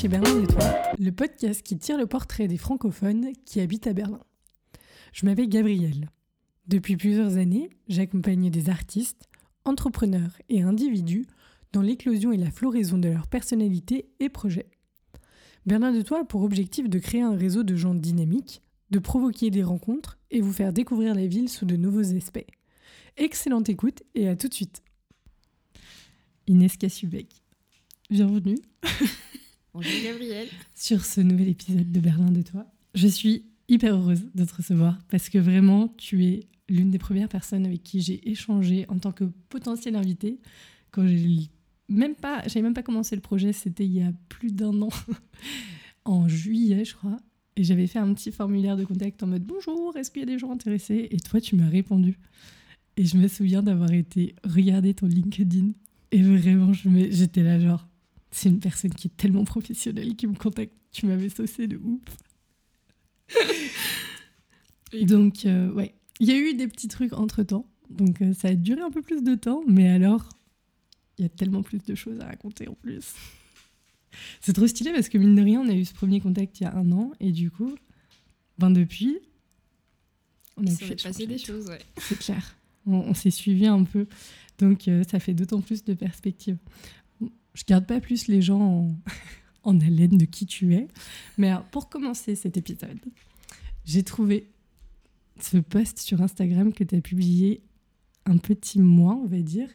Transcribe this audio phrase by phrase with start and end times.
[0.00, 0.64] Chez Berlin Toi,
[0.98, 4.22] le podcast qui tire le portrait des francophones qui habitent à Berlin.
[5.12, 6.08] Je m'appelle Gabrielle.
[6.68, 9.28] Depuis plusieurs années, j'accompagne des artistes,
[9.66, 11.26] entrepreneurs et individus
[11.74, 14.70] dans l'éclosion et la floraison de leur personnalité et projets.
[15.66, 19.50] Berlin de Toi a pour objectif de créer un réseau de gens dynamiques, de provoquer
[19.50, 22.46] des rencontres et vous faire découvrir la ville sous de nouveaux aspects.
[23.18, 24.82] Excellente écoute et à tout de suite.
[26.46, 27.28] Inès Kassubek,
[28.08, 28.56] bienvenue.
[29.72, 30.48] Bonjour Gabriel.
[30.74, 32.66] Sur ce nouvel épisode de Berlin de Toi.
[32.96, 37.28] Je suis hyper heureuse de te recevoir parce que vraiment tu es l'une des premières
[37.28, 40.40] personnes avec qui j'ai échangé en tant que potentiel invité
[40.90, 41.50] quand j'ai
[41.88, 44.88] même pas, j'avais même pas commencé le projet, c'était il y a plus d'un an,
[46.04, 47.18] en juillet je crois,
[47.54, 50.26] et j'avais fait un petit formulaire de contact en mode bonjour, est-ce qu'il y a
[50.26, 51.06] des gens intéressés?
[51.12, 52.18] Et toi tu m'as répondu.
[52.96, 55.70] Et je me souviens d'avoir été regarder ton LinkedIn
[56.10, 57.86] et vraiment j'étais là genre
[58.30, 62.00] c'est une personne qui est tellement professionnelle qui me contacte, tu m'avais saucé de ouf.
[65.02, 67.66] Donc euh, ouais, il y a eu des petits trucs entre temps.
[67.90, 70.28] Donc euh, ça a duré un peu plus de temps, mais alors
[71.18, 73.14] il y a tellement plus de choses à raconter en plus.
[74.40, 76.64] C'est trop stylé parce que mine de rien, on a eu ce premier contact il
[76.64, 77.74] y a un an et du coup,
[78.58, 79.18] ben depuis,
[80.56, 81.80] on a pu passer des choses, ouais.
[81.98, 82.56] C'est clair.
[82.86, 84.06] On, s'est suivi un peu,
[84.58, 86.56] donc euh, ça fait d'autant plus de perspectives.
[87.60, 88.96] Je garde pas plus les gens
[89.62, 90.88] en, haleine de qui tu es,
[91.36, 92.98] mais pour commencer cet épisode,
[93.84, 94.48] j'ai trouvé
[95.38, 97.62] ce post sur Instagram que tu as publié
[98.24, 99.68] un petit mois, on va dire,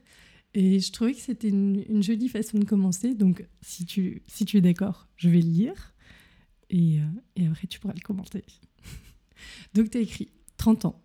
[0.56, 3.14] et je trouvais que c'était une, jolie façon de commencer.
[3.14, 5.94] Donc, si tu, si tu es d'accord, je vais le lire.
[6.70, 7.00] Et,
[7.38, 8.46] euh, après, tu pourras le commenter.
[9.74, 11.04] Donc, tu as écrit 30 ans,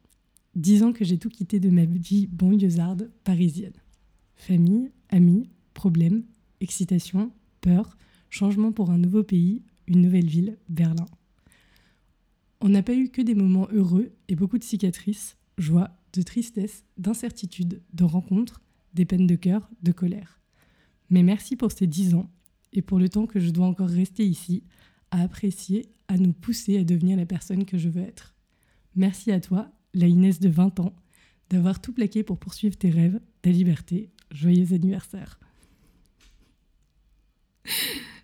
[0.55, 3.75] 10 ans que j'ai tout quitté de ma vie banlieusarde parisienne.
[4.37, 6.23] Famille, amis, problèmes,
[6.61, 7.97] excitation, peur,
[8.29, 11.07] changement pour un nouveau pays, une nouvelle ville, Berlin.
[12.61, 16.85] On n'a pas eu que des moments heureux et beaucoup de cicatrices, joie, de tristesse,
[16.99, 18.61] d'incertitude, de rencontres,
[18.95, 20.41] des peines de cœur, de colère.
[21.09, 22.31] Mais merci pour ces dix ans
[22.73, 24.63] et pour le temps que je dois encore rester ici,
[25.11, 28.35] à apprécier, à nous pousser à devenir la personne que je veux être.
[28.95, 30.95] Merci à toi, la Inès de 20 ans,
[31.49, 34.11] d'avoir tout plaqué pour poursuivre tes rêves, ta liberté.
[34.31, 35.41] Joyeux anniversaire.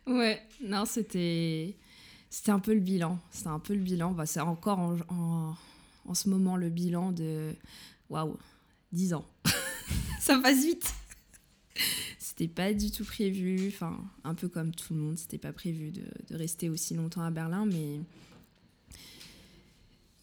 [0.06, 1.76] Ouais, non, c'était
[2.30, 3.18] c'était un peu le bilan.
[3.30, 4.12] C'était un peu le bilan.
[4.12, 5.54] Bah, c'est encore en, en,
[6.04, 7.54] en, ce moment le bilan de
[8.08, 8.36] waouh,
[8.92, 9.26] 10 ans.
[10.20, 10.94] ça passe vite.
[12.18, 15.90] C'était pas du tout prévu, enfin, un peu comme tout le monde, c'était pas prévu
[15.90, 18.00] de, rester aussi longtemps à Berlin, mais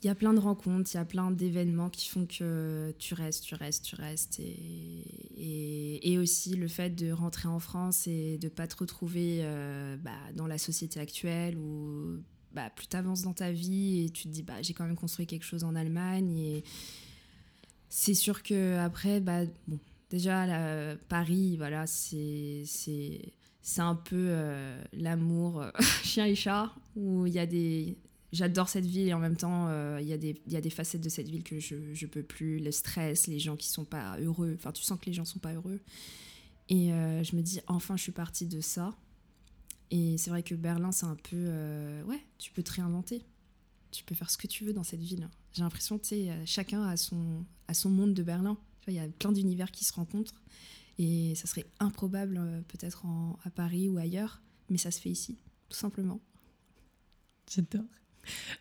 [0.03, 3.13] il y a plein de rencontres, il y a plein d'événements qui font que tu
[3.13, 4.39] restes, tu restes, tu restes.
[4.39, 9.97] Et, et, aussi le fait de rentrer en France et de pas te retrouver euh,
[9.97, 12.19] bah, dans la société actuelle où
[12.53, 14.95] bah, plus tu avances dans ta vie et tu te dis bah, j'ai quand même
[14.95, 16.37] construit quelque chose en Allemagne.
[16.37, 16.63] Et
[17.89, 19.43] c'est sûr que après, bah,
[20.13, 20.45] Déjà,
[21.09, 22.67] Paris, voilà, c'est
[23.79, 25.71] un peu euh, l'amour euh,
[26.03, 27.97] chien et chat, où il y a des...
[28.33, 31.29] J'adore cette ville et en même temps, euh, il y, a des, facettes de cette
[31.29, 32.59] ville que je ne peux plus.
[32.59, 34.53] Le stress, les gens qui sont pas heureux.
[34.57, 35.79] Enfin, tu sens que les gens sont pas heureux.
[36.69, 38.95] Et je me dis, enfin, je suis partie de ça.
[39.91, 41.47] Et c'est vrai que Berlin, c'est un peu...
[42.07, 43.23] ouais, tu peux te réinventer.
[43.91, 45.29] Tu peux faire ce que tu veux dans cette ville.
[45.51, 47.45] J'ai l'impression, tu sais, chacun a son,
[47.85, 48.57] monde de Berlin.
[48.87, 50.41] Il y a plein d'univers qui se rencontrent
[50.97, 53.05] et ça serait improbable euh, peut-être
[53.43, 55.37] à Paris ou ailleurs, mais ça se fait ici,
[55.69, 56.19] tout simplement.
[57.49, 57.83] J'adore.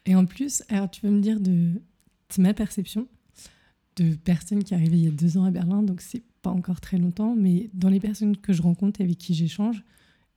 [0.06, 1.80] Et en plus, alors tu veux me dire de,
[2.38, 3.06] ma perception
[3.96, 6.80] de personnes qui arrivaient il y a deux ans à Berlin, donc c'est pas encore
[6.80, 9.84] très longtemps, mais dans les personnes que je rencontre et avec qui j'échange,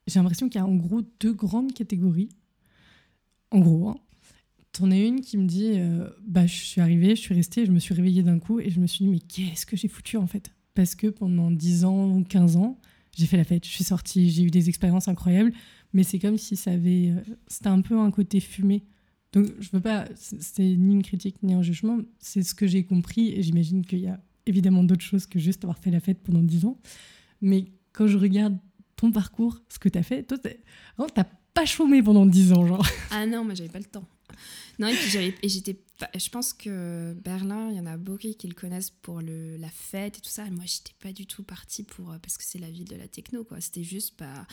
[0.07, 2.29] j'ai l'impression qu'il y a en gros deux grandes catégories.
[3.51, 3.97] En gros, hein.
[4.73, 7.71] T'en as une qui me dit euh, bah, Je suis arrivée, je suis restée, je
[7.71, 10.17] me suis réveillée d'un coup et je me suis dit Mais qu'est-ce que j'ai foutu
[10.17, 10.51] en fait?
[10.73, 12.77] Parce que pendant 10 ans ou 15 ans,
[13.15, 15.53] j'ai fait la fête, je suis sortie, j'ai eu des expériences incroyables,
[15.93, 17.11] mais c'est comme si ça avait.
[17.11, 18.83] Euh, c'était un peu un côté fumé.
[19.35, 20.07] Donc je veux pas.
[20.15, 23.99] C'est ni une critique ni un jugement, c'est ce que j'ai compris et j'imagine qu'il
[23.99, 26.79] y a évidemment d'autres choses que juste avoir fait la fête pendant 10 ans.
[27.41, 28.57] Mais quand je regarde
[28.95, 30.37] ton parcours, ce que tu as fait, toi,
[31.13, 32.87] t'as pas chômé pendant 10 ans, genre.
[33.11, 34.07] Ah non, moi j'avais pas le temps.
[34.79, 35.79] Non, et puis et j'étais,
[36.17, 39.69] je pense que Berlin, il y en a beaucoup qui le connaissent pour le, la
[39.69, 40.49] fête et tout ça.
[40.49, 43.43] moi, j'étais pas du tout partie pour, parce que c'est la ville de la techno,
[43.43, 43.61] quoi.
[43.61, 44.45] C'était juste, bah,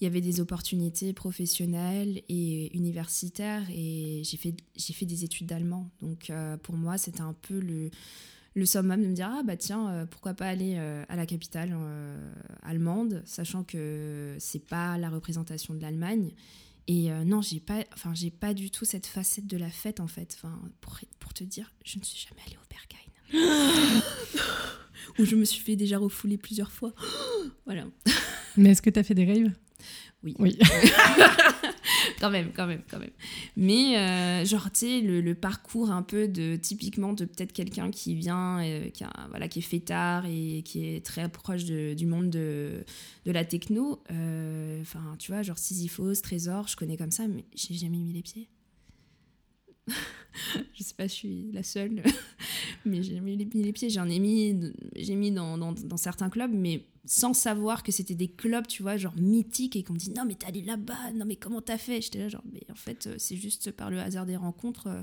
[0.00, 5.46] il y avait des opportunités professionnelles et universitaires et j'ai fait, j'ai fait des études
[5.46, 5.90] d'allemand.
[6.00, 7.90] Donc, euh, pour moi, c'était un peu le,
[8.54, 11.76] le summum de me dire ah bah tiens pourquoi pas aller à la capitale
[12.62, 16.32] allemande sachant que c'est pas la représentation de l'Allemagne.
[16.88, 20.06] Et non j'ai pas enfin j'ai pas du tout cette facette de la fête en
[20.06, 20.38] fait.
[20.38, 22.96] Enfin pour, pour te dire je ne suis jamais allée au Berghain.
[25.18, 26.92] Où je me suis fait déjà refouler plusieurs fois.
[27.66, 27.84] Voilà.
[28.56, 29.52] Mais est-ce que tu as fait des rêves
[30.26, 30.34] oui.
[30.38, 30.58] Oui.
[32.20, 33.10] quand même, quand même, quand même.
[33.56, 38.14] Mais euh, genre, tu sais, le, parcours un peu de typiquement de peut-être quelqu'un qui
[38.14, 42.30] vient, euh, qui, a, voilà, qui est fêtard et qui est très proche du monde
[42.30, 42.84] de,
[43.24, 44.02] de la techno.
[44.10, 48.12] Euh, enfin, tu vois, genre Sisyphos, Trésor, je connais comme ça, mais j'ai jamais mis
[48.12, 48.48] les pieds.
[50.74, 52.02] je sais pas, je suis la seule,
[52.84, 53.90] mais j'ai mis les, pieds.
[53.90, 58.14] J'en ai mis, j'ai mis dans, dans, dans, certains clubs, mais sans savoir que c'était
[58.14, 61.12] des clubs, tu vois, genre mythiques, et qu'on me dit non, mais t'es allé là-bas,
[61.14, 62.02] non, mais comment t'as fait?
[62.02, 64.88] J'étais là, genre, mais en fait, euh, c'est juste par le hasard des rencontres.
[64.88, 65.02] Euh,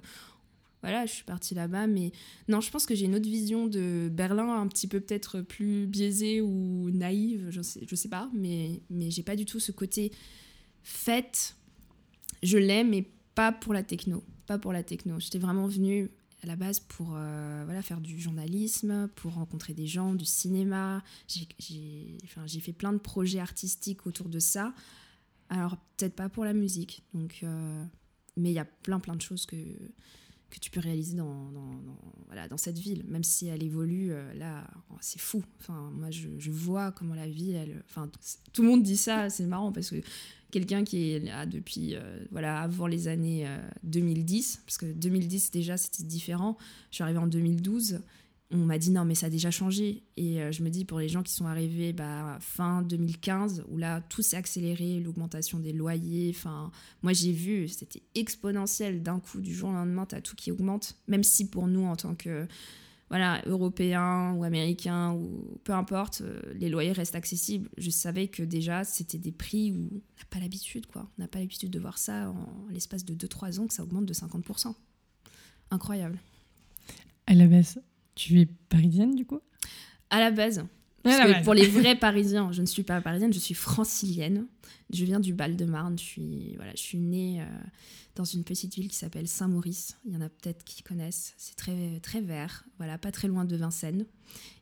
[0.81, 2.11] voilà, je suis partie là-bas, mais
[2.50, 5.88] non, je pense que j'ai une autre vision de Berlin, un petit peu peut-être plus
[5.88, 9.71] biaisée ou naïve, je sais, je sais pas, mais, mais j'ai pas du tout ce
[9.71, 10.11] côté
[10.83, 11.55] fête.
[12.44, 14.23] Je l'aime, mais pas pour la techno.
[14.45, 15.21] Pas pour la techno.
[15.21, 16.11] J'étais vraiment venue
[16.44, 21.04] à la base pour euh, voilà, faire du journalisme, pour rencontrer des gens, du cinéma.
[21.28, 24.74] J'ai fait plein de projets artistiques autour de ça.
[25.50, 27.84] Alors, peut-être pas pour la musique, donc, euh,
[28.38, 31.81] mais il y a plein, plein de choses que, que tu peux réaliser dans, dans,
[32.28, 35.44] voilà, dans cette ville, même si elle évolue, euh, là, oh, c'est fou.
[35.60, 38.10] Enfin, moi, je, vois comment la vie, elle, enfin,
[38.51, 40.01] tout le monde dit ça, c'est marrant parce que
[40.53, 43.47] quelqu'un qui est là depuis, euh, voilà, avant les années
[43.81, 46.57] 2010, euh, parce que 2010 déjà c'était différent.
[46.91, 48.01] Je suis arrivée en 2012.
[48.51, 51.00] On m'a dit non mais ça a déjà changé et euh, je me dis pour
[51.00, 55.73] les gens qui sont arrivés bah, fin 2015 où là tout s'est accéléré l'augmentation des
[55.73, 56.35] loyers
[57.01, 60.95] moi j'ai vu c'était exponentiel d'un coup du jour au lendemain as tout qui augmente
[61.07, 62.45] même si pour nous en tant que
[63.13, 67.69] voilà, européens ou américains ou peu importe, euh, les loyers restent accessibles.
[67.77, 71.07] Je savais que déjà c'était des prix où on n'a pas l'habitude quoi.
[71.15, 74.07] On n'a pas l'habitude de voir ça en l'espace de 2-3 ans que ça augmente
[74.07, 74.74] de 50%.
[75.69, 76.18] Incroyable.
[77.27, 77.80] À la base,
[78.15, 79.42] tu es parisienne du coup?
[80.10, 80.65] À la base.
[81.44, 84.45] Pour les vrais Parisiens, je ne suis pas parisienne, je suis francilienne.
[84.91, 85.97] Je viens du Val-de-Marne.
[85.97, 87.45] Je suis, voilà, je suis née euh,
[88.15, 89.97] dans une petite ville qui s'appelle Saint-Maurice.
[90.05, 91.33] Il y en a peut-être qui connaissent.
[91.38, 94.05] C'est très, très vert, voilà, pas très loin de Vincennes.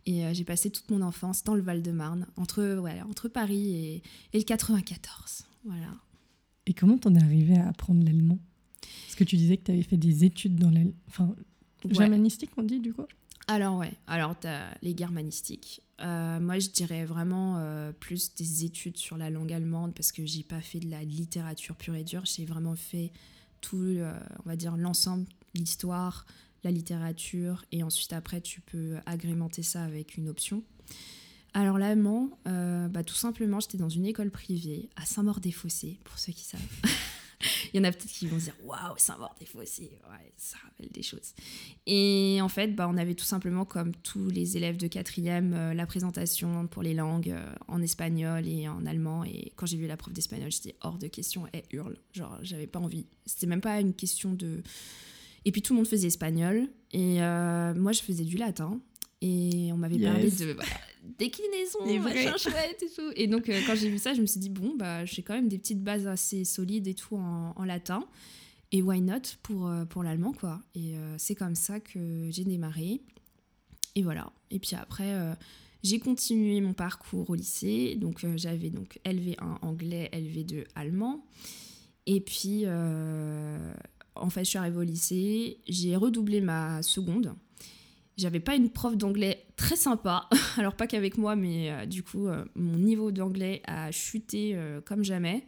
[0.06, 4.04] Et euh, j'ai passé toute mon enfance dans le Val-de-Marne, entre, voilà, entre Paris et,
[4.34, 5.46] et, le 94.
[5.66, 5.94] Voilà.
[6.66, 8.40] Et comment t'en es arrivé à apprendre l'allemand?
[8.82, 10.94] Parce que tu disais que tu avais fait des études dans l'allemand.
[11.08, 11.36] Enfin,
[11.90, 13.06] germanistique, on dit du coup?
[13.48, 15.82] Alors ouais, alors tu as les germanistiques.
[16.04, 20.26] Euh, moi je dirais vraiment euh, plus des études sur la langue allemande parce que
[20.26, 23.12] j'ai pas fait de la littérature pure et dure, j'ai vraiment fait
[23.62, 26.26] tout, euh, on va dire, l'ensemble, l'histoire,
[26.64, 30.64] la littérature, et ensuite après, tu peux agrémenter ça avec une option.
[31.54, 36.44] Alors l'allemand, bah, tout simplement, j'étais dans une école privée à Saint-Maur-des-Fossés, pour ceux qui
[36.44, 36.62] savent.
[37.74, 41.04] Il y en a peut-être qui vont se dire waouh, Saint-Maur-des-Fossés, ouais, ça rappelle des
[41.04, 41.34] choses.
[41.86, 45.74] Et en fait, bah, on avait tout simplement, comme tous les élèves de quatrième, euh,
[45.74, 49.24] la présentation pour les langues euh, en espagnol et en allemand.
[49.24, 51.98] Et quand j'ai vu la prof d'espagnol, j'étais hors de question, elle hurle.
[52.14, 53.06] Genre, j'avais pas envie.
[53.26, 54.64] C'était même pas une question de.
[55.46, 56.68] Et puis tout le monde faisait espagnol.
[56.92, 58.80] Et euh, moi, je faisais du latin.
[59.22, 60.56] Et on m'avait parlé de
[61.04, 63.12] déclinaison, machin chouette et tout.
[63.16, 65.34] Et donc, euh, quand j'ai vu ça, je me suis dit, bon, bah, j'ai quand
[65.34, 68.06] même des petites bases assez solides et tout en, latin.
[68.72, 70.62] Et why not pour, euh, pour l'allemand, quoi.
[70.76, 73.02] Et euh, c'est comme ça que j'ai démarré.
[73.96, 74.32] Et voilà.
[74.50, 75.14] Et puis après,
[75.84, 77.96] j'ai continué mon parcours au lycée.
[77.96, 81.26] Donc, j'avais donc LV1 anglais, LV2 allemand.
[82.06, 85.58] Et puis, en fait, je suis arrivée au lycée.
[85.68, 87.36] J'ai redoublé ma seconde.
[88.18, 90.28] J'avais pas une prof d'anglais très sympa,
[90.58, 94.82] alors pas qu'avec moi, mais euh, du coup, euh, mon niveau d'anglais a chuté euh,
[94.82, 95.46] comme jamais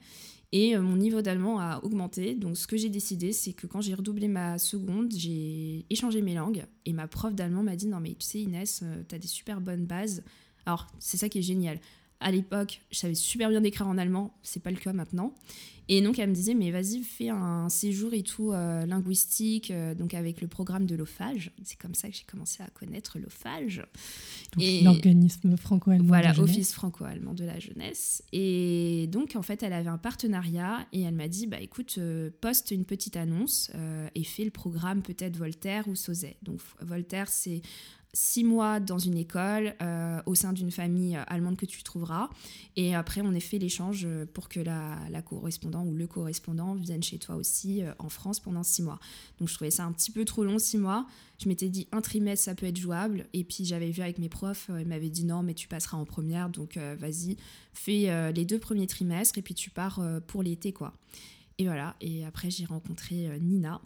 [0.52, 2.36] et mon niveau d'allemand a augmenté.
[2.36, 6.36] Donc, ce que j'ai décidé, c'est que quand j'ai redoublé ma seconde, j'ai échangé mes
[6.36, 9.28] langues et ma prof d'allemand m'a dit Non, mais tu sais, Inès, tu as des
[9.28, 10.24] super bonnes bases.
[10.68, 11.80] Alors, c'est ça qui est génial.
[12.20, 15.34] À l'époque, je savais super bien écrire en allemand, c'est pas le cas maintenant.
[15.90, 19.94] Et donc elle me disait mais vas-y fais un séjour et tout euh, linguistique euh,
[19.94, 21.52] donc avec le programme de l'OFAGE.
[21.64, 23.84] C'est comme ça que j'ai commencé à connaître l'OFAGE.
[24.58, 26.08] L'organisme franco-allemand.
[26.08, 28.24] Voilà, Office franco-allemand de la jeunesse.
[28.32, 32.30] Et donc en fait elle avait un partenariat et elle m'a dit bah écoute euh,
[32.42, 33.72] poste une petite annonce
[34.16, 36.38] et fais le programme peut-être Voltaire ou Sauzet.
[36.44, 37.62] Donc Voltaire c'est
[38.14, 42.30] six mois dans une école euh, au sein d'une famille euh, allemande que tu trouveras.
[42.76, 46.76] Et après, on a fait l'échange euh, pour que la, la, correspondant ou le correspondant
[46.76, 49.00] vienne chez toi aussi en France pendant six mois.
[49.40, 51.08] Donc je trouvais ça un petit peu trop long, six mois.
[51.42, 53.26] Je m'étais dit un trimestre, ça peut être jouable.
[53.34, 56.06] Et puis j'avais vu avec mes profs, ils m'avaient dit non, mais tu passeras en
[56.06, 56.50] première.
[56.50, 57.38] Donc vas-y,
[57.74, 60.94] fais les deux premiers trimestres et puis tu pars pour l'été, quoi.
[61.58, 61.96] Et voilà.
[62.02, 63.82] Et après, j'ai rencontré Nina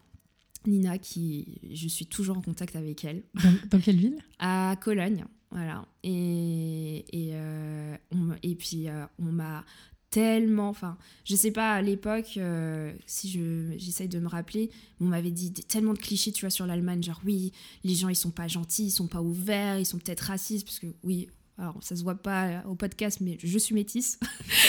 [0.65, 3.23] Nina, qui je suis toujours en contact avec elle.
[3.71, 4.17] Dans, quelle ville?
[4.39, 5.85] À Cologne, voilà.
[6.03, 7.95] Et, et, euh,
[8.43, 9.63] et puis euh, on m'a
[10.09, 14.69] tellement, enfin, je sais pas à l'époque, euh, si je j'essaye de me rappeler,
[15.01, 17.51] on m'avait dit tellement de clichés, tu vois, sur l'Allemagne, genre oui,
[17.83, 20.79] les gens ils sont pas gentils, ils sont pas ouverts, ils sont peut-être racistes, parce
[20.79, 21.27] que oui,
[21.59, 24.19] alors, ça se voit pas au podcast, mais je suis métisse.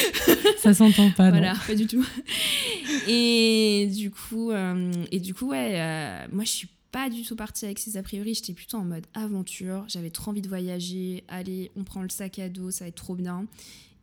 [0.58, 2.06] ça s'entend pas, Voilà, pas du tout.
[3.06, 7.36] Et du coup, euh, et du coup ouais, euh, moi, je suis pas du tout
[7.36, 8.32] partie avec ces a priori.
[8.32, 9.84] J'étais plutôt en mode aventure.
[9.88, 11.24] J'avais trop envie de voyager.
[11.28, 13.46] Allez, on prend le sac à dos, ça va être trop bien.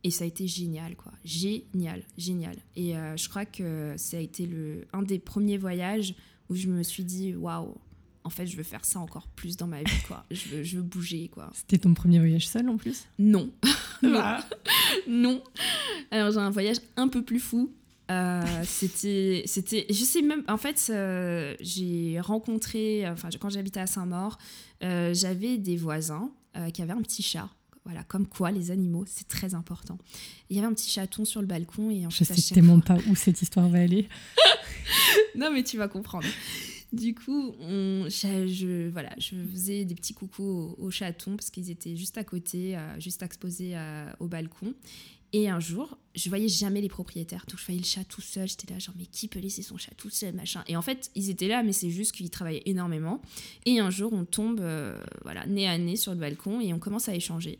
[0.04, 1.12] Et ça a été génial, quoi.
[1.24, 2.54] Génial, génial.
[2.76, 6.14] Et euh, je crois que ça a été le, un des premiers voyages
[6.48, 7.74] où je me suis dit, waouh,
[8.26, 10.24] en fait, je veux faire ça encore plus dans ma vie, quoi.
[10.32, 11.48] Je veux, je veux bouger, quoi.
[11.54, 13.04] C'était ton premier voyage seul en plus?
[13.20, 13.52] Non.
[14.02, 14.38] non.
[15.06, 15.42] non.
[16.10, 17.72] Alors, j'ai un voyage un peu plus fou.
[18.10, 23.86] Euh, c'était, c'était, je sais même, en fait, euh, j'ai rencontré, enfin, quand j'habitais à
[23.86, 24.38] Saint-Maur,
[24.82, 26.30] euh, j'avais des voisins
[26.72, 27.50] qui avaient un petit chat.
[27.84, 29.98] Voilà, comme quoi les animaux, c'est très important.
[30.48, 32.96] Il y avait un petit chaton sur le balcon et en je sais tellement pas
[33.08, 34.08] où cette histoire va aller.
[35.36, 36.26] non, mais tu vas comprendre.
[36.96, 41.94] Du coup, on, je, voilà, je faisais des petits coucous aux, chatons parce qu'ils étaient
[41.94, 44.74] juste à côté, euh, juste exposés euh, au balcon.
[45.32, 47.44] Et un jour, je voyais jamais les propriétaires.
[47.48, 48.48] Donc, je voyais le chat tout seul.
[48.48, 50.64] J'étais là, genre, mais qui peut laisser son chat tout seul, machin?
[50.68, 53.20] Et en fait, ils étaient là, mais c'est juste qu'ils travaillaient énormément.
[53.66, 56.78] Et un jour, on tombe, euh, voilà, nez à nez sur le balcon et on
[56.78, 57.58] commence à échanger.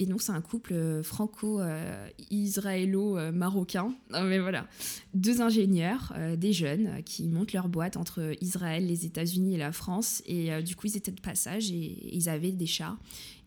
[0.00, 3.92] Et donc, c'est un couple euh, franco-israélo-marocain.
[4.12, 4.68] mais voilà,
[5.12, 9.72] deux ingénieurs, euh, des jeunes, qui montent leur boîte entre Israël, les États-Unis et la
[9.72, 10.22] France.
[10.24, 12.96] Et euh, du coup, ils étaient de passage et, ils avaient des chats.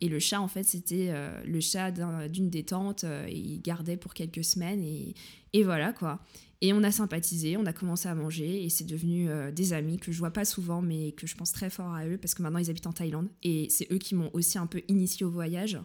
[0.02, 1.14] Et le chat, en fait, c'était
[1.46, 1.92] le chat
[2.28, 3.04] d'une détente.
[3.04, 4.82] et ils gardaient pour quelques semaines.
[4.82, 5.14] Et,
[5.52, 6.18] et voilà, quoi.
[6.60, 10.10] Et on a sympathisé, on a commencé à manger et c'est devenu des amis que
[10.12, 12.60] je vois pas souvent mais que je pense très fort à eux parce que maintenant
[12.60, 15.80] ils habitent en Thaïlande et c'est eux qui m'ont aussi un peu initié au voyage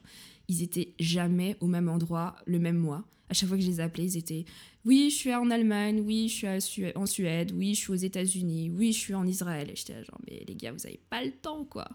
[0.48, 3.06] ils étaient jamais au même endroit le même mois.
[3.30, 4.46] À chaque fois que je les appelais, ils étaient
[4.88, 8.70] oui, je suis en Allemagne, oui, je suis en Suède, oui, je suis aux États-Unis,
[8.70, 9.70] oui, je suis en Israël.
[9.70, 11.90] Et j'étais genre, mais les gars, vous avez pas le temps, quoi.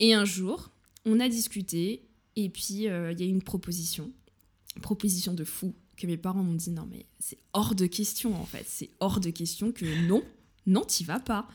[0.00, 0.72] Et un jour,
[1.04, 2.02] on a discuté,
[2.34, 4.10] et puis euh, il y a eu une proposition,
[4.82, 8.44] proposition de fou, que mes parents m'ont dit, non, mais c'est hors de question, en
[8.44, 8.64] fait.
[8.66, 10.24] C'est hors de question que non,
[10.66, 11.46] non, t'y vas pas.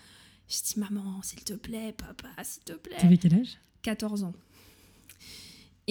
[0.48, 2.96] Je dis, maman, s'il te plaît, papa, s'il te plaît.
[2.98, 3.58] T'avais quel âge?
[3.82, 4.34] 14 ans.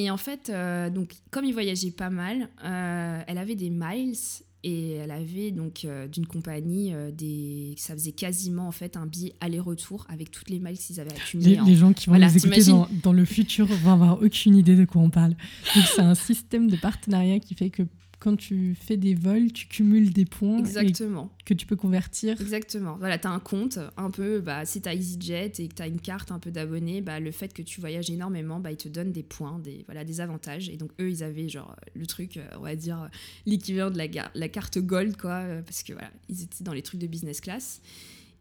[0.00, 4.16] Et en fait, euh, donc, comme il voyageait pas mal, euh, elle avait des miles
[4.62, 9.34] et elle avait donc euh, d'une compagnie des ça faisait quasiment en fait un billet
[9.40, 11.56] aller-retour avec toutes les miles qu'ils avaient accumulées.
[11.56, 14.74] Les, les, gens qui vont nous écouter dans, dans, le futur vont avoir aucune idée
[14.74, 15.34] de quoi on parle.
[15.74, 17.82] Donc c'est un système de partenariat qui fait que
[18.20, 21.32] quand tu fais des vols, tu cumules des points Exactement.
[21.46, 22.38] que tu peux convertir.
[22.38, 22.96] Exactement.
[22.98, 25.82] Voilà, tu as un compte un peu, bah, si tu as EasyJet et que tu
[25.82, 28.76] as une carte un peu d'abonnés, bah, le fait que tu voyages énormément, bah, ils
[28.76, 30.68] te donnent des points, des, voilà, des avantages.
[30.68, 33.08] Et donc, eux, ils avaient genre le truc, euh, on va dire,
[33.46, 36.82] l'équivalent de la, la carte Gold, quoi, euh, parce que voilà, ils étaient dans les
[36.82, 37.80] trucs de business class.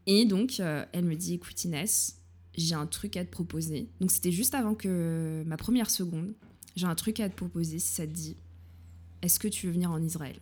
[0.08, 2.18] Et donc, euh, elle me dit, écoute Inès,
[2.54, 3.88] j'ai un truc à te proposer.
[4.02, 6.34] Donc, c'était juste avant que ma première seconde.
[6.76, 8.36] J'ai un truc à te proposer si ça te dit
[9.22, 10.40] est-ce que tu veux venir en Israël?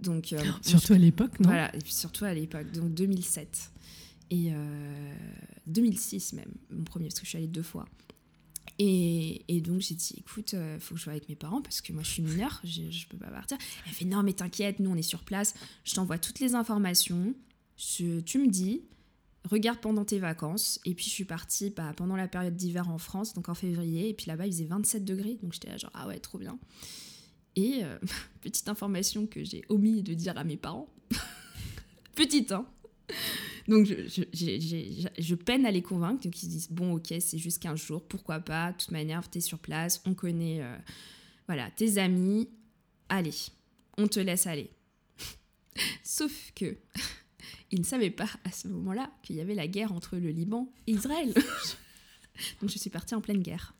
[0.00, 1.48] Donc, euh, surtout à l'époque, non?
[1.48, 3.72] Voilà, et puis surtout à l'époque, donc 2007.
[4.30, 4.52] Et
[5.66, 7.86] 2006 euh, même, mon premier, parce que je suis allée deux fois.
[8.78, 11.62] Et, et donc j'ai dit, écoute, il euh, faut que je sois avec mes parents
[11.62, 13.56] parce que moi je suis mineure, je ne peux pas partir.
[13.86, 17.34] Elle fait, non mais t'inquiète, nous on est sur place, je t'envoie toutes les informations,
[17.76, 18.82] tu me dis,
[19.44, 20.78] regarde pendant tes vacances.
[20.84, 24.10] Et puis je suis partie bah, pendant la période d'hiver en France, donc en février,
[24.10, 26.58] et puis là-bas il faisait 27 degrés, donc j'étais là genre, ah ouais, trop bien.
[27.58, 27.98] Et euh,
[28.40, 30.88] petite information que j'ai omis de dire à mes parents.
[32.14, 32.66] petite, hein
[33.66, 38.02] donc je, peine à les convaincre, donc ils disent bon ok c'est juste 15 jours,
[38.02, 40.76] pourquoi pas, de toute manière t'es sur place, on connaît euh,
[41.46, 42.48] voilà tes amis,
[43.10, 43.34] allez,
[43.98, 44.70] on te laisse aller.
[46.02, 46.78] Sauf que
[47.70, 50.72] ils ne savaient pas à ce moment-là qu'il y avait la guerre entre le Liban
[50.86, 51.34] et Israël.
[52.62, 53.74] donc je suis partie en pleine guerre.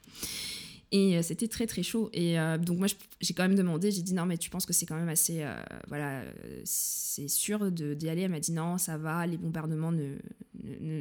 [0.91, 2.09] Et euh, c'était très très chaud.
[2.13, 2.87] Et euh, donc moi
[3.21, 5.43] j'ai quand même demandé, j'ai dit non mais tu penses que c'est quand même assez,
[5.43, 5.55] euh,
[5.89, 6.23] voilà,
[6.65, 8.23] c'est sûr d'y aller?
[8.23, 10.17] Elle m'a dit non ça va, les bombardements ne,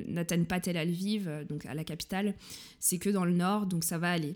[0.07, 2.33] n'atteignent pas Tel Aviv, donc à la capitale,
[2.79, 4.35] c'est que dans le nord, donc ça va aller.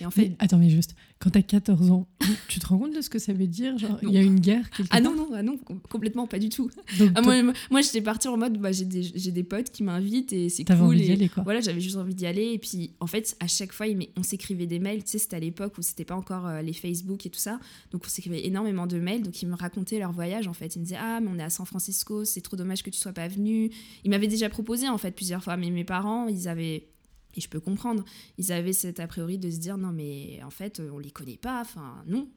[0.00, 2.06] Et en fait, attends, mais juste, quand t'as 14 ans,
[2.48, 4.38] tu te rends compte de ce que ça veut dire Genre, il y a une
[4.38, 6.70] guerre quelque Ah non, non, ah non, complètement, pas du tout.
[7.14, 7.34] Ah, moi,
[7.70, 10.76] moi j'étais partie en mode, bah, j'ai des, des, potes qui m'invitent et c'est cool.
[10.76, 11.42] envie d'y aller, quoi.
[11.42, 12.52] Voilà, j'avais juste envie d'y aller.
[12.52, 13.86] Et puis, en fait, à chaque fois,
[14.16, 15.02] on s'écrivait des mails.
[15.02, 17.58] Tu sais, c'était à l'époque où c'était pas encore euh, les Facebook et tout ça.
[17.90, 19.22] Donc, on s'écrivait énormément de mails.
[19.22, 20.76] Donc, ils me racontaient leur voyage, en fait.
[20.76, 22.98] Ils me disaient, ah, mais on est à San Francisco, c'est trop dommage que tu
[22.98, 23.70] sois pas venu.
[24.04, 25.56] Ils m'avaient déjà proposé, en fait, plusieurs fois.
[25.56, 26.88] Mais mes parents, ils avaient
[27.34, 28.04] et je peux comprendre.
[28.38, 31.36] Ils avaient cet a priori de se dire non, mais en fait, on les connaît
[31.36, 32.28] pas, enfin, non.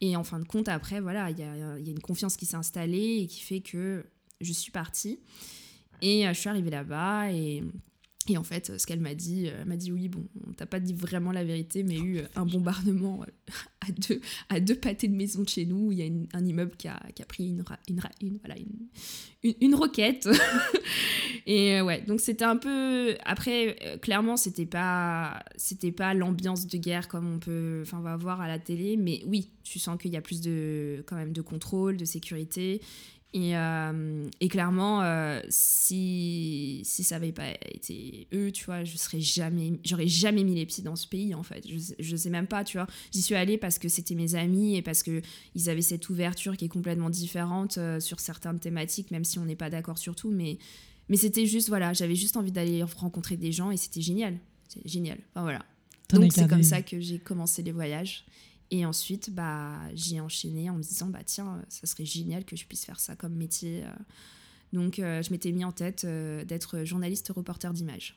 [0.00, 2.46] Et en fin de compte, après, voilà, il y a, y a, une confiance qui
[2.46, 4.04] s'est installée et qui fait que
[4.40, 5.20] je suis partie.
[6.02, 7.62] Et euh, je suis arrivée là-bas et
[8.32, 10.80] et en fait, ce qu'elle m'a dit, elle m'a dit oui, bon, on t'a pas
[10.80, 13.52] dit vraiment la vérité, mais eu un bombardement euh,
[13.88, 15.92] à deux, à deux pâtés de maison de chez nous.
[15.92, 19.54] Il y a un immeuble qui a, qui a pris une, une, une, voilà, une,
[19.60, 20.28] une roquette.
[21.46, 23.16] et euh, ouais, donc c'était un peu.
[23.24, 28.02] Après, euh, clairement, c'était pas, c'était pas l'ambiance de guerre comme on peut, enfin, on
[28.02, 31.16] va voir à la télé, mais oui, tu sens qu'il y a plus de, quand
[31.16, 32.80] même, de contrôle, de sécurité.
[33.32, 38.96] Et, euh, et, clairement, euh, si, si ça n'avait pas été eux, tu vois, je
[38.96, 41.64] serais jamais, j'aurais jamais mis les pieds dans ce pays, en fait.
[41.68, 42.88] Je, je sais même pas, tu vois.
[43.12, 45.22] J'y suis allée parce que c'était mes amis et parce qu'ils
[45.68, 49.56] avaient cette ouverture qui est complètement différente euh, sur certaines thématiques, même si on n'est
[49.56, 50.32] pas d'accord sur tout.
[50.32, 50.58] Mais,
[51.08, 54.38] mais c'était juste, voilà, j'avais juste envie d'aller rencontrer des gens et c'était génial.
[54.68, 55.18] C'est génial.
[55.34, 55.64] Enfin, voilà.
[56.12, 58.24] Donc, c'est comme ça que j'ai commencé les voyages.
[58.70, 62.66] Et ensuite, bah, j'ai enchaîné en me disant, bah tiens, ça serait génial que je
[62.66, 63.82] puisse faire ça comme métier.
[63.84, 63.90] Euh.
[64.72, 68.16] Donc, euh, je m'étais mis en tête euh, d'être journaliste reporter d'image.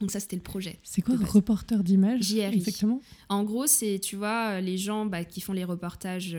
[0.00, 0.78] Donc ça, c'était le projet.
[0.84, 2.56] C'est quoi, reporter d'image JRI.
[2.56, 3.00] Exactement?
[3.28, 6.36] En gros, c'est, tu vois, les gens bah, qui font les reportages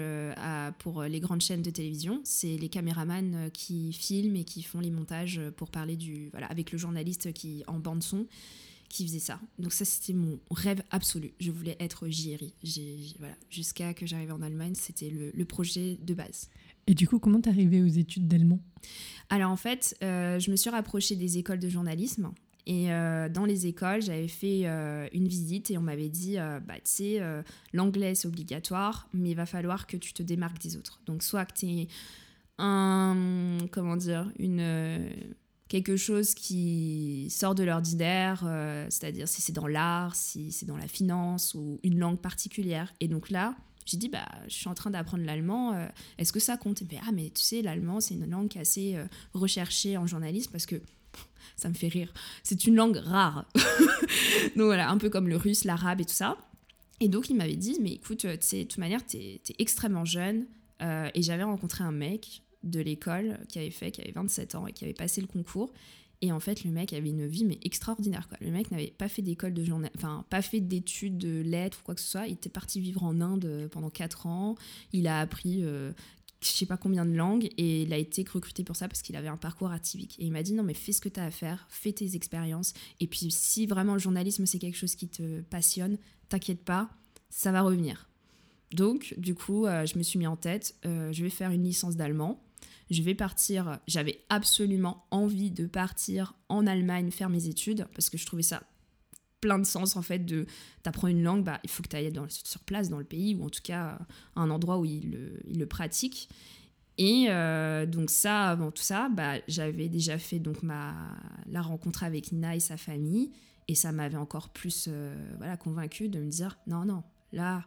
[0.79, 2.22] pour les grandes chaînes de télévision.
[2.24, 6.29] C'est les caméramans qui filment et qui font les montages pour parler du...
[6.29, 8.27] Voilà, avec le journaliste qui en bande son
[8.89, 9.39] qui faisait ça.
[9.60, 11.31] Donc ça, c'était mon rêve absolu.
[11.39, 13.15] Je voulais être JRI.
[13.19, 13.36] Voilà.
[13.50, 16.50] Jusqu'à que j'arrive en Allemagne, c'était le, projet de base.
[16.88, 18.60] Et du coup, comment t'es arrivée aux études d'allemand?
[19.29, 22.32] Alors en fait, euh, je me suis rapprochée des écoles de journalisme.
[22.65, 26.75] Et euh, dans les écoles, j'avais fait euh, une visite et on m'avait dit, bah,
[26.75, 27.21] tu sais,
[27.73, 30.99] l'anglais c'est obligatoire, mais il va falloir que tu te démarques des autres.
[31.06, 31.88] Donc soit que tu es
[32.58, 35.10] un, comment dire, une
[35.69, 40.75] quelque chose qui sort de l'ordinaire, euh, c'est-à-dire si c'est dans l'art, si c'est dans
[40.75, 42.91] la finance ou une langue particulière.
[42.99, 43.55] Et donc là,
[43.86, 46.82] j'ai dit, bah, je suis en train d'apprendre l'allemand, euh, est-ce que ça compte?
[46.91, 50.08] Mais, Ah, mais tu sais, l'allemand, c'est une langue qui est assez euh, recherchée en
[50.08, 50.82] journalisme parce que
[51.55, 52.12] ça me fait rire.
[52.41, 53.45] C'est une langue rare.
[54.55, 56.36] donc voilà, un peu comme le russe, l'arabe et tout ça.
[56.99, 60.03] Et donc il m'avait dit, mais écoute, tu sais, de toute manière, tu es, extrêmement
[60.03, 60.47] jeune.
[60.82, 64.74] et j'avais rencontré un mec de l'école qui avait fait, qui avait 27 ans et
[64.74, 65.72] qui avait passé le concours.
[66.22, 68.28] Et en fait, le mec avait une vie mais extraordinaire.
[68.28, 68.38] Quoi.
[68.41, 71.86] Le mec n'avait pas fait d'école de journée, enfin pas fait d'études de lettres ou
[71.86, 72.28] quoi que ce soit.
[72.28, 74.56] Il était parti vivre en Inde euh, pendant 4 ans.
[74.91, 75.93] Il a appris euh,
[76.41, 79.15] je sais pas combien de langues et il a été recruté pour ça parce qu'il
[79.15, 80.17] avait un parcours atypique.
[80.19, 82.15] Et il m'a dit non mais fais ce que tu as à faire, fais tes
[82.15, 82.74] expériences.
[83.00, 86.89] Et puis si vraiment le journalisme c'est quelque chose qui te passionne, t'inquiète pas,
[87.30, 88.10] ça va revenir.
[88.74, 91.95] Donc du coup, euh, je me suis mis en tête, je vais faire une licence
[91.95, 92.41] d'allemand
[92.89, 98.17] je vais partir, j'avais absolument envie de partir en Allemagne faire mes études parce que
[98.17, 98.63] je trouvais ça
[99.41, 100.45] plein de sens en fait de
[100.84, 101.43] t'apprends une langue.
[101.43, 103.99] Bah il faut que tu ailles sur place dans le pays ou en tout cas
[104.36, 106.30] à un endroit où ils le, il le pratiquent.
[106.97, 110.93] Et euh, donc ça avant tout ça bah j'avais déjà fait donc ma
[111.47, 113.32] la rencontre avec Nina et sa famille.
[113.67, 117.63] Et ça m'avait encore plus euh, voilà convaincu de me dire non non là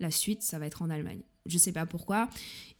[0.00, 2.28] la suite ça va être en Allemagne je sais pas pourquoi.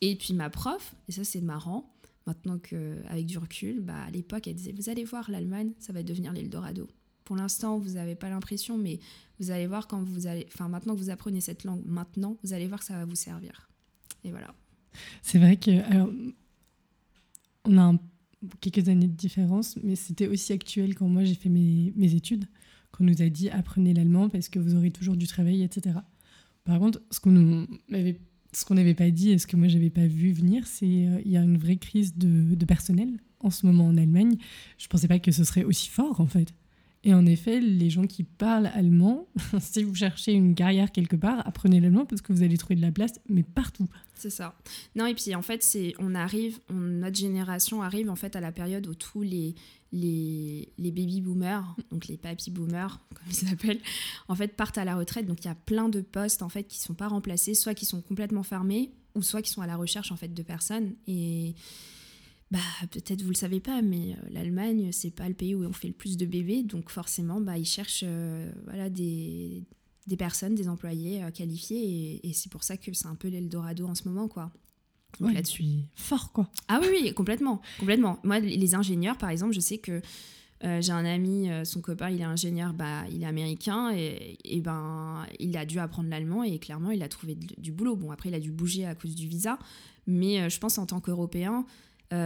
[0.00, 1.92] Et puis ma prof, et ça c'est marrant,
[2.26, 6.02] maintenant qu'avec du recul, bah, à l'époque elle disait Vous allez voir, l'Allemagne, ça va
[6.02, 6.88] devenir l'Eldorado.
[7.24, 9.00] Pour l'instant, vous n'avez pas l'impression, mais
[9.40, 10.46] vous allez voir quand vous allez.
[10.52, 13.14] Enfin, maintenant que vous apprenez cette langue, maintenant, vous allez voir que ça va vous
[13.14, 13.70] servir.
[14.24, 14.54] Et voilà.
[15.22, 15.70] C'est vrai que.
[17.66, 17.94] On a
[18.60, 22.44] quelques années de différence, mais c'était aussi actuel quand moi j'ai fait mes, mes études,
[22.92, 25.96] qu'on nous a dit apprenez l'allemand parce que vous aurez toujours du travail, etc.
[26.64, 28.20] Par contre, ce qu'on m'avait
[28.56, 31.08] ce qu'on n'avait pas dit et ce que moi j'avais pas vu venir, c'est qu'il
[31.08, 33.08] euh, y a une vraie crise de, de, personnel
[33.40, 34.36] en ce moment en Allemagne.
[34.78, 36.54] Je pensais pas que ce serait aussi fort en fait.
[37.04, 39.28] Et en effet, les gens qui parlent allemand,
[39.60, 42.80] si vous cherchez une carrière quelque part, apprenez l'allemand parce que vous allez trouver de
[42.80, 43.86] la place, mais partout.
[44.14, 44.54] C'est ça.
[44.96, 48.52] Non, et puis en fait, c'est on arrive, notre génération arrive en fait à la
[48.52, 49.54] période où tous les,
[49.92, 53.80] les, les baby boomers, donc les papy boomers, comme ils s'appellent,
[54.28, 55.26] en fait partent à la retraite.
[55.26, 57.84] Donc il y a plein de postes en fait qui sont pas remplacés, soit qui
[57.84, 60.94] sont complètement fermés, ou soit qui sont à la recherche en fait de personnes.
[61.06, 61.54] Et
[62.54, 65.72] bah, peut-être vous le savez pas, mais euh, l'Allemagne, c'est pas le pays où on
[65.72, 69.64] fait le plus de bébés, donc forcément, bah, ils cherchent euh, voilà, des,
[70.06, 73.94] des personnes, des employés qualifiés, et, c'est pour ça que c'est un peu l'Eldorado en
[73.94, 74.50] ce moment, quoi.
[75.18, 75.64] Donc ouais, là-dessus,
[75.94, 76.48] fort, quoi.
[76.68, 78.18] Ah oui, oui, complètement, complètement.
[78.24, 80.00] Moi, les ingénieurs, par exemple, je sais que
[80.64, 84.38] euh, j'ai un ami, euh, son copain, il est ingénieur, bah, il est américain et,
[84.44, 87.96] et, ben, il a dû apprendre l'allemand et clairement, il a trouvé du boulot.
[87.96, 89.58] Bon, après, il a dû bouger à cause du visa,
[90.06, 91.66] mais euh, je pense en tant qu'Européen,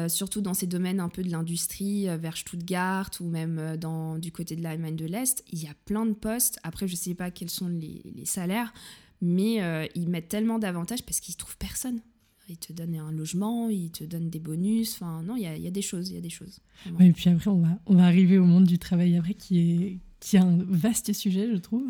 [0.09, 4.57] surtout dans ces domaines un peu de l'industrie, vers Stuttgart ou même dans, du côté
[4.57, 6.59] de l'Allemagne de l'Est, il y a plein de postes.
[6.63, 8.73] Après, je ne sais pas quels sont les, salaires,
[9.21, 12.01] mais ils mettent tellement d'avantages parce qu'ils ne trouvent personne
[12.49, 14.95] il te donne un logement, il te donne des bonus.
[14.95, 16.61] Enfin, non, il y a, des choses, il y a des choses.
[17.01, 19.99] et puis après, on va, on va arriver au monde du travail après, qui est,
[20.21, 21.87] qui est un vaste sujet, je trouve.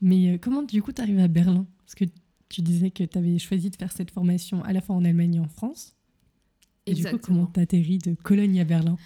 [0.00, 1.66] Mais euh, comment, du coup, tu arrives à Berlin?
[1.78, 2.04] Parce que
[2.48, 5.34] tu disais que tu avais choisi de faire cette formation à la fois en Allemagne
[5.34, 5.96] et en France.
[6.90, 8.96] Et du coup, comment tu atterris de Cologne à Berlin?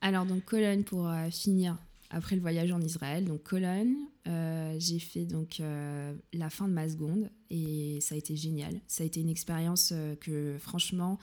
[0.00, 1.76] Alors, donc, Cologne, pour euh, finir,
[2.10, 3.94] après le voyage en Israël, donc Cologne,
[4.26, 8.80] euh, j'ai fait donc euh, la fin de ma seconde et ça a été génial.
[8.88, 11.18] Ça a été une expérience que franchement,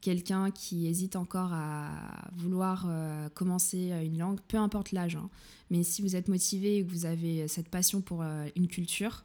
[0.00, 2.88] quelqu'un qui hésite encore à vouloir
[3.34, 5.28] commencer une langue, peu importe l'âge, hein,
[5.70, 8.22] mais si vous êtes motivé et que vous avez cette passion pour
[8.56, 9.24] une culture,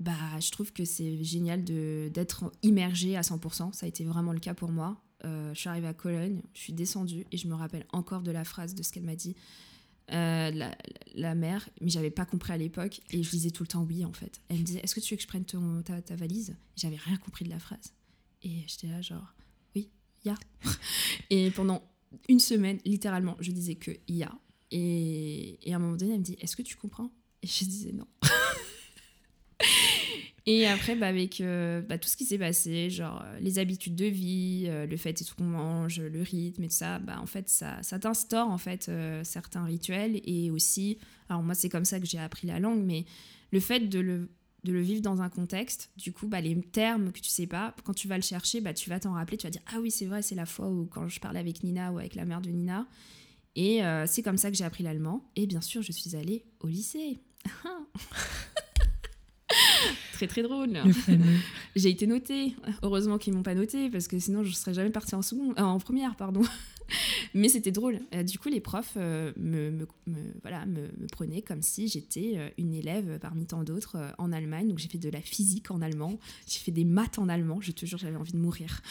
[0.00, 3.72] bah, je trouve que c'est génial d'être immergé à 100%.
[3.72, 4.96] Ça a été vraiment le cas pour moi.
[5.24, 8.44] Je suis arrivée à Cologne, je suis descendue et je me rappelle encore de la
[8.44, 9.34] phrase de ce qu'elle m'a dit.
[10.12, 10.50] Euh,
[11.14, 14.04] la, mère, mais j'avais pas compris à l'époque et je disais tout le temps oui
[14.04, 14.40] en fait.
[14.48, 16.56] Elle me disait Est-ce que tu veux que je prenne ton, ta, ta, valise?
[16.76, 17.94] J'avais rien compris de la phrase.
[18.42, 19.34] Et j'étais là, genre
[19.74, 19.90] Oui,
[20.24, 20.36] il y a.
[21.30, 21.82] et pendant
[22.28, 24.32] une semaine, littéralement, je disais que il y a.
[24.70, 27.10] Et, et à un moment donné, elle me dit Est-ce que tu comprends?
[27.42, 28.06] Et je disais non.
[30.46, 33.96] Et après, bah, avec euh, bah, tout ce qui s'est passé, genre euh, les habitudes
[33.96, 37.18] de vie, euh, le fait et tout qu'on mange, le rythme et tout ça, bah,
[37.18, 38.90] en fait, ça, ça t'instaure en fait
[39.22, 43.06] certains rituels et aussi, alors moi c'est comme ça que j'ai appris la langue, mais
[43.52, 44.28] le fait de le,
[44.64, 47.74] de le vivre dans un contexte, du coup, bah, les termes que tu sais pas,
[47.84, 49.90] quand tu vas le chercher, bah, tu vas t'en rappeler, tu vas dire ah oui
[49.90, 52.42] c'est vrai, c'est la fois où quand je parlais avec Nina ou avec la mère
[52.42, 52.86] de Nina.
[53.56, 55.30] Et c'est comme ça que j'ai appris l'allemand.
[55.36, 57.20] Et bien sûr, je suis allée au lycée.
[60.14, 60.78] très très drôle.
[61.76, 62.54] J'ai été notée.
[62.82, 65.62] Heureusement qu'ils m'ont pas notée parce que sinon je serais jamais partie en seconde, euh,
[65.62, 66.42] en première pardon.
[67.34, 68.00] Mais c'était drôle.
[68.14, 69.86] Euh, du coup, les profs euh, me, me,
[70.42, 74.68] voilà, me, prenaient comme si j'étais une élève parmi tant d'autres en Allemagne.
[74.68, 77.60] Donc j'ai fait de la physique en allemand, j'ai fait des maths en allemand.
[77.60, 78.82] Je te jure, j'avais envie de mourir.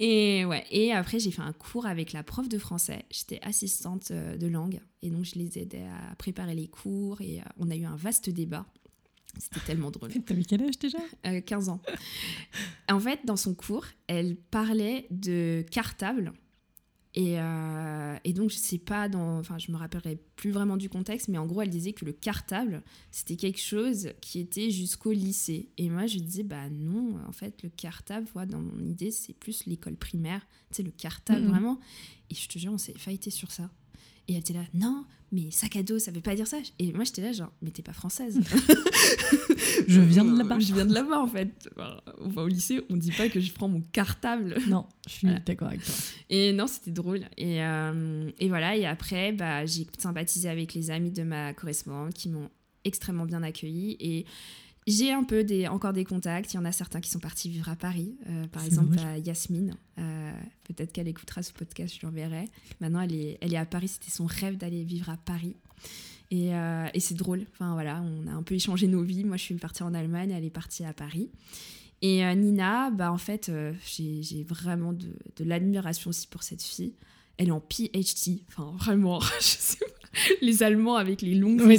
[0.00, 3.04] Et ouais, et après j'ai fait un cours avec la prof de français.
[3.10, 7.68] J'étais assistante de langue et donc je les aidais à préparer les cours et on
[7.68, 8.64] a eu un vaste débat
[9.38, 10.12] c'était tellement drôle.
[10.26, 10.98] T'avais quel âge déjà?
[11.22, 11.80] 15 euh, ans.
[12.88, 16.32] En fait, dans son cours, elle parlait de cartable.
[17.14, 20.88] Et, euh, et, donc, je sais pas, dans, enfin, je me rappellerai plus vraiment du
[20.88, 25.12] contexte, mais en gros, elle disait que le cartable, c'était quelque chose qui était jusqu'au
[25.12, 25.70] lycée.
[25.78, 29.66] Et moi, je disais, bah non, en fait, le cartable, dans mon idée, c'est plus
[29.66, 31.50] l'école primaire, tu sais, le cartable mhm.
[31.50, 31.80] vraiment.
[32.30, 33.70] Et je te jure, on s'est faillité sur ça.
[34.28, 36.58] Et elle était là, non, mais sac à dos, ça veut pas dire ça.
[36.78, 38.40] Et moi, j'étais là, genre, mais t'es pas française.
[39.88, 40.58] je viens de là-bas.
[40.58, 41.68] Je viens de là-bas, en fait.
[42.20, 44.56] On va au lycée, on dit pas que je prends mon cartable.
[44.68, 45.94] Non, je suis d'accord avec toi.
[46.28, 47.20] Et non, c'était drôle.
[47.38, 52.12] Et, euh, et, voilà, et après, bah, j'ai sympathisé avec les amis de ma correspondante
[52.12, 52.50] qui m'ont
[52.84, 53.96] extrêmement bien accueillie.
[54.00, 54.26] Et
[54.88, 56.54] j'ai un peu des, encore des contacts.
[56.54, 58.16] Il y en a certains qui sont partis vivre à Paris.
[58.28, 59.76] Euh, par exemple, Yasmine.
[59.98, 60.32] Euh,
[60.64, 62.46] peut-être qu'elle écoutera ce podcast, je l'enverrai.
[62.80, 63.88] Maintenant, elle est, elle est à Paris.
[63.88, 65.56] C'était son rêve d'aller vivre à Paris.
[66.30, 67.44] Et, euh, et c'est drôle.
[67.52, 69.24] Enfin, voilà, on a un peu échangé nos vies.
[69.24, 70.30] Moi, je suis partie en Allemagne.
[70.30, 71.30] Elle est partie à Paris.
[72.00, 73.50] Et Nina, bah, en fait,
[73.84, 76.94] j'ai vraiment de, de l'admiration aussi pour cette fille.
[77.36, 78.42] Elle est en PhD.
[78.48, 79.97] Enfin, vraiment, je sais pas
[80.42, 81.78] les Allemands avec les longues oui,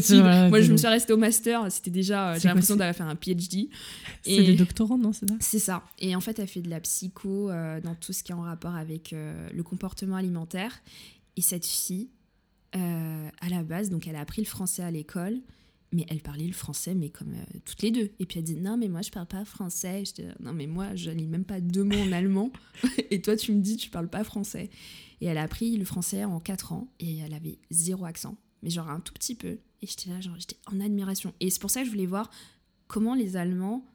[0.50, 1.72] Moi, je me suis restée au master.
[1.72, 3.70] C'était déjà, j'ai l'impression d'avoir fait un PhD.
[4.22, 5.36] C'est des doctorants, non C'est ça?
[5.40, 5.84] C'est ça.
[6.00, 8.42] Et en fait, elle fait de la psycho euh, dans tout ce qui est en
[8.42, 10.82] rapport avec euh, le comportement alimentaire.
[11.38, 12.10] Et cette fille,
[12.76, 15.38] euh, à la base, donc elle a appris le français à l'école,
[15.92, 17.34] mais elle parlait le français, mais comme
[17.66, 18.12] toutes les deux.
[18.20, 20.04] Et puis elle dit non, mais moi je parle pas français.
[20.06, 22.52] Je dis non, mais moi je lis même pas deux mots en allemand.
[23.12, 24.70] et toi tu me dis tu parles pas français.
[25.22, 28.70] Et elle a appris le français en 4 ans et elle avait zéro accent, mais
[28.70, 29.60] genre un tout petit peu.
[29.82, 31.34] Et j'étais là, genre j'étais en admiration.
[31.40, 32.30] Et c'est pour ça que je voulais voir
[32.88, 33.86] comment les Allemands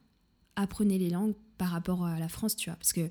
[0.55, 2.77] apprenaient les langues par rapport à la France, tu vois.
[2.77, 3.01] Parce que,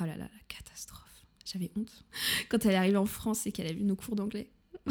[0.00, 1.00] oh là là, la catastrophe.
[1.44, 2.04] J'avais honte.
[2.48, 4.50] Quand elle est arrivée en France et qu'elle a vu nos cours d'anglais.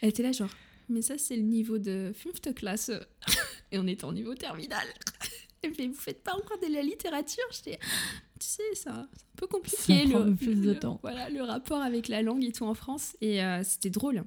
[0.00, 0.50] elle était là, genre,
[0.88, 2.90] mais ça, c'est le niveau de fünfte classe.
[3.72, 4.86] Et on était en niveau terminal.
[5.68, 7.44] Me fait, vous faites pas encore de la littérature?
[7.50, 7.78] J'étais,
[8.38, 10.06] tu sais, c'est un, peu compliqué.
[10.06, 10.98] Ça le, plus de temps.
[11.02, 13.16] Voilà, le rapport avec la langue et tout en France.
[13.20, 14.24] Et euh, c'était drôle.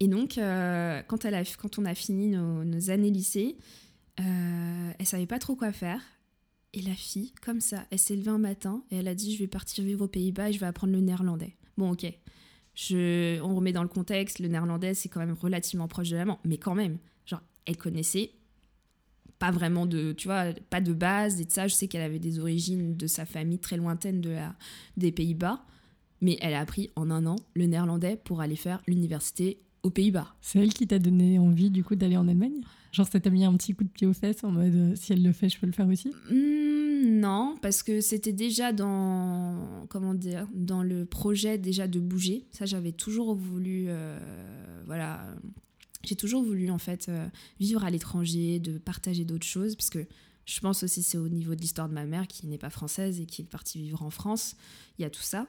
[0.00, 3.56] Et donc, euh, quand, elle a, quand on a fini nos, années lycée,
[4.20, 6.00] euh, elle savait pas trop quoi faire.
[6.72, 9.38] Et la fille, comme ça, elle s'est levée un matin et elle a dit Je
[9.38, 11.54] vais partir vivre aux Pays-Bas et je vais apprendre le néerlandais.
[11.76, 12.12] Bon, ok.
[12.90, 16.58] On remet dans le contexte, le néerlandais, c'est quand même relativement proche de l'allemand, mais
[16.58, 18.32] quand même, genre, elle connaissait
[19.38, 21.66] pas vraiment de, tu vois, pas de base et de ça.
[21.66, 24.54] Je sais qu'elle avait des origines de sa famille très lointaine de la,
[24.96, 25.64] des Pays-Bas,
[26.20, 30.34] mais elle a appris en un an le néerlandais pour aller faire l'université aux Pays-Bas.
[30.40, 32.62] C'est elle qui t'a donné envie, du coup, d'aller en Allemagne?
[32.94, 35.12] Genre, ça t'a mis un petit coup de pied aux fesses en mode euh, si
[35.12, 39.84] elle le fait, je peux le faire aussi mmh, Non, parce que c'était déjà dans,
[39.88, 42.46] comment dire, dans le projet déjà de bouger.
[42.52, 44.16] Ça, j'avais toujours voulu, euh,
[44.86, 45.26] voilà,
[46.04, 47.26] j'ai toujours voulu en fait euh,
[47.58, 50.06] vivre à l'étranger, de partager d'autres choses, parce que
[50.44, 53.18] je pense aussi c'est au niveau de l'histoire de ma mère qui n'est pas française
[53.18, 54.54] et qui est partie vivre en France.
[55.00, 55.48] Il y a tout ça.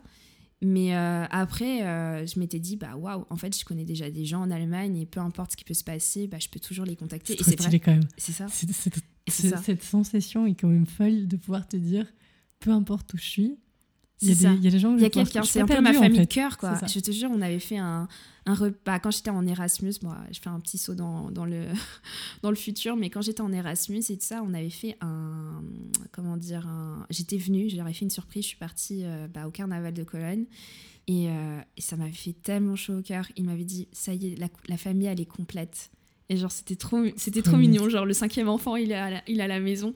[0.62, 4.26] Mais euh, après, euh, je m'étais dit, bah waouh, en fait, je connais déjà des
[4.26, 6.86] gens en Allemagne et peu importe ce qui peut se passer, bah, je peux toujours
[6.86, 7.34] les contacter.
[7.34, 7.80] Et c'est vrai.
[7.80, 8.08] quand même.
[8.18, 8.48] C'est ça.
[9.28, 12.06] Cette sensation est quand même folle de pouvoir te dire,
[12.60, 13.58] peu importe où je suis,
[14.21, 16.25] il y, a des gens Il y a quelqu'un, c'est un peu ma famille de
[16.25, 16.80] cœur, quoi.
[16.88, 18.08] Je te jure, on avait fait un,
[18.45, 18.99] un repas.
[18.99, 21.65] Quand j'étais en Erasmus, moi, je fais un petit saut dans, dans, le,
[22.41, 25.62] dans le futur, mais quand j'étais en Erasmus et tout ça, on avait fait un.
[26.12, 29.28] Comment dire un, J'étais venue, je leur ai fait une surprise, je suis partie euh,
[29.28, 30.45] bah, au carnaval de Cologne.
[31.08, 33.28] Et, euh, et ça m'avait fait tellement chaud au cœur.
[33.36, 35.91] Il m'avait dit Ça y est, la, la famille, elle est complète.
[36.30, 37.88] Et genre, c'était trop, c'était trop mignon.
[37.88, 39.93] Genre, le cinquième enfant, il est à la, il est à la maison.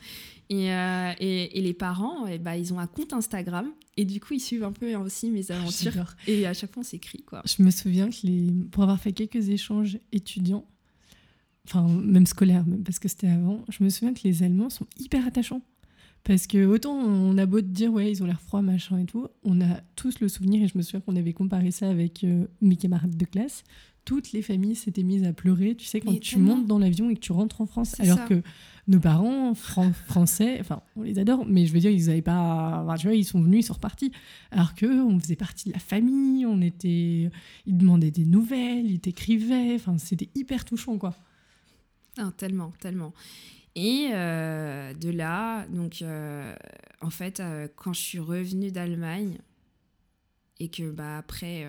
[0.50, 3.72] Et, euh, et, et, les parents, et eh bah, ils ont un compte Instagram.
[3.98, 6.16] Et du coup, ils suivent un peu aussi mes aventures.
[6.28, 7.44] Et à chaque fois, on s'écrit, quoi.
[7.46, 8.52] Je me souviens que les...
[8.72, 10.66] pour avoir fait quelques échanges étudiants,
[11.68, 15.28] enfin, même scolaires, parce que c'était avant, je me souviens que les Allemands sont hyper
[15.28, 15.62] attachants.
[16.24, 19.06] Parce que autant on a beau te dire, ouais, ils ont l'air froids, machin et
[19.06, 22.24] tout, on a tous le souvenir, et je me souviens qu'on avait comparé ça avec
[22.24, 23.64] euh, mes camarades de classe,
[24.06, 27.16] toutes les familles s'étaient mises à pleurer, tu sais, quand tu montes dans l'avion et
[27.16, 28.00] que tu rentres en France.
[28.00, 28.42] Alors que
[28.90, 32.84] nos parents français, enfin, on les adore, mais je veux dire, ils n'avaient pas.
[32.98, 34.12] tu vois, ils sont venus, ils sont repartis.
[34.52, 37.30] Alors que on faisait partie de la famille, on était.
[37.66, 41.16] Ils demandaient des nouvelles, ils t'écrivaient, enfin, c'était hyper touchant, quoi.
[42.18, 43.14] Ah, tellement, tellement.
[43.76, 46.56] Et euh, de là, donc, euh,
[47.02, 49.38] en fait, euh, quand je suis revenue d'Allemagne,
[50.60, 51.66] et que bah, après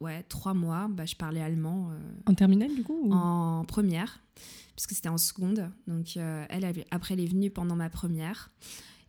[0.00, 1.90] ouais, trois mois, bah, je parlais allemand.
[1.92, 4.20] Euh, en terminale, du coup En première,
[4.80, 5.70] puisque c'était en seconde.
[5.86, 8.50] Donc, euh, elle, après, elle est venue pendant ma première.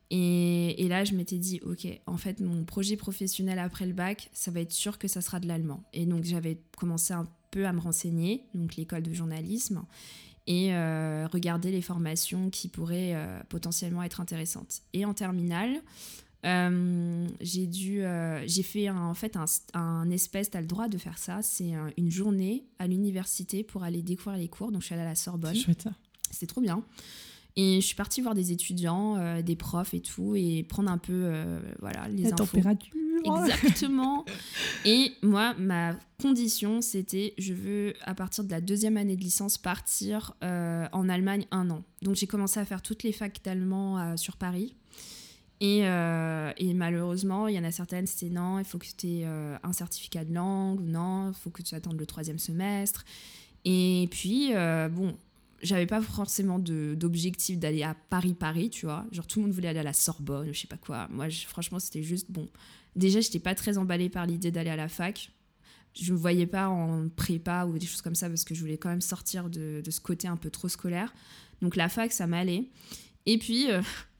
[0.10, 4.29] Et, et là, je m'étais dit, OK, en fait, mon projet professionnel après le bac,
[4.34, 5.86] ça va être sûr que ça sera de l'allemand.
[5.93, 9.84] Et donc, j'avais commencé un peu à me renseigner, donc l'école de journalisme,
[10.45, 13.15] et euh, regarder les formations qui pourraient
[13.47, 14.81] potentiellement être intéressantes.
[14.91, 15.81] Et en terminale,
[16.43, 20.88] euh, j'ai dû, euh, j'ai fait en fait un, un espèce, tu as le droit
[20.88, 24.71] de faire ça, c'est une journée à l'université pour aller découvrir les cours.
[24.71, 25.56] Donc je suis allée à la Sorbonne.
[26.32, 26.84] C'était trop bien.
[27.58, 30.97] Et je suis partie voir des étudiants, euh, des profs et tout, et prendre un
[30.97, 31.32] peu
[31.80, 32.93] voilà, les la température.
[33.23, 34.25] Exactement.
[34.86, 39.58] et moi, ma condition, c'était je veux, à partir de la deuxième année de licence,
[39.60, 41.84] partir en Allemagne un an.
[42.01, 44.73] Donc j'ai commencé à faire toutes les facs d'allemand sur Paris.
[45.62, 49.26] Euh, et, malheureusement, il y en a certaines, c'était non, il faut que tu aies
[49.26, 53.06] euh, un certificat de langue, non, il faut que tu attendes le troisième semestre.
[53.63, 55.15] Et puis, euh, bon,
[55.62, 59.06] j'avais pas forcément d'objectif d'aller à Paris-Paris, tu vois.
[59.12, 61.08] Genre, tout le monde voulait aller à la Sorbonne, ou je sais pas quoi.
[61.12, 62.47] Moi, franchement, c'était juste, bon,
[62.95, 65.32] déjà, j'étais pas très emballée par l'idée d'aller à la fac.
[65.93, 68.78] Je me voyais pas en prépa ou des choses comme ça, parce que je voulais
[68.78, 71.13] quand même sortir de ce côté un peu trop scolaire.
[71.62, 72.65] Donc, la fac, ça m'allait.
[73.25, 73.67] Et puis,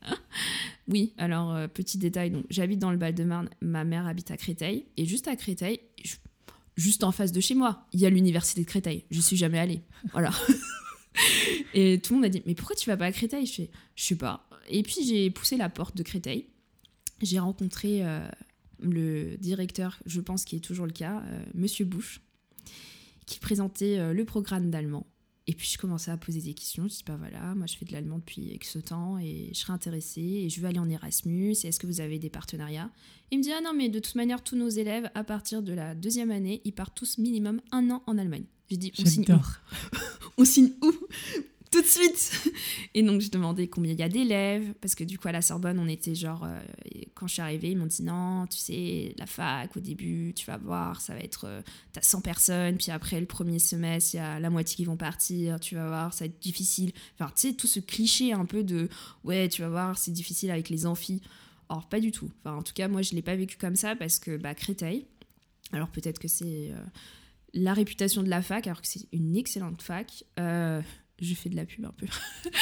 [0.88, 4.86] oui, alors euh, petit détail, donc j'habite dans le Val-de-Marne, ma mère habite à Créteil,
[4.98, 5.80] et juste à Créteil,
[6.76, 9.06] juste en face de chez moi, il y a l'université de Créteil.
[9.12, 9.82] Je suis jamais allée.
[10.12, 10.32] Voilà.
[11.74, 13.46] et tout le monde a dit, mais pourquoi tu vas pas à Créteil?
[13.46, 14.48] Je fais, je sais pas.
[14.70, 16.48] Et puis j'ai poussé la porte de Créteil.
[17.22, 18.28] J'ai rencontré euh,
[18.80, 22.22] le directeur, je pense qu'il est toujours le cas, euh, Monsieur Bouche,
[23.28, 25.06] qui présentait le programme d'allemand.
[25.52, 26.88] Et puis je commençais à poser des questions.
[26.88, 29.60] Je dis pas bah voilà, moi je fais de l'allemand depuis X temps et je
[29.60, 31.52] serais intéressée et je veux aller en Erasmus.
[31.66, 32.90] Est-ce que vous avez des partenariats?
[33.32, 35.74] Il me dit ah non mais de toute manière tous nos élèves à partir de
[35.74, 38.46] la deuxième année ils partent tous minimum un an en Allemagne.
[38.70, 39.98] J'ai dit on signe où?
[40.38, 40.94] On signe où?
[41.72, 42.54] Tout de suite.
[42.94, 45.42] Et donc, je demandais combien il y a d'élèves, parce que du coup, à la
[45.42, 46.60] Sorbonne, on était genre, euh,
[47.16, 50.46] quand je suis arrivée, ils m'ont dit non, tu sais, la fac, au début, tu
[50.46, 51.62] vas voir, ça va être, euh,
[51.94, 54.98] t'as 100 personnes, puis après, le premier semestre, il y a la moitié qui vont
[54.98, 56.92] partir, tu vas voir, ça va être difficile.
[57.18, 58.90] Enfin, tu sais, tout ce cliché un peu de,
[59.24, 61.22] ouais, tu vas voir, c'est difficile avec les amphis.
[61.70, 62.30] Or, pas du tout.
[62.44, 65.06] Enfin, en tout cas, moi, je l'ai pas vécu comme ça, parce que, bah, Créteil,
[65.72, 66.72] alors peut-être que c'est...
[66.74, 66.84] Euh,
[67.54, 70.24] la réputation de la fac, alors que c'est une excellente fac,
[71.22, 72.08] je fais de la pub un peu.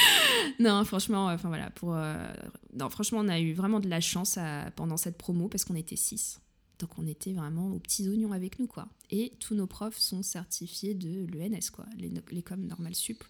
[0.59, 2.31] non, franchement, euh, enfin voilà, pour, euh,
[2.77, 4.37] non, franchement, on a eu vraiment de la chance
[4.75, 6.39] pendant cette promo parce qu'on était six.
[6.79, 8.87] Donc on était vraiment aux petits oignons avec nous, quoi.
[9.09, 11.85] Et tous nos profs sont certifiés de l'ENS, quoi,
[12.31, 13.23] l'école normale sup.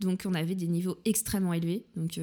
[0.00, 2.18] Donc on avait des niveaux extrêmement élevés, donc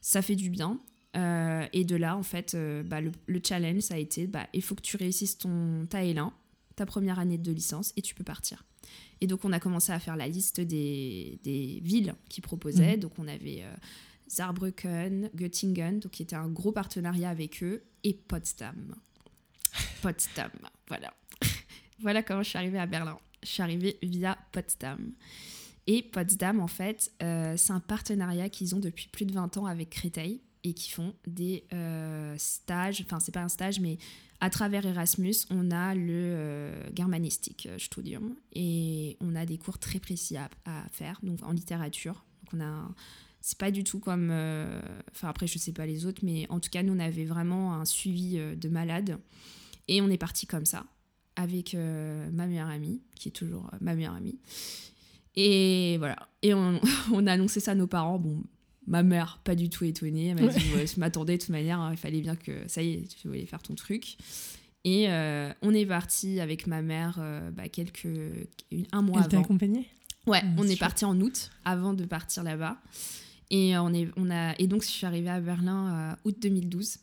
[0.00, 0.78] ça fait du bien.
[1.14, 4.82] et de là, en fait, bah, le, challenge, ça a été, bah, il faut que
[4.82, 6.30] tu réussisses ton ta L1,
[6.76, 8.64] ta première année de licence, et tu peux partir.
[9.20, 12.96] Et donc, on a commencé à faire la liste des, des villes qui proposaient.
[12.96, 13.00] Mhm.
[13.00, 13.74] Donc, on avait euh,
[14.28, 18.94] Saarbrücken, Göttingen, donc qui était un gros partenariat avec eux, et Potsdam.
[20.02, 20.50] Potsdam,
[20.86, 21.12] voilà.
[22.00, 23.18] voilà comment je suis arrivée à Berlin.
[23.42, 25.12] Je suis arrivée via Potsdam.
[25.86, 29.66] Et Potsdam, en fait, euh, c'est un partenariat qu'ils ont depuis plus de 20 ans
[29.66, 33.96] avec Créteil et qui font des euh, stages, enfin c'est pas un stage, mais
[34.40, 39.78] à travers Erasmus, on a le euh, Germanistik euh, Studium et on a des cours
[39.78, 40.48] très précis à,
[40.92, 42.24] faire, donc en littérature.
[42.44, 42.88] Donc on a,
[43.40, 46.60] c'est pas du tout comme, euh, enfin après je sais pas les autres, mais en
[46.60, 49.18] tout cas nous on avait vraiment un suivi de malade
[49.88, 50.84] et on est parti comme ça
[51.34, 54.38] avec ma meilleure amie, qui est toujours ma meilleure amie.
[55.36, 56.80] Et voilà, et on,
[57.12, 58.18] on a annoncé ça à nos parents.
[58.18, 58.42] Bon,
[58.88, 60.28] Ma mère, pas du tout étonnée.
[60.28, 62.94] Elle m'a dit Je m'attendais de toute manière, hein, il fallait bien que ça y
[62.94, 64.16] est, tu voulais faire ton truc.
[64.84, 68.08] Et euh, on est parti avec ma mère euh, bah, quelques,
[68.92, 69.44] un mois Elle avant.
[69.44, 69.86] accompagnée?
[70.26, 72.78] Ouais, ah, on est parti en août avant de partir là-bas.
[73.50, 76.98] Et, on est, on a, et donc, je suis arrivée à Berlin euh, août 2012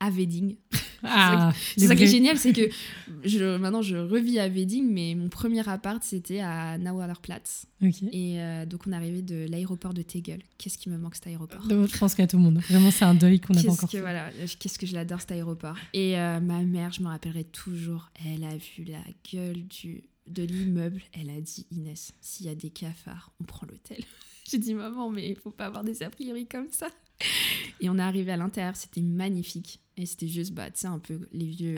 [0.00, 0.56] à Wedding.
[1.08, 2.68] Ah, c'est ça, qui est génial, c'est que
[3.24, 7.66] je, maintenant je revis à Wedding, mais mon premier appart c'était à Nauerplatz.
[7.80, 10.40] Et euh, donc on arrivait de l'aéroport de Tegel.
[10.58, 12.58] Qu'est-ce qui me manque cet aéroport Je pense qu'à tout le monde.
[12.58, 15.32] Vraiment, c'est un deuil qu'on n'a pas encore que, Voilà, qu'est-ce que je l'adore cet
[15.32, 15.76] aéroport.
[15.92, 20.42] Et euh, ma mère, je me rappellerai toujours, elle a vu la gueule du, de
[20.42, 21.02] l'immeuble.
[21.12, 24.02] Elle a dit Inès, s'il y a des cafards, on prend l'hôtel.
[24.50, 26.88] J'ai dit maman, mais il faut pas avoir des a priori comme ça.
[27.80, 29.80] Et on est arrivé à l'intérieur, c'était magnifique.
[29.98, 31.76] Et c'était juste, bah, tu sais, un peu les vieux.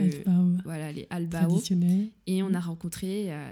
[0.65, 1.61] Voilà, les Albao.
[2.27, 3.51] Et on a rencontré euh,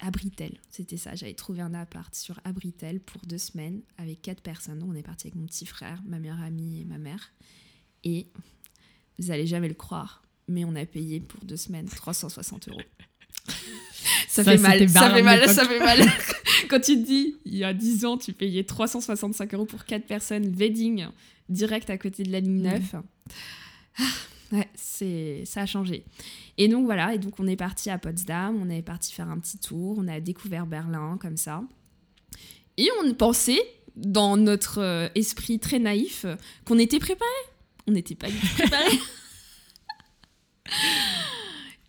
[0.00, 0.58] Abritel.
[0.68, 1.14] C'était ça.
[1.14, 4.80] J'avais trouvé un appart sur Abritel pour deux semaines avec quatre personnes.
[4.80, 7.32] Donc, on est parti avec mon petit frère, ma meilleure amie et ma mère.
[8.02, 8.26] Et
[9.18, 12.80] vous allez jamais le croire, mais on a payé pour deux semaines 360 euros.
[14.44, 16.00] Ça, fait mal, ça fait mal, ça fait mal.
[16.68, 20.06] Quand tu te dis, il y a 10 ans, tu payais 365 euros pour 4
[20.06, 21.06] personnes, wedding,
[21.48, 22.94] direct à côté de la ligne 9.
[23.98, 24.02] Ah,
[24.52, 26.04] ouais, c'est, ça a changé.
[26.58, 29.38] Et donc voilà, et donc on est parti à Potsdam, on est parti faire un
[29.38, 31.62] petit tour, on a découvert Berlin comme ça.
[32.76, 33.60] Et on pensait,
[33.96, 36.24] dans notre euh, esprit très naïf,
[36.64, 37.30] qu'on était préparé.
[37.86, 38.98] On n'était pas du tout préparé.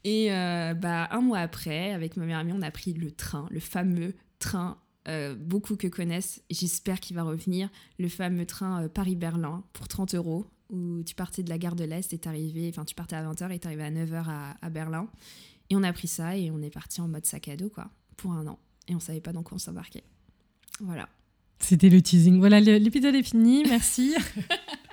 [0.03, 3.47] Et euh, bah, un mois après, avec ma meilleure amie, on a pris le train,
[3.51, 9.63] le fameux train, euh, beaucoup que connaissent, j'espère qu'il va revenir, le fameux train Paris-Berlin
[9.73, 12.95] pour 30 euros où tu partais de la gare de l'Est et arrivé, enfin tu
[12.95, 15.07] partais à 20h et t'arrivais à 9h à, Berlin.
[15.69, 17.89] Et on a pris ça et on est parti en mode sac à dos, quoi,
[18.17, 18.57] pour un an.
[18.87, 20.03] Et on savait pas dans quoi on s'embarquait.
[20.79, 21.07] Voilà.
[21.59, 22.39] C'était le teasing.
[22.39, 24.15] Voilà, l'épisode est fini, merci.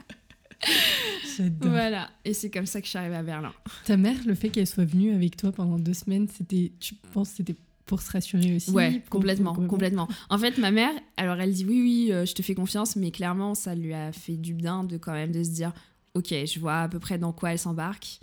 [1.61, 3.53] voilà, et c'est comme ça que je suis arrivée à Berlin.
[3.85, 7.31] Ta mère, le fait qu'elle soit venue avec toi pendant deux semaines, c'était, tu penses,
[7.31, 7.55] c'était
[7.87, 8.71] pour se rassurer aussi?
[8.71, 10.09] Ouais, complètement, complètement.
[10.29, 13.11] En fait, ma mère, alors elle dit oui, oui, euh, je te fais confiance, mais
[13.11, 15.73] clairement, ça lui a fait du bien de quand même de se dire,
[16.14, 18.21] ok, je vois à peu près dans quoi elle s'embarque.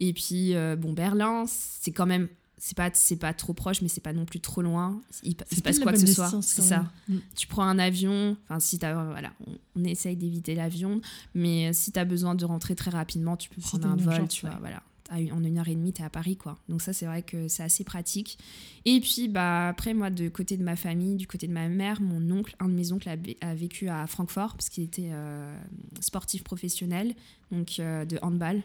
[0.00, 3.88] Et puis, euh, bon, Berlin, c'est quand même, c'est pas, c'est pas trop proche, mais
[3.88, 5.00] c'est pas non plus trop loin.
[5.22, 6.86] Il, se passe quoi que ce soit, c'est ça.
[7.08, 7.16] Mm.
[7.36, 9.32] Tu prends un avion, enfin, si t'as, voilà,
[9.76, 11.00] on, essaye d'éviter l'avion,
[11.34, 14.46] mais si tu as besoin de rentrer très rapidement, tu peux prendre un vol, tu
[14.46, 16.58] vois, voilà en une heure et demie, tu es à Paris, quoi.
[16.68, 18.38] Donc ça, c'est vrai que c'est assez pratique.
[18.84, 22.00] Et puis, bah, après, moi, de côté de ma famille, du côté de ma mère,
[22.00, 25.56] mon oncle, un de mes oncles a, vécu à Francfort, parce qu'il était euh,
[26.00, 27.14] sportif professionnel.
[27.50, 28.62] donc de handball.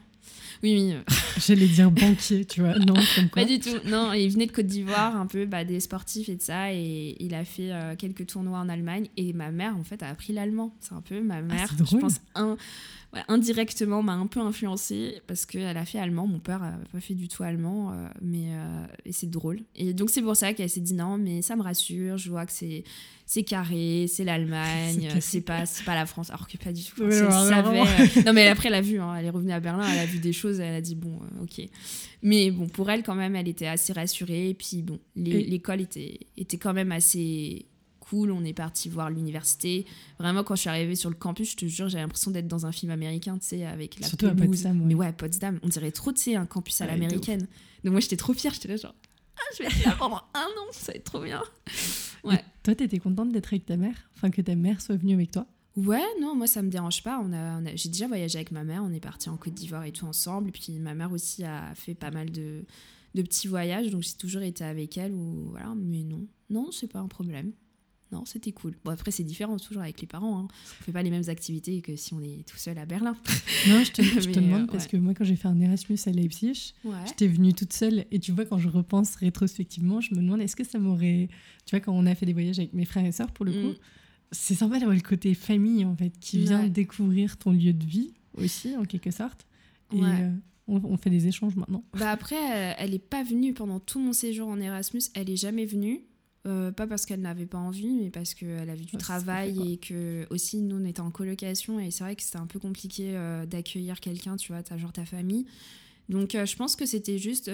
[0.64, 0.96] Oui, oui.
[1.46, 2.78] J'allais dire banquier, tu vois.
[2.78, 3.44] Non, comme quoi.
[3.44, 3.78] Pas du tout.
[3.86, 6.74] Non, il venait de Côte d'Ivoire, un peu bah, des sportifs et de ça.
[6.74, 9.08] Et il a fait quelques tournois en Allemagne.
[9.18, 10.76] Et ma mère, en fait, a appris l'allemand.
[10.80, 12.58] C'est un peu ma Ah, mère, c'est je pense, un,
[13.14, 16.28] ouais, indirectement, m'a un peu influencée parce qu'elle a fait allemand.
[16.28, 19.62] Mon père n'a pas fait du tout allemand, euh, mais euh, c'est drôle.
[19.76, 22.18] Et donc, c'est pour ça qu'elle s'est dit non, mais ça me rassure.
[22.18, 22.84] Je vois que c'est.
[23.28, 26.32] C'est carré, c'est l'Allemagne, c'est pas, pas la France.
[26.32, 27.02] Alors que pas du tout.
[27.06, 29.88] Elle savait, euh, non, mais après, elle a vu, hein, elle est revenue à Berlin,
[29.90, 31.68] elle a vu des choses, elle a dit, bon, euh, ok.
[32.22, 34.50] Mais bon, pour elle, quand même, elle était assez rassurée.
[34.50, 37.66] Et puis, bon, l'école était, était quand même assez
[38.00, 38.32] cool.
[38.32, 39.86] On est parti voir l'université.
[40.20, 42.66] Vraiment, quand je suis arrivée sur le campus, je te jure, j'avais l'impression d'être dans
[42.66, 44.36] un film américain, tu sais, avec la Surtout à.
[44.36, 44.88] Potsdam, ouais.
[44.88, 47.48] Mais ouais, Potsdam, on dirait trop, tu sais, un campus à Ouais, l'américaine.
[47.84, 48.54] Donc, moi, j'étais trop fière.
[48.54, 48.96] J'étais là, genre,
[49.38, 51.42] ah, je vais être là pendant un an, ça va être trop bien.
[52.24, 52.36] Ouais.
[52.36, 53.96] Et Toi, t'étais contente d'être avec ta mère?
[54.16, 55.48] Enfin, que ta mère soit venue avec toi?
[55.78, 57.22] Ouais, non, moi ça me dérange pas.
[57.24, 59.54] On a, on a- j'ai déjà voyagé avec ma mère, on est parti en Côte
[59.54, 60.50] d'Ivoire et tout ensemble.
[60.50, 62.64] Et puis ma mère aussi a fait pas mal de,
[63.16, 65.14] de petits voyages, donc j'ai toujours été avec elle.
[65.14, 67.52] Ou voilà, mais non, non, c'est pas un problème.
[68.12, 68.74] Non, c'était cool.
[68.84, 70.40] Bon après c'est différent toujours avec les parents.
[70.40, 70.48] Hein.
[70.82, 73.16] On fait pas les mêmes activités que si on est tout seul à Berlin.
[73.70, 75.98] Non, je te, je te demande euh, parce que moi, quand j'ai fait un Erasmus
[76.08, 76.96] à Leipzig, Ouais.
[77.08, 78.06] j'étais venue toute seule.
[78.12, 81.30] Et tu vois, quand je repense rétrospectivement, je me demande est-ce que ça m'aurait.
[81.66, 83.54] Tu vois, quand on a fait des voyages avec mes frères et sœurs, pour le
[83.54, 83.76] coup, Mm.
[84.32, 86.70] C'est sympa d'avoir le côté famille, en fait, qui vient Ouais.
[86.70, 89.46] découvrir ton lieu de vie aussi, en quelque sorte.
[89.94, 90.22] Et Ouais.
[90.22, 90.30] euh,
[90.68, 91.84] on, on fait des échanges maintenant.
[91.98, 95.02] Bah après, euh, elle est pas venue pendant tout mon séjour en Erasmus.
[95.16, 96.06] Elle est jamais venue.
[96.48, 99.78] Euh, pas parce qu'elle n'avait pas envie, mais parce qu'elle avait du Ouais, travail et
[99.78, 103.12] que aussi nous on était en colocation et c'est vrai que c'était un peu compliqué
[103.16, 105.46] euh, d'accueillir quelqu'un, tu vois, genre ta famille.
[106.10, 107.48] Donc euh, je pense que c'était juste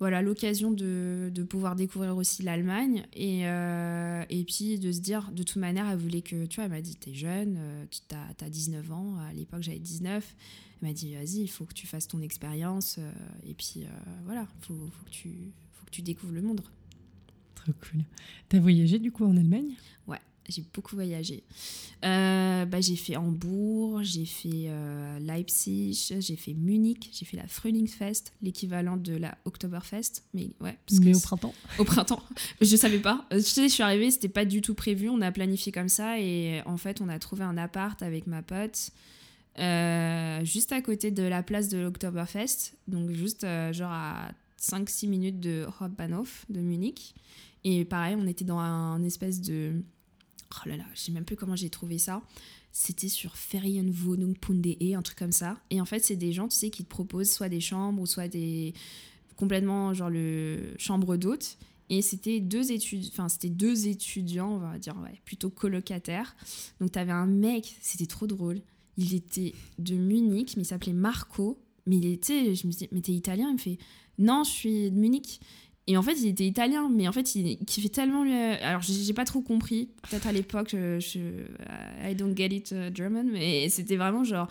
[0.00, 5.30] voilà l'occasion de, de pouvoir découvrir aussi l'Allemagne et, euh, et puis de se dire
[5.30, 8.44] de toute manière elle voulait que tu vois elle m'a dit t'es jeune, euh, tu
[8.44, 10.36] as, 19 ans, à l'époque j'avais 19.
[10.80, 13.12] Elle m'a dit vas-y il faut que tu fasses ton expérience euh,
[13.46, 13.84] et puis
[14.24, 16.62] voilà faut, faut que tu faut que tu découvres le monde.
[17.54, 18.02] Trop cool.
[18.48, 19.74] T'as voyagé du coup en Allemagne?
[20.50, 21.42] J'ai beaucoup voyagé.
[22.04, 27.46] Euh, bah, j'ai fait Hambourg, j'ai fait euh, Leipzig, j'ai fait Munich, j'ai fait la
[27.46, 30.24] Frühlingsfest, l'équivalent de la Oktoberfest.
[30.34, 32.22] Mais ouais, parce Mais que au printemps au printemps.
[32.60, 33.26] Je savais pas.
[33.32, 35.08] Euh, Tu sais, je suis arrivée, c'était pas du tout prévu.
[35.08, 38.42] On a planifié comme ça et en fait, on a trouvé un appart avec ma
[38.42, 38.92] pote
[39.58, 42.74] euh, juste à côté de la place de l'Oktoberfest.
[42.88, 44.30] Donc, juste euh, genre à
[44.60, 47.14] 5-6 minutes de Hauptbahnhof de Munich.
[47.64, 49.82] Et pareil, on était dans un espèce de.
[50.56, 52.22] Oh là là, je sais même plus comment j'ai trouvé ça.
[52.72, 55.58] C'était sur Ferienwohnung.de, un truc comme ça.
[55.70, 58.06] Et en fait, c'est des gens, tu sais, qui te proposent soit des chambres ou
[58.06, 58.74] soit des.
[59.36, 61.58] complètement genre le chambre d'hôte.
[61.88, 64.94] Et c'était deux études, enfin deux étudiants, on va dire
[65.24, 66.36] plutôt colocataires.
[66.80, 68.60] Donc t'avais un mec, c'était trop drôle.
[68.96, 71.60] Il était de Munich, mais il s'appelait Marco.
[71.86, 73.48] Mais il était, je me dis, mais t'es italien?
[73.48, 73.78] Il me fait,
[74.18, 75.40] non, je suis de Munich.
[75.86, 78.22] Et en fait, il était italien, mais en fait, il kiffait tellement.
[78.22, 78.62] Le...
[78.62, 79.90] Alors, j'ai pas trop compris.
[80.08, 84.46] Peut-être à l'époque, je, je- I don't get it uh, German, mais c'était vraiment genre.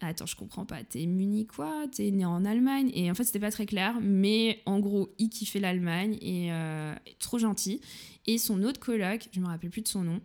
[0.00, 0.84] Attends, je comprends pas.
[0.84, 2.90] T'es munichois, t'es né en Allemagne?
[2.94, 3.98] Et en fait, c'était pas très clair.
[4.02, 7.80] Mais en gros, il kiffait l'Allemagne et euh, trop gentil.
[8.26, 10.20] Et son autre coloc, je me rappelle plus de son nom,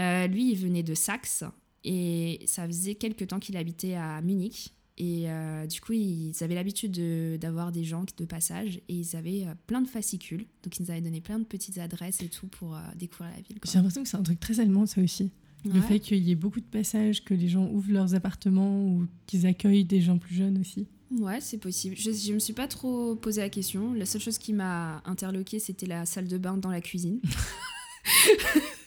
[0.00, 1.44] euh, lui, il venait de Saxe.
[1.84, 4.72] Et ça faisait quelques temps qu'il habitait à Munich.
[4.96, 8.80] Et euh, du coup, ils avaient l'habitude de- d'avoir des gens de passage.
[8.88, 10.46] Et ils avaient euh, plein de fascicules.
[10.62, 13.42] Donc, ils nous avaient donné plein de petites adresses et tout pour euh, découvrir la
[13.42, 13.58] ville.
[13.64, 15.30] J'ai l'impression que c'est un truc très allemand, ça aussi.
[15.64, 19.06] Le fait qu'il y ait beaucoup de passages, que les gens ouvrent leurs appartements ou
[19.26, 20.86] qu'ils accueillent des gens plus jeunes aussi.
[21.10, 21.96] Ouais, c'est possible.
[21.96, 23.94] Je, je me suis pas trop posé la question.
[23.94, 27.18] La seule chose qui m'a interloqué, c'était la salle de bain dans la cuisine.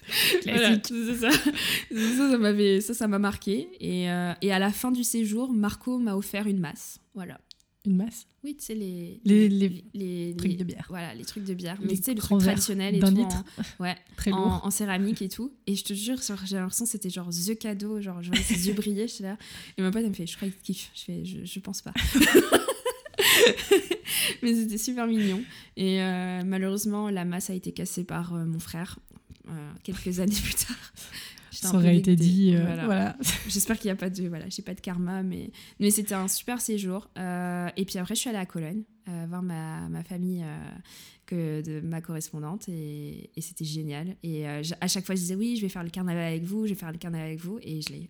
[0.46, 1.32] Voilà, c'est ça.
[1.32, 3.70] ça, ça m'avait, ça, ça m'a marqué.
[3.80, 7.00] Et, euh, et à la fin du séjour, Marco m'a offert une masse.
[7.14, 7.40] Voilà.
[7.86, 10.86] Une masse Oui, tu sais, les, Les- les les- trucs de bière.
[10.90, 11.78] Voilà, les trucs de bière.
[11.82, 13.06] Mais tu sais, le truc traditionnel et tout.
[13.08, 13.44] litre.
[13.80, 14.40] En, ouais, Très lourd.
[14.64, 15.54] en, en céramique et tout.
[15.68, 18.02] Et je te jure, j'ai l'impression que c'était genre The cadeau.
[18.02, 19.08] Genre, je voyais ses yeux briller.
[19.08, 19.38] Je là.
[19.78, 20.92] Et ma pote, elle me fait Je crois qu'il kiffe.
[20.96, 21.94] Je fais Je, je pense pas.
[24.44, 25.42] Mais c'était super mignon.
[25.78, 29.00] Et euh, malheureusement, la masse a été cassée par euh, mon frère
[29.50, 30.76] euh, quelques années plus tard.
[31.52, 32.54] Ça aurait été dit.
[32.56, 32.86] euh, Voilà.
[32.86, 33.18] voilà.
[33.48, 36.28] J'espère qu'il n'y a pas de voilà, j'ai pas de karma, mais mais c'était un
[36.28, 37.10] super séjour.
[37.18, 38.84] Euh, et puis après, je suis allée à Cologne
[39.30, 40.44] voir ma, ma famille
[41.26, 44.18] que de ma correspondante et, et c'était génial.
[44.22, 46.74] Et à chaque fois, je disais oui, je vais faire le carnaval avec vous, je
[46.74, 48.10] vais faire le carnaval avec vous, et je l'ai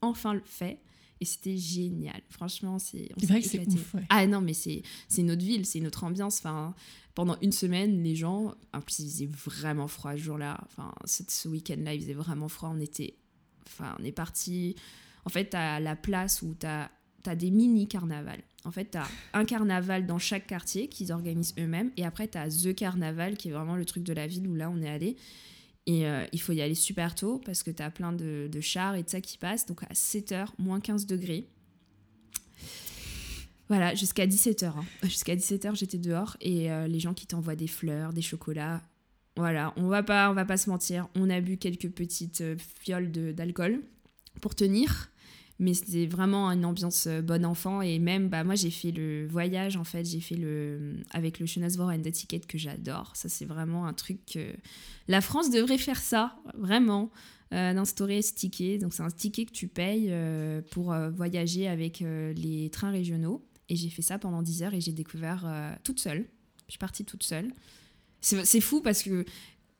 [0.00, 0.78] enfin fait.
[1.22, 2.20] Et c'était génial.
[2.30, 3.08] Franchement, c'est.
[3.16, 4.02] on vrai que c'est ouais.
[4.08, 6.38] Ah non, mais c'est c'est notre ville, c'est notre ambiance.
[6.38, 6.74] Enfin,
[7.14, 10.58] pendant une semaine, les gens, en plus il faisait vraiment froid ce jour-là.
[10.64, 12.72] Enfin, ce, week-end-là, il faisait vraiment froid.
[12.74, 13.14] On était,
[13.68, 14.74] enfin, on est parti,
[15.24, 16.90] En fait, as la place où tu as,
[17.36, 18.42] des mini-carnavals.
[18.64, 21.92] En fait, tu as un carnaval dans chaque quartier qu'ils organisent eux-mêmes.
[21.96, 24.56] Et après, tu as The Carnaval, qui est vraiment le truc de la ville où
[24.56, 25.16] là, on est allé.
[25.86, 28.94] Et euh, il faut y aller super tôt parce que tu as plein de, chars
[28.94, 29.66] et de ça qui passent.
[29.66, 31.48] Donc à 7h, moins 15 degrés.
[33.68, 34.66] Voilà, jusqu'à 17h.
[34.66, 34.84] Hein.
[35.02, 38.82] Jusqu'à 17h, j'étais dehors et euh, les gens qui t'envoient des fleurs, des chocolats.
[39.36, 41.08] Voilà, on va pas, on va pas se mentir.
[41.14, 43.80] On a bu quelques petites euh, fioles d'alcool
[44.40, 45.10] pour tenir
[45.58, 47.82] mais c'était vraiment une ambiance euh, bon enfant.
[47.82, 50.04] Et même bah moi j'ai fait le voyage en fait.
[50.04, 53.12] J'ai fait le avec le Schönesvor and Ticket que j'adore.
[53.14, 54.52] Ça c'est vraiment un truc que
[55.08, 57.10] la France devrait faire ça vraiment.
[57.52, 58.78] Euh, d'instaurer ce ticket.
[58.78, 63.46] Donc c'est un ticket que tu payes euh, pour voyager avec les trains régionaux.
[63.68, 65.46] Et j'ai fait ça pendant 10 heures et j'ai découvert
[65.84, 66.24] toute seule.
[66.66, 67.52] Je suis partie toute seule.
[68.22, 69.26] C'est fou parce que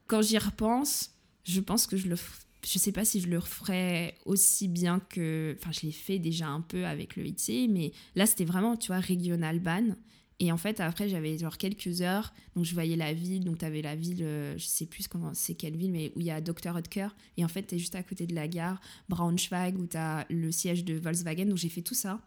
[0.06, 1.12] quand j'y repense
[1.44, 2.16] je pense que je le
[2.64, 5.56] je sais pas si je le referais aussi bien que.
[5.58, 8.88] Enfin, je l'ai fait déjà un peu avec le ITC, mais là, c'était vraiment, tu
[8.88, 9.96] vois, régional ban.
[10.38, 13.64] Et en fait, après, j'avais genre quelques heures, donc je voyais la ville, donc tu
[13.64, 16.32] avais la ville, euh, je sais plus comment c'est quelle ville, mais où il y
[16.32, 16.74] a Dr.
[16.74, 19.96] Oetker, et en fait, tu es juste à côté de la gare, Braunschweig, où tu
[19.96, 22.20] as le siège de Volkswagen, donc j'ai fait tout ça.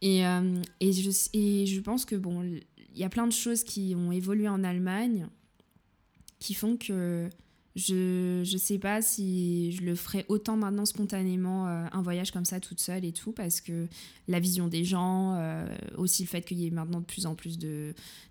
[0.00, 3.64] Et, euh, et, je, et je pense que, bon, il y a plein de choses
[3.64, 5.26] qui ont évolué en Allemagne
[6.38, 7.30] qui font que
[7.76, 12.44] je ne sais pas si je le ferais autant maintenant spontanément, euh, un voyage comme
[12.44, 13.88] ça toute seule et tout, parce que
[14.28, 15.66] la vision des gens, euh,
[15.96, 17.58] aussi le fait qu'il y ait maintenant de plus en plus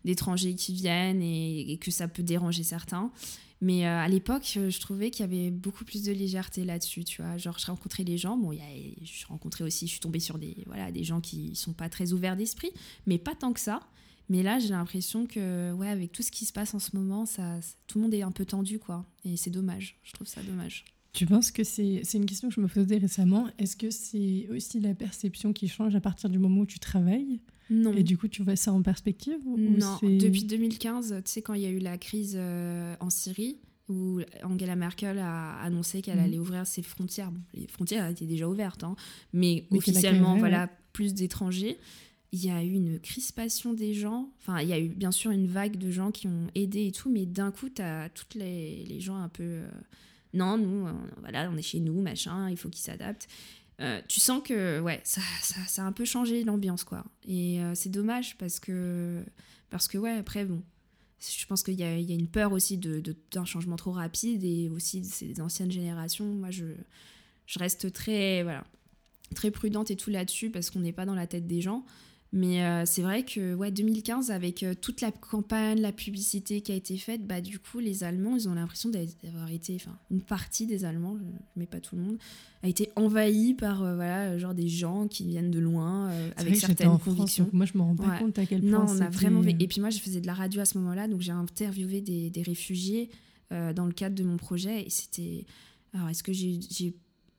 [0.05, 3.11] d'étrangers qui viennent et, que ça peut déranger certains.
[3.59, 7.21] Mais euh, à l'époque, je trouvais qu'il y avait beaucoup plus de légèreté là-dessus, tu
[7.21, 7.37] vois.
[7.37, 8.63] Genre, je rencontrais les gens, bon, y a,
[9.03, 12.37] je aussi, je suis tombée sur des, voilà, des gens qui sont pas très ouverts
[12.37, 12.71] d'esprit,
[13.07, 13.81] mais pas tant que ça.
[14.29, 17.25] Mais là, j'ai l'impression que, ouais, avec tout ce qui se passe en ce moment,
[17.25, 19.05] ça, tout le monde est un peu tendu, quoi.
[19.25, 19.99] Et c'est dommage.
[20.03, 20.85] Je trouve ça dommage.
[21.13, 23.47] Tu penses que c'est une question que je me faisais récemment.
[23.59, 27.39] Est-ce que c'est aussi la perception qui change à partir du moment où tu travailles
[27.69, 27.93] Non.
[27.93, 29.99] Et du coup, tu vois ça en perspective Non.
[30.01, 33.57] Depuis 2015, tu sais, quand il y a eu la crise euh, en Syrie,
[33.89, 36.23] où Angela Merkel a annoncé qu'elle mhm.
[36.23, 37.31] allait ouvrir ses frontières.
[37.31, 38.95] Bon, les frontières étaient déjà ouvertes, hein,
[39.33, 41.77] mais, officiellement, voilà, plus d'étrangers
[42.33, 44.27] il y a eu une crispation des gens.
[44.39, 46.91] Enfin, il y a eu bien sûr une vague de gens qui ont aidé et
[46.91, 49.43] tout, mais d'un coup, tu as toutes les, les, gens un peu.
[49.43, 49.69] Euh,
[50.33, 53.27] non, nous, on, voilà, on est chez nous, machin, il faut qu'ils s'adaptent.
[53.81, 57.05] Euh, tu sens que, ouais, ça, ça, ça a un peu changé l'ambiance, quoi.
[57.27, 59.23] Et euh, c'est dommage parce que,
[59.69, 60.63] parce que, ouais, après, bon,
[61.19, 64.43] je pense qu'il y, y, a une peur aussi d'un de, d'un changement trop rapide
[64.43, 66.25] et aussi c'est des anciennes générations.
[66.25, 66.65] Moi, je,
[67.45, 68.65] je reste très, voilà,
[69.35, 71.85] très prudente et tout là-dessus parce qu'on n'est pas dans la tête des gens.
[72.35, 76.71] Mais euh, c'est vrai que ouais, 2015, avec euh, toute la campagne, la publicité qui
[76.71, 80.21] a été faite, bah, du coup, les Allemands, ils ont l'impression d'avoir été, enfin, une
[80.21, 81.15] partie des Allemands,
[81.55, 82.17] mets pas tout le monde,
[82.63, 86.97] a été envahie par euh, voilà, genre des gens qui viennent de loin, avec certaines
[86.97, 87.47] convictions.
[87.53, 88.83] moi, je me rends pas compte à quel point.
[88.83, 89.43] Non, on a vraiment.
[89.43, 92.31] Et puis moi, je faisais de la radio à ce moment-là, donc j'ai interviewé des,
[92.31, 93.11] des réfugiés
[93.51, 95.45] dans le cadre de mon projet, et c'était.
[95.93, 96.59] Alors, est-ce que j'ai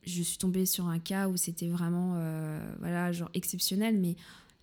[0.06, 2.20] je suis tombée sur un cas où c'était vraiment
[2.78, 4.16] voilà genre exceptionnel mais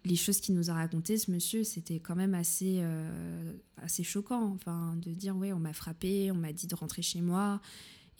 [0.03, 4.51] les choses qu'il nous a racontées, ce monsieur, c'était quand même assez, euh, assez choquant.
[4.55, 7.61] Enfin, de dire, ouais, on m'a frappé, on m'a dit de rentrer chez moi.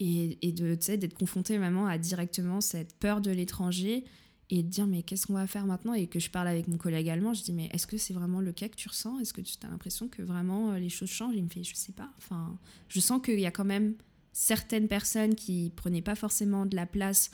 [0.00, 4.04] Et, et de, d'être confronté vraiment à directement cette peur de l'étranger
[4.50, 5.94] et de dire, mais qu'est-ce qu'on va faire maintenant?
[5.94, 8.40] Et que je parle avec mon collègue allemand, je dis, mais est-ce que c'est vraiment
[8.40, 9.18] le cas que tu ressens?
[9.20, 11.36] Est-ce que tu as l'impression que vraiment euh, les choses changent?
[11.36, 12.10] Il me fait, je sais pas.
[12.18, 12.58] Enfin,
[12.88, 13.94] je sens qu'il y a quand même
[14.32, 17.30] certaines personnes qui prenaient pas forcément de la place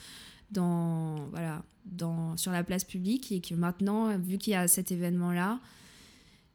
[0.51, 4.92] dans, voilà, dans, sur la place publique et que maintenant, vu qu'il y a cet
[4.92, 5.61] événement-là,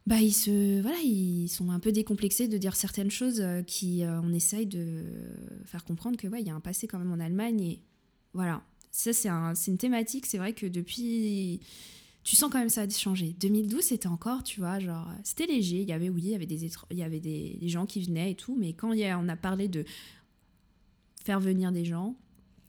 [0.06, 4.04] bah, ils, se, voilà, ils sont un peu décomplexés de dire certaines choses euh, qui
[4.04, 5.02] euh, on essaye de
[5.64, 7.80] faire comprendre que ouais, il y a un passé quand même en Allemagne et
[8.34, 8.62] voilà.
[8.90, 11.60] Ça, c'est un, une thématique, c'est vrai que depuis
[12.24, 13.34] tu sens quand même ça a changé.
[13.38, 15.82] 2012, c'était encore, tu vois, genre, c'était léger.
[15.82, 18.32] Il y avait, oui, il y avait des, il y avait des, gens qui venaient
[18.32, 19.84] et tout, mais quand y a, on a parlé de
[21.22, 22.16] faire venir des gens,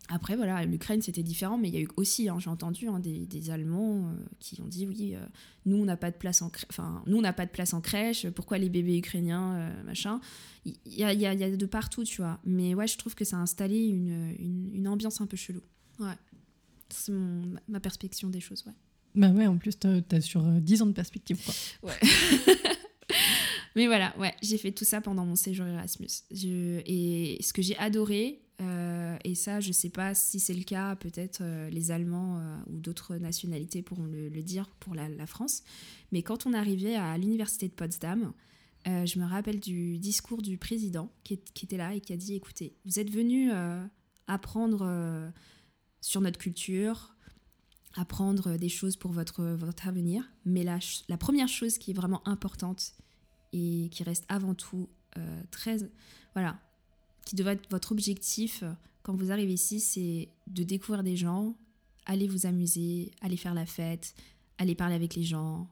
[0.10, 3.00] après, voilà, l'Ukraine, c'était différent, mais il y a eu aussi, hein, j'ai entendu hein,
[3.00, 5.26] des, Allemands euh, qui ont dit oui, euh,
[5.66, 7.82] nous, on n'a pas de place en enfin, nous, on n'a pas de place en
[7.82, 10.20] crèche, pourquoi les bébés ukrainiens, euh, machin.
[10.66, 12.40] Il y a, y, a, y a, de partout, tu vois.
[12.46, 14.36] Mais ouais, je trouve que ça a installé une,
[14.74, 15.62] une, ambiance un peu chelou.
[16.00, 16.14] Ouais.
[16.90, 17.12] C'est
[17.68, 18.74] ma perspective des choses, ouais.
[19.16, 21.90] Bah ouais, en plus, t'as as sur 10 ans de perspective, quoi.
[21.90, 22.00] Ouais.
[23.76, 26.08] Mais voilà, ouais, j'ai fait tout ça pendant mon séjour Erasmus.
[26.32, 30.64] Je, et ce que j'ai adoré, euh, et ça, je sais pas si c'est le
[30.64, 35.64] cas, peut-être euh, les Allemands euh, ou d'autres nationalités pourront le, dire pour la, France.
[36.12, 38.34] Mais quand on arrivait à l'université de Potsdam,
[38.86, 42.76] je me rappelle du discours du président qui, était là et qui a dit écoutez,
[42.86, 43.52] vous êtes venus
[44.28, 45.32] apprendre
[46.02, 47.16] sur notre culture,
[47.96, 50.24] apprendre des choses pour votre, votre avenir.
[50.46, 50.78] Mais la,
[51.10, 52.94] la première chose qui est vraiment importante
[53.54, 54.88] et qui reste avant tout
[55.18, 55.78] euh, très.
[56.34, 56.60] Voilà,
[57.26, 58.72] qui devrait être votre objectif euh,
[59.06, 61.56] quand vous arrivez ici, c'est de découvrir des gens,
[62.08, 64.16] aller vous amuser, aller faire la fête,
[64.58, 65.70] aller parler avec les gens.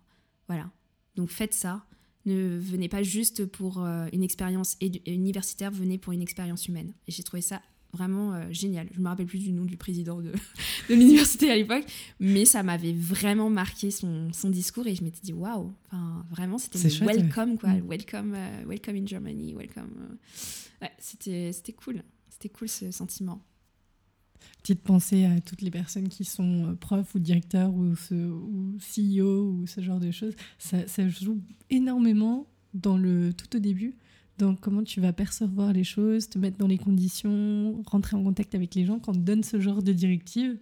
[0.48, 0.70] Voilà.
[1.16, 1.84] Donc faites ça.
[2.28, 4.78] Ne venez pas juste pour euh, une expérience
[5.08, 6.94] universitaire, venez pour une expérience humaine.
[7.08, 7.60] Et j'ai trouvé ça
[7.92, 8.88] vraiment euh, génial.
[8.94, 10.32] Je me rappelle plus du nom du président de,
[10.90, 11.86] de l'université à l'époque,
[12.20, 16.60] mais ça m'avait vraiment marqué son, son, discours et je m'étais dit waouh, enfin vraiment
[16.60, 17.88] c'était welcome quoi, mm.
[17.88, 20.18] welcome, euh, welcome in Germany, welcome.
[20.82, 22.04] Ouais, c'était c'était cool,
[22.44, 23.42] c'était cool ce sentiment.
[24.62, 29.52] Petite pensée à toutes les personnes qui sont profs ou directeurs ou, ce, ou CEO
[29.52, 30.34] ou ce genre de choses.
[30.58, 31.40] Ça, joue
[31.70, 33.96] énormément dans le tout au début
[34.40, 38.56] donc, comment tu vas percevoir les choses, te mettre dans les conditions, rentrer en contact
[38.56, 40.58] avec les gens quand on te donne ce genre de directive.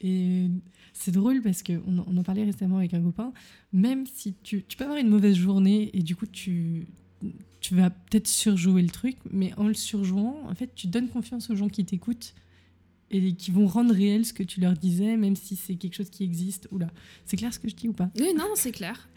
[0.00, 0.48] Et
[0.94, 3.34] c'est drôle parce qu'on on en parlait récemment avec un copain.
[3.74, 6.86] Même si tu peux avoir une mauvaise journée et du coup, tu,
[7.62, 11.48] tu vas peut-être surjouer le truc, mais en le surjouant, en fait, tu donnes confiance
[11.48, 12.34] aux gens qui t'écoutent
[13.10, 16.10] et qui vont rendre réel ce que tu leur disais, même si c'est quelque chose
[16.10, 16.66] qui existe.
[16.72, 16.90] Oula,
[17.24, 18.10] c'est clair ce que je dis ou pas?
[18.18, 19.08] Oui, non, c'est clair.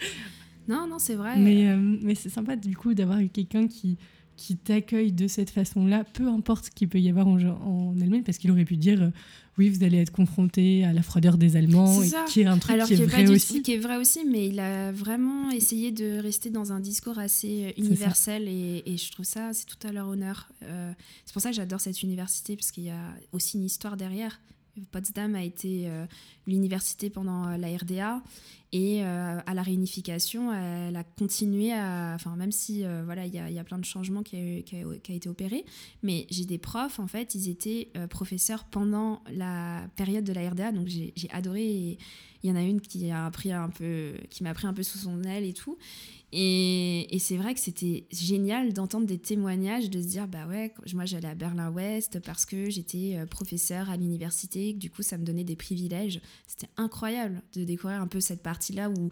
[0.68, 1.38] Non, non, c'est vrai.
[1.40, 3.98] Mais, euh, mais c'est sympa du coup d'avoir quelqu'un qui,
[4.38, 8.24] qui t'accueille de cette façon-là, peu importe ce qu'il peut y avoir en, en Allemagne,
[8.24, 9.10] parce qu'il aurait pu dire euh,
[9.58, 12.84] oui, vous allez être confronté à la froideur des Allemands, et qui est un truc
[12.84, 13.62] qui, est, vrai aussi.
[13.62, 17.66] Qui est vrai aussi, mais il a vraiment essayé de rester dans un discours assez
[17.66, 20.50] euh, universel, et, et, je trouve ça, c'est tout à leur honneur.
[20.62, 24.40] c'est pour ça que j'adore cette université, parce qu'il y a aussi une histoire derrière.
[24.92, 25.90] Potsdam a été
[26.48, 28.22] l'université pendant la RDA
[28.78, 32.12] et euh, à la réunification, elle a continué à.
[32.14, 35.64] Enfin, même si euh, voilà, il y, a plein de changements qui a, été opéré,
[36.04, 40.50] mais j'ai des profs, en fait, ils étaient euh, professeurs pendant la période de la
[40.50, 41.98] RDA, donc j'ai adoré.
[42.44, 44.98] Il y en a une qui a un peu, qui m'a pris un peu sous
[44.98, 45.78] son aile et tout.
[46.38, 51.06] Et, c'est vrai que c'était génial d'entendre des témoignages, de se dire, bah ouais, moi
[51.06, 55.46] j'allais à Berlin-Ouest parce que j'étais euh, professeur à l'université, du coup ça me donnait
[55.46, 56.20] des privilèges.
[56.46, 59.10] C'était incroyable de découvrir un peu cette partie-là où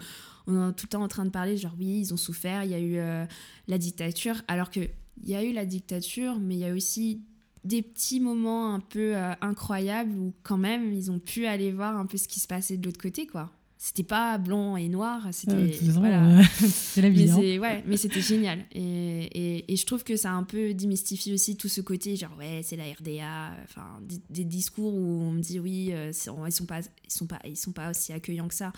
[0.47, 2.71] on est tout le temps en train de parler, genre oui, ils ont souffert, il
[2.71, 3.25] y a eu euh,
[3.69, 4.81] la dictature, alors que
[5.23, 7.21] il y a eu la dictature, mais il y a aussi
[7.63, 11.95] des petits moments un peu euh, incroyables où quand même ils ont pu aller voir
[11.95, 13.49] un peu ce qui se passait de l'autre côté, quoi
[13.85, 16.21] c'était pas blanc et noir, c'était voilà.
[16.95, 17.29] la vie.
[17.37, 18.63] Mais, ouais, mais c'était génial.
[18.71, 22.15] Et, et, et, je trouve que ça a un peu démystifié aussi tout ce côté,
[22.15, 26.53] genre ouais, c'est la RDA, enfin des, discours où on me dit oui, euh, ils
[26.53, 28.71] sont pas, ils sont pas, ils sont pas aussi accueillants que ça.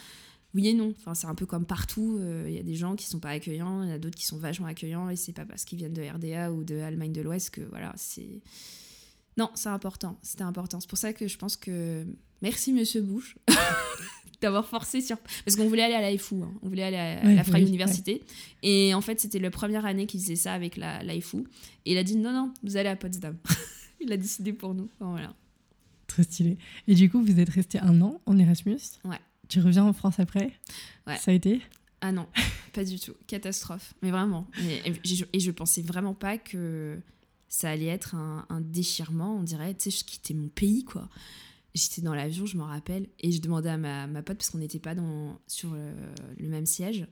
[0.55, 0.91] Oui et non.
[0.99, 2.17] Enfin, c'est un peu comme partout.
[2.19, 4.17] Euh, il y a des gens qui sont pas accueillants, il y en a d'autres
[4.17, 7.13] qui sont vachement accueillants, et c'est pas parce qu'ils viennent de RDA ou de Allemagne
[7.13, 8.41] de l'Ouest que voilà, c'est
[9.37, 10.17] non, c'est important.
[10.23, 10.79] C'était important.
[10.79, 12.07] C'est pour ça que je pense que
[12.41, 13.37] merci Monsieur Bush
[14.45, 16.53] d'avoir forcé sur parce qu'on voulait aller à la hein.
[16.61, 18.23] on voulait aller à, la Freie Université
[18.63, 21.21] et en fait c'était la première année qu'il faisait ça avec la, la et
[21.85, 23.37] il a dit non non vous allez à Potsdam.
[24.01, 24.89] il a décidé pour nous.
[24.99, 25.33] voilà.
[26.07, 26.57] Très stylé.
[26.87, 28.79] Et du coup vous êtes resté un an en Erasmus.
[29.03, 29.19] Ouais.
[29.47, 30.51] Tu reviens en France après?
[31.07, 31.17] Ouais.
[31.17, 31.61] Ça a été?
[32.01, 32.27] Ah non,
[32.73, 33.13] pas du tout.
[33.27, 33.93] Catastrophe.
[34.01, 34.47] Mais vraiment.
[34.85, 34.93] Et,
[35.33, 36.99] et je pensais vraiment pas que
[37.55, 41.07] ça allait être un, déchirement, on dirait, tu sais, je quittais mon pays, quoi.
[41.75, 44.79] J'étais dans l'avion, je me rappelle, et je demandais à ma, pote, parce qu'on n'était
[44.79, 47.05] pas dans, sur le, même siège,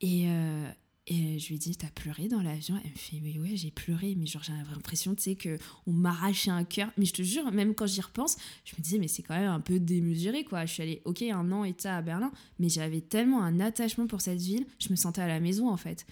[0.00, 0.70] et, euh,
[1.06, 2.80] et je lui dit, t'as pleuré dans l'avion?
[2.84, 6.50] Elle me fait, mais ouais, j'ai pleuré, mais genre, j'avais l'impression, tu sais, qu'on m'arrachait
[6.50, 6.90] un cœur.
[6.96, 9.50] Mais je te jure, même quand j'y repense, je me disais, mais c'est quand même
[9.50, 10.66] un peu démesuré, quoi.
[10.66, 14.06] Je suis allée, ok, un an et ça à Berlin, mais j'avais tellement un attachement
[14.06, 16.06] pour cette ville, je me sentais à la maison, en fait.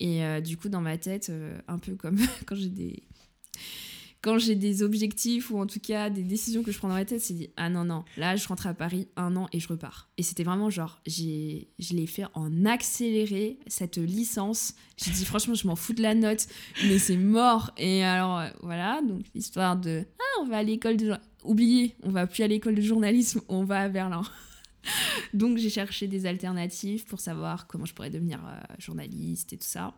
[0.00, 3.02] Et euh, du coup, dans ma tête, euh, un peu comme quand j'ai des
[4.20, 7.04] quand j'ai des objectifs ou en tout cas des décisions que je prends dans ma
[7.04, 9.68] tête, c'est dit ah non non, là je rentre à Paris un an et je
[9.68, 10.08] repars.
[10.16, 14.74] Et c'était vraiment genre je l'ai fait en accéléré cette licence.
[14.96, 16.46] J'ai dit franchement je m'en fous de la note,
[16.84, 17.70] mais c'est mort.
[17.76, 21.14] Et alors euh, voilà donc l'histoire de ah on va à l'école de
[21.44, 24.22] oubliez on va plus à l'école de journalisme, on va à Berlin.
[25.34, 29.66] donc j'ai cherché des alternatives pour savoir comment je pourrais devenir euh, journaliste et tout
[29.66, 29.94] ça.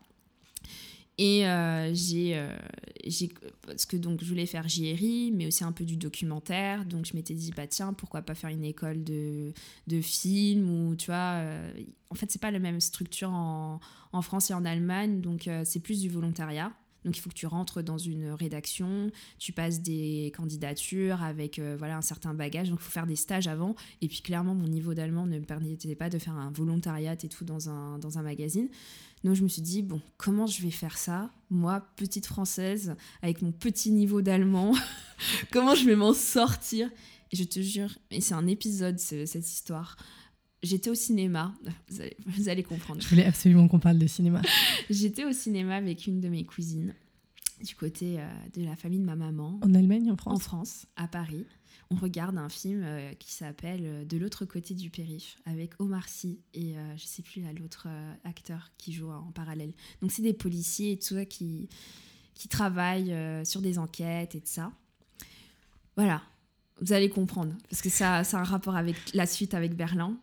[1.19, 2.59] Et euh, euh,
[3.05, 3.31] j'ai,
[3.67, 6.85] parce que donc je voulais faire JRI, mais aussi un peu du documentaire.
[6.87, 9.53] Donc je m'étais dit, bah tiens, pourquoi pas faire une école de,
[9.87, 11.35] de film ou tu vois.
[11.37, 11.73] Euh,
[12.09, 13.81] en fait, c'est pas la même structure en,
[14.13, 16.73] en France et en Allemagne, donc c'est plus du volontariat.
[17.05, 21.77] Donc il faut que tu rentres dans une rédaction, tu passes des candidatures avec euh,
[21.79, 23.75] voilà un certain bagage, donc il faut faire des stages avant.
[24.03, 27.29] Et puis clairement mon niveau d'allemand ne me permettait pas de faire un volontariat et
[27.29, 28.69] tout dans un, dans un magazine.
[29.25, 33.43] Donc je me suis dit, bon, comment je vais faire ça Moi, petite française, avec
[33.43, 34.75] mon petit niveau d'allemand,
[35.53, 36.91] comment je vais m'en sortir?
[37.33, 39.97] Je te jure, et c'est un épisode, cette histoire.
[40.63, 41.55] J'étais au cinéma,
[42.27, 43.01] vous allez, comprendre.
[43.01, 44.43] Je voulais absolument qu'on parle de cinéma.
[44.91, 46.95] J'étais au cinéma avec une de mes cousines,
[47.65, 49.59] du côté euh, de la famille de ma maman.
[49.63, 51.47] En Allemagne, en France En France, à Paris.
[51.91, 56.07] On regarde un film euh, qui s'appelle euh, De l'autre côté du périph' avec Omar
[56.09, 57.89] Sy et je sais plus l'autre
[58.25, 59.73] acteur qui joue en parallèle.
[60.03, 61.71] Donc c'est des policiers et tout ça qui,
[62.35, 63.15] qui travaillent
[63.47, 64.73] sur des enquêtes et tout ça.
[65.97, 66.23] Voilà,
[66.81, 70.19] vous allez comprendre parce que ça, a un rapport avec la suite avec Berlin.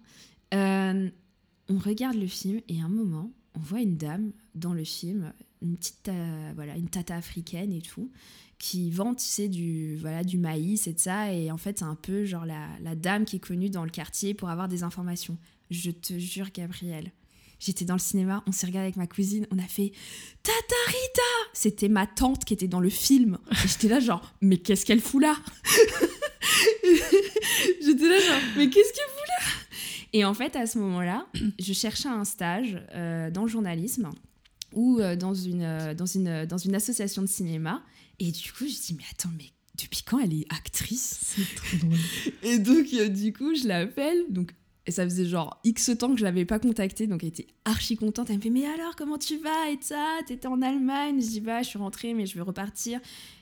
[0.52, 5.32] on regarde le film et à un moment, on voit une dame dans le film
[5.62, 8.12] une petite euh, voilà une tata africaine et tout
[8.60, 11.34] qui vend tu sais du voilà du maïs et de ça.
[11.34, 13.90] Et en fait c'est un peu genre la, la, dame qui est connue dans le
[13.90, 15.38] quartier pour avoir des informations.
[15.70, 17.12] Je te jure Gabriel
[17.60, 19.92] j'étais dans le cinéma on s'est regardé avec ma cousine on a fait
[20.44, 21.22] tata Rita!
[21.54, 23.40] C'était ma tante qui était dans le film.
[23.66, 25.36] J'étais là genre mais qu'est-ce qu'elle fout là?
[27.82, 29.46] j'étais là genre mais qu'est-ce fout là
[30.14, 31.28] et en fait à ce moment là
[31.60, 34.10] je cherchais un stage euh, dans le journalisme
[34.74, 37.84] ou euh, dans, une, euh, dans, une, dans une association de cinéma.
[38.20, 41.20] Et du coup, je dis, mais attends, mais depuis quand elle est actrice?
[41.22, 42.00] C'est trop drôle.
[42.44, 44.26] et donc, du coup, je l'appelle.
[44.30, 44.54] Donc,
[44.88, 47.98] et ça faisait genre X temps que je l'avais pas contactée, donc elle était archi
[47.98, 48.30] contente.
[48.30, 51.22] Elle me fait Mais alors, comment tu vas Et ça, t'étais en Allemagne?
[51.22, 53.00] Je dis Bah, je suis rentrée, mais je veux repartir.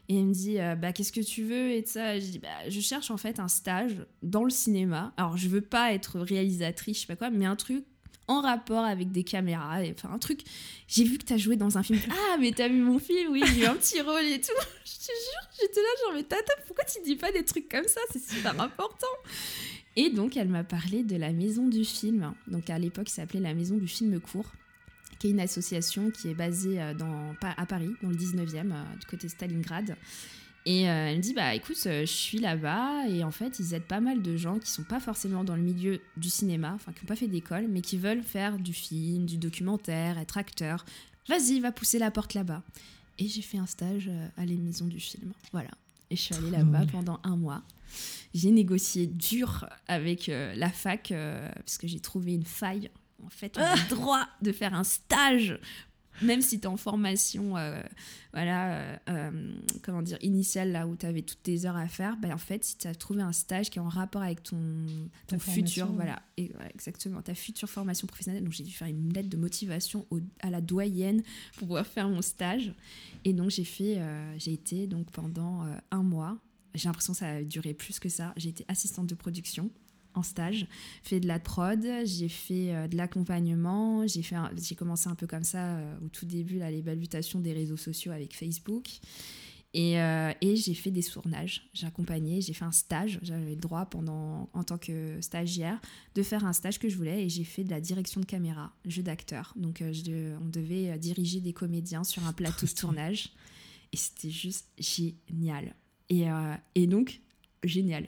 [0.10, 2.80] Et elle me dit Bah, qu'est-ce que tu veux Et ça, je dis Bah, je
[2.80, 5.14] cherche en fait un stage dans le cinéma.
[5.18, 7.86] Alors, je veux pas être réalisatrice, je sais pas quoi, mais un truc
[8.28, 9.82] en rapport avec des caméras.
[9.92, 10.42] Enfin, un truc.
[10.88, 12.00] J'ai vu que t'as joué dans un film.
[12.10, 13.32] Ah, mais t'as vu mon film?
[13.32, 14.52] Oui, j'ai eu un petit rôle et tout.
[14.86, 17.88] Je te jure, j'étais là, genre, mais tata, pourquoi tu dis pas des trucs comme
[17.88, 18.02] ça?
[18.12, 19.08] C'est super important.
[19.96, 22.34] Et donc, elle m'a parlé de la maison du film.
[22.48, 24.52] Donc, à l'époque, ça s'appelait la maison du film court
[25.20, 26.94] qui est une association qui est basée euh,
[27.42, 29.96] à Paris, dans le 19e, euh, du côté Stalingrad,
[30.68, 33.84] et euh, elle me dit bah écoute, je suis là-bas et en fait ils aident
[33.84, 37.04] pas mal de gens qui sont pas forcément dans le milieu du cinéma, enfin qui
[37.04, 40.84] n'ont pas fait d'école, mais qui veulent faire du film, du documentaire, être acteur.
[41.30, 42.64] Vas-y, va pousser la porte là-bas.
[43.20, 45.34] Et j'ai fait un stage à la maison du film.
[45.52, 45.70] Voilà.
[46.10, 47.64] Et je suis allée là-bas pendant un mois.
[48.34, 51.14] J'ai négocié dur avec la fac
[51.56, 52.90] parce que j'ai trouvé une faille.
[53.26, 55.60] En fait, on a le droit de faire un stage
[56.22, 57.82] même si tu es en formation, euh,
[58.34, 62.18] voilà, euh, euh, comment dire, initiale, là où tu avais toutes tes heures à faire,
[62.18, 64.58] ben, en fait, si tu as trouvé un stage qui est en rapport avec ton,
[65.28, 69.30] ton futur, voilà, et, exactement, ta future formation professionnelle, donc j'ai dû faire une lettre
[69.30, 70.06] de motivation
[70.42, 71.22] à la doyenne
[71.54, 72.74] pour pouvoir faire mon stage.
[73.24, 74.00] Et donc, j'ai fait,
[74.38, 76.38] j'ai été donc pendant un mois,
[76.74, 79.72] j'ai l'impression que ça a duré plus que ça, j'ai été assistante de production
[80.18, 80.68] en stage,
[81.04, 85.28] fait de la prod, j'ai fait euh, de l'accompagnement, j'ai fait, j'ai commencé un peu
[85.28, 88.88] comme ça euh, au tout début là, les balbutations des réseaux sociaux avec Facebook.
[89.74, 93.56] Et, euh, et j'ai fait des sournages, j'ai accompagné, j'ai fait un stage, j'avais le
[93.58, 95.82] droit pendant, en tant que stagiaire
[96.16, 98.72] de faire un stage que je voulais et j'ai fait de la direction de caméra,
[98.86, 99.52] jeu d'acteur.
[99.58, 103.34] Donc je, on devait diriger des comédiens sur un plateau de tournage
[103.92, 105.76] et c'était juste génial.
[106.10, 106.28] Et,
[106.76, 107.20] et donc
[107.66, 108.08] génial.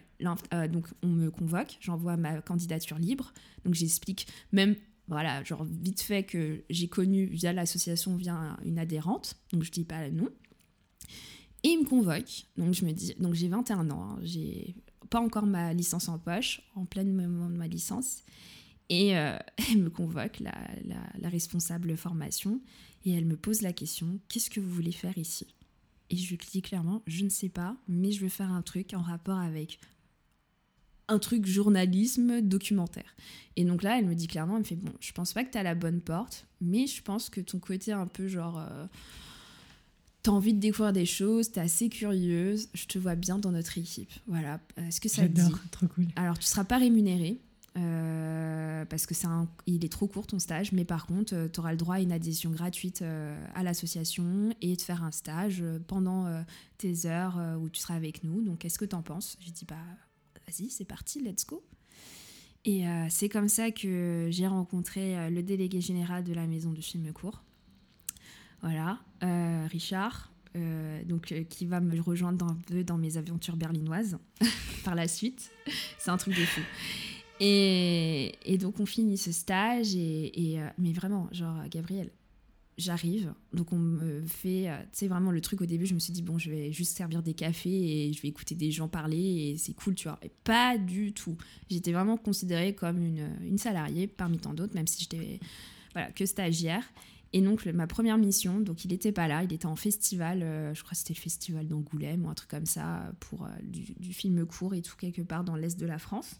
[0.54, 3.34] Euh, donc on me convoque, j'envoie ma candidature libre,
[3.66, 4.76] donc j'explique même
[5.08, 9.86] voilà, genre vite fait que j'ai connu via l'association via une adhérente, donc je dis
[9.86, 10.30] pas non.
[11.64, 14.76] Et il me convoque, donc je me dis, donc j'ai 21 ans, hein, j'ai
[15.10, 18.24] pas encore ma licence en poche, en plein moment de ma licence,
[18.90, 19.38] et euh,
[19.72, 20.54] elle me convoque, la,
[21.18, 22.62] la responsable formation,
[23.06, 25.48] et elle me pose la question, qu'est-ce que vous voulez faire ici?
[26.10, 28.94] Et je lui dis clairement, je ne sais pas, mais je veux faire un truc
[28.94, 29.80] en rapport avec
[31.10, 33.16] un truc journalisme documentaire.
[33.56, 35.52] Et donc là, elle me dit clairement, elle me fait, bon, je pense pas que
[35.52, 38.60] tu as la bonne porte, mais je pense que ton côté un peu genre...
[38.60, 38.86] Euh,
[40.24, 43.78] t'as envie de découvrir des choses, t'es assez curieuse, je te vois bien dans notre
[43.78, 44.12] équipe.
[44.28, 44.60] Voilà.
[44.76, 45.42] Est-ce que ça te dit?
[45.72, 46.08] trop cool.
[46.18, 47.40] Alors, tu seras pas rémunéré,
[47.78, 49.28] euh, parce que c'est
[49.68, 52.00] il est trop court ton stage, mais par contre, euh, tu auras le droit à
[52.00, 56.26] une adhésion gratuite euh, à l'association et de faire un stage pendant
[56.78, 58.42] tes heures où tu seras avec nous.
[58.42, 59.38] Donc, qu'est-ce que tu en penses?
[59.42, 59.76] Je dis, bah,
[60.48, 61.64] vas-y, c'est parti, let's go.
[62.66, 67.12] Et c'est comme ça que j'ai rencontré le délégué général de la maison du film
[67.14, 67.44] court.
[68.62, 69.00] Voilà,
[69.70, 70.32] Richard,
[71.06, 74.18] donc qui va me rejoindre dans, dans mes aventures berlinoises
[74.84, 75.52] par la suite.
[75.98, 76.62] C'est un truc de fou.
[77.40, 82.10] Et, donc on finit ce stage et, euh, mais vraiment genre Gabriel
[82.78, 83.34] j'arrive.
[83.54, 86.14] Donc on me fait euh, tu sais vraiment le truc au début je me suis
[86.14, 89.18] dit bon je vais juste servir des cafés et je vais écouter des gens parler
[89.18, 90.20] et c'est cool tu vois.
[90.22, 91.38] Et pas du tout.
[91.70, 95.40] J'étais vraiment considérée comme une, une salariée parmi tant d'autres même si j'étais
[95.94, 96.84] voilà que stagiaire.
[97.34, 100.40] Et donc, ma première mission, donc il n'était pas là, il était en festival,
[100.74, 104.14] je crois que c'était le festival d'Angoulême ou un truc comme ça, pour du, du,
[104.14, 106.40] film court et tout, quelque part dans l'est de la France.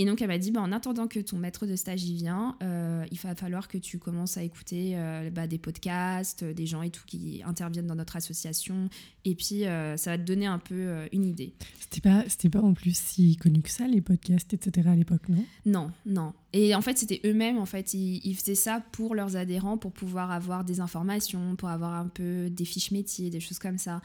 [0.00, 2.56] Et donc elle m'a dit, bah, en attendant que ton maître de stage y vient,
[2.62, 6.64] euh, il va falloir que tu commences à écouter euh, bah, des podcasts, euh, des
[6.64, 8.88] gens et tout qui interviennent dans notre association.
[9.26, 11.52] Et puis ça va te donner un peu une idée.
[11.80, 14.88] C'était pas, c'était pas en plus si connu que ça les podcasts, etc.
[14.88, 15.44] à l'époque, non?
[15.66, 16.32] Non, non.
[16.54, 19.92] Et en fait c'était eux-mêmes en fait, ils, ils, faisaient ça pour leurs adhérents, pour
[19.92, 24.00] pouvoir avoir des informations, pour avoir un peu des fiches métiers, des choses comme ça.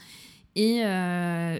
[0.56, 0.82] Et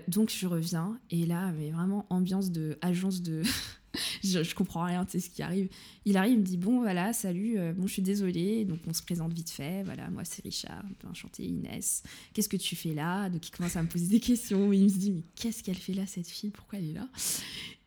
[0.09, 3.43] donc je reviens et là, mais vraiment ambiance de agence de
[4.25, 5.69] je, comprends rien, tu sais ce qui arrive.
[6.05, 8.65] Il arrive, il me dit Bon, voilà, salut, euh, bon, je suis désolée.
[8.65, 9.83] Donc, on se présente vite fait.
[9.83, 12.03] Voilà, moi, c'est Richard, enchanté, Inès.
[12.33, 13.29] Qu'est-ce que tu fais là?
[13.29, 14.73] Donc, il commence à me poser des questions.
[14.73, 16.51] Il me dit Mais qu'est-ce qu'elle fait là, cette fille?
[16.51, 17.09] Pourquoi elle est là?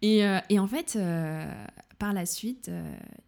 [0.01, 1.66] Et, euh, et, en fait, euh,
[1.97, 2.72] par la suite,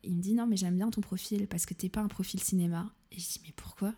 [0.03, 2.39] il me dit Non, mais j'aime bien ton profil parce que t'es pas un profil
[2.39, 2.91] cinéma.
[3.11, 3.93] Et je dis Mais pourquoi?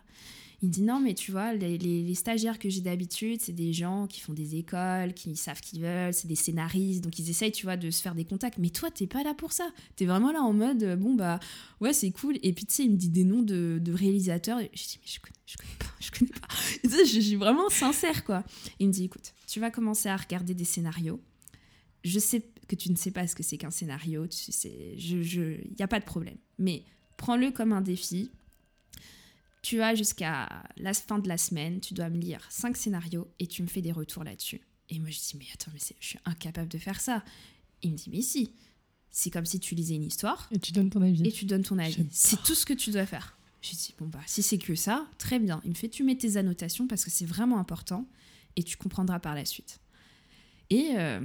[0.62, 4.06] Il me dit non, mais tu vois, les, stagiaires que j'ai d'habitude, c'est des gens
[4.06, 7.66] qui font des écoles, qui savent qu'ils veulent, c'est des scénaristes, donc ils essayent, tu
[7.66, 8.58] vois, de se faire des contacts.
[8.58, 9.68] Mais toi, t'es pas là pour ça.
[9.96, 11.40] T'es vraiment là en mode, euh, bon, bah,
[11.80, 12.36] ouais, c'est cool.
[12.42, 14.60] Et puis, tu sais, il me dit des noms de, réalisateurs.
[14.60, 17.04] Et je dis, mais je connais, je connais pas, je connais pas.
[17.04, 18.44] je, suis vraiment sincère, quoi.
[18.78, 21.20] Il me dit, écoute, tu vas commencer à regarder des scénarios.
[22.04, 25.22] Je sais que tu ne sais pas ce que c'est qu'un scénario, tu sais, je,
[25.22, 26.36] je, y a pas de problème.
[26.58, 26.84] Mais
[27.16, 28.30] prends-le comme un défi,
[29.64, 33.46] tu as jusqu'à la fin de la semaine, tu dois me lire cinq scénarios et
[33.46, 34.60] tu me fais des retours là-dessus.
[34.90, 37.24] Et moi je dis mais attends mais je suis incapable de faire ça.
[37.82, 38.52] Il me dit mais si,
[39.10, 40.50] c'est comme si tu lisais une histoire.
[40.52, 41.26] Et tu donnes ton avis.
[41.26, 42.06] Et tu donnes ton avis.
[42.10, 43.38] C'est tout ce que tu dois faire.
[43.62, 45.62] Je dis bon bah si c'est que ça, très bien.
[45.64, 48.06] Il me fait tu mets tes annotations parce que c'est vraiment important
[48.56, 49.80] et tu comprendras par la suite.
[50.68, 51.24] Et euh,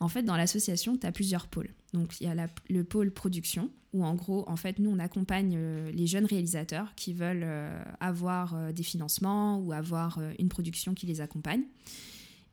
[0.00, 1.70] en fait, dans l'association, tu as plusieurs pôles.
[1.96, 5.54] Donc, il y a le pôle production, où en gros, en fait, nous, on accompagne
[5.56, 10.92] euh, les jeunes réalisateurs qui veulent euh, avoir euh, des financements ou avoir une production
[10.92, 11.62] qui les accompagne.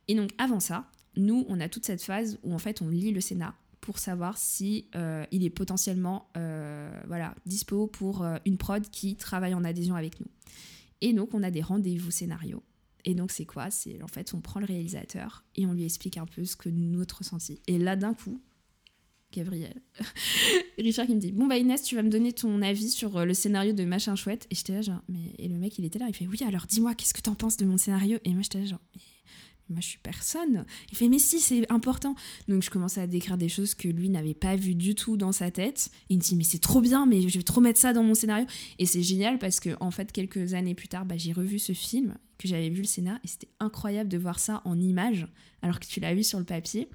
[0.08, 0.86] Et donc, avant ça,
[1.16, 4.38] nous, on a toute cette phase où, en fait, on lit le Sénat pour savoir
[4.38, 4.88] si
[5.30, 6.30] il est potentiellement
[7.06, 10.26] voilà, dispo pour une prod qui travaille en adhésion avec nous.
[11.02, 12.62] Et donc, on a des rendez-vous scénarios
[13.04, 13.70] et donc, c'est quoi?
[13.70, 16.68] C'est en fait, on prend le réalisateur et on lui explique un peu ce que
[16.70, 17.60] notre ressenti.
[17.66, 18.40] Et là, d'un coup,
[19.34, 19.74] Gabriel,
[20.78, 23.24] Richard qui me dit Bon, bah Inès, tu vas me donner ton avis sur euh,
[23.24, 24.46] le scénario de Machin Chouette.
[24.50, 25.34] Et j'étais là, genre, mais.
[25.38, 27.56] Et le mec, il était là, il fait Oui, alors dis-moi, qu'est-ce que t'en penses
[27.56, 28.18] de mon scénario?
[28.24, 28.80] Et moi, j'étais là, genre,
[29.70, 30.66] moi je suis personne.
[30.90, 32.14] Il fait mais si c'est important.
[32.48, 35.32] Donc je commençais à décrire des choses que lui n'avait pas vues du tout dans
[35.32, 35.90] sa tête.
[36.08, 38.14] Il me dit mais c'est trop bien, mais je vais trop mettre ça dans mon
[38.14, 38.46] scénario.
[38.78, 41.72] Et c'est génial parce que en fait quelques années plus tard, bah, j'ai revu ce
[41.72, 45.26] film que j'avais vu le scénario et c'était incroyable de voir ça en image
[45.62, 46.88] alors que tu l'as vu sur le papier.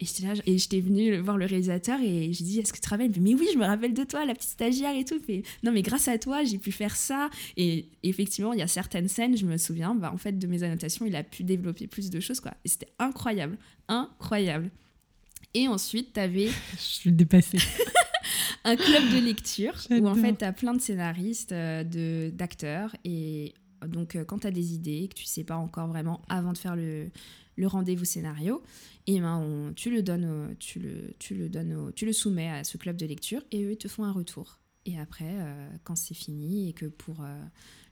[0.00, 2.82] Et j'étais là, et j'étais venue voir le réalisateur et j'ai dit Est-ce que tu
[2.82, 3.10] te rappelles?
[3.20, 5.20] Mais oui, je me rappelle de toi, la petite stagiaire et tout.
[5.28, 7.30] Mais non, mais grâce à toi, j'ai pu faire ça.
[7.56, 10.62] Et effectivement, il y a certaines scènes, je me souviens, bah, en fait, de mes
[10.62, 12.54] annotations, il a pu développer plus de choses, quoi.
[12.64, 14.70] Et c'était incroyable, incroyable.
[15.54, 16.46] Et ensuite, tu avais.
[16.76, 17.58] je suis dépassée.
[18.64, 22.94] un club de lecture où en fait, tu as plein de scénaristes, euh, de d'acteurs.
[23.04, 23.52] Et
[23.84, 26.58] donc, euh, quand tu as des idées que tu sais pas encore vraiment avant de
[26.58, 27.08] faire le,
[27.58, 28.62] le rendez-vous scénario,
[29.06, 32.78] et ben tu le donnes, tu le, tu le donnes, tu le soumets à ce
[32.78, 34.60] club de lecture et eux te font un retour.
[34.86, 37.42] Et après, euh, quand c'est fini et que pour euh,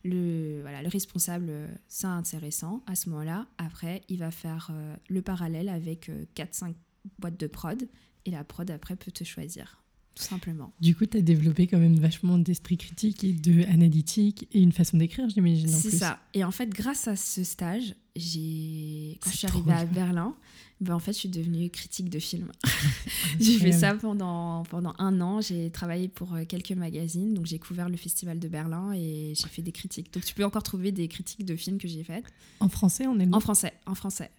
[0.05, 1.51] le, voilà, le responsable,
[1.89, 6.75] c'est intéressant, à ce moment-là, après, il va faire euh, le parallèle avec 4-5
[7.19, 7.89] boîtes de prod
[8.25, 9.83] et la prod après peut te choisir
[10.15, 10.73] tout simplement.
[10.81, 14.73] Du coup, tu as développé quand même vachement d'esprit critique et de analytique et une
[14.73, 15.69] façon d'écrire, j'imagine.
[15.69, 16.21] C'est ça.
[16.33, 20.35] Et en fait, grâce à ce stage, j'ai quand je suis arrivée à Berlin,
[20.81, 22.53] ben en fait, je suis devenue critique de film.
[23.41, 25.41] j'ai fait ça pendant, pendant un an.
[25.41, 27.33] J'ai travaillé pour euh, quelques magazines.
[27.33, 30.13] Donc, j'ai couvert le festival de Berlin et j'ai fait des critiques.
[30.13, 32.27] Donc, tu peux encore trouver des critiques de films que j'ai faites.
[32.61, 34.31] En français, on est En français, en français.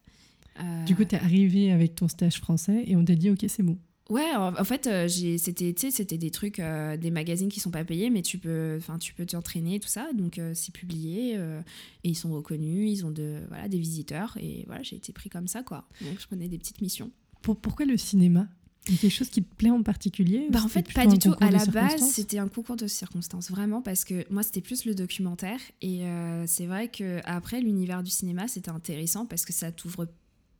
[0.85, 3.63] Du coup, tu es arrivé avec ton stage français et on t'a dit, OK, c'est
[3.63, 3.77] bon.
[4.09, 8.09] Ouais, en, fait, euh, c'était, c'était des trucs, euh, des magazines qui sont pas payés,
[8.09, 10.07] mais tu peux, enfin, tu peux t'entraîner tout ça.
[10.13, 14.63] Donc, euh, c'est publié et ils sont reconnus, ils ont de, voilà, des visiteurs et
[14.67, 15.87] voilà, j'ai été pris comme ça, quoi.
[16.01, 17.11] Donc, je prenais des petites missions.
[17.41, 18.47] Pour, pourquoi le cinéma?
[18.87, 21.19] Il y a quelque chose qui te plaît en particulier bah En fait, pas du
[21.19, 21.33] tout.
[21.41, 24.95] À la base, c'était un concours de circonstances, vraiment, parce que moi, c'était plus le
[24.95, 25.59] documentaire.
[25.81, 26.03] Et
[26.45, 30.07] c'est vrai que après l'univers du cinéma, c'était intéressant parce que ça t'ouvre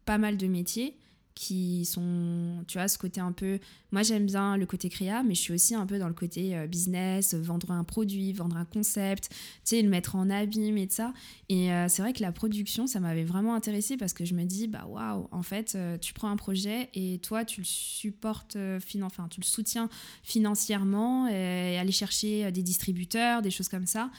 [0.04, 0.98] pas mal de métiers
[1.38, 3.60] qui sont, tu vois, ce côté un peu.
[3.92, 6.58] Moi, j'aime bien le côté créa, mais je suis aussi un peu dans le côté
[6.58, 10.88] euh, business, vendre un produit, vendre un concept, tu sais, le mettre en abîme et
[10.88, 11.14] de ça.
[11.48, 14.46] Et euh, c'est vrai que la production, ça m'avait vraiment intéressé parce que je me
[14.46, 18.58] dis, bah waouh, en fait, euh, tu prends un projet et toi, tu le supportes,
[19.04, 19.90] enfin, tu le soutiens
[20.24, 24.10] financièrement et aller chercher des distributeurs, des choses comme ça.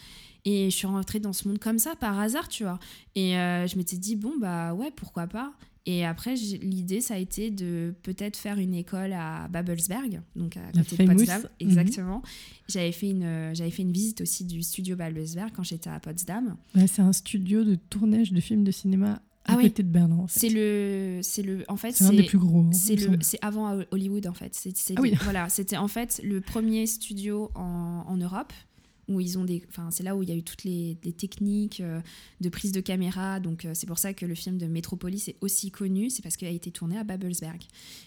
[0.44, 2.78] Et je suis rentrée dans ce monde comme ça, par hasard, tu vois.
[3.16, 5.52] Et je m'étais dit, bon, bah ouais, pourquoi pas.
[5.90, 10.70] Et après, l'idée, ça a été de peut-être faire une école à Babelsberg, donc à
[10.70, 11.40] côté de Potsdam.
[11.40, 11.48] Mhm.
[11.60, 12.22] Exactement.
[12.68, 16.58] J'avais fait, une, j'avais fait une visite aussi du studio Babelsberg quand j'étais à Potsdam.
[16.74, 20.18] c'est un studio de tournage de films de cinéma à ah côté de Berlin.
[20.18, 20.40] En fait.
[20.40, 22.60] C'est le, c'est le, en fait, c'est un des plus gros.
[22.60, 24.54] Hein, c'est le, c'est avant Hollywood en fait.
[24.54, 25.14] C'est, ah oui.
[25.22, 28.52] Voilà, c'était en fait le premier studio en, en Europe
[29.08, 31.80] où ils ont des, enfin c'est là où il y a eu toutes les, techniques
[31.80, 32.00] euh,
[32.40, 33.40] de prise de caméra.
[33.40, 36.36] Donc euh, c'est pour ça que le film de Metropolis est aussi connu, c'est parce
[36.36, 37.62] qu'il a été tourné à Babelsberg.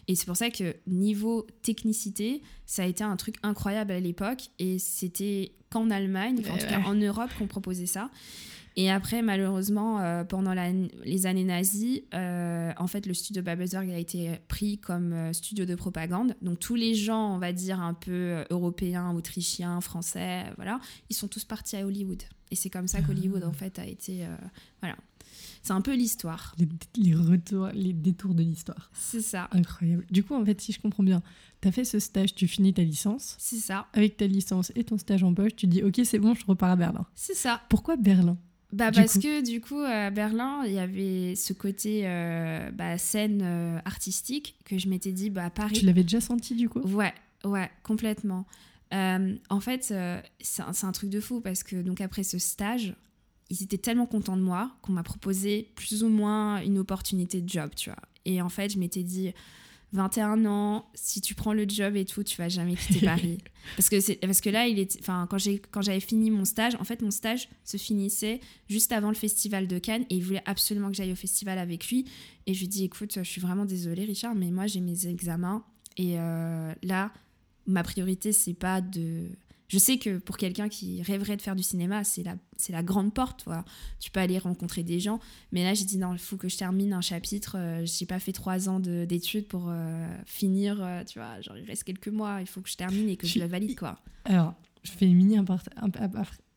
[0.07, 4.49] Et c'est pour ça que niveau technicité, ça a été un truc incroyable à l'époque
[4.59, 8.09] et c'était qu'en Allemagne, en tout cas en Europe qu'on proposait ça.
[8.77, 10.53] Et après, malheureusement, euh, pendant
[11.03, 15.65] les années nazies, euh, en fait, le studio Babelsberg a été pris comme euh, studio
[15.65, 16.35] de propagande.
[16.41, 21.27] Donc, tous les gens, on va dire, un peu européens, autrichiens, français, voilà, ils sont
[21.27, 22.23] tous partis à Hollywood.
[22.49, 23.05] Et c'est comme ça ah.
[23.05, 24.25] qu'Hollywood, en fait, a été.
[24.81, 24.95] voilà.
[25.63, 26.55] C'est un peu l'histoire.
[26.97, 28.89] Les, retours, les détours de l'histoire.
[28.93, 29.47] C'est ça.
[29.51, 30.05] Incroyable.
[30.09, 31.21] Du coup, en fait, si je comprends bien,
[31.61, 33.35] tu as fait ce stage, tu finis ta licence.
[33.37, 33.87] C'est ça.
[33.93, 36.71] Avec ta licence et ton stage en poche, tu dis, OK, c'est bon, je repars
[36.71, 37.05] à Berlin.
[37.13, 37.61] C'est ça.
[37.69, 38.37] Pourquoi Berlin?
[38.71, 43.41] Bah parce que du coup à Berlin il y avait ce côté euh, bah, scène
[43.43, 45.79] euh, artistique que je m'étais dit bah Paris.
[45.79, 46.79] Tu l'avais déjà senti du coup?
[46.81, 47.13] Ouais
[47.43, 48.45] ouais complètement.
[48.93, 49.93] Euh, en fait
[50.39, 52.95] c'est un, un, truc de fou parce que donc après ce stage
[53.49, 57.49] ils étaient tellement contents de moi qu'on m'a proposé plus ou moins une opportunité de
[57.49, 57.99] job tu vois.
[58.25, 59.33] Et en fait je m'étais dit
[59.93, 63.37] 21 ans, si tu prends le job et tout, tu vas jamais quitter Paris.
[63.75, 66.45] parce que c'est parce que là, il est, enfin, quand j'ai quand j'avais fini mon
[66.45, 68.39] stage, en fait, mon stage se finissait
[68.69, 71.89] juste avant le festival de Cannes et il voulait absolument que j'aille au festival avec
[71.89, 72.05] lui.
[72.47, 75.63] Et je lui dis, écoute, je suis vraiment désolée, Richard, mais moi j'ai mes examens
[75.97, 77.11] et euh, là,
[77.67, 79.27] ma priorité c'est pas de
[79.71, 82.83] je sais que pour quelqu'un qui rêverait de faire du cinéma, c'est la, c'est la
[82.83, 83.43] grande porte.
[83.45, 83.63] Voilà.
[84.01, 85.21] Tu peux aller rencontrer des gens.
[85.53, 87.51] Mais là, j'ai dit non, il faut que je termine un chapitre.
[87.53, 90.83] Je euh, j'ai pas fait trois ans d'études pour euh, finir.
[90.83, 92.41] Euh, tu vois, genre, il reste quelques mois.
[92.41, 93.79] Il faut que je termine et que je, la valide.
[93.79, 93.97] quoi.
[94.25, 95.69] Alors, je fais une mini aparté,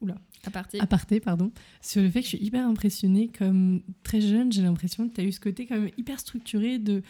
[0.00, 0.80] oula, aparté.
[0.80, 3.30] aparté pardon, sur le fait que je suis hyper impressionnée.
[3.38, 6.80] Comme très jeune, j'ai l'impression que tu as eu ce côté quand même hyper structuré
[6.80, 7.04] de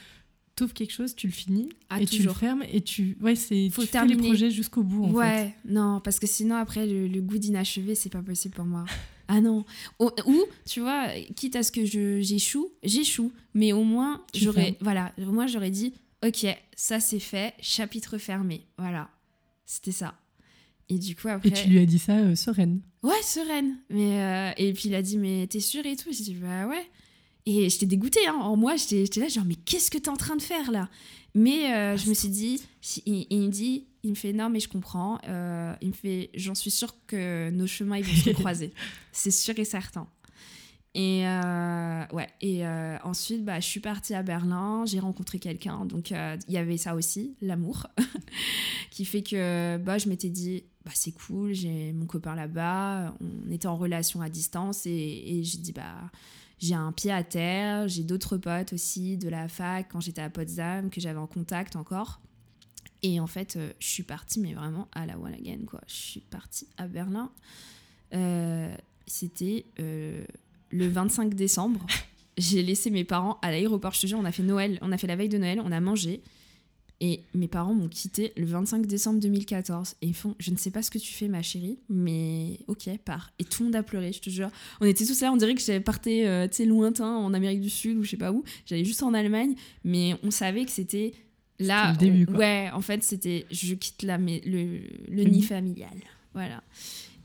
[0.57, 3.71] t'ouvres quelque chose, tu le finis ah, et tu le fermes et tu ouais c'est
[3.71, 4.17] faut tu terminer.
[4.17, 7.95] fais les projets jusqu'au bout en ouais non parce que sinon après le, goût d'inachevé
[7.95, 8.85] c'est pas possible pour moi.
[9.27, 9.65] Ah non.
[10.01, 10.11] Ou,
[10.67, 13.33] tu vois quitte à ce que je j'échoue j'échoue.
[13.55, 16.47] Mais au moins j'aurais voilà au moins j'aurais dit ok
[16.77, 18.67] ça c'est fait chapitre fermé.
[18.77, 19.09] Voilà.
[19.65, 20.15] C'était ça.
[20.91, 22.83] Et du coup après et tu lui as dit ça euh, sereine.
[23.03, 23.79] Ouais sereine.
[23.89, 26.11] Mais euh, et puis il a dit mais t'es sûre et tout?
[26.13, 26.87] J'ai dit bah ouais
[27.47, 28.27] et j'étais dégoûtée.
[28.27, 28.35] Hein.
[28.35, 30.89] En moi, j'étais là, genre, mais qu'est-ce que t'es en train de faire là?
[31.35, 32.63] Mais euh, je me suis dit,
[33.07, 35.19] il, il, me dit, il me fait, non, mais je comprends.
[35.29, 38.73] Euh, il me fait, j'en suis sûre que nos chemins ils vont se croiser.
[39.13, 40.07] C'est sûr et certain.
[40.97, 42.65] Et euh, ouais, et
[43.03, 46.95] ensuite, bah, je suis partie à Berlin, j'ai rencontré quelqu'un, donc il y avait ça
[46.95, 47.89] aussi, l'amour,
[48.93, 53.51] qui fait que bah, je m'étais dit, bah, c'est cool, j'ai mon copain là-bas, on
[53.51, 56.13] était en relation à distance, et, et j'ai dit, bah,
[56.59, 60.31] j'ai un pied à terre, j'ai d'autres potes aussi de la fac quand j'étais à
[60.31, 62.21] Potsdam que j'avais en contact encore.
[63.03, 65.81] Et en fait, euh, je suis partie, mais vraiment à la one again, quoi.
[65.87, 67.31] Je suis partie à Berlin.
[68.15, 68.75] Euh,
[69.07, 70.25] c'était euh,
[70.71, 71.85] le 25 décembre.
[72.39, 73.93] J'ai laissé mes parents à l'aéroport.
[73.93, 75.71] Je te jure, on a fait Noël, on a fait la veille de Noël, on
[75.71, 76.23] a mangé.
[77.07, 79.97] Et mes parents m'ont quitté le 25 décembre 2014.
[80.01, 82.89] Et ils font Je ne sais pas ce que tu fais, ma chérie, mais ok,
[83.05, 83.31] pars.
[83.39, 84.49] Et tout le monde a pleuré, je te jure.
[84.81, 87.61] On était tous là, on dirait que j'avais parté, euh, tu sais, lointain, en Amérique
[87.61, 88.43] du Sud ou je sais pas où.
[88.65, 91.13] J'allais juste en Allemagne, mais on savait que c'était
[91.59, 91.93] là.
[91.93, 92.37] Le début, quoi.
[92.37, 94.81] Ouais, en fait, c'était Je quitte la, le,
[95.11, 95.99] le nid familial.
[96.33, 96.63] Voilà.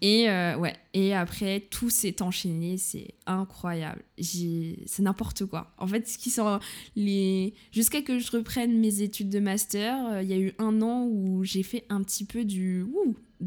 [0.01, 4.01] Et euh, ouais, et après tout s'est enchaîné, c'est incroyable.
[4.19, 5.73] C'est n'importe quoi.
[5.77, 6.59] En fait, ce qui sont
[6.95, 10.81] les jusqu'à que je reprenne mes études de master, euh, il y a eu un
[10.81, 12.85] an où j'ai fait un petit peu du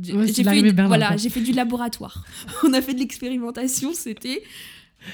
[0.01, 2.25] j'ai fait voilà, j'ai fait du laboratoire.
[2.65, 4.43] On a fait de l'expérimentation, c'était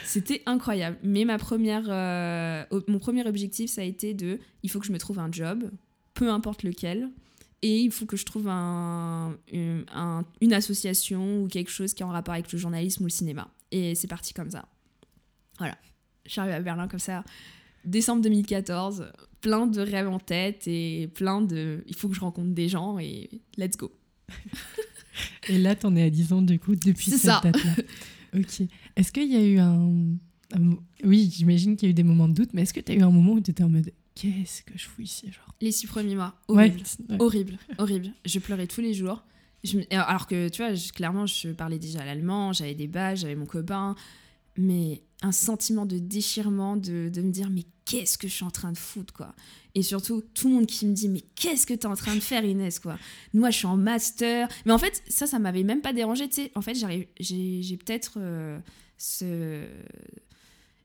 [0.04, 0.98] c'était incroyable.
[1.04, 4.92] Mais ma première euh, mon premier objectif ça a été de il faut que je
[4.92, 5.70] me trouve un job,
[6.14, 7.10] peu importe lequel
[7.62, 12.10] et il faut que je trouve un, une, association ou quelque chose qui est en
[12.10, 13.50] rapport avec le journalisme ou le cinéma.
[13.70, 14.68] Et c'est parti comme ça.
[15.58, 15.76] Voilà.
[16.24, 17.24] Je suis arrivée à Berlin comme ça.
[17.84, 21.82] décembre 2014, plein de rêves en tête et plein de.
[21.86, 23.92] Il faut que je rencontre des gens et let's go.
[25.48, 27.74] et là, t'en es à 10 ans du coup depuis cette date-là.
[28.36, 28.68] ok.
[28.94, 30.16] Est-ce qu'il y a eu un.
[31.04, 32.94] Oui, j'imagine qu'il y a eu des moments de doute, mais est-ce que tu as
[32.94, 35.72] eu un moment où tu étais en mode qu'est-ce que je fous ici genre Les
[35.72, 36.80] six premiers mois, horrible,
[37.18, 38.10] horrible, horrible.
[38.24, 39.22] Je pleurais tous les jours.
[39.90, 43.96] Alors que tu vois, clairement, je parlais déjà l'allemand, j'avais des bases, j'avais mon copain,
[44.56, 48.50] mais un sentiment de déchirement, de, de me dire mais qu'est-ce que je suis en
[48.50, 49.34] train de foutre quoi?
[49.74, 52.14] Et surtout tout le monde qui me dit mais qu'est-ce que tu es en train
[52.14, 52.98] de faire Inès quoi?
[53.34, 54.48] Moi je suis en master.
[54.64, 56.52] Mais en fait ça ça m'avait même pas dérangé tu sais.
[56.54, 58.58] En fait j'ai peut-être euh,
[58.96, 59.64] ce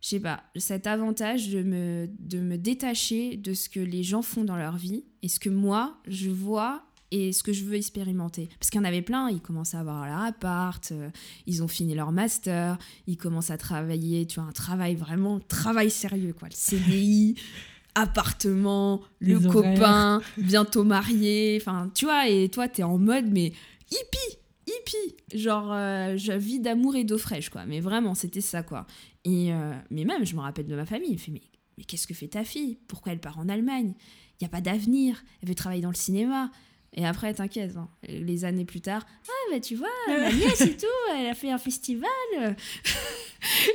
[0.03, 4.21] je sais pas cet avantage de me de me détacher de ce que les gens
[4.21, 7.75] font dans leur vie et ce que moi je vois et ce que je veux
[7.75, 8.49] expérimenter.
[8.59, 11.11] Parce qu'il y en avait plein, ils commençaient à avoir leur appart, euh,
[11.45, 15.91] ils ont fini leur master, ils commencent à travailler, tu vois, un travail vraiment, travail
[15.91, 16.47] sérieux, quoi.
[16.47, 17.35] Le CDI,
[17.95, 23.53] appartement, le copain, bientôt marié, enfin, tu vois, et toi, t'es en mode, mais
[23.91, 24.37] hippie,
[24.67, 27.65] hippie, genre, euh, je vis d'amour et d'eau fraîche, quoi.
[27.65, 28.85] Mais vraiment, c'était ça, quoi.
[29.25, 31.41] Et, euh, mais même, je me rappelle de ma famille, il me fait, mais,
[31.77, 32.77] mais qu'est-ce que fait ta fille?
[32.87, 33.93] Pourquoi elle part en Allemagne?
[34.39, 36.51] Il n'y a pas d'avenir, elle veut travailler dans le cinéma.
[36.95, 40.77] Et après, t'inquiète, hein, les années plus tard, ah bah tu vois, ma nièce et
[40.77, 40.85] tout,
[41.17, 42.09] elle a fait un festival.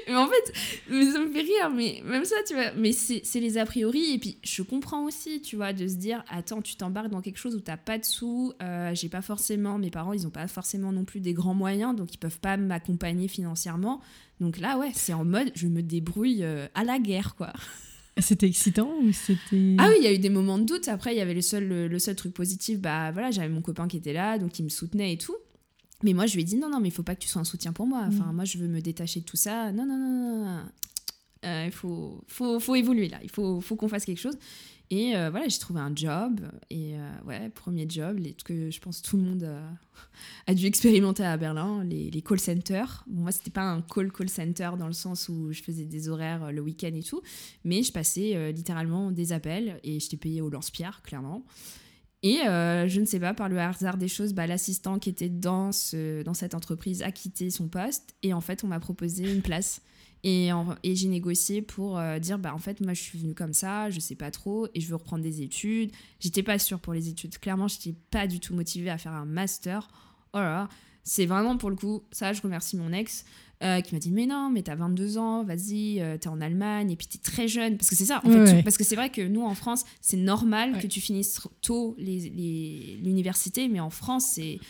[0.08, 0.52] Mais en fait,
[0.88, 4.14] ça me fait rire, mais même ça, tu vois, mais c'est les a priori.
[4.14, 7.38] Et puis, je comprends aussi, tu vois, de se dire, attends, tu t'embarques dans quelque
[7.38, 10.48] chose où t'as pas de sous, euh, j'ai pas forcément, mes parents, ils ont pas
[10.48, 14.00] forcément non plus des grands moyens, donc ils peuvent pas m'accompagner financièrement.
[14.40, 17.52] Donc là, ouais, c'est en mode, je me débrouille euh, à la guerre, quoi.
[18.20, 19.76] C'était excitant ou c'était...
[19.78, 20.88] Ah oui, il y a eu des moments de doute.
[20.88, 23.86] Après, il y avait le seul, le, seul truc positif, bah voilà, j'avais mon copain
[23.86, 25.36] qui était là, donc il me soutenait et tout.
[26.02, 27.40] Mais moi, je lui ai dit non, non, mais il faut pas que tu sois
[27.40, 28.04] un soutien pour moi.
[28.06, 28.34] Enfin, mm.
[28.34, 29.72] moi, je veux me détacher de tout ça.
[29.72, 30.62] Non, non, non, non.
[31.44, 33.18] Euh, il faut, faut, faut, évoluer là.
[33.22, 34.36] Il faut, faut qu'on fasse quelque chose.
[34.90, 36.40] Et euh, voilà, j'ai trouvé un job.
[36.70, 39.48] Et euh, ouais, premier job, les, que je pense tout le monde
[40.46, 43.04] a dû expérimenter à Berlin, les, les call centers.
[43.06, 46.08] Bon, moi, c'était pas un call call center dans le sens où je faisais des
[46.08, 47.22] horaires le week-end et tout,
[47.64, 51.44] mais je passais littéralement des appels et j'étais payée au lance-pierre, clairement.
[52.22, 55.70] Et je ne sais pas, par le hasard des choses, bah, l'assistant qui était dans,
[55.70, 59.42] ce, dans cette entreprise a quitté son poste et en fait, on m'a proposé une
[59.42, 59.82] place.
[60.24, 60.50] Et,
[60.84, 64.00] j'ai négocié pour euh, dire bah en fait moi je suis venue comme ça, je
[64.00, 65.92] sais pas trop et je veux reprendre des études.
[66.18, 67.38] J'étais pas sûre pour les études.
[67.38, 69.88] Clairement, j'étais pas du tout motivée à faire un master.
[70.32, 70.68] Oh là là,
[71.04, 73.24] c'est vraiment pour le coup, ça je remercie mon ex
[73.64, 76.92] euh, qui m'a dit mais non, mais t'as 22 ans, vas-y, euh, t'es en Allemagne
[76.92, 77.76] et puis t'es très jeune.
[77.76, 80.16] Parce que c'est ça en fait, parce que c'est vrai que nous en France, c'est
[80.16, 84.60] normal que tu finisses tôt l'université les, mais en France c'est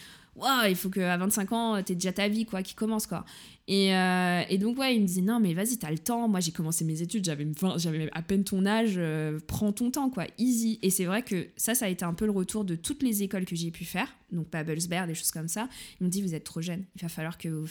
[0.68, 3.24] il faut qu'à 25 ans, t'aies déjà ta vie, quoi, qui commence, quoi.
[3.66, 6.26] Et, euh, et, donc, ouais, il me disait, non, mais vas-y, t'as le temps.
[6.26, 10.24] Moi, j'ai commencé mes études, j'avais, à peine ton âge, euh, prends ton temps, quoi,
[10.38, 10.78] easy.
[10.80, 13.22] Et c'est vrai que ça, ça a été un peu le retour de toutes les
[13.22, 15.68] écoles que j'ai pu faire, donc Babelsberg, des choses comme ça.
[16.00, 17.64] Ils m'ont dit, vous êtes trop jeune, il va falloir que.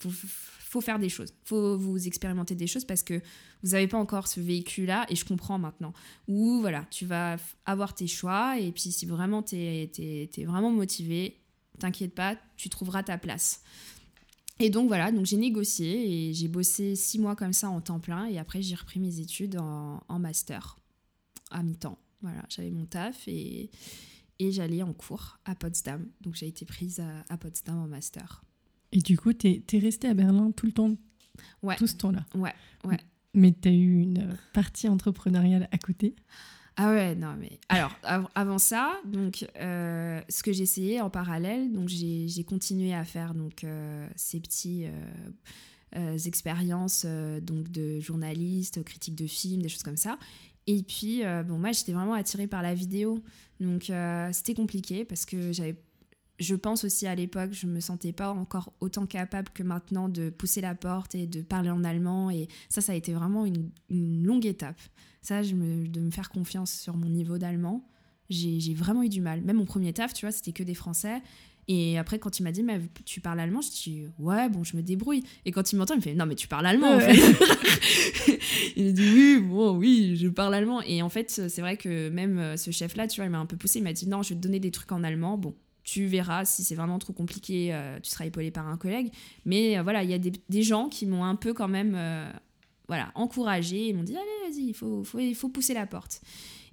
[0.00, 3.22] Faut, faut faire des choses, faut vous expérimenter des choses parce que
[3.62, 5.94] vous n'avez pas encore ce véhicule-là, et je comprends maintenant.
[6.26, 10.70] Ou voilà, tu vas avoir tes choix, et puis si vraiment t'es, es, es vraiment
[10.70, 11.38] motivé,
[11.78, 13.62] t'inquiète pas, tu trouveras ta place.
[14.60, 18.00] Et donc voilà, donc j'ai négocié et j'ai bossé six mois comme ça en temps
[18.00, 20.76] plein et après j'ai repris mes études en, master
[21.50, 21.98] à mi-temps.
[22.22, 23.70] Voilà, j'avais mon taf et,
[24.40, 26.08] et j'allais en cours à Potsdam.
[26.20, 28.42] Donc j'ai été prise à, Potsdam en master.
[28.90, 30.96] Et du coup, t'es es restée à Berlin tout le temps?
[31.62, 31.76] Ouais.
[31.76, 32.26] Tout ce temps-là?
[32.34, 32.54] Ouais,
[32.84, 32.98] ouais.
[33.34, 36.16] Mais t'as eu une partie entrepreneuriale à côté?
[36.80, 37.58] Ah ouais, non, mais.
[37.68, 37.92] Alors,
[38.36, 43.34] avant ça, donc, euh, ce que j'ai essayé en parallèle, donc j'ai continué à faire
[43.34, 44.86] donc, euh, ces petits.
[44.86, 50.18] Euh, expériences donc de journaliste, critique de films, des choses comme ça.
[50.66, 53.24] Et puis, bon, moi, j'étais vraiment attirée par la vidéo.
[53.58, 53.90] Donc,
[54.32, 55.76] c'était compliqué parce que j'avais
[56.38, 60.30] je pense aussi à l'époque, je me sentais pas encore autant capable que maintenant de
[60.30, 62.30] pousser la porte et de parler en allemand.
[62.30, 63.70] Et ça, ça a été vraiment une,
[64.24, 64.80] longue étape.
[65.20, 67.84] Ça, je me, de me faire confiance sur mon niveau d'allemand,
[68.30, 69.40] j'ai vraiment eu du mal.
[69.42, 71.22] Même mon premier taf, tu vois, c'était que des Français.
[71.66, 74.76] Et après, quand il m'a dit, mais tu parles allemand, je dis, ouais, bon, je
[74.76, 75.22] me débrouille.
[75.44, 77.14] Et quand il m'entend, il me fait, non, mais tu parles allemand, en fait.
[78.76, 80.80] il me dit, oui, bon, oui, je parle allemand.
[80.82, 83.46] Et en fait, c'est vrai que même euh, ce chef-là, tu vois, il m'a un
[83.46, 83.80] peu poussé.
[83.80, 85.36] Il m'a dit, non, je vais te donner des trucs en allemand.
[85.36, 85.54] Bon,
[85.88, 89.10] tu verras si c'est vraiment trop compliqué, euh, tu seras épaulé par un collègue.
[89.46, 92.30] Mais euh, voilà, il y a des, gens qui m'ont un peu quand même euh,
[93.14, 96.20] encouragé et m'ont dit allez, vas-y, il faut, faut, il faut pousser la porte.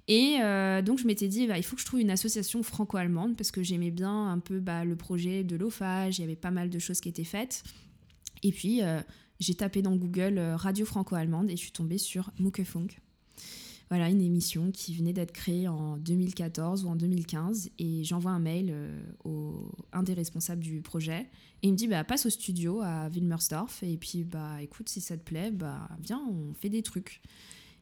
[0.06, 0.36] Et
[0.84, 3.64] donc je m'étais dit, bah, il faut que je trouve une association franco-allemande parce que
[3.64, 6.78] j'aimais bien un peu bah, le projet de l'OFAGE, il y avait pas mal de
[6.78, 7.64] choses qui étaient faites.
[8.44, 8.82] Et puis
[9.40, 13.00] j'ai tapé dans Google radio franco-allemande et je suis tombée sur Muckefunk.
[13.88, 17.70] Voilà, une émission qui venait d'être créée en 2014 ou en 2015.
[17.78, 21.28] Et j'envoie un mail euh, au un des responsables du projet.
[21.62, 23.82] Et il me dit, bah, passe au studio à Wilmersdorf.
[23.82, 27.22] Et puis, bah, écoute, si ça te plaît, bah, viens, on fait des trucs.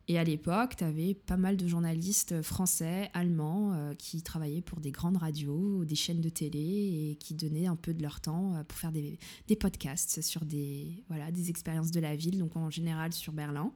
[0.07, 4.81] Et à l'époque, tu avais pas mal de journalistes français, allemands, euh, qui travaillaient pour
[4.81, 8.55] des grandes radios, des chaînes de télé, et qui donnaient un peu de leur temps
[8.55, 9.19] euh, pour faire des,
[9.49, 13.73] des podcasts sur des, voilà, des expériences de la ville, donc en général sur Berlin.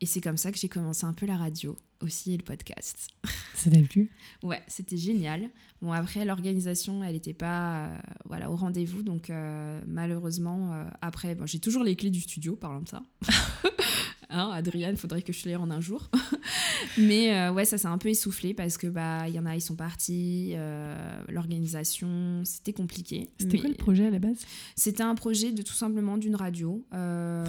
[0.00, 3.08] Et c'est comme ça que j'ai commencé un peu la radio aussi et le podcast.
[3.54, 4.10] Ça t'a plu?
[4.42, 5.50] Ouais, c'était génial.
[5.82, 9.02] Bon, après, l'organisation, elle n'était pas euh, voilà, au rendez-vous.
[9.02, 9.30] Donc,
[9.86, 13.02] malheureusement, après, bon, j'ai toujours les clés du studio, parlant de ça.
[14.30, 16.08] Hein, Adriane, faudrait que je te les rende un jour.
[16.98, 19.56] Mais euh, ouais, ça s'est un peu essoufflé parce que bah il y en a,
[19.56, 20.52] ils sont partis.
[20.54, 23.28] Euh, l'organisation, c'était compliqué.
[23.38, 24.38] C'était quoi le projet à la base?
[24.76, 27.44] C'était un projet de tout simplement d'une radio euh,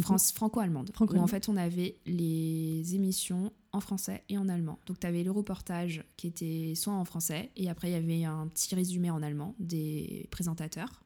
[0.00, 0.90] France, franco-allemande.
[1.00, 4.78] où en fait on avait les émissions en français et en allemand.
[4.86, 8.24] Donc tu avais le reportage qui était soit en français et après il y avait
[8.24, 11.02] un petit résumé en allemand des présentateurs.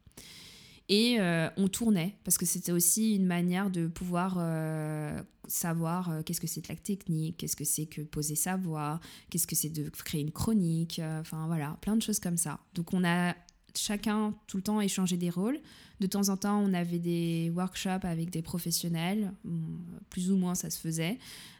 [0.89, 6.21] Et euh, on tournait, parce que c'était aussi une manière de pouvoir euh, savoir euh,
[6.23, 9.55] qu'est-ce que c'est que la technique, qu'est-ce que c'est que poser sa voix, qu'est-ce que
[9.55, 12.61] c'est de créer une chronique, enfin voilà, plein de choses comme ça.
[12.73, 13.35] Donc on a
[13.77, 15.59] chacun tout le temps échangé des rôles.
[15.99, 19.31] De temps en temps, on avait des workshops avec des professionnels,
[20.09, 21.17] plus ou moins ça se faisait.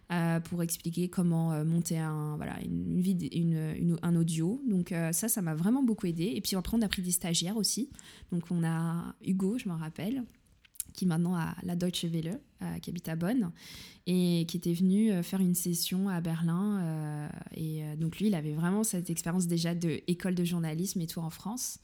[0.09, 3.03] Euh, pour expliquer comment euh, monter un, voilà, une,
[3.33, 4.61] une, un audio.
[4.65, 6.31] Donc euh, ça, ça m'a vraiment beaucoup aidé.
[6.33, 7.89] Et puis après, on a pris des stagiaires aussi.
[8.31, 10.23] Donc on a Hugo, je m'en rappelle,
[10.97, 12.41] qui maintenant a la Deutsche Welle,
[12.81, 13.51] qui habite à Bonn,
[14.07, 17.29] et qui était venu faire une session à Berlin.
[17.55, 21.21] et donc lui, il avait vraiment cette expérience déjà de école de journalisme et tout
[21.21, 21.79] en France.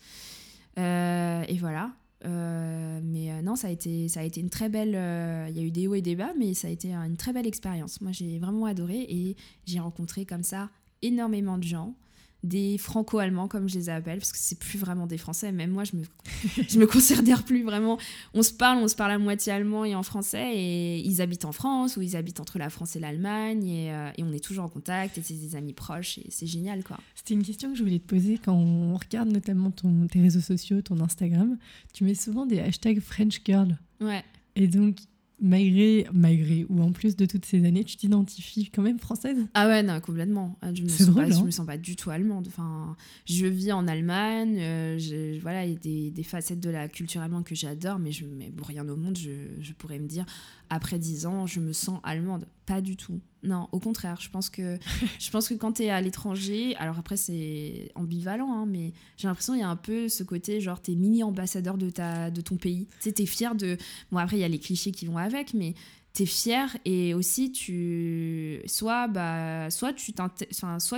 [0.77, 1.94] et voilà.
[2.26, 4.95] Euh, mais euh, non, ça a, été, ça a été une très belle.
[4.95, 7.18] Euh, il y a eu des hauts et des bas, mais ça a été une
[7.18, 8.02] très belle expérience.
[8.02, 9.35] Moi, j'ai vraiment adoré et
[9.65, 10.69] j'ai rencontré comme ça
[11.02, 11.95] énormément de gens
[12.44, 15.86] des franco-allemands comme je les appelle parce que c'est plus vraiment des français même moi
[15.86, 16.03] je me
[16.68, 17.98] je me considère plus vraiment.
[18.34, 21.45] On se parle on se parle à moitié allemand et en français et ils habitent
[21.45, 24.44] en France ou ils habitent entre la France et l'Allemagne et, euh, et, on est
[24.44, 26.99] toujours en contact et c'est des amis proches et c'est génial quoi.
[27.15, 30.41] C'était une question que je voulais te poser quand on regarde notamment ton, tes réseaux
[30.41, 31.57] sociaux ton Instagram.
[31.94, 33.78] Tu mets souvent des hashtags French girl.
[34.02, 34.24] Ouais.
[34.56, 34.98] Et donc
[35.41, 39.38] malgré, malgré ou en plus de toutes ces années, tu t'identifies quand même française?
[39.53, 40.57] Ah ouais, non, complètement.
[40.61, 41.43] Ah, je me, sens pas, je hein.
[41.43, 42.45] me sens pas du tout allemande.
[42.47, 42.95] Enfin,
[43.26, 47.22] je vis en Allemagne, euh, voilà, il y a des, des, facettes de la culture
[47.22, 50.26] allemande que j'adore, mais, je, mais pour rien au monde, je, je pourrais me dire,
[50.69, 52.48] après 10 ans, je me sens allemande.
[52.65, 53.19] Pas du tout.
[53.44, 54.19] Non, au contraire.
[54.22, 54.77] Je pense que,
[55.19, 59.27] je pense que quand tu es à l'étranger, alors après, c'est ambivalent, hein, mais j'ai
[59.27, 62.41] l'impression qu'il y a un peu ce côté, genre, tu es mini-ambassadeur de, ta, de
[62.41, 62.88] ton pays.
[62.99, 63.77] Tu sais, tu es fier de.
[64.11, 65.73] Bon, après, il y a les clichés qui vont avec, mais
[66.14, 68.61] tu es fier et aussi tu.
[68.65, 69.94] Soit, bah, soit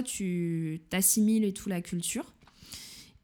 [0.03, 2.34] tu t'assimiles et tout la culture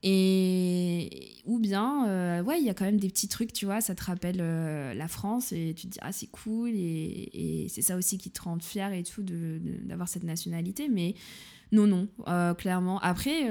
[0.04, 3.82] et ou bien, euh, ouais, il y a quand même des petits trucs, tu vois,
[3.82, 7.68] ça te rappelle euh, la France et tu te dis, ah, c'est cool, et, et
[7.70, 10.90] c'est ça aussi qui te rend fier et tout d'avoir cette nationalité.
[10.90, 11.16] Mais
[11.72, 13.00] non, non, euh, clairement.
[13.00, 13.48] Après,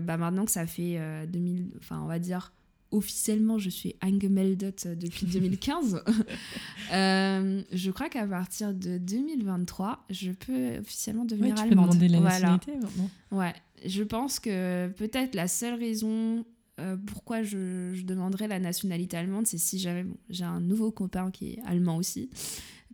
[0.00, 0.98] bah, maintenant que ça fait
[1.28, 2.52] 2000, enfin, on va dire
[2.90, 6.02] officiellement, je suis angemeldet depuis 2015.
[6.90, 11.90] je crois qu'à partir de 2023, je peux officiellement devenir ouais, tu allemande.
[11.92, 13.10] Peux demander la nationalité maintenant.
[13.30, 13.54] Ouais,
[13.84, 16.44] je pense que peut-être la seule raison
[16.80, 21.52] euh, pourquoi je, demanderais la nationalité allemande, c'est si jamais j'ai un nouveau copain qui
[21.52, 22.30] est allemand aussi.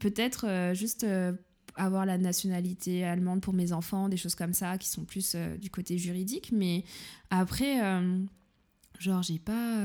[0.01, 1.33] Peut-être euh, juste euh,
[1.77, 5.71] avoir la nationalité allemande pour mes enfants, des choses comme ça, qui sont plus du
[5.71, 6.51] côté juridique.
[6.53, 6.85] Mais
[7.31, 7.79] après,
[8.99, 9.77] genre, j'ai pas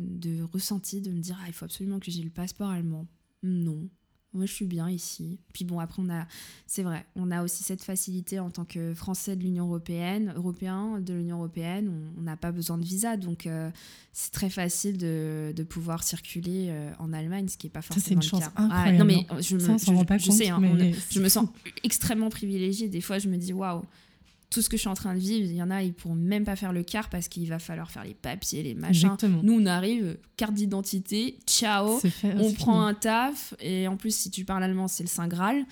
[0.00, 3.06] de ressenti de me dire, ah, il faut absolument que j'ai le passeport allemand.
[3.42, 3.86] Non.
[4.34, 5.38] Moi, je suis bien ici.
[5.52, 6.26] Puis bon, après, on a,
[6.66, 11.00] c'est vrai, on a aussi cette facilité en tant que Français de l'Union européenne, Européen
[11.00, 13.70] de l'Union européenne, on n'a pas besoin de visa, donc euh,
[14.12, 18.04] c'est très facile de, de pouvoir circuler euh, en Allemagne, ce qui n'est pas forcément
[18.04, 18.98] Ça, une le chance Incroyable.
[18.98, 20.60] non mais je me, je, sais, hein,
[21.10, 21.48] je me sens
[21.84, 22.88] extrêmement privilégiée.
[22.88, 23.82] Des fois, je me dis waouh
[24.52, 26.14] tout ce que je suis en train de vivre, il y en a, ils pourront
[26.14, 29.16] même pas faire le quart parce qu'il va falloir faire les papiers, les machins.
[29.42, 34.44] Nous, on arrive, carte d'identité, ciao, on prend un taf, et en plus, si tu
[34.44, 35.64] parles allemand, c'est le Saint Graal.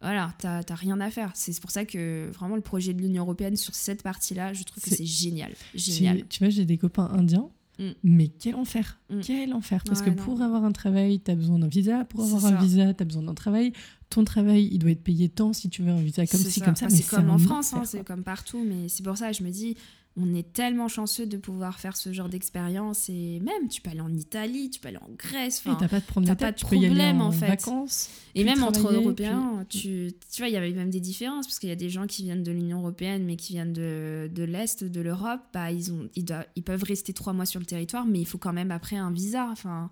[0.00, 1.32] Voilà, t'as rien à faire.
[1.34, 4.82] C'est pour ça que vraiment le projet de l'Union Européenne sur cette partie-là, je trouve
[4.82, 5.52] que c'est génial.
[5.74, 6.26] génial.
[6.28, 7.50] Tu vois, j'ai des copains indiens
[7.80, 7.92] Mm.
[8.04, 9.20] Mais quel enfer, mm.
[9.20, 9.82] quel enfer.
[9.84, 12.04] Parce que pour avoir un travail, tu as besoin d'un visa.
[12.04, 13.72] Pour avoir un visa, tu as besoin d'un travail.
[14.10, 16.76] Ton travail, il doit être payé tant si tu veux un visa comme ci, comme
[16.76, 16.90] ça.
[16.90, 18.64] c'est comme en France, hein, c'est comme partout.
[18.66, 19.76] Mais c'est pour ça, je me dis,
[20.16, 24.00] on est tellement chanceux de pouvoir faire ce genre d'expérience et même tu peux aller
[24.00, 25.62] en Italie, tu peux aller en Grèce.
[25.64, 27.46] Enfin, t'as pas de problème, pas de tu problème peux y aller en, fait.
[27.46, 28.10] vacances.
[28.34, 31.68] Et même entre Européens, tu, tu vois, il y avait même des différences parce qu'il
[31.68, 34.82] y a des gens qui viennent de l'Union européenne mais qui viennent de, de l'est
[34.82, 38.04] de l'Europe, bah ils ont, ils, doivent, ils peuvent rester trois mois sur le territoire,
[38.04, 39.48] mais il faut quand même après un visa.
[39.50, 39.90] Enfin,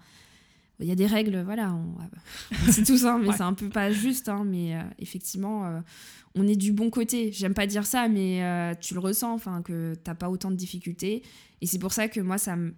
[0.80, 1.76] il y a des règles, voilà,
[2.70, 5.80] c'est tout ça, mais c'est un peu pas juste, hein, mais euh, effectivement, euh,
[6.34, 7.32] on est du bon côté.
[7.32, 10.56] J'aime pas dire ça, mais euh, tu le ressens, enfin, que t'as pas autant de
[10.56, 11.22] difficultés.
[11.60, 12.74] Et c'est pour ça que moi, ça me.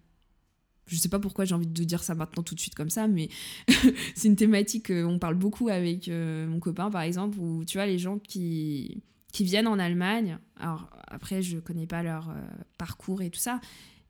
[0.86, 3.06] Je sais pas pourquoi j'ai envie de dire ça maintenant tout de suite comme ça,
[3.06, 3.28] mais
[4.16, 7.98] c'est une thématique qu'on parle beaucoup avec mon copain, par exemple, où tu vois, les
[7.98, 9.01] gens qui,
[9.32, 12.35] qui viennent en Allemagne, alors après, je connais pas leur
[12.77, 13.60] parcours et tout ça,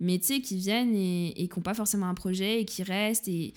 [0.00, 2.82] mais tu sais, qui viennent et, et qui n'ont pas forcément un projet et qui
[2.82, 3.54] restent et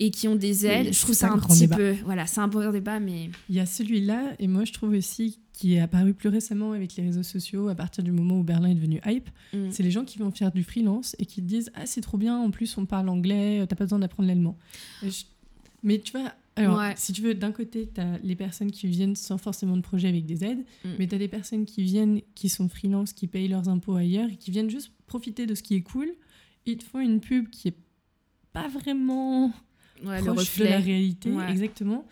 [0.00, 0.92] et qui ont des ailes.
[0.92, 1.96] je trouve ça un, petit peu.
[2.04, 3.30] Voilà, c'est un bon débat, mais.
[3.48, 6.94] Il y a celui-là, et moi je trouve aussi qui est apparu plus récemment avec
[6.94, 9.28] les réseaux sociaux à partir du moment où Berlin est devenu hype.
[9.52, 9.70] Mm.
[9.70, 12.16] C'est les gens qui vont faire du freelance et qui te disent Ah, c'est trop
[12.16, 14.56] bien, en plus on parle anglais, t'as pas besoin d'apprendre l'allemand.
[15.82, 19.14] Mais tu vois, alors, si tu veux, d'un côté, tu as les personnes qui viennent
[19.14, 20.90] sans forcément de projet avec des aides, mm.
[20.98, 24.28] mais tu as des personnes qui viennent, qui sont freelance, qui payent leurs impôts ailleurs
[24.30, 26.08] et qui viennent juste profiter de ce qui est cool.
[26.66, 27.76] Ils te font une pub qui est
[28.52, 29.52] pas vraiment
[30.04, 32.06] ouais, proche de la réalité, exactement.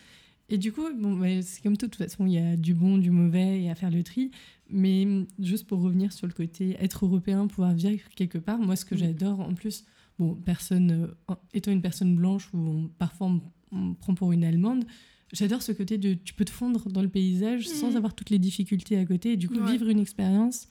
[0.48, 2.74] Et du coup, bon, bah, c'est comme tout, de toute façon, il y a du
[2.74, 4.30] bon, du mauvais et à faire le tri.
[4.70, 5.06] Mais
[5.38, 8.94] juste pour revenir sur le côté être européen, pouvoir vivre quelque part, moi, ce que
[8.94, 8.98] mm.
[8.98, 9.84] j'adore, en plus,
[10.18, 13.28] bon, personne, euh, étant une personne blanche ou parfois
[13.72, 14.84] on, me prend pour une Allemande,
[15.32, 17.96] j'adore ce côté de tu peux te fondre dans le paysage sans mm.
[17.96, 20.68] avoir toutes les difficultés à côté et du coup vivre une expérience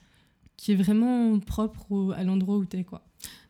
[0.57, 3.02] qui est vraiment propre à l'endroit où tu es, quoi.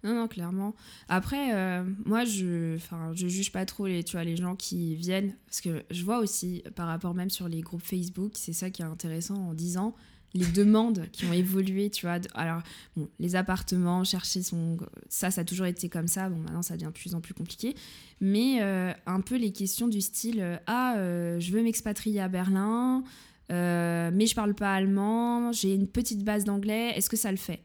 [0.03, 0.76] Non, non, clairement.
[1.10, 2.77] Après, euh, moi, je,
[3.14, 6.19] je juge pas trop les, tu vois, les gens qui viennent, parce que je vois
[6.19, 9.95] aussi, par rapport même sur les groupes Facebook, c'est ça qui est intéressant en disant
[10.36, 12.19] les demandes qui ont évolué, tu vois.
[12.34, 12.61] Alors,
[12.95, 14.77] bon, les appartements, chercher son...
[15.07, 16.30] Ça, ça a toujours été comme ça.
[16.30, 17.73] Bon, maintenant, ça devient de plus en plus compliqué.
[18.22, 20.95] Mais euh, un peu les questions du style, euh, ah,
[21.40, 23.03] je veux m'expatrier à Berlin,
[23.49, 27.61] mais je parle pas allemand, j'ai une petite base d'anglais, est-ce que ça le fait?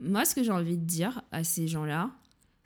[0.00, 2.10] Moi, ce que j'ai envie de dire à ces gens-là,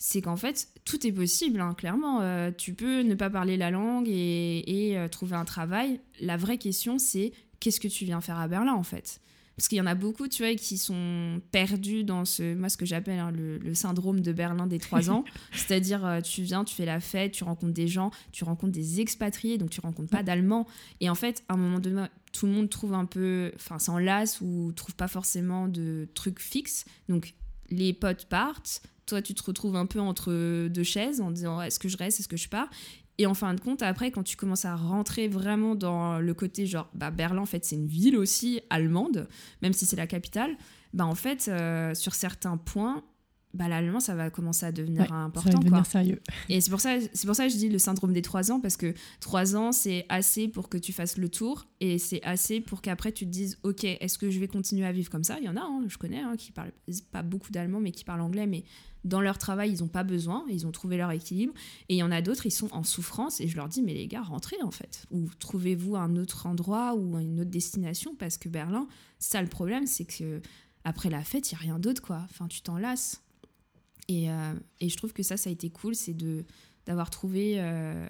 [0.02, 2.22] c'est qu'en fait, tout est possible, hein, clairement.
[2.22, 6.00] Euh, tu peux ne pas parler la langue et, euh, trouver un travail.
[6.20, 9.20] La vraie question, c'est qu'est-ce que tu viens faire à Berlin, en fait?
[9.60, 12.78] Parce qu'il y en a beaucoup, tu vois, qui sont perdus dans ce, moi, ce
[12.78, 15.22] que j'appelle hein, le, syndrome de Berlin des trois ans.
[15.52, 19.02] C'est-à-dire, euh, tu viens, tu fais la fête, tu rencontres des gens, tu rencontres des
[19.02, 20.66] expatriés, donc tu rencontres pas d'Allemands.
[21.02, 24.40] Et en fait, à un moment donné, tout le monde trouve un peu, enfin s'enlace
[24.40, 26.86] ou trouve pas forcément de trucs fixes.
[27.10, 27.34] Donc
[27.68, 31.78] les potes partent, toi tu te retrouves un peu entre deux chaises en disant est-ce
[31.78, 32.70] que je reste, est-ce que je pars?
[33.20, 36.64] Et en fin de compte, après, quand tu commences à rentrer vraiment dans le côté
[36.64, 39.28] genre, bah, Berlin, en fait, c'est une ville aussi allemande,
[39.60, 40.56] même si c'est la capitale,
[40.94, 43.04] bah, en fait, euh, sur certains points,
[43.52, 45.50] bah, l'allemand, ça va commencer à devenir important.
[45.50, 46.22] Ça va devenir sérieux.
[46.48, 48.58] Et c'est pour, ça, c'est pour ça que je dis le syndrome des trois ans,
[48.58, 52.62] parce que trois ans, c'est assez pour que tu fasses le tour, et c'est assez
[52.62, 55.36] pour qu'après tu te dises, ok, est-ce que je vais continuer à vivre comme ça?
[55.40, 56.72] Il y en a, hein, je connais, hein, qui parlent
[57.12, 58.64] pas beaucoup d'allemand, mais qui parlent anglais, mais
[59.04, 61.54] dans leur travail, ils n'ont pas besoin, ils ont trouvé leur équilibre.
[61.88, 63.94] Et il y en a d'autres, ils sont en souffrance, et je leur dis, mais
[63.94, 65.06] les gars, rentrez en fait.
[65.10, 68.86] Ou trouvez-vous un autre endroit ou une autre destination, parce que Berlin,
[69.18, 70.40] ça le problème, c'est que
[70.84, 72.22] après la fête, il n'y a rien d'autre, quoi.
[72.24, 73.22] Enfin, tu t'en lasses.
[74.10, 76.44] Euh, et, je trouve que ça, ça a été cool, c'est de
[76.86, 78.08] d'avoir trouvé euh,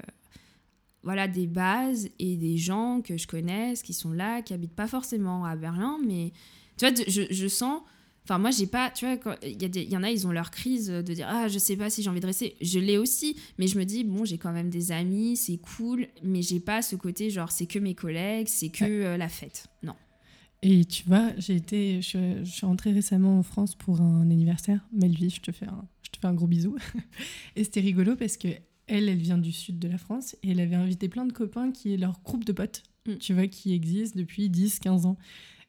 [1.03, 4.87] voilà des bases et des gens que je connaisse qui sont là, qui habitent pas
[4.87, 6.33] forcément à Berlin, mais
[6.79, 7.83] tu vois, je, je sens.
[8.25, 8.91] Enfin, moi, j'ai pas.
[8.91, 11.59] Tu vois, il y, y, en a, ils ont leur crise de dire Ah, je
[11.59, 12.57] sais pas si j'ai envie de rester.
[12.61, 16.07] Je l'ai aussi, mais je me dis Bon, j'ai quand même des amis, c'est cool,
[16.23, 19.67] mais j'ai pas ce côté genre c'est que mes collègues, c'est que euh, la fête.
[19.83, 19.95] Non.
[20.63, 24.87] Et tu vois, j'ai été, je, suis rentrée récemment en France pour un anniversaire.
[24.93, 26.77] Melvie, je te fais un, je te fais un gros bisou.
[27.57, 28.49] et c'était rigolo parce que
[28.87, 31.71] elle, elle vient du sud de la France et elle avait invité plein de copains
[31.71, 33.17] qui est leur groupe de potes, mm.
[33.17, 35.17] tu vois, qui existe depuis 10, 15 ans.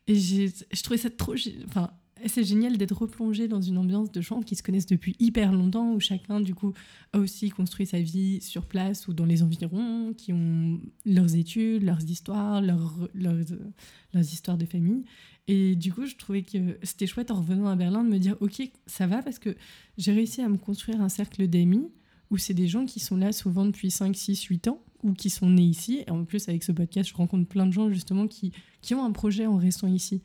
[0.07, 1.36] Et je trouvais ça trop.
[1.68, 1.91] Enfin,
[2.27, 5.93] c'est génial d'être replongé dans une ambiance de gens qui se connaissent depuis hyper longtemps,
[5.93, 6.73] où chacun, du coup,
[7.14, 11.84] a aussi construit sa vie sur place ou dans les environs, qui ont leurs études,
[11.84, 13.43] leurs histoires, leurs, leurs,
[14.14, 15.03] histoires de famille.
[15.48, 18.35] Et du coup, je trouvais que c'était chouette en revenant à Berlin de me dire,
[18.39, 19.56] OK, ça va, parce que
[19.98, 21.88] j'ai réussi à me construire un cercle d'amis
[22.30, 25.30] où c'est des gens qui sont là souvent depuis 5, 6, 8 ans ou qui
[25.30, 26.03] sont nés ici.
[26.07, 29.03] Et en plus, avec ce podcast, je rencontre plein de gens justement qui, qui ont
[29.03, 30.22] un projet en restant ici.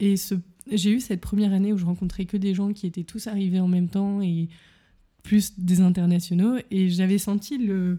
[0.00, 0.34] Et ce
[0.70, 3.60] j'ai eu cette première année où je rencontrais que des gens qui étaient tous arrivés
[3.60, 4.48] en même temps et
[5.22, 6.56] plus des internationaux.
[6.70, 7.98] Et j'avais senti le.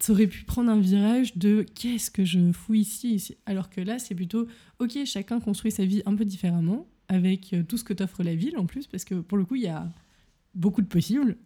[0.00, 3.98] Ça aurait pu prendre un virage de qu'est-ce que je fous ici, Alors que là,
[3.98, 4.46] c'est plutôt
[4.78, 8.56] ok, chacun construit sa vie un peu différemment, avec tout ce que t'offre la ville
[8.56, 9.92] en plus, parce que pour le coup, il y a
[10.54, 11.36] beaucoup de possibles.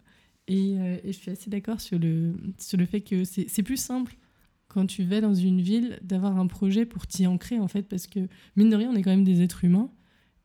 [0.47, 4.17] Et, et je suis assez d'accord sur le, sur le fait que c'est plus simple
[4.69, 8.07] quand tu vas dans une ville d'avoir un projet pour t'y ancrer en fait parce
[8.07, 8.21] que
[8.57, 9.91] mine de rien on est quand même des êtres humains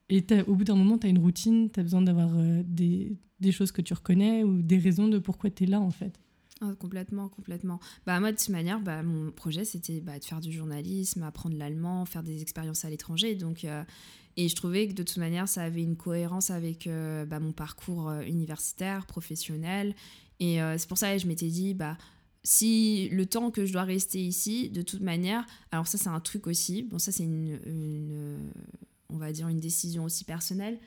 [0.10, 3.18] et au bout d'un moment tu as une routine, tu as besoin d'avoir euh, des,
[3.40, 6.20] des, choses que tu reconnais ou des raisons de pourquoi tu es là en fait.
[6.62, 7.80] Ah, complètement, complètement.
[8.06, 11.56] Bah, moi, de toute manière, bah, mon projet, c'était bah, de faire du journalisme, apprendre
[11.56, 13.36] l'allemand, faire des expériences à l'étranger.
[13.36, 13.82] Donc, euh,
[14.36, 17.54] et je trouvais que de toute manière, ça avait une cohérence avec euh, bah, mon
[17.54, 19.96] parcours universitaire, professionnel.
[20.42, 21.98] Et c'est pour ça que je m'étais dit, bah,
[22.44, 26.20] si le temps que je dois rester ici, de toute manière, alors ça c'est un
[26.20, 27.60] truc aussi, bon ça c'est une,
[29.10, 30.80] on va dire une décision aussi personnelle,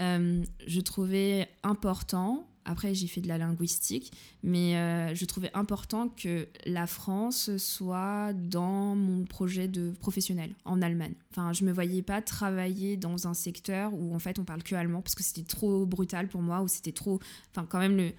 [0.00, 4.12] euh, je trouvais important, après j'ai fait de la linguistique,
[4.42, 10.80] mais euh, je trouvais important que la France soit dans mon projet de professionnel en
[10.80, 11.14] Allemagne.
[11.30, 14.74] Enfin, je me voyais pas travailler dans un secteur où en fait on parle que
[14.74, 17.20] allemand parce que c'était trop brutal pour moi, ou c'était trop,
[17.50, 18.12] enfin quand même le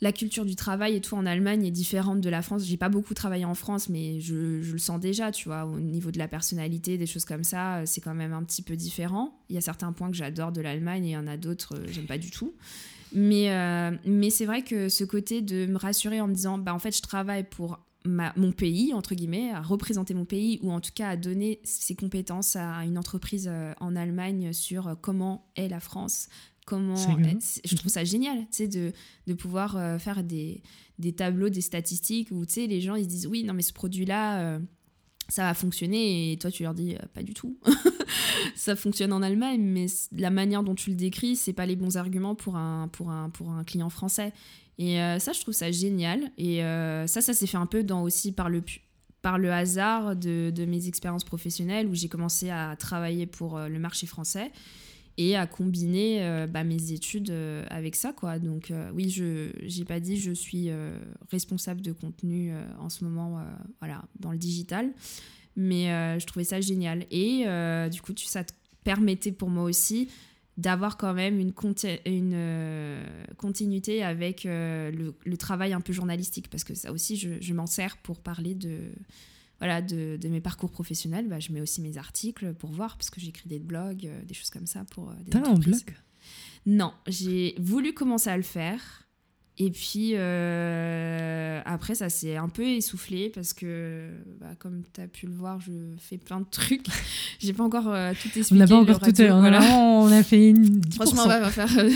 [0.00, 2.64] la culture du travail et tout en Allemagne est différente de la France.
[2.64, 6.10] J'ai pas beaucoup travaillé en France, mais je, le sens déjà, tu vois, au niveau
[6.10, 9.40] de la personnalité, des choses comme ça, c'est quand même un petit peu différent.
[9.48, 11.76] Il y a certains points que j'adore de l'Allemagne et il y en a d'autres,
[11.76, 12.54] euh, j'aime pas du tout.
[13.12, 13.96] Mais, euh,
[14.30, 17.02] c'est vrai que ce côté de me rassurer en me disant, bah en fait, je
[17.02, 21.16] travaille pour mon pays, entre guillemets, à représenter mon pays, ou en tout cas à
[21.16, 26.28] donner ses compétences à une entreprise euh, en Allemagne sur comment est la France,
[26.68, 28.92] comment je trouve ça génial tu de,
[29.26, 30.62] de pouvoir euh, faire des,
[30.98, 33.62] des, tableaux des statistiques où tu sais les gens ils se disent oui non mais
[33.62, 34.58] ce produit là euh,
[35.30, 37.58] ça va fonctionner et toi tu leur dis euh, pas du tout.
[38.54, 41.96] Ça fonctionne en Allemagne mais la manière dont tu le décris c'est pas les bons
[41.96, 44.32] arguments pour un pour un pour un client français.
[44.78, 46.60] Et ça je trouve ça génial et
[47.06, 48.62] ça ça s'est fait un peu dans aussi par le
[49.22, 53.78] par le hasard de, de mes expériences professionnelles où j'ai commencé à travailler pour le
[53.78, 54.50] marché français
[55.18, 58.38] et à combiner euh, bah, mes études euh, avec ça quoi.
[58.38, 60.70] Donc euh, oui je j'ai pas dit je suis
[61.30, 63.44] responsable de contenu en ce moment
[63.80, 64.92] voilà dans le digital.
[65.56, 67.04] Mais je trouvais ça génial.
[67.10, 67.44] Et
[67.90, 68.52] du coup ça te
[68.84, 70.08] permettait pour moi aussi
[70.56, 71.52] d'avoir quand même une,
[73.36, 76.48] continuité avec le, travail un peu journalistique.
[76.48, 78.92] Parce que ça aussi je m'en sers pour parler de
[79.58, 83.20] voilà, de, mes parcours professionnels, bah, je mets aussi mes articles pour voir, parce que
[83.20, 85.96] j'écris des blogs, euh, des choses comme ça pour euh, des T'as un blog?
[86.66, 89.07] Non, j'ai voulu commencer à le faire.
[89.60, 94.08] Et puis euh, après, ça s'est un peu essoufflé parce que,
[94.40, 96.86] bah, comme tu as pu le voir, je fais plein de trucs.
[97.40, 98.54] J'ai pas encore euh, tout expliqué.
[98.54, 99.12] On n'a pas encore tout.
[99.16, 99.60] Voilà.
[99.62, 100.78] On a fait une.
[100.78, 100.94] 10%.
[100.94, 101.76] Franchement, on va faire.
[101.76, 101.90] Euh,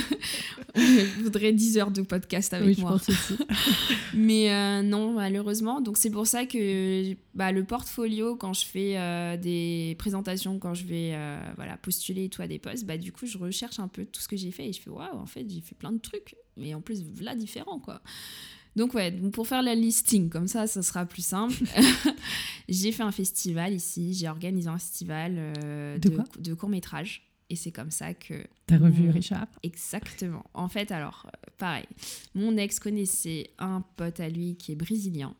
[0.76, 2.98] on voudrait 10 heures de podcast avec oui, moi.
[3.00, 3.38] Je pense aussi.
[4.14, 5.80] Mais non, malheureusement.
[5.80, 10.84] Donc c'est pour ça que bah, le portfolio, quand je fais des présentations, quand je
[10.84, 11.16] vais
[11.54, 14.26] voilà, postuler tout à des postes, bah, du coup, je recherche un peu tout ce
[14.26, 16.74] que j'ai fait et je fais waouh, en fait, j'ai fait plein de trucs mais
[16.74, 18.02] en plus là différent quoi.
[18.74, 21.54] Donc ouais, pour faire la listing comme ça, ça sera plus simple.
[22.68, 27.28] j'ai fait un festival ici, j'ai organisé un festival euh, de, de, court métrage.
[27.50, 28.46] Et c'est comme ça que...
[28.66, 29.46] T'as revu Richard?
[29.62, 30.44] Exactement.
[30.54, 31.84] En fait, alors, euh, pareil,
[32.34, 35.34] mon ex connaissait un pote à lui qui est brésilien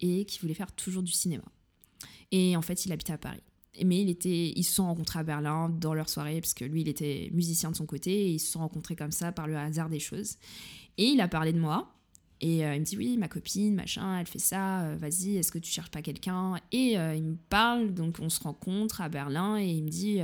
[0.00, 1.42] et qui voulait faire toujours du cinéma.
[2.30, 3.42] Et en fait, il habitait à Paris
[3.84, 6.82] mais il était, ils se sont rencontrés à Berlin dans leur soirée, parce que lui,
[6.82, 9.56] il était musicien de son côté, et ils se sont rencontrés comme ça par le
[9.56, 10.36] hasard des choses.
[10.98, 11.92] Et il a parlé de moi,
[12.40, 15.50] et euh, il me dit oui, ma copine, machin, elle fait ça, euh, vas-y, est-ce
[15.50, 16.56] que tu cherches pas quelqu'un?
[16.70, 20.18] Et euh, il me parle, donc on se rencontre à Berlin, et il me dit,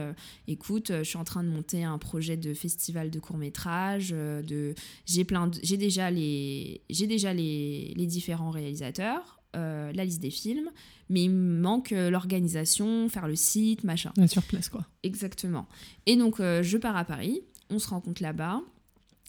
[0.46, 4.74] écoute, je suis en train de monter un projet de festival de court métrage, de,
[5.06, 10.70] j'ai plein, j'ai déjà les, j'ai déjà les, les différents réalisateurs, la liste des films,
[11.12, 14.12] mais il me manque euh, l'organisation, faire le site, machin.
[14.26, 14.86] sur place, quoi.
[15.02, 15.68] Exactement.
[16.06, 18.62] Et donc, euh, je pars à Paris, on se rencontre là-bas,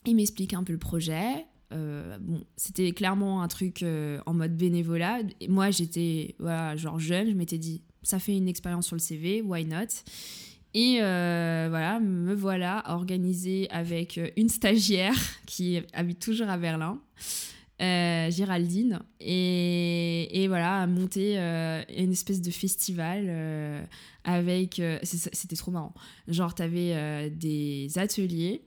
[0.05, 1.45] il m'explique un peu le projet.
[1.73, 3.83] Euh, bon, c'était clairement un truc
[4.25, 5.19] en mode bénévolat.
[5.41, 9.01] Et moi, j'étais voilà, genre jeune, je m'étais dit, ça fait une expérience sur le
[9.01, 10.03] CV, why not?
[10.73, 17.01] Et voilà, me voilà organisée avec une stagiaire qui habite toujours à Berlin.
[17.81, 23.83] Euh, Géraldine, et, et, voilà, monter euh, une espèce de festival euh,
[24.23, 24.79] avec.
[25.01, 25.93] C'était trop marrant.
[26.27, 28.61] Genre, t'avais des ateliers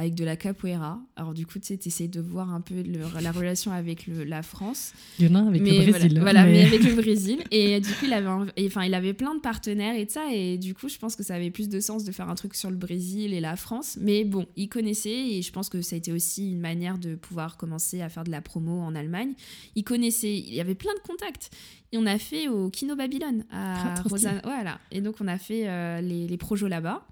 [0.00, 0.98] avec de la capoeira.
[1.14, 2.82] Alors du coup, tu sais, essayes de voir un peu
[3.20, 4.94] la relation avec la France.
[5.18, 6.18] Il y en a avec le Brésil.
[6.20, 6.64] Voilà, mais...
[6.64, 7.44] avec le Brésil.
[7.50, 10.32] Et du coup, il avait, enfin, il avait plein de partenaires et de ça.
[10.32, 12.54] Et du coup, je pense que ça avait plus de sens de faire un truc
[12.54, 13.98] sur le Brésil et la France.
[14.00, 17.14] Mais bon, il connaissait et je pense que ça a été aussi une manière de
[17.14, 19.34] pouvoir commencer à faire de la promo en Allemagne.
[19.74, 21.50] Il connaissait, il y avait plein de contacts.
[21.92, 24.02] Et on a fait au Kino Babylone à ah,
[24.44, 24.80] Voilà.
[24.92, 27.06] Et donc, on a fait euh, les, les projets là-bas.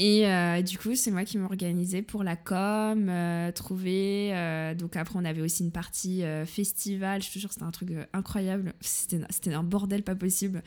[0.00, 4.30] Et euh, du coup, c'est moi qui m'organisais pour la com, euh, trouver.
[4.32, 7.20] Euh, donc après, on avait aussi une partie festival.
[7.20, 8.74] Je te jure, c'était un truc incroyable.
[8.80, 10.62] C'était un bordel pas possible.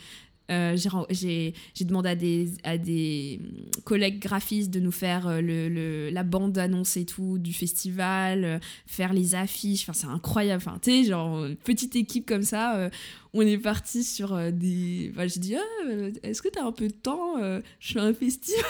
[0.50, 3.40] j'ai demandé à des, à des
[3.86, 9.34] collègues graphistes de nous faire le, la bande annonce et tout du festival, faire les
[9.34, 9.84] affiches.
[9.84, 10.62] Enfin, c'est incroyable.
[10.68, 12.90] Enfin, tu sais, genre, petite équipe comme ça.
[13.32, 15.10] on est parti sur des.
[15.14, 17.36] Enfin, je dis, ah, est-ce que tu as un peu de temps
[17.80, 18.66] Je fais un festival?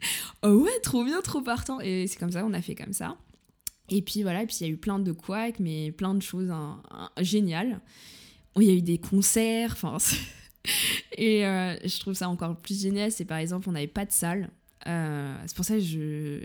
[0.42, 1.80] oh ouais, trop bien, trop partant.
[1.80, 3.16] Et c'est comme ça, on a fait comme ça.
[3.90, 6.22] Et puis voilà, et puis il y a eu plein de couacs, mais plein de
[6.22, 6.52] choses
[7.20, 7.80] géniales.
[8.56, 9.96] Il y a eu des concerts, enfin.
[11.16, 14.12] et euh, je trouve ça encore plus génial, c'est par exemple, on n'avait pas de
[14.12, 14.50] salle.
[14.86, 16.40] Euh, c'est pour ça que.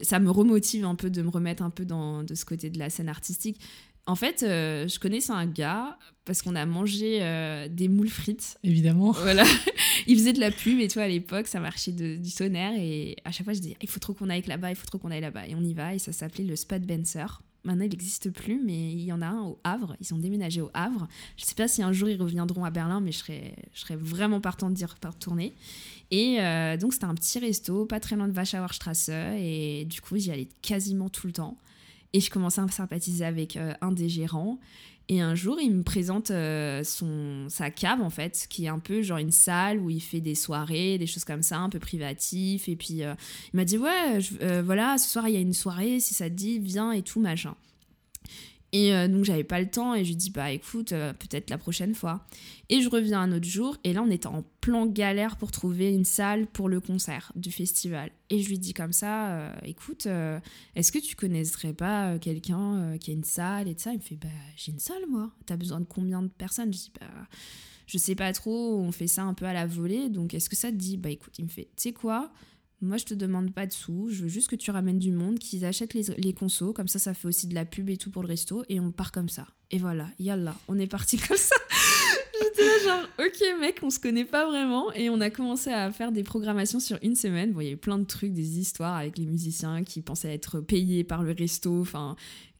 [0.00, 2.78] Ça me remotive un peu de me remettre un peu dans de ce côté de
[2.78, 3.60] la scène artistique.
[4.08, 8.58] En fait, euh, je connaissais un gars parce qu'on a mangé euh, des moules frites.
[8.64, 9.12] Évidemment.
[9.12, 9.44] Voilà.
[10.06, 12.72] il faisait de la pub et toi, à l'époque, ça marchait du tonnerre.
[12.78, 14.96] Et à chaque fois, je disais, il faut trop qu'on aille là-bas, il faut trop
[14.96, 15.46] qu'on aille là-bas.
[15.46, 15.94] Et on y va.
[15.94, 17.26] Et ça s'appelait le Spot Benser.
[17.64, 19.94] Maintenant, il n'existe plus, mais il y en a un au Havre.
[20.00, 21.06] Ils ont déménagé au Havre.
[21.36, 23.80] Je ne sais pas si un jour ils reviendront à Berlin, mais je serais, je
[23.80, 25.54] serais vraiment partant de dire retourner.
[26.10, 29.10] Et euh, donc, c'était un petit resto, pas très loin de Warschauer Strasse.
[29.10, 31.58] Et du coup, j'y allais quasiment tout le temps.
[32.12, 34.58] Et je commençais à sympathiser avec euh, un des gérants.
[35.10, 38.78] Et un jour, il me présente euh, son, sa cave, en fait, qui est un
[38.78, 41.78] peu genre une salle où il fait des soirées, des choses comme ça, un peu
[41.78, 42.68] privatif.
[42.68, 43.14] Et puis, euh,
[43.52, 44.18] il m'a dit, ouais,
[44.62, 47.20] voilà, ce soir, il y a une soirée, si ça te dit, viens et tout,
[47.20, 47.54] machin.
[48.72, 51.48] Et euh, donc j'avais pas le temps et je lui dis bah écoute euh, peut-être
[51.48, 52.26] la prochaine fois.
[52.68, 55.90] Et je reviens un autre jour et là on était en plan galère pour trouver
[55.90, 58.10] une salle pour le concert du festival.
[58.28, 60.06] Et je lui dis comme ça euh, écoute
[60.74, 63.92] est-ce que tu connaisserais pas quelqu'un qui a une salle et de ça?
[63.92, 65.30] Il me fait bah j'ai une salle moi.
[65.46, 66.70] T'as besoin de combien de personnes?
[66.70, 67.06] Je dis bah
[67.86, 68.78] je sais pas trop.
[68.78, 70.98] On fait ça un peu à la volée donc est-ce que ça te dit?
[70.98, 72.30] Bah écoute il me fait tu sais quoi?
[72.80, 75.38] Moi, je te demande pas de sous, je veux juste que tu ramènes du monde,
[75.38, 78.10] qu'ils achètent les, les consos, comme ça, ça fait aussi de la pub et tout
[78.10, 79.46] pour le resto, et on part comme ça.
[79.70, 81.56] Et voilà, yalla, on est parti comme ça.
[82.40, 85.90] J'étais là genre, ok mec, on se connaît pas vraiment, et on a commencé à
[85.90, 87.52] faire des programmations sur une semaine.
[87.52, 90.60] Bon, il y avait plein de trucs, des histoires avec les musiciens qui pensaient être
[90.60, 92.14] payés par le resto, enfin,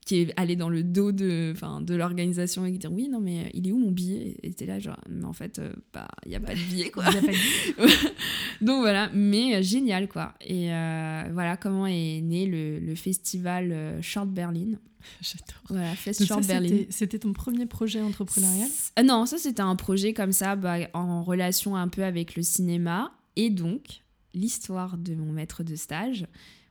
[0.08, 1.52] qui est allé dans le dos de,
[1.82, 4.38] de l'organisation et qui dire oui non mais il est où mon billet?
[4.42, 6.90] Et t'es là genre mais en fait euh, bah il y a pas de billet
[6.90, 7.04] quoi
[8.62, 14.28] donc voilà mais euh, génial quoi et euh, voilà comment est né le, festival Short
[14.30, 14.78] Berlin
[15.20, 15.62] J'adore.
[15.68, 16.84] Voilà, Fest Short Berlin.
[16.90, 18.68] C'était ton premier projet entrepreneurial?
[19.04, 23.12] Non, ça c'était un projet comme ça, bah, en relation un peu avec le cinéma.
[23.36, 24.02] Et donc,
[24.34, 26.26] l'histoire de mon maître de stage,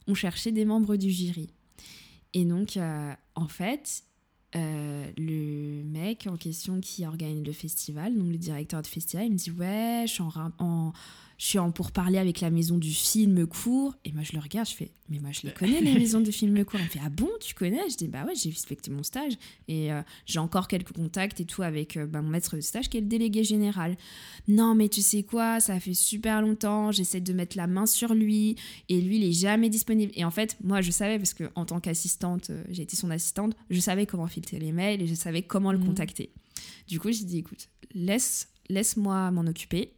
[0.07, 1.49] on cherchait des membres du jury.
[2.33, 4.03] Et donc, euh, en fait,
[4.55, 9.33] euh, le mec en question qui organise le festival, donc le directeur de festival, il
[9.33, 10.91] me dit Ouais, je suis en, en
[11.37, 13.93] je suis en pour parler avec la maison du film court.
[14.05, 16.31] Et moi, je le regarde, je fais, mais moi, je les connais, les maisons du
[16.31, 16.79] film court.
[16.79, 17.87] Il me fait, ah bon, tu connais?
[17.91, 19.33] Je dis, bah ouais, j'ai respecté mon stage.
[19.67, 22.89] Et euh, j'ai encore quelques contacts et tout avec euh, bah, mon maître de stage
[22.89, 23.97] qui est le délégué général.
[24.47, 28.15] Non, mais tu sais quoi, ça fait super longtemps, j'essaie de mettre la main sur
[28.15, 28.55] lui.
[28.89, 30.11] Et lui, il est jamais disponible.
[30.15, 33.11] Et en fait, moi, je savais, parce que en tant qu'assistante, euh, j'ai été son
[33.11, 35.85] assistante, je savais comment filtrer les mails et je savais comment le mmh.
[35.85, 36.31] contacter.
[36.87, 39.93] Du coup, j'ai dit, écoute, laisse, laisse-moi m'en occuper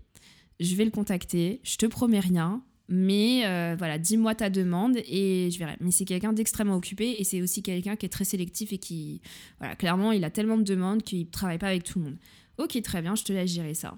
[0.60, 5.50] je vais le contacter, je te promets rien, mais euh, voilà, dis-moi ta demande et
[5.52, 5.78] je verrai.
[5.80, 9.22] Mais c'est quelqu'un d'extrêmement occupé et c'est aussi quelqu'un qui est très sélectif et qui,
[9.60, 12.18] voilà, clairement, il a tellement de demandes qu'il ne travaille pas avec tout le monde.
[12.58, 13.98] Ok, très bien, je te laisse gérer ça.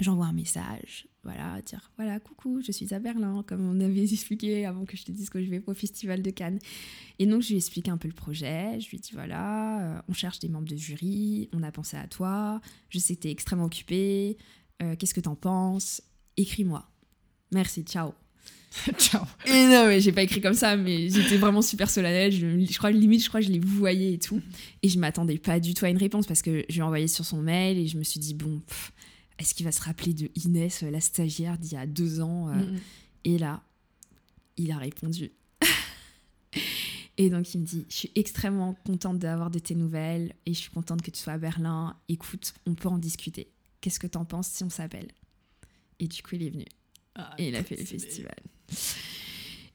[0.00, 4.66] J'envoie un message, voilà, dire voilà, coucou, je suis à Berlin, comme on avait expliqué
[4.66, 6.58] avant que je te dise que je vais au Festival de Cannes.
[7.18, 10.12] Et donc, je lui explique un peu le projet, je lui dis voilà, euh, on
[10.12, 12.60] cherche des membres de jury, on a pensé à toi,
[12.90, 14.36] je sais que tu es extrêmement occupé,
[14.82, 16.02] euh, qu'est-ce que t'en penses?
[16.36, 16.88] Écris-moi.
[17.52, 18.12] Merci, ciao.
[18.98, 19.24] ciao.
[19.46, 22.32] Et non, mais j'ai pas écrit comme ça, mais j'étais vraiment super solennelle.
[22.32, 24.40] Je, crois, limite, je crois que je l'ai vouvoyé et tout.
[24.82, 27.08] Et je m'attendais pas du tout à une réponse parce que je lui ai envoyé
[27.08, 28.60] sur son mail et je me suis dit, bon,
[29.38, 32.76] est-ce qu'il va se rappeler de Inès, la stagiaire d'il y a deux ans euh?
[33.24, 33.62] Et là,
[34.56, 35.32] il a répondu.
[37.16, 40.58] et donc, il me dit, je suis extrêmement contente d'avoir de tes nouvelles et je
[40.58, 41.96] suis contente que tu sois à Berlin.
[42.08, 43.48] Écoute, on peut en discuter.
[43.80, 45.08] Qu'est-ce que t'en penses si on s'appelle?
[46.00, 46.64] Et du coup, il est venu.
[47.14, 48.34] Ah, et il a fait le festival.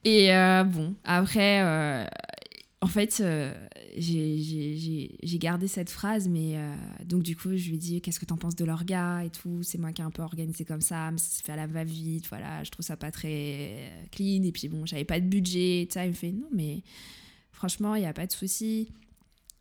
[0.04, 2.06] Et euh, bon, après, euh,
[2.82, 3.52] en fait, euh,
[3.96, 6.56] j'ai gardé cette phrase, mais
[7.04, 9.62] donc du coup, je lui ai dit Qu'est-ce que t'en penses de l'orga et tout?
[9.62, 11.66] C'est moi qui ai un peu organisé comme ça, mais ça se fait à la
[11.66, 14.42] va-vite, voilà, je trouve ça pas très clean.
[14.42, 16.04] Et puis bon, j'avais pas de budget, ça.
[16.04, 16.82] Il me fait Non, mais
[17.52, 18.88] franchement, il n'y a pas de souci.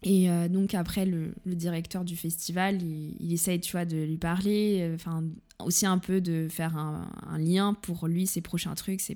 [0.04, 4.80] Et euh, donc après, le, directeur du festival, il, essaye, tu vois, de lui parler,
[4.82, 5.24] euh, enfin
[5.60, 9.00] aussi un peu de faire un, lien pour lui, ses prochains trucs.
[9.00, 9.16] Ses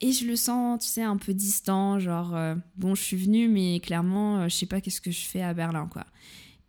[0.00, 3.48] Et je le sens, tu sais, un peu distant, genre, euh, bon, je suis venue,
[3.48, 6.04] mais clairement, je sais pas qu'est-ce que je fais à Berlin, quoi.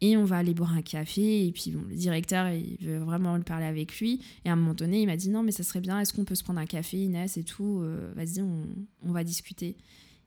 [0.01, 3.37] Et on va aller boire un café, et puis bon, le directeur, il veut vraiment
[3.37, 4.19] le parler avec lui.
[4.45, 6.25] Et à un moment donné, il m'a dit, non, mais ça serait bien, est-ce qu'on
[6.25, 7.83] peut se prendre un café, Inès, et tout,
[8.15, 9.77] vas-y, on va discuter.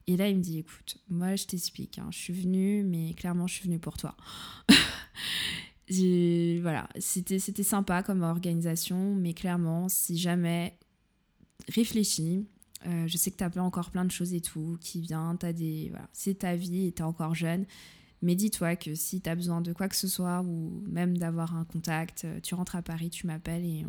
[0.06, 3.46] Et là, il me dit, écoute, moi, je t'explique, hein, je suis venue, mais clairement,
[3.46, 4.16] je suis venue pour toi.
[6.60, 10.78] voilà, c'était, sympa comme organisation, mais clairement, si jamais
[11.68, 12.46] réfléchis,
[12.86, 15.52] euh, je sais que tu as plein, encore plein de choses et tout qui t'as
[15.52, 17.64] des, voilà, c'est ta vie et tu es encore jeune,
[18.20, 21.56] mais dis-toi que si tu as besoin de quoi que ce soit ou même d'avoir
[21.56, 23.86] un contact, euh, tu rentres à Paris, tu m'appelles et,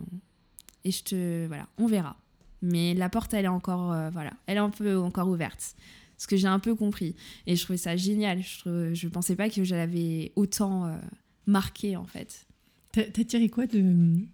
[0.85, 2.15] et je te, voilà, on verra.
[2.61, 5.75] Mais la porte, elle est encore, euh, voilà, elle est un peu encore ouverte
[6.17, 7.15] ce que j'ai un peu compris.
[7.47, 8.41] Et je trouvais ça génial.
[8.41, 10.97] Je ne pensais pas que j'avais autant euh,
[11.45, 12.45] marqué, en fait.
[12.91, 13.81] T'as tiré quoi de,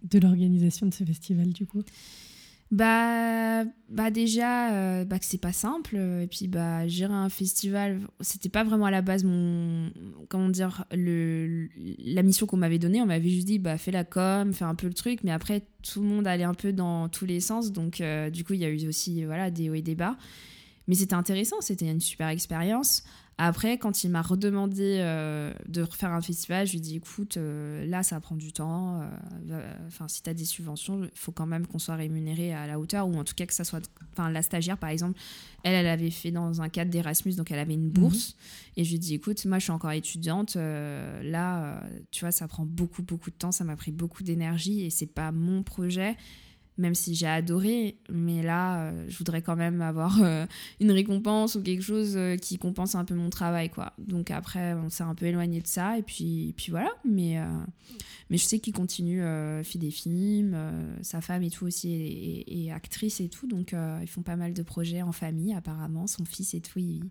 [0.03, 1.83] de l'organisation de ce festival, du coup?
[2.71, 7.99] Bah, bah déjà euh, bah que c'est pas simple et puis bah gérer un festival
[8.21, 9.91] c'était pas vraiment à la base mon
[10.29, 11.67] comment dire le
[11.97, 14.75] la mission qu'on m'avait donnée on m'avait juste dit bah fais la com fais un
[14.75, 17.73] peu le truc mais après tout le monde allait un peu dans tous les sens
[17.73, 20.15] donc euh, du coup il y a eu aussi voilà des hauts et des bas
[20.87, 23.03] mais c'était intéressant, c'était une super expérience.
[23.43, 27.37] Après, quand il m'a redemandé euh, de refaire un festival, je lui ai dit écoute,
[27.37, 29.01] euh, là, ça prend du temps.
[29.49, 32.67] Euh, enfin, si tu as des subventions, il faut quand même qu'on soit rémunéré à
[32.67, 33.81] la hauteur, ou en tout cas que ça soit.
[34.13, 35.19] Enfin, la stagiaire, par exemple,
[35.63, 38.35] elle, elle avait fait dans un cadre d'Erasmus, donc elle avait une bourse.
[38.35, 38.73] Mhm.
[38.77, 40.55] Et je lui ai dit écoute, moi, je suis encore étudiante.
[40.55, 41.81] là,
[42.11, 45.07] tu vois, ça prend beaucoup, beaucoup de temps, ça m'a pris beaucoup d'énergie, et c'est
[45.07, 46.15] pas mon projet
[46.81, 50.47] même si j'ai adoré, mais là, euh, je voudrais quand même avoir euh,
[50.79, 53.93] une récompense ou quelque chose euh, qui compense un peu mon travail, quoi.
[53.99, 56.89] Donc après, on s'est un peu éloigné de ça, et puis, puis voilà.
[57.05, 57.37] Mais,
[58.29, 59.21] mais je sais qu'il continue,
[59.63, 60.57] fait des films,
[61.01, 64.63] sa femme et tout aussi est, actrice et tout, donc ils font pas mal de
[64.63, 66.07] projets en famille, apparemment.
[66.07, 67.03] Son fils et tout, il,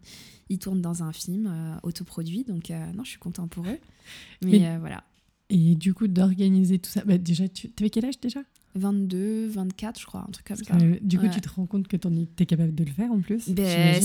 [0.49, 3.79] il tourne dans un film autoproduit, donc non, je suis content pour eux.
[4.43, 5.05] Mais voilà.
[5.49, 8.41] Et du coup, d'organiser tout ça, bah, déjà, tu avais quel âge déjà?
[8.77, 10.75] 22, 24, je crois, un truc comme ça.
[11.01, 13.49] du coup, tu te rends compte que tu es capable de le faire en plus
[13.49, 14.01] ben,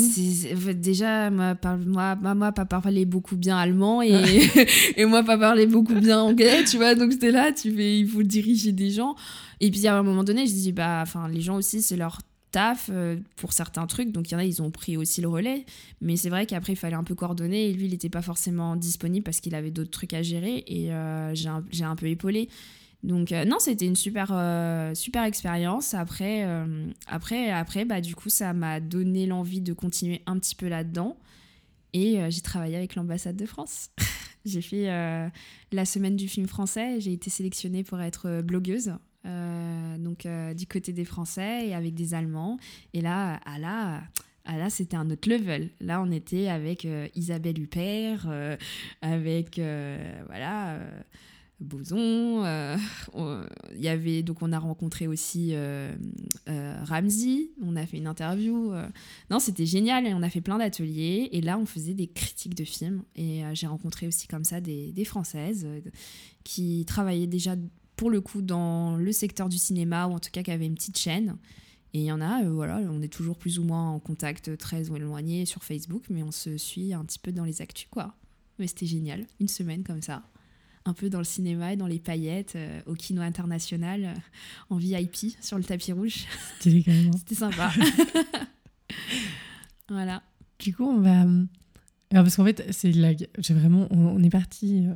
[0.75, 4.49] Déjà, moi, par, moi, moi, pas parler beaucoup bien allemand et,
[4.97, 6.95] et moi, pas parler beaucoup bien anglais, tu vois.
[6.95, 9.15] Donc, c'était là, tu fais, il faut diriger des gens.
[9.59, 12.19] Et puis, à un moment donné, je dis, bah, enfin, les gens aussi, c'est leur
[12.51, 14.11] taf euh, pour certains trucs.
[14.11, 15.65] Donc, il y en a, ils ont pris aussi le relais.
[16.01, 17.69] Mais c'est vrai qu'après, il fallait un peu coordonner.
[17.69, 20.63] Et lui, il n'était pas forcément disponible parce qu'il avait d'autres trucs à gérer.
[20.65, 22.49] Et euh, j'ai un, un peu épaulé.
[23.05, 25.93] Donc euh, non, c'était une super euh, super expérience.
[25.93, 30.55] Après euh, après après bah du coup ça m'a donné l'envie de continuer un petit
[30.55, 31.15] peu là-dedans
[31.93, 33.91] et j'ai travaillé avec l'ambassade de France.
[34.45, 34.87] j'ai fait
[35.71, 38.91] la semaine du film français, j'ai été sélectionnée pour être blogueuse.
[39.23, 40.27] donc
[40.57, 42.57] du côté des Français et avec des Allemands.
[42.93, 44.03] Et là, à la
[44.47, 45.69] ah là, c'était un autre level.
[45.79, 48.27] Là, on était avec Isabelle Huppert,
[49.01, 49.61] avec
[50.27, 50.79] voilà
[51.59, 52.43] Boson.
[52.45, 52.77] Euh,
[53.75, 55.95] y avait donc on a rencontré aussi euh,
[56.49, 57.51] euh, Ramsey.
[57.61, 58.73] On a fait une interview.
[59.29, 61.29] Non, c'était génial et on a fait plein d'ateliers.
[61.31, 63.03] Et là, on faisait des critiques de films.
[63.15, 65.67] Et j'ai rencontré aussi comme ça des, des Françaises
[66.43, 67.55] qui travaillaient déjà
[67.95, 70.75] pour le coup dans le secteur du cinéma ou en tout cas qui avaient une
[70.75, 71.37] petite chaîne.
[71.93, 74.91] Et il y en a, voilà, on est toujours plus ou moins en contact très
[74.91, 78.13] éloigné sur Facebook, mais on se suit un petit peu dans les actus, quoi.
[78.59, 80.23] Mais c'était génial, une semaine comme ça
[80.85, 84.13] un peu dans le cinéma et dans les paillettes, euh, au Kino International, euh,
[84.69, 86.25] en VIP, sur le tapis rouge.
[86.59, 87.73] C'était sympa.
[89.89, 90.21] voilà.
[90.59, 91.21] Du coup, on va.
[92.11, 93.13] Alors, parce qu'en fait, c'est la...
[93.13, 93.87] j'ai vraiment.
[93.91, 94.85] On, est parti.
[94.85, 94.93] Euh,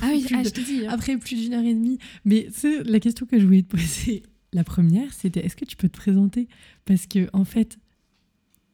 [0.00, 0.86] ah oui, ah, je te dis.
[0.86, 0.90] Hein.
[0.92, 1.98] Après plus d'une heure et demie.
[2.24, 4.22] Mais c'est la question que je voulais te poser.
[4.52, 6.46] La première, c'était est-ce que tu peux te présenter?
[6.84, 7.76] Parce que, en fait,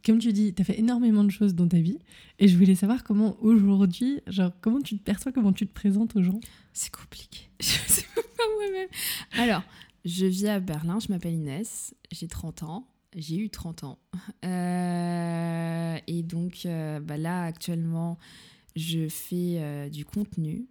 [0.05, 1.98] comme tu dis, tu as fait énormément de choses dans ta vie.
[2.39, 6.16] Et je voulais savoir comment aujourd'hui, genre, comment tu te perçois, comment tu te présentes
[6.16, 6.40] aux gens.
[6.72, 7.40] C'est compliqué.
[7.60, 8.89] Je sais pas moi-même.
[9.32, 9.62] Alors,
[10.05, 12.89] je vis à Berlin, je m'appelle Inès, j'ai 30 ans.
[13.16, 13.98] J'ai eu 30 ans.
[14.44, 18.18] Euh, et donc, euh, bah là, actuellement,
[18.77, 20.68] je fais euh, du contenu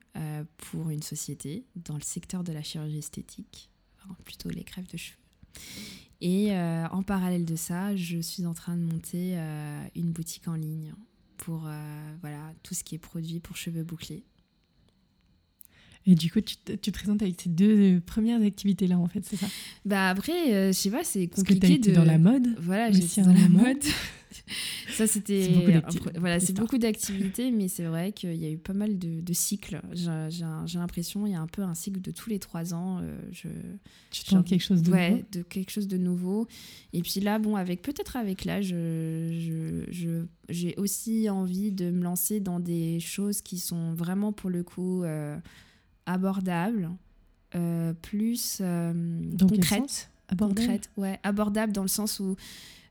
[0.58, 3.70] pour une société dans le secteur de la chirurgie esthétique,
[4.26, 5.18] plutôt les crèves de cheveux.
[6.22, 10.48] Et euh, en parallèle de ça, je suis en train de monter euh, une boutique
[10.48, 10.94] en ligne
[11.38, 14.24] pour euh, voilà, tout ce qui est produit pour cheveux bouclés.
[16.06, 19.36] Et du coup, tu te, tu présentes avec ces deux premières activités-là, en fait, c'est
[19.36, 19.48] ça?
[19.86, 21.96] Bah après, je sais pas, c'est compliqué Parce que de...
[21.96, 23.84] dans la mode Voilà, j'ai dans la mode.
[24.92, 25.82] ça, c'était.
[26.18, 29.82] Voilà, c'est beaucoup d'activités, mais c'est vrai qu'il y a eu pas mal de, cycles.
[29.94, 33.00] J'ai l'impression il y a un peu un cycle de tous les trois ans.
[33.02, 33.48] Euh, je,
[34.12, 36.48] tu tentes quelque chose de ouais, de quelque chose de nouveau.
[36.94, 42.04] Et puis là, bon, avec peut-être avec l'âge, j'ai je, j'ai aussi envie de me
[42.04, 45.38] lancer dans des choses qui sont vraiment pour le coup euh,
[46.06, 46.92] abordables,
[47.56, 48.62] euh, plus
[49.40, 50.10] concrètes.
[50.32, 50.82] Abordable.
[50.98, 52.36] ouais, abordable dans le sens où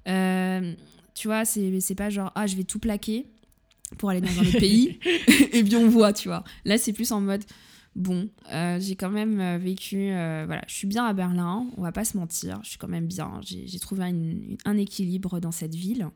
[0.08, 0.74] euh,
[1.18, 3.26] tu vois, c'est pas genre, ah, je vais tout plaquer
[3.98, 5.00] pour aller dans un autre pays,
[5.52, 6.44] et bien on voit, tu vois.
[6.64, 7.42] Là, c'est plus en mode,
[7.96, 10.10] bon, euh, j'ai quand même euh, vécu,
[10.46, 13.06] voilà, je suis bien à Berlin, on va pas se mentir, je suis quand même
[13.06, 14.04] bien, j'ai trouvé
[14.64, 16.08] un, équilibre dans cette ville.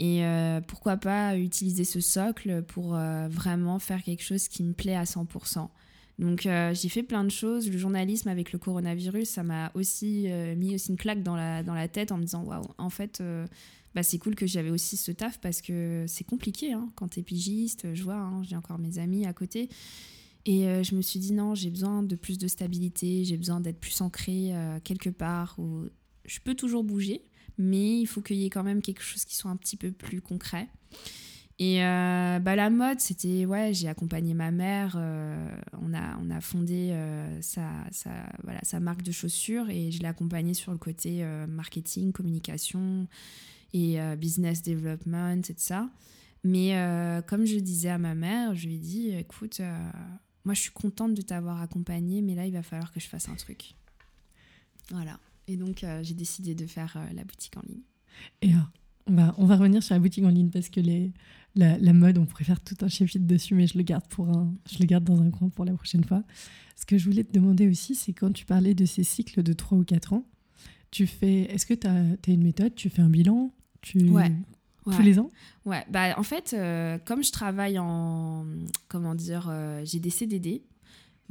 [0.00, 0.24] Et
[0.66, 2.96] pourquoi pas utiliser ce socle pour
[3.30, 5.68] vraiment faire quelque chose qui me plaît à 100%.
[6.18, 6.40] Donc
[6.72, 7.70] j'ai fait plein de choses.
[7.70, 11.74] Le journalisme avec le coronavirus, ça m'a aussi mis aussi une claque dans la, dans
[11.74, 13.22] la tête en me disant waouh, en fait,
[13.94, 17.22] bah, c'est cool que j'avais aussi ce taf parce que c'est compliqué hein, quand t'es
[17.22, 17.94] pigiste.
[17.94, 19.68] Je vois, hein, j'ai encore mes amis à côté.
[20.44, 23.60] Et euh, je me suis dit non, j'ai besoin de plus de stabilité, j'ai besoin
[23.60, 25.84] d'être plus ancrée euh, quelque part où
[26.24, 27.22] je peux toujours bouger,
[27.58, 29.92] mais il faut qu'il y ait quand même quelque chose qui soit un petit peu
[29.92, 30.68] plus concret.
[31.58, 36.40] Et euh, bah, la mode, c'était, ouais, j'ai accompagné ma mère, on, a, on a
[36.40, 36.92] fondé
[37.40, 38.10] sa, sa,
[38.42, 43.06] voilà, sa marque de chaussures et je l'ai accompagnée sur le côté marketing, communication,
[43.72, 45.90] et euh, business development et ça.
[46.44, 49.90] Mais euh, comme je disais à ma mère, je lui ai dit, écoute, euh,
[50.44, 53.28] moi je suis contente de t'avoir accompagnée, mais là il va falloir que je fasse
[53.28, 53.74] un truc.
[54.90, 55.18] Voilà.
[55.48, 57.82] Et donc j'ai décidé de faire la boutique en ligne.
[58.42, 58.52] Et
[59.06, 61.12] on, va, on va revenir sur la boutique en ligne parce que les,
[61.54, 64.28] la, la, mode, on pourrait faire tout un chapitre dessus, mais je le garde pour
[64.28, 66.22] un, je le garde dans un coin pour la prochaine fois.
[66.76, 69.52] Ce que je voulais te demander aussi, c'est quand tu parlais de ces cycles de
[69.52, 70.26] 3 ou 4 ans,
[70.90, 74.08] tu fais, est-ce que tu as, as, une méthode, tu fais un bilan, tu...
[74.10, 74.32] Ouais.
[74.84, 75.30] Tous les ans?
[75.64, 78.44] Ouais, bah en fait, euh, comme je travaille en.
[78.88, 80.62] Comment dire euh, J'ai des CDD.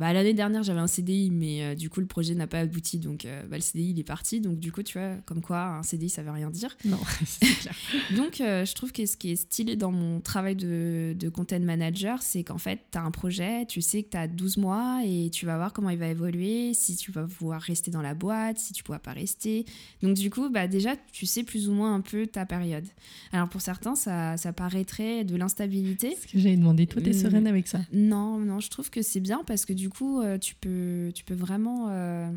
[0.01, 2.97] Bah, L'année dernière, j'avais un CDI, mais euh, du coup, le projet n'a pas abouti.
[2.97, 4.41] Donc, euh, bah, le CDI, il est parti.
[4.41, 6.75] Donc, du coup, tu vois, comme quoi, un CDI, ça veut rien dire.
[6.85, 6.97] Non,
[8.17, 11.59] donc, euh, je trouve que ce qui est stylé dans mon travail de, de content
[11.59, 15.01] manager, c'est qu'en fait, tu as un projet, tu sais que tu as 12 mois
[15.05, 18.15] et tu vas voir comment il va évoluer, si tu vas pouvoir rester dans la
[18.15, 19.65] boîte, si tu ne pourras pas rester.
[20.01, 22.87] Donc, du coup, bah, déjà, tu sais plus ou moins un peu ta période.
[23.33, 26.17] Alors, pour certains, ça, ça paraîtrait de l'instabilité.
[26.19, 26.87] Ce que j'avais demandé.
[26.87, 27.81] Toi, tu es sereine avec ça?
[27.93, 31.23] Non, non, je trouve que c'est bien parce que du coup, euh, tu, peux, tu
[31.23, 32.31] peux vraiment euh,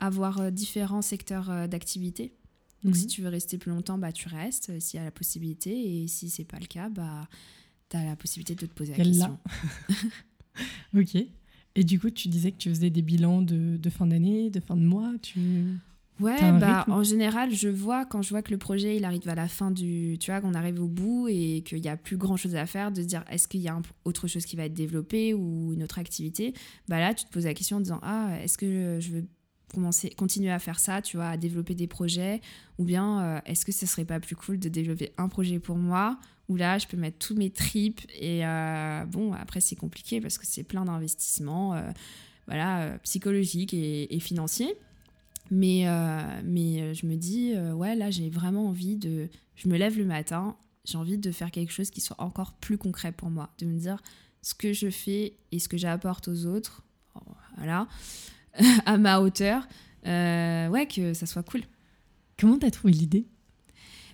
[0.00, 2.34] avoir euh, différents secteurs d'activité.
[2.82, 3.08] Donc, si mhm.
[3.08, 6.02] tu veux rester plus longtemps, bah, tu restes s'il y a la possibilité.
[6.02, 7.28] Et si c'est pas le cas, bah,
[7.88, 9.38] tu as la possibilité de te poser la question.
[10.96, 11.16] ok.
[11.74, 14.60] Et du coup, tu disais que tu faisais des bilans de, de fin d'année, de
[14.60, 15.12] fin de mois.
[15.20, 15.40] Tu...
[16.18, 19.34] Ouais, bah, en général, je vois quand je vois que le projet il arrive à
[19.34, 20.16] la fin du.
[20.18, 22.90] Tu vois, qu'on arrive au bout et qu'il n'y a plus grand chose à faire,
[22.90, 25.82] de se dire est-ce qu'il y a autre chose qui va être développée ou une
[25.82, 26.54] autre activité
[26.88, 29.24] Bah là, tu te poses la question en disant ah, est-ce que je veux
[29.74, 32.40] commencer, continuer à faire ça, tu vois, à développer des projets
[32.78, 35.76] Ou bien euh, est-ce que ce serait pas plus cool de développer un projet pour
[35.76, 36.18] moi
[36.48, 40.38] où là, je peux mettre tous mes tripes et euh, bon, après, c'est compliqué parce
[40.38, 41.74] que c'est plein d'investissements.
[41.74, 41.90] Euh,
[42.46, 44.76] voilà, psychologiques et, et financiers.
[45.50, 49.28] Mais, euh, mais euh, je me dis, euh, ouais, là, j'ai vraiment envie de.
[49.54, 52.78] Je me lève le matin, j'ai envie de faire quelque chose qui soit encore plus
[52.78, 53.50] concret pour moi.
[53.58, 54.02] De me dire
[54.42, 56.82] ce que je fais et ce que j'apporte aux autres,
[57.56, 57.88] voilà,
[58.86, 59.66] à ma hauteur,
[60.04, 61.62] ouais, que ça soit cool.
[62.38, 63.26] Comment t'as trouvé l'idée?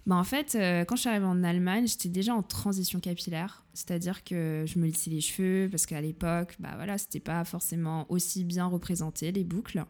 [0.07, 0.57] Bah en fait,
[0.87, 3.65] quand je suis arrivée en Allemagne, j'étais déjà en transition capillaire.
[3.75, 8.07] C'est-à-dire que je me lissais les cheveux parce qu'à l'époque, bah voilà, c'était pas forcément
[8.11, 9.85] aussi bien représenté, les boucles.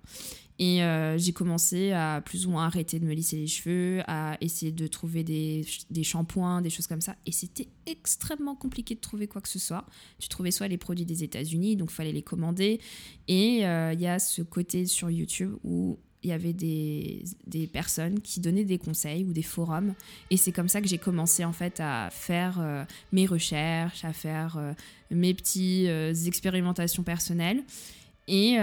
[0.59, 4.37] Et euh, j'ai commencé à plus ou moins arrêter de me lisser les cheveux, à
[4.41, 7.17] essayer de trouver des, des shampoings, des choses comme ça.
[7.27, 9.85] Et c'était extrêmement compliqué de trouver quoi que ce soit.
[10.21, 12.81] Tu trouvais soit les produits des États-Unis, donc il fallait les commander.
[13.27, 17.67] Et euh, il y a ce côté sur YouTube où il y avait des, des,
[17.67, 19.95] personnes qui donnaient des conseils ou des forums.
[20.31, 24.13] Et c'est comme ça que j'ai commencé en fait à faire euh, mes recherches, à
[24.13, 24.59] faire
[25.11, 25.89] mes petites
[26.27, 27.63] expérimentations personnelles.
[28.29, 28.57] Et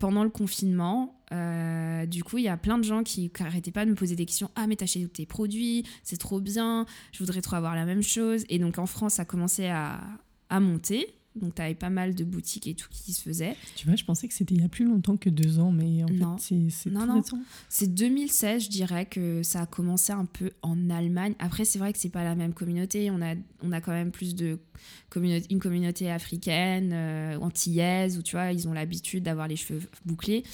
[0.00, 3.84] pendant le confinement, euh, du coup, il y a plein de gens qui n'arrêtaient pas
[3.84, 4.50] de me poser des questions.
[4.56, 8.02] Ah, mais t'as acheté tes produits, c'est trop bien, je voudrais trop avoir la même
[8.02, 8.44] chose.
[8.48, 10.00] Et donc en France, ça a commencé à,
[10.48, 11.14] à monter.
[11.38, 13.56] Donc, tu avais pas mal de boutiques et tout qui se faisaient.
[13.76, 16.04] Tu vois, je pensais que c'était il y a plus longtemps que deux ans, mais
[16.04, 16.36] en non.
[16.38, 17.22] fait, c'est non, non.
[17.68, 21.34] C'est 2016, je dirais que ça a commencé un peu en Allemagne.
[21.38, 23.10] Après, c'est vrai que c'est pas la même communauté.
[23.10, 24.58] On a, on a quand même plus de
[25.10, 29.82] communauté, une communauté africaine, euh, antillaise, où tu vois, ils ont l'habitude d'avoir les cheveux
[30.04, 30.44] bouclés.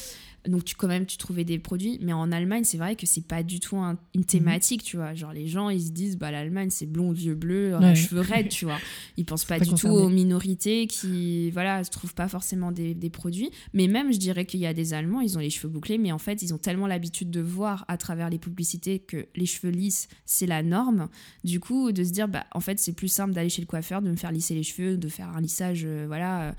[0.47, 3.27] Donc tu quand même tu trouvais des produits, mais en Allemagne c'est vrai que c'est
[3.27, 4.25] pas du tout une Mhm.
[4.25, 5.15] thématique, tu vois.
[5.15, 7.95] Genre les gens ils se disent bah l'Allemagne c'est blond, vieux, bleu, Ouais.
[7.95, 8.79] cheveux raides, tu vois.
[9.16, 12.95] Ils pensent pas, Pas du tout aux minorités qui voilà se trouvent pas forcément des,
[12.95, 13.51] des produits.
[13.73, 16.12] Mais même je dirais qu'il y a des Allemands ils ont les cheveux bouclés, mais
[16.12, 19.71] en fait ils ont tellement l'habitude de voir à travers les publicités que les cheveux
[19.73, 21.09] lisses c'est la norme.
[21.45, 24.03] Du coup de se dire bah en fait c'est plus simple d'aller chez le coiffeur,
[24.03, 26.43] de me faire lisser les cheveux, de faire un lissage euh, voilà.
[26.49, 26.53] euh,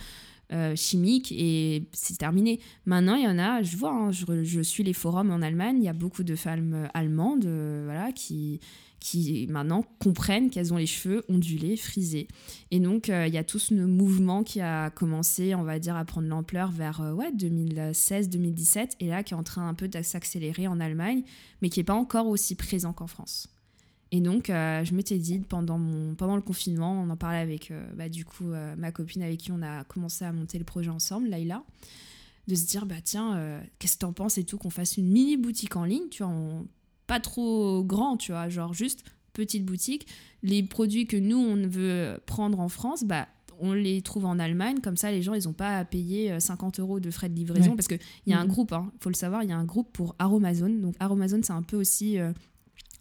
[0.51, 2.59] euh, chimique et c'est terminé.
[2.85, 5.85] Maintenant, il y en a, je vois, hein, je, suis les forums en Allemagne, il
[5.85, 8.59] y a beaucoup de femmes euh, allemandes euh, voilà, qui,
[9.05, 12.27] qui maintenant comprennent qu'elles ont les cheveux ondulés, frisés.
[12.71, 16.05] Et donc, il y a tout ce mouvement qui a commencé, on va dire, à
[16.05, 20.01] prendre l'ampleur vers euh, ouais, 2016-2017 et là qui est en train un peu de
[20.01, 21.23] s'accélérer en Allemagne,
[21.61, 23.54] mais qui n'est pas encore aussi présent qu'en France.
[24.15, 27.69] Et donc, euh, je m'étais dit, pendant, mon, pendant le confinement, on en parlait avec,
[27.71, 30.63] euh, bah, du coup, euh, ma copine avec qui on a commencé à monter le
[30.63, 31.63] projet ensemble, Laïla,
[32.47, 35.35] de se dire, bah tiens, qu'est-ce que t'en penses et tout, qu'on fasse une mini
[35.35, 36.31] boutique en ligne, tu vois,
[37.07, 40.07] pas trop grand, tu vois, genre juste petite boutique.
[40.43, 43.27] Les produits que nous, on veut prendre en France, bah,
[43.59, 46.39] on les trouve en Allemagne, comme ça les gens ils n'ont pas à payer euh,
[46.39, 47.75] 50 euros de frais de livraison Ouais.
[47.75, 48.49] parce qu'il y a un Mhm.
[48.51, 50.81] groupe, il faut le savoir, il y a un groupe pour Aromazone.
[50.81, 52.17] Donc Aromazone c'est un peu aussi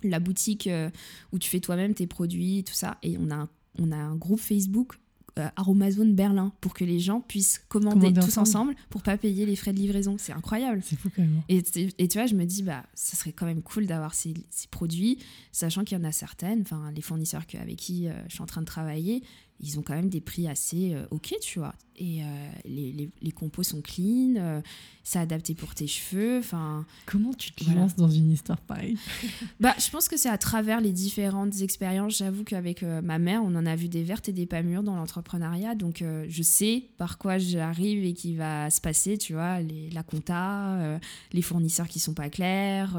[0.04, 0.90] la boutique euh,
[1.32, 2.98] où tu fais toi-même tes produits, tout ça.
[3.02, 3.48] Et on a un,
[3.78, 4.94] on a un groupe Facebook
[5.36, 8.70] euh, Aromazone Berlin pour que les gens puissent commander, Commander tous ensemble.
[8.70, 10.14] ensemble pour pas payer les frais de livraison.
[10.16, 10.80] C'est incroyable.
[10.84, 11.42] C'est fou quand même.
[11.48, 14.14] Et, t- et tu vois, je me dis, bah, ça serait quand même cool d'avoir
[14.14, 15.18] ces, ces produits,
[15.50, 18.42] sachant qu'il y en a certaines, enfin, les fournisseurs que- avec qui euh, je suis
[18.42, 19.24] en train de travailler,
[19.60, 21.74] ils ont quand même des prix assez euh, ok, tu vois.
[21.96, 22.26] Et euh,
[22.64, 24.60] les, les, les compos sont clean, euh,
[25.04, 26.84] c'est adapté pour tes cheveux, enfin.
[27.06, 27.82] Comment tu te Voilà.
[27.82, 28.98] lances dans une histoire pareille?
[29.60, 32.18] Bah, je pense que c'est à travers les différentes expériences.
[32.18, 34.96] J'avoue qu'avec ma mère, on en a vu des vertes et des pas mûres dans
[34.96, 35.76] l'entrepreneuriat.
[35.76, 40.02] Donc, je sais par quoi j'arrive et qui va se passer, tu vois, les, la
[40.02, 40.98] compta,
[41.32, 42.98] les fournisseurs qui sont pas clairs,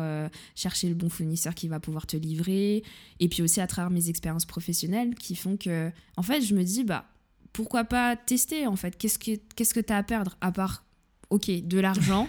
[0.56, 2.84] chercher le bon fournisseur qui va pouvoir te livrer.
[3.19, 6.63] Et puis aussi à travers mes expériences professionnelles qui font que, en fait, je me
[6.63, 7.05] dis, bah,
[7.53, 8.97] pourquoi pas tester, en fait?
[8.97, 10.38] Qu'est-ce que qu'est-ce que tu as à perdre?
[10.41, 10.85] À part,
[11.30, 12.27] ok, de l'argent,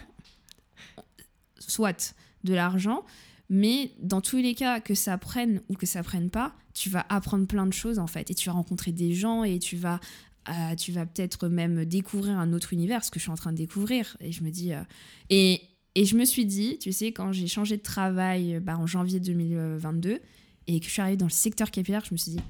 [1.59, 2.15] soit
[2.45, 3.05] de l'argent,
[3.49, 7.07] mais dans tous les cas, que ça prenne ou que ça prenne pas, tu vas
[7.09, 8.31] apprendre plein de choses en fait.
[8.31, 10.01] Et tu vas rencontrer des gens et tu vas,
[10.49, 13.53] euh, tu vas peut-être même découvrir un autre univers, ce que je suis en train
[13.53, 14.17] de découvrir.
[14.21, 14.73] Et je me dis.
[14.73, 14.83] euh,
[15.31, 15.61] et,
[15.97, 19.19] et je me suis dit, tu sais, quand j'ai changé de travail bah, en janvier
[19.19, 20.21] 2022
[20.67, 22.41] et que je suis arrivée dans le secteur capillaire, je me suis dit,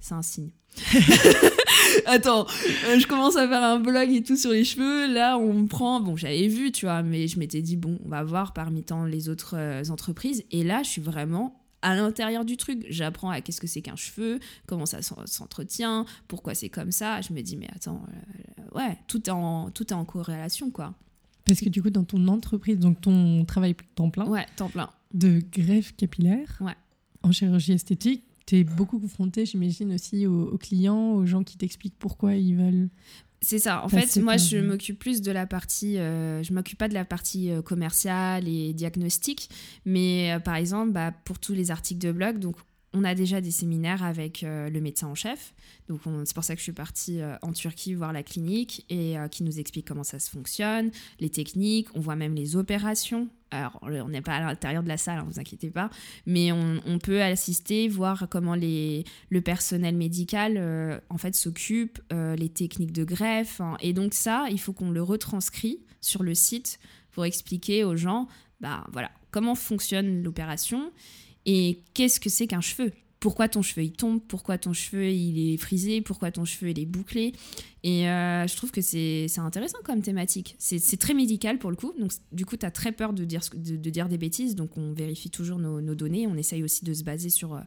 [0.00, 0.50] c'est un signe.
[2.06, 2.46] Attends,
[2.86, 5.12] euh, je commence à faire un blog et tout sur les cheveux.
[5.12, 6.00] Là, on me prend.
[6.00, 9.04] Bon, j'avais vu, tu vois, mais je m'étais dit, bon, on va voir parmi tant
[9.04, 10.44] les autres euh, entreprises.
[10.50, 12.84] Et là, je suis vraiment à l'intérieur du truc.
[12.88, 17.20] J'apprends à qu'est-ce que c'est qu'un cheveu, comment ça s'en- s'entretient, pourquoi c'est comme ça.
[17.20, 20.94] Je me dis, mais attends, euh, ouais, tout est, en, tout est en corrélation, quoi.
[21.44, 24.90] Parce que du coup, dans ton entreprise, donc ton travail temps plein Ouais, temps plein.
[25.14, 26.74] de greffe capillaire Ouais.
[27.22, 31.56] en chirurgie esthétique, tu es beaucoup confronté, j'imagine, aussi aux, aux clients, aux gens qui
[31.56, 32.88] t'expliquent pourquoi ils veulent.
[33.40, 33.84] C'est ça.
[33.84, 35.98] En fait, moi, je m'occupe plus de la partie.
[35.98, 39.50] euh, je m'occupe pas de la partie euh, commerciale et diagnostique,
[39.84, 42.56] mais euh, par exemple, bah, pour tous les articles de blog, donc
[42.92, 45.54] on a déjà des séminaires avec euh, le médecin en chef.
[45.88, 48.84] Donc on- c'est pour ça que je suis partie euh, en Turquie voir la clinique
[48.90, 50.90] et euh, qui nous explique comment ça se fonctionne,
[51.20, 51.88] les techniques.
[51.94, 53.28] On voit même les opérations.
[53.52, 55.90] Alors on n'est pas à l'intérieur de la salle, ne vous inquiétez pas,
[56.24, 62.92] mais on, peut assister, voir comment les, le personnel médical en fait s'occupe, les techniques
[62.92, 63.60] de greffe.
[63.60, 63.76] hein.
[63.80, 66.78] et donc ça, il faut qu'on le retranscrit sur le site
[67.10, 68.28] pour expliquer aux gens,
[68.60, 70.92] bah voilà, comment fonctionne l'opération
[71.46, 72.92] et qu'est-ce que c'est qu'un cheveu?
[73.18, 76.78] Pourquoi ton cheveu il tombe, pourquoi ton cheveu il est frisé, pourquoi ton cheveu il
[76.78, 77.34] est bouclé?
[77.82, 80.56] Et euh, je trouve que c'est intéressant comme thématique.
[80.58, 81.92] C'est très médical pour le coup.
[81.98, 84.54] Donc du coup, tu as très peur de dire, de dire des bêtises.
[84.54, 86.26] Donc on vérifie toujours nos, nos données.
[86.26, 87.60] On essaye aussi de se baser sur euh,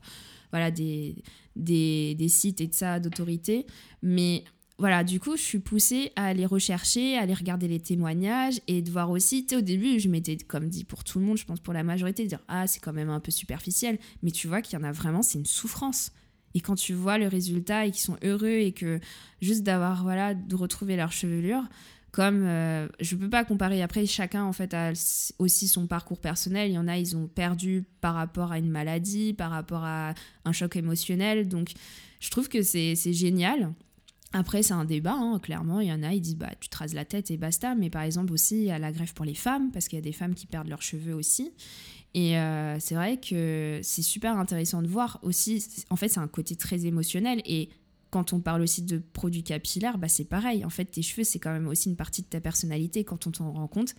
[0.49, 1.15] voilà, des,
[1.55, 3.67] des, des sites et de ça d'autorité.
[4.01, 4.43] Mais
[4.79, 8.81] voilà, du coup, je suis poussée à aller rechercher, à aller regarder les témoignages et
[8.81, 11.59] de voir aussi, au début, je m'étais, comme dit pour tout le monde, je pense
[11.59, 13.99] pour la majorité, de dire, ah, c'est quand même un peu superficiel.
[14.23, 16.11] Mais tu vois qu'il y en a vraiment, c'est une souffrance.
[16.55, 18.99] Et quand tu vois le résultat et qu'ils sont heureux et que
[19.41, 21.63] juste d'avoir, voilà, de retrouver leur chevelure,
[22.11, 24.93] comme euh, je peux pas comparer après chacun en fait a
[25.39, 28.69] aussi son parcours personnel il y en a ils ont perdu par rapport à une
[28.69, 30.13] maladie par rapport à
[30.45, 31.71] un choc émotionnel donc
[32.19, 33.73] je trouve que c'est génial
[34.34, 36.77] après c'est un débat hein, clairement il y en a ils disent bah tu te
[36.77, 39.26] rases la tête et basta mais par exemple aussi il y a la greffe pour
[39.26, 41.51] les femmes parce qu'il y a des femmes qui perdent leurs cheveux aussi
[42.14, 46.27] et euh, c'est vrai que c'est super intéressant de voir aussi en fait c'est un
[46.27, 47.69] côté très émotionnel et
[48.14, 50.64] quand on parle aussi de produits capillaires, bah c'est pareil.
[50.64, 53.03] En fait, tes cheveux, c'est quand même aussi une partie de ta personnalité.
[53.03, 53.95] Quand on t'en rend compte,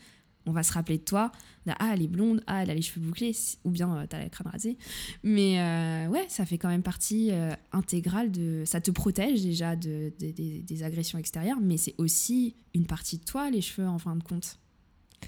[0.47, 1.33] on va se rappeler de toi.
[1.67, 3.35] Ah, elle est blonde, ah, elle a les cheveux bouclés,
[3.65, 4.77] ou bien euh, t'as la crâne rasée.
[5.23, 8.65] Mais euh, ouais, ça fait quand même partie euh, intégrale de.
[8.67, 13.51] Ça te protège déjà de, des agressions extérieures, mais c'est aussi une partie de toi,
[13.51, 14.59] les cheveux, en fin de compte,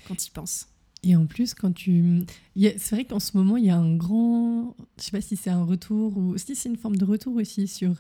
[0.07, 0.69] quand tu y penses.
[1.03, 2.25] Et en plus, quand tu.
[2.57, 4.75] C'est vrai qu'en ce moment, il y a un grand.
[4.99, 7.69] Je sais pas si c'est un retour ou si c'est une forme de retour aussi
[7.69, 7.95] sur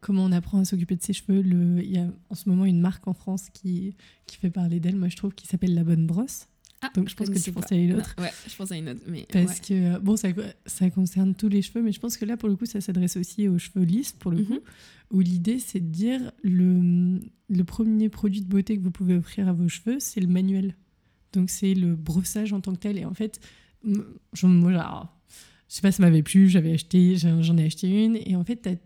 [0.00, 1.42] comment on apprend à s'occuper de ses cheveux.
[1.42, 1.82] Le...
[1.82, 4.96] Il y a en ce moment une marque en France qui, qui fait parler d'elle,
[4.96, 6.48] moi je trouve, qui s'appelle La Bonne Brosse.
[6.82, 8.14] Ah, Donc je pense que tu penses à une autre.
[8.18, 9.00] Ouais, je pense à une autre.
[9.06, 10.28] Mais Parce que, bon, ça,
[10.64, 13.16] ça concerne tous les cheveux, mais je pense que là, pour le coup, ça s'adresse
[13.16, 14.46] aussi aux cheveux lisses, pour le mhm.
[14.46, 14.58] coup,
[15.10, 19.48] où l'idée, c'est de dire le, le premier produit de beauté que vous pouvez offrir
[19.48, 20.74] à vos cheveux, c'est le manuel.
[21.32, 22.98] Donc c'est le brossage en tant que tel.
[22.98, 23.40] Et en fait,
[23.84, 25.10] je, moi,
[25.68, 28.62] je sais pas, ça m'avait plu, j'avais acheté, j'en ai acheté une, et en fait,
[28.62, 28.76] tu as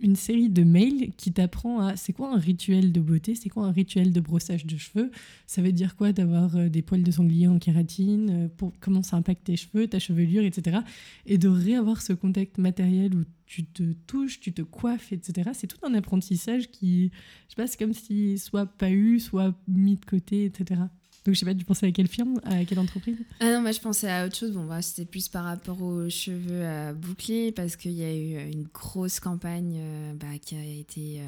[0.00, 3.64] une série de mails qui t'apprend à c'est quoi un rituel de beauté, c'est quoi
[3.64, 5.10] un rituel de brossage de cheveux,
[5.46, 9.02] ça veut dire quoi d'avoir euh, des poils de sanglier en kératine, euh, pour, comment
[9.02, 10.78] ça impacte tes cheveux, ta chevelure, etc.
[11.26, 15.50] Et de réavoir ce contact matériel où tu te touches, tu te coiffes, etc.
[15.54, 17.10] C'est tout un apprentissage qui,
[17.48, 20.80] je sais pas, c'est comme si soit pas eu, soit mis de côté, etc.
[21.24, 23.72] Donc je sais pas, tu pensais à quelle firme, à quelle entreprise Ah non, moi
[23.72, 24.52] je pensais à autre chose.
[24.52, 28.52] Bon, c'était plus par rapport aux cheveux euh, bouclés parce qu'il y a eu euh,
[28.52, 31.22] une grosse campagne euh, bah, qui a été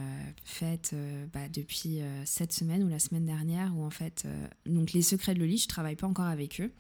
[0.45, 0.95] faite
[1.33, 4.27] bah, depuis cette semaine ou la semaine dernière où en fait,
[4.67, 6.73] donc les secrets de Loli, je travaille pas encore avec eux,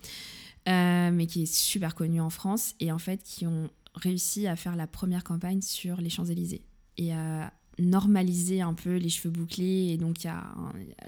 [0.66, 4.76] mais qui est super connu en France et en fait qui ont réussi à faire
[4.76, 6.62] la première campagne sur les Champs-Élysées
[6.98, 10.44] et à normaliser un peu les cheveux bouclés et donc il y a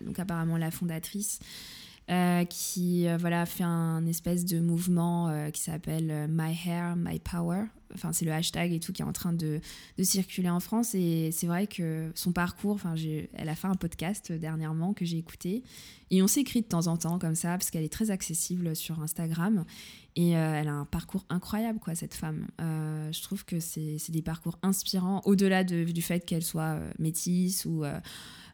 [0.04, 1.40] donc apparemment la fondatrice
[2.10, 7.18] euh, qui euh, voilà fait un espèce de mouvement euh, qui s'appelle My Hair, My
[7.18, 7.64] Power.
[7.92, 9.60] Enfin, c'est le hashtag et tout qui est en train de,
[9.98, 10.94] de circuler en France.
[10.94, 12.94] Et c'est vrai que son parcours, enfin,
[13.34, 15.62] elle a fait un podcast dernièrement que j'ai écouté.
[16.10, 19.00] Et on s'écrit de temps en temps comme ça, parce qu'elle est très accessible sur
[19.00, 19.64] Instagram.
[20.16, 22.46] Et elle a un parcours incroyable, quoi, cette femme.
[22.58, 27.84] je trouve que c'est des parcours inspirants, au-delà de, du fait qu'elle soit métisse ou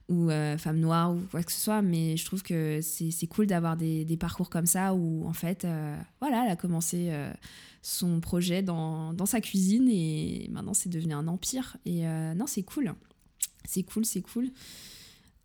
[0.08, 3.46] ou euh, femme noire ou quoi que ce soit, mais je trouve que c'est cool
[3.46, 7.32] d'avoir des, parcours comme ça où en fait, euh, voilà, elle a commencé euh,
[7.82, 11.76] son projet dans, sa cuisine et maintenant c'est devenu un empire.
[11.86, 12.02] Et
[12.36, 12.94] non, c'est cool.
[13.64, 14.50] C'est cool, c'est cool.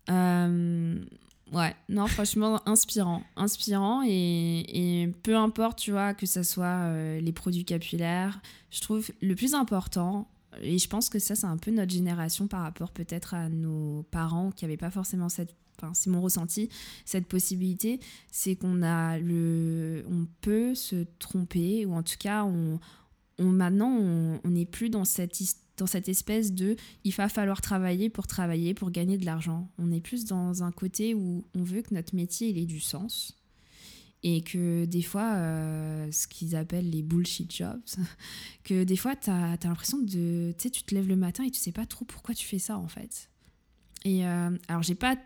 [0.08, 3.22] ouais, non, franchement, inspirant.
[3.36, 9.10] Inspirant et, et, peu importe, tu vois, que ce soit les produits capillaires, je trouve
[9.22, 10.28] le plus important,
[10.62, 14.04] et je pense que ça, c'est un peu notre génération par rapport peut-être à nos
[14.10, 16.68] parents qui n'avaient pas forcément cette Enfin, c'est mon ressenti,
[17.06, 18.00] cette possibilité,
[18.30, 22.78] c'est qu'on a le, on peut se tromper ou en tout cas, on,
[23.38, 25.40] on maintenant, on n'est plus dans cette
[25.78, 29.70] dans cette espèce de il va falloir travailler pour travailler pour gagner de l'argent.
[29.78, 33.39] On est plus dans un côté où on veut que notre métier ait du sens
[34.22, 37.80] et que des fois, euh, ce qu'ils appellent les bullshit jobs,
[38.64, 40.52] que des fois, tu as, l'impression de.
[40.58, 42.58] Tu sais, tu te lèves le matin et tu sais pas trop pourquoi tu fais
[42.58, 43.30] ça en fait.
[44.04, 45.16] Et euh, alors, j'ai pas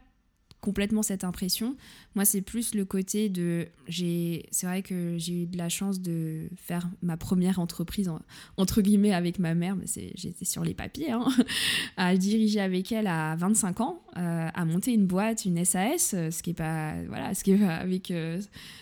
[0.64, 1.76] complètement cette impression.
[2.14, 3.68] Moi, c'est plus le côté de.
[3.86, 8.10] C'est vrai que j'ai eu de la chance de faire ma première entreprise,
[8.56, 9.84] entre guillemets, avec ma mère, mais
[10.14, 11.28] j'étais sur les papiers, hein,
[11.98, 16.42] à diriger avec elle à 25 ans, euh, à monter une boîte, une SAS, ce
[16.42, 16.94] qui est pas.
[17.08, 18.10] Voilà, ce qui est avec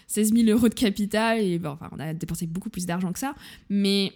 [0.06, 3.18] 16 000 euros de capital, et bon, enfin, on a dépensé beaucoup plus d'argent que
[3.18, 3.34] ça,
[3.68, 4.12] mais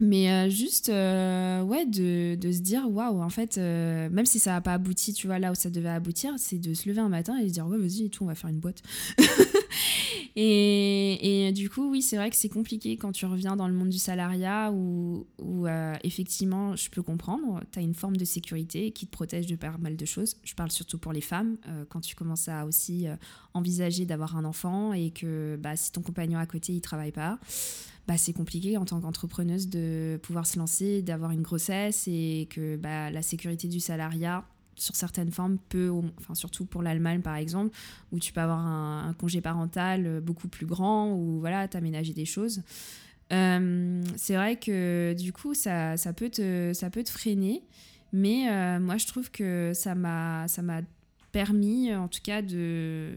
[0.00, 4.40] mais euh, juste euh, ouais de, de, se dire waouh en fait euh, même si
[4.40, 7.00] ça n'a pas abouti tu vois là où ça devait aboutir c'est de se lever
[7.00, 8.82] un matin et se dire ouais vas-y tout on va faire une boîte.
[10.36, 13.74] Et, et, du coup oui c'est vrai que c'est compliqué quand tu reviens dans le
[13.74, 15.66] monde du salariat où, où
[16.02, 19.76] effectivement je peux comprendre tu as une forme de sécurité qui te protège de pas
[19.78, 20.36] mal de choses.
[20.42, 21.56] Je parle surtout pour les femmes
[21.88, 23.06] quand tu commences à aussi
[23.52, 27.38] envisager d'avoir un enfant et que bah, si ton compagnon à côté il travaille pas
[28.06, 32.76] bah, c'est compliqué en tant qu'entrepreneuse de pouvoir se lancer, d'avoir une grossesse et que
[32.76, 34.44] bah, la sécurité du salariat
[34.76, 37.74] sur certaines formes peut, enfin surtout pour l'Allemagne par exemple,
[38.12, 42.62] où tu peux avoir un, congé parental beaucoup plus grand, ou voilà, t'aménager des choses.
[43.32, 47.62] Euh, c'est vrai que du coup, ça, ça, peut te, ça peut te freiner,
[48.12, 50.46] mais euh, moi je trouve que ça m'a
[51.32, 53.12] permis en tout cas de,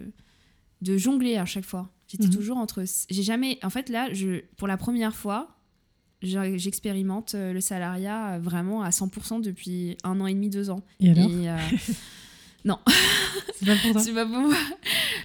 [0.82, 1.90] de jongler à chaque fois.
[2.08, 2.34] J'étais mhm.
[2.34, 2.84] toujours entre.
[3.10, 3.60] J'ai jamais.
[3.64, 5.58] En fait, là, je, pour la première fois,
[6.22, 10.82] j'expérimente euh, le salariat euh, vraiment à 100% depuis un an et demi, deux ans.
[11.00, 11.58] Et alors euh,
[12.66, 12.80] Non.
[13.56, 14.56] C'est pas pour toi C'est pas pour moi.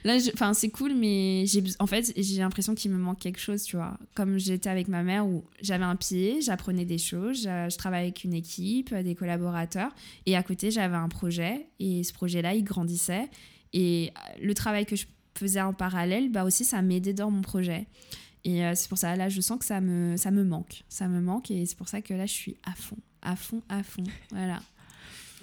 [0.04, 3.62] Là, enfin, c'est cool, mais j'ai, en fait, j'ai l'impression qu'il me manque quelque chose,
[3.62, 3.96] tu vois.
[4.14, 8.06] Comme j'étais avec ma mère où j'avais un pied, j'apprenais des choses, je, je travaillais
[8.06, 9.92] avec une équipe, des collaborateurs,
[10.26, 13.28] et à côté, j'avais un projet, et ce projet-là, il grandissait.
[13.72, 17.86] Et le travail que je faisais en parallèle, bah aussi ça m'aidait dans mon projet.
[18.44, 20.82] Et c'est pour ça, là, je sens que ça me, ça me manque.
[20.88, 23.62] Ça me manque et c'est pour ça que là, je suis à fond, à fond,
[23.68, 24.02] à fond.
[24.30, 24.60] Voilà.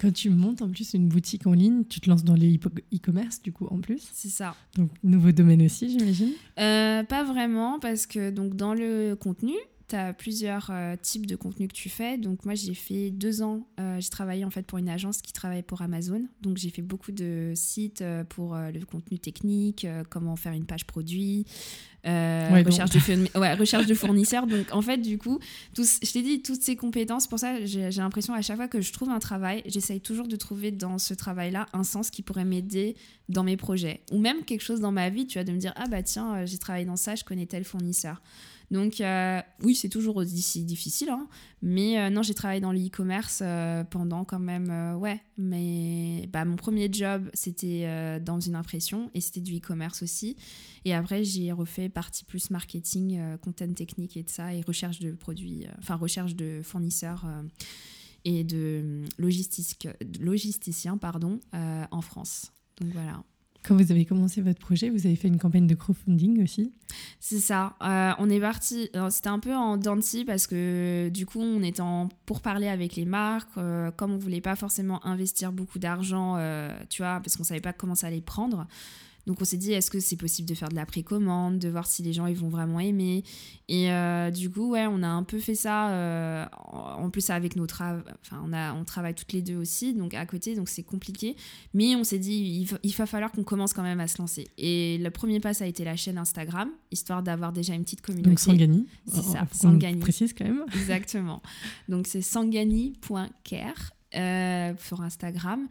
[0.00, 2.58] Quand tu montes en plus une boutique en ligne, tu te lances dans les
[2.94, 4.08] e-commerce du coup en plus.
[4.14, 4.54] C'est ça.
[4.74, 6.32] Donc nouveau domaine aussi, j'imagine.
[6.58, 9.52] Euh, pas vraiment parce que donc dans le contenu,
[9.90, 12.18] tu as plusieurs euh, types de contenu que tu fais.
[12.18, 15.32] Donc moi j'ai fait deux ans, euh, j'ai travaillé en fait pour une agence qui
[15.32, 16.24] travaille pour Amazon.
[16.40, 21.46] Donc j'ai fait beaucoup de sites pour le contenu technique, comment faire une page produit,
[22.06, 24.46] euh, recherche, de, ouais, recherche de fournisseurs.
[24.46, 25.38] Donc, en fait, du coup,
[25.76, 28.92] je t'ai dit, toutes ces compétences, pour ça, j'ai l'impression à chaque fois que je
[28.92, 32.96] trouve un travail, j'essaye toujours de trouver dans ce travail-là un sens qui pourrait m'aider
[33.28, 34.00] dans mes projets.
[34.12, 36.36] Ou même quelque chose dans ma vie, tu vois, de me dire, ah bah tiens,
[36.36, 38.22] euh, j'ai travaillé dans ça, je connais tel fournisseur.
[38.70, 41.26] Donc euh, oui, c'est toujours difficile, hein,
[41.60, 46.44] mais euh, non, j'ai travaillé dans le e-commerce euh, pendant quand même, ouais, mais bah,
[46.44, 50.36] mon premier job, c'était dans une impression et c'était du e-commerce aussi.
[50.84, 55.12] Et après, j'ai refait partie plus marketing, content technique et de ça, et recherche de
[55.12, 57.26] produits, enfin recherche de fournisseurs
[58.24, 62.52] et de logisticiens pardon, en France.
[62.80, 63.24] Donc voilà.
[63.62, 66.72] Quand vous avez commencé votre projet, vous avez fait une campagne de crowdfunding aussi
[67.20, 67.74] C'est ça.
[67.82, 68.90] Euh, on est parti.
[69.10, 72.96] C'était un peu en denti parce que du coup, on était en pour parler avec
[72.96, 73.50] les marques.
[73.58, 77.60] Euh, comme on voulait pas forcément investir beaucoup d'argent, euh, tu vois, parce qu'on savait
[77.60, 78.66] pas comment ça allait prendre.
[79.26, 81.86] Donc on s'est dit, est-ce que c'est possible de faire de la précommande, de voir
[81.86, 83.24] si les gens ils vont vraiment aimer?
[83.68, 85.90] Et euh, du coup, ouais, on a un peu fait ça.
[85.90, 89.94] Euh, en plus avec nos travaux, enfin on a, on travaille toutes les deux aussi,
[89.94, 91.36] donc à côté, donc c'est compliqué.
[91.74, 94.48] Mais on s'est dit, il, va falloir qu'on commence quand même à se lancer.
[94.58, 98.00] Et le premier pas, ça a été la chaîne Instagram, histoire d'avoir déjà une petite
[98.00, 98.30] communauté.
[98.30, 98.86] Donc Sangani.
[99.06, 100.00] C'est ça, Sangani.
[100.00, 100.64] précise quand même.
[100.74, 101.42] Exactement.
[101.88, 103.92] Donc c'est sangani.care.
[104.16, 105.68] Euh, sur Instagram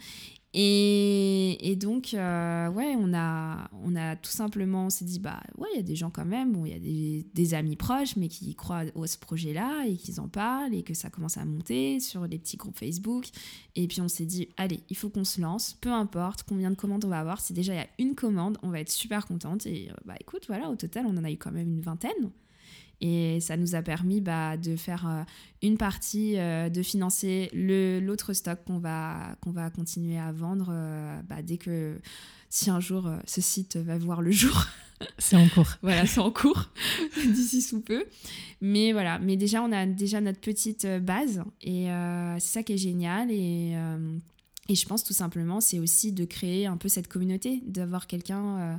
[0.53, 5.67] et, donc, euh, ouais, on a, on a tout simplement, on s'est dit, bah ouais,
[5.73, 8.15] il y a des gens quand même, bon, il y a des, des, amis proches,
[8.15, 11.45] mais qui croient au ce projet-là et qu'ils en parlent et que ça commence à
[11.45, 13.27] monter sur les petits groupes Facebook.
[13.75, 16.75] Et puis on s'est dit, allez, il faut qu'on se lance, peu importe combien de
[16.75, 19.27] commandes on va avoir, si déjà il y a une commande, on va être super
[19.27, 19.67] contente.
[19.67, 22.31] Et euh, bah écoute, voilà, au total, on en a eu quand même une vingtaine.
[23.01, 25.23] Et ça nous a permis bah, de faire euh,
[25.61, 31.21] une partie, euh, de financer l'autre stock qu'on va, qu'on va continuer à vendre euh,
[31.29, 31.97] bah, dès que,
[32.49, 34.65] si un jour ce site va voir le jour.
[35.17, 35.69] C'est en cours.
[35.81, 36.71] voilà, c'est en cours,
[37.25, 38.03] d'ici sous peu.
[38.59, 41.85] Mais voilà, mais déjà, on a déjà notre petite base et
[42.39, 43.31] c'est ça qui est génial.
[43.31, 43.77] Et,
[44.67, 48.77] et je pense tout simplement, c'est aussi de créer un peu cette communauté, d'avoir quelqu'un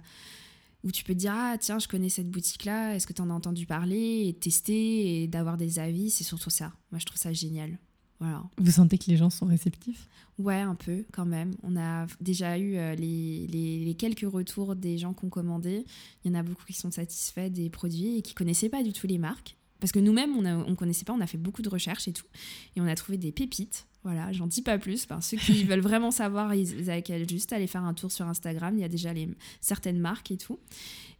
[0.84, 3.22] où tu peux te dire ah tiens je connais cette boutique là est-ce que tu
[3.22, 6.72] en as entendu parler et tester et d'avoir des avis c'est surtout ça.
[6.90, 7.78] Moi je trouve ça génial.
[8.18, 8.42] Voilà.
[8.58, 10.08] Vous sentez que les gens sont réceptifs?
[10.38, 11.54] Ouais un peu quand même.
[11.62, 15.84] On a déjà eu euh, les, les, quelques retours des gens qui ont commandé.
[16.24, 18.92] Il y en a beaucoup qui sont satisfaits des produits et qui connaissaient pas du
[18.92, 19.56] tout les marques.
[19.80, 22.26] Parce que nous-mêmes on ne connaissait pas on a fait beaucoup de recherches et tout.
[22.76, 25.06] Et on a trouvé des pépites voilà, j'en dis pas plus.
[25.20, 28.76] ceux qui veulent vraiment savoir, ils, avaient juste aller faire un tour sur Instagram.
[28.76, 29.28] Il y a déjà les,
[29.60, 30.58] certaines marques et tout.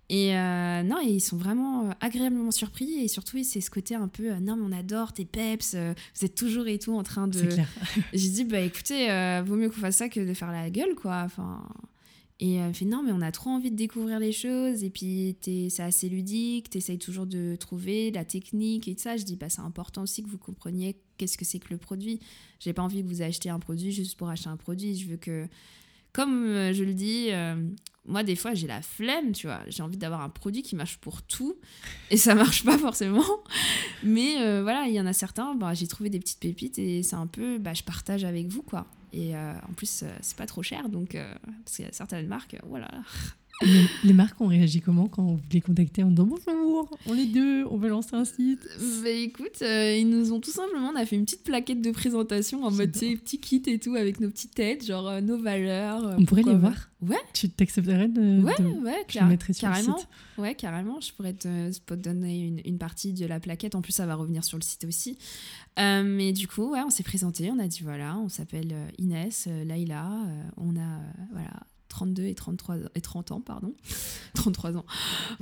[0.08, 3.04] Et euh, non, ils sont vraiment euh, agréablement surpris.
[3.04, 6.24] Et surtout, c'est ce côté un peu euh, non, mais on adore tes peps, vous
[6.24, 7.48] êtes toujours et tout en train de.
[8.12, 9.06] J'ai dit, bah écoutez,
[9.44, 11.22] vaut mieux qu'on fasse ça que de faire la gueule, quoi.
[11.24, 11.62] Enfin.
[12.42, 14.82] Et elle fait non, mais on a trop envie de découvrir les choses.
[14.82, 16.70] Et puis, c'est assez ludique.
[16.70, 19.18] Tu essayes toujours de trouver la technique et tout ça.
[19.18, 22.18] Je dis, bah, c'est important aussi que vous compreniez qu'est-ce que c'est que le produit.
[22.58, 24.96] J'ai pas envie que vous achetiez un produit juste pour acheter un produit.
[24.96, 25.46] Je veux que,
[26.14, 27.56] comme euh, je le dis, euh,
[28.06, 29.60] moi, des fois, j'ai la flemme, tu vois.
[29.68, 31.56] J'ai envie d'avoir un produit qui marche pour tout.
[32.10, 33.42] Et ça marche pas forcément.
[34.02, 37.02] Mais euh, voilà, il y en a certains, bah, j'ai trouvé des petites pépites et
[37.02, 38.86] c'est un peu, bah, je partage avec vous, quoi.
[39.12, 41.34] Et euh, en plus, euh, c'est pas trop cher, donc euh,
[41.64, 42.88] parce qu'il y a certaines marques, voilà.
[44.04, 47.64] Les, marques ont réagi comment quand vous les contactez en disant bonjour, on est deux,
[47.66, 48.66] on veut lancer un site?
[49.02, 52.64] Bah écoute, ils nous ont tout simplement, on a fait une petite plaquette de présentation
[52.64, 56.16] en mode petit kit et tout avec nos petites têtes, genre nos valeurs.
[56.18, 57.16] on pourrait les voir Ouais.
[57.32, 58.42] Tu t'accepterais de.
[58.42, 59.94] Ouais, ouais, je sur carrément.
[59.94, 60.08] Le site?
[60.36, 61.00] Ouais, carrément.
[61.00, 63.74] Je pourrais te, te donner une, une, partie de la plaquette.
[63.74, 65.16] En plus, ça va revenir sur le site aussi.
[65.78, 67.50] Euh, mais du coup, ouais, on s'est présenté.
[67.50, 70.10] On a dit voilà, on s'appelle Inès, Laïla.
[70.58, 71.00] on a
[71.32, 71.50] voilà
[71.90, 73.74] 32 et 33 et 30 ans, pardon.
[74.34, 74.86] 33 ans,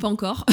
[0.01, 0.45] pas encore.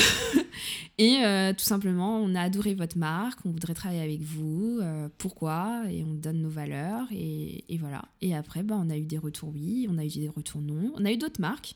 [1.00, 5.10] et euh, tout simplement, on a adoré votre marque, on voudrait travailler avec vous, euh,
[5.18, 8.04] pourquoi Et on donne nos valeurs, et, voilà.
[8.22, 10.92] Et après, bah, on a eu des retours oui, on a eu des retours non.
[10.96, 11.76] On a eu d'autres marques.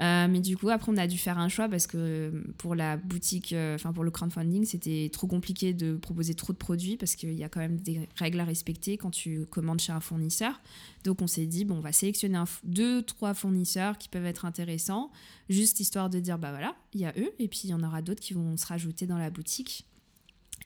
[0.00, 2.96] Euh, mais du coup, après, on a dû faire un choix parce que pour la
[2.96, 7.16] boutique, euh, enfin pour le crowdfunding, c'était trop compliqué de proposer trop de produits parce
[7.16, 10.60] qu'il y a quand même des règles à respecter quand tu commandes chez un fournisseur.
[11.02, 15.10] Donc on s'est dit, bon, on va sélectionner deux, trois fournisseurs qui peuvent être intéressants,
[15.48, 17.82] juste histoire de dire, bah voilà, il y a eux, et puis il y en
[17.82, 19.84] aura d'autres qui vont se rajouter dans la boutique.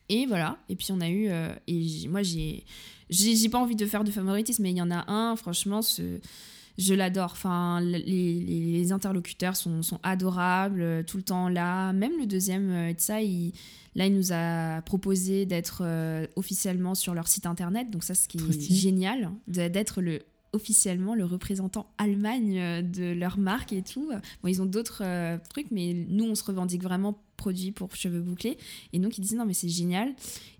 [0.09, 2.65] Et voilà, et puis on a eu, euh, et moi j'ai,
[3.09, 6.21] j'ai pas envie de faire de favoritisme, mais il y en a un, franchement, ce
[6.79, 7.33] je l'adore.
[7.33, 11.93] Enfin, les, interlocuteurs sont, sont, adorables, euh, tout le temps là.
[11.93, 13.53] Même le deuxième, euh, ça, il,
[13.95, 17.91] là, il nous a proposé d'être euh, officiellement sur leur site internet.
[17.91, 20.21] Donc ça, ce qui est génial, d'être le
[20.55, 24.11] officiellement le représentant Allemagne de leur marque et tout.
[24.43, 25.03] Bon, ils ont d'autres
[25.49, 28.57] trucs, mais nous, on se revendique vraiment produit pour cheveux bouclés.
[28.93, 30.15] Et donc, ils disaient non, mais c'est génial.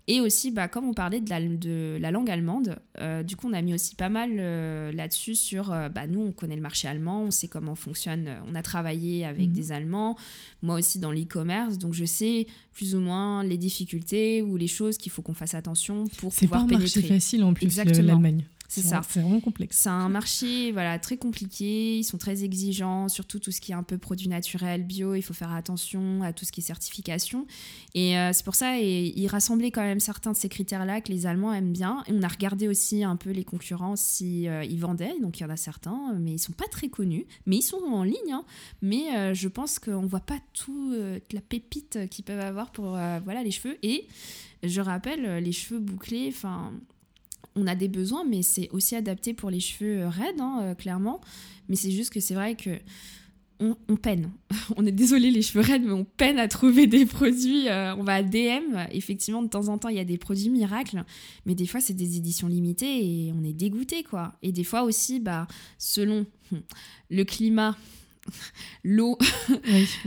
[0.07, 3.47] Et aussi, bah, comme on parlait de la, de la langue allemande, euh, du coup,
[3.47, 6.61] on a mis aussi pas mal euh, là-dessus sur, euh, bah, nous, on connaît le
[6.61, 9.53] marché allemand, on sait comment fonctionne, on a travaillé avec mhm.
[9.53, 10.17] des Allemands,
[10.61, 14.97] moi aussi dans l'e-commerce, donc je sais plus ou moins les difficultés ou les choses
[14.97, 16.39] qu'il faut qu'on fasse attention pour pouvoir pénétrer.
[16.39, 18.43] C'est pas un marché facile en plus, l'Allemagne.
[18.81, 19.01] C'est ça.
[19.07, 19.77] C'est vraiment complexe.
[19.77, 21.97] C'est un marché voilà, très compliqué.
[21.99, 25.13] Ils sont très exigeants, surtout tout ce qui est un peu produit naturel, bio.
[25.13, 27.45] Il faut faire attention à tout ce qui est certification.
[27.93, 31.11] Et euh, c'est pour ça, et, ils rassemblaient quand même certains de ces critères-là que
[31.11, 32.03] les Allemands aiment bien.
[32.07, 35.13] Et on a regardé aussi un peu les concurrents si euh, ils vendaient.
[35.21, 37.27] Donc il y en a certains, mais ils sont pas très connus.
[37.45, 38.31] Mais ils sont en ligne.
[38.31, 38.43] Hein.
[38.81, 40.95] Mais euh, je pense qu'on voit pas tout
[41.31, 43.77] la pépite qu'ils peuvent avoir pour voilà les cheveux.
[43.83, 44.07] Et
[44.63, 46.71] je rappelle, les cheveux bouclés, enfin
[47.55, 50.75] on a des besoins, mais c'est aussi adapté pour les cheveux euh, raides, hein, euh,
[50.75, 51.21] clairement.
[51.69, 52.71] Mais c'est juste que c'est vrai que
[53.59, 54.29] on, peine.
[54.75, 57.69] on est désolé les cheveux raides, mais on peine à trouver des produits.
[57.69, 58.77] Euh, on va à DM.
[58.91, 61.03] Effectivement, de temps en temps, il y a des produits miracles,
[61.45, 64.33] mais des fois, c'est des éditions limitées et on est dégoûté, quoi.
[64.41, 65.47] Et des fois aussi, bah,
[65.77, 66.25] selon
[67.09, 67.77] le climat
[68.83, 69.17] l'eau.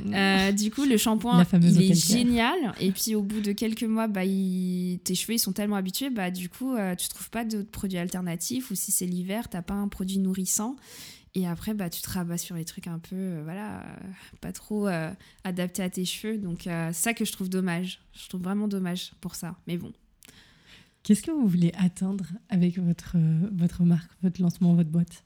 [0.06, 2.74] Euh, du coup, le shampoing, il est génial.
[2.80, 6.30] Et puis, au bout de quelques mois, bah, tes cheveux ils sont tellement habitués, bah,
[6.30, 8.70] du coup, euh, tu trouves pas d'autres produits alternatifs.
[8.70, 10.76] Ou si c'est l'hiver, t'as pas un produit nourrissant.
[11.34, 13.84] Et après, bah, tu te rabats sur les trucs un peu, euh, voilà,
[14.40, 14.88] pas trop
[15.44, 16.38] adaptés à tes cheveux.
[16.38, 18.00] Donc, c'est ça que je trouve dommage.
[18.12, 19.56] Je trouve vraiment dommage pour ça.
[19.66, 19.92] Mais bon.
[21.02, 23.16] Qu'est-ce que vous voulez atteindre avec votre,
[23.52, 25.22] votre marque, votre lancement, votre boîte?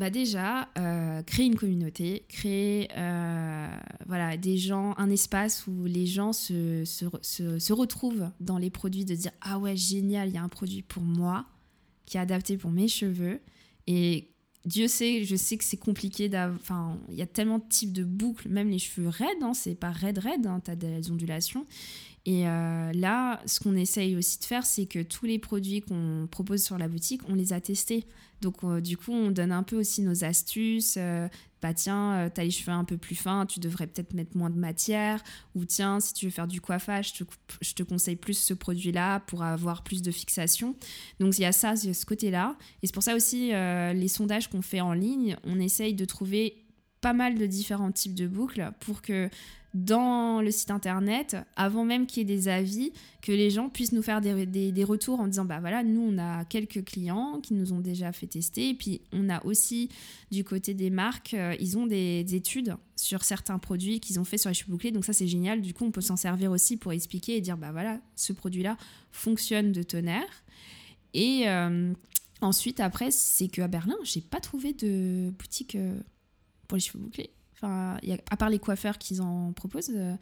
[0.00, 3.68] Bah déjà, euh, créer une communauté, créer euh,
[4.06, 9.04] voilà, des gens, un espace où les gens se, se, se, retrouvent dans les produits,
[9.04, 11.44] de dire Ah ouais, génial, il y a un produit pour moi
[12.06, 13.40] qui est adapté pour mes cheveux.
[13.86, 14.30] Et
[14.64, 18.04] Dieu sait, je sais que c'est compliqué Enfin, il y a tellement de types de
[18.04, 21.66] boucles, même les cheveux raides, hein, c'est pas raide raide, hein, tu as des ondulations.
[22.26, 26.28] Et euh, là, ce qu'on essaye aussi de faire, c'est que tous les produits qu'on
[26.30, 28.04] propose sur la boutique, on les a testés.
[28.42, 30.96] Donc, euh, du coup, on donne un peu aussi nos astuces.
[30.98, 31.28] Euh,
[31.62, 34.50] bah, tiens, tu as les cheveux un peu plus fins, tu devrais peut-être mettre moins
[34.50, 35.22] de matière.
[35.54, 37.12] Ou tiens, si tu veux faire du coiffage,
[37.60, 40.74] je te, conseille plus ce produit-là pour avoir plus de fixation.
[41.20, 42.56] Donc, il y a ça, y a ce côté-là.
[42.82, 46.64] Et c'est pour ça aussi, les sondages qu'on fait en ligne, on essaye de trouver
[47.00, 49.30] pas mal de différents types de boucles pour que
[49.72, 52.92] dans le site internet, avant même qu'il y ait des avis,
[53.22, 56.18] que les gens puissent nous faire des, des, retours en disant bah voilà, nous on
[56.18, 59.88] a quelques clients qui nous ont déjà fait tester, et puis on a aussi
[60.32, 64.38] du côté des marques, euh, ils ont des, études sur certains produits qu'ils ont fait
[64.38, 66.76] sur les cheveux bouclés, donc ça c'est génial, du coup on peut s'en servir aussi
[66.76, 68.76] pour expliquer et dire bah voilà, ce produit-là
[69.12, 70.44] fonctionne de tonnerre.
[71.14, 71.92] Et euh,
[72.40, 76.00] ensuite après, c'est qu'à Berlin, j'ai pas trouvé de boutique euh,
[76.68, 77.30] pour les cheveux bouclés.
[77.62, 77.98] Enfin,
[78.30, 80.14] à part les coiffeurs qu'ils en proposent, euh,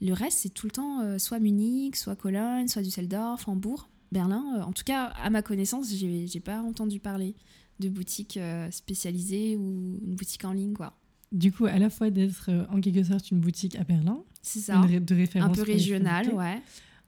[0.00, 4.44] le reste, c'est tout le temps euh, soit Munich, soit Cologne, soit Düsseldorf, Hambourg, Berlin.
[4.56, 7.34] Euh, en tout cas, à ma connaissance, j'ai pas entendu parler
[7.78, 8.38] de boutique
[8.70, 10.94] spécialisée ou une boutique en ligne, quoi.
[11.30, 14.24] Du coup, à la fois d'être en quelque sorte une boutique à Berlin,
[14.66, 16.60] de référence un peu régional, ouais.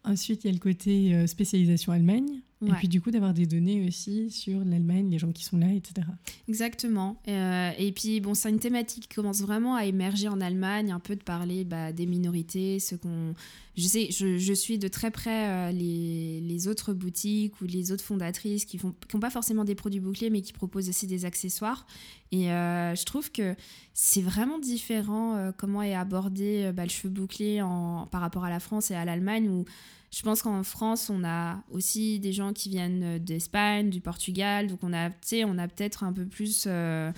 [0.05, 3.87] Ensuite, il y a le côté spécialisation Allemagne, et puis du coup, d'avoir des données
[3.87, 6.07] aussi sur l'Allemagne, les gens qui sont là, etc.
[6.47, 7.17] Exactement.
[7.27, 11.01] Euh, et puis, bon, c'est une thématique qui commence vraiment à émerger en Allemagne, un
[11.01, 13.35] peu de parler bah, des minorités, ce qu'on...
[13.77, 17.93] Je sais, je, je, suis de très près euh, les, les, autres boutiques ou les
[17.93, 21.25] autres fondatrices qui n'ont qui pas forcément des produits bouclés, mais qui proposent aussi des
[21.25, 21.87] accessoires.
[22.31, 23.55] Et euh, je trouve que
[23.95, 28.61] c'est vraiment différent comment est abordé bah, le cheveu bouclé en, par rapport à la
[28.61, 29.65] France et à l'Allemagne, où
[30.11, 34.81] je pense qu'en France, on a aussi des gens qui viennent d'Espagne, du Portugal, donc
[34.83, 35.11] on a,
[35.47, 36.65] on a peut-être un peu plus...
[36.67, 37.13] Euh,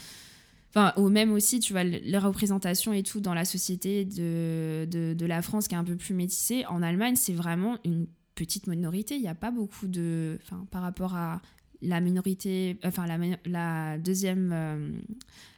[0.71, 5.15] enfin, ou même aussi, tu vois, les représentations et tout dans la société de, de,
[5.15, 6.67] de la France qui est un peu plus métissée.
[6.67, 9.17] En Allemagne, c'est vraiment une petite minorité.
[9.17, 10.39] Il n'y a pas beaucoup de...
[10.43, 11.41] Enfin, par rapport à
[11.83, 14.91] la minorité, enfin la, la deuxième, euh,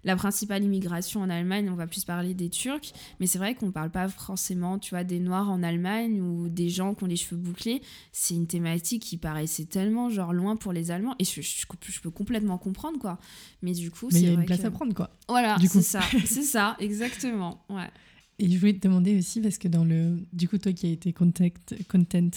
[0.04, 3.70] la principale immigration en Allemagne, on va plus parler des Turcs, mais c'est vrai qu'on
[3.70, 7.16] parle pas forcément, tu vois, des Noirs en Allemagne ou des gens qui ont les
[7.16, 7.82] cheveux bouclés.
[8.12, 12.10] C'est une thématique qui paraissait tellement genre loin pour les Allemands et je, je, peux
[12.10, 13.18] complètement comprendre quoi.
[13.62, 15.10] Mais du coup, mais il y a une place à prendre quoi.
[15.28, 17.90] Voilà, c'est ça, c'est ça, exactement, ouais.
[18.38, 20.18] Et je voulais te demander aussi, parce que dans le.
[20.32, 22.30] Du coup, toi qui as été contact, content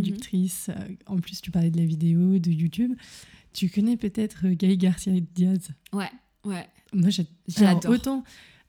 [0.00, 2.94] productrice, euh, en plus tu parlais de la vidéo, de YouTube,
[3.52, 6.10] tu connais peut-être euh, Gaël Garcia Diaz Ouais,
[6.44, 6.66] ouais.
[6.92, 7.10] Moi
[7.48, 7.92] j'adore.
[7.92, 8.24] Autant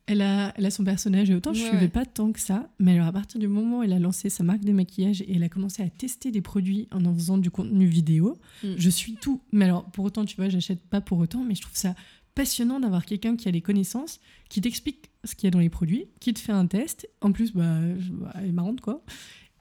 [0.07, 2.69] elle a, elle a son personnage et autant je ne suivais pas tant que ça,
[2.79, 5.35] mais alors à partir du moment où elle a lancé sa marque de maquillage et
[5.35, 8.73] elle a commencé à tester des produits en en faisant du contenu vidéo, mm.
[8.77, 9.41] je suis tout.
[9.51, 11.95] Mais alors pour autant, tu vois, j'achète pas pour autant, mais je trouve ça
[12.35, 14.19] passionnant d'avoir quelqu'un qui a les connaissances,
[14.49, 17.09] qui t'explique ce qu'il y a dans les produits, qui te fait un test.
[17.21, 17.79] En plus, bah,
[18.11, 19.03] bah, elle est marrante, quoi.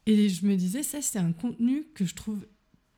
[0.06, 2.46] Et je me disais, ça, c'est un contenu que je trouve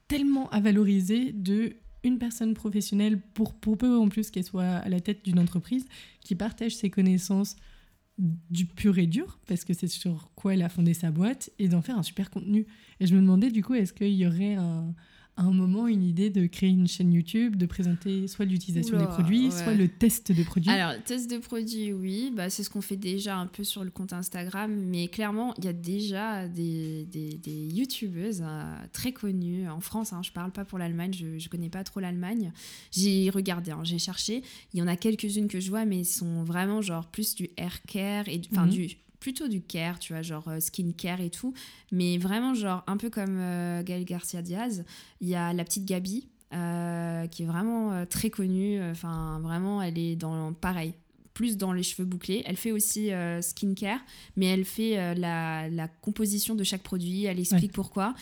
[0.08, 4.88] tellement à valoriser de une personne professionnelle, pour, pour peu en plus qu'elle soit à
[4.88, 5.84] la tête d'une entreprise,
[6.20, 7.56] qui partage ses connaissances
[8.16, 11.68] du pur et dur, parce que c'est sur quoi elle a fondé sa boîte, et
[11.68, 12.66] d'en faire un super contenu.
[13.00, 14.94] Et je me demandais, du coup, est-ce qu'il y aurait un,
[15.36, 19.04] à un moment une idée de créer une chaîne YouTube, de présenter soit l'utilisation des
[19.04, 22.80] produits, soit le test de produits Alors, test de produits, oui, bah, c'est ce qu'on
[22.80, 27.04] fait déjà un peu sur le compte Instagram, mais clairement, il y a déjà des,
[27.04, 30.14] des, des YouTubeuses euh, très connues en France.
[30.14, 32.52] Hein, je parle pas pour l'Allemagne, je ne connais pas trop l'Allemagne.
[32.90, 34.42] J'ai regardé, hein, j'ai cherché.
[34.72, 37.82] Il y en a quelques-unes que je vois, mais sont vraiment genre plus du hair
[37.82, 38.70] care et enfin mhm.
[38.70, 41.54] du plutôt du care, tu vois, genre euh, skin care et tout.
[41.92, 44.84] Mais vraiment, genre, un peu comme euh, Gaël Garcia Diaz,
[45.20, 48.82] il y a la petite Gabi, euh, qui est vraiment très connue.
[48.90, 50.94] Enfin, vraiment, elle est dans pareil,
[51.34, 52.42] plus dans les cheveux bouclés.
[52.46, 53.10] Elle fait aussi
[53.40, 54.00] skin care,
[54.36, 57.24] mais elle fait la, la, composition de chaque produit.
[57.24, 58.14] Elle explique pourquoi.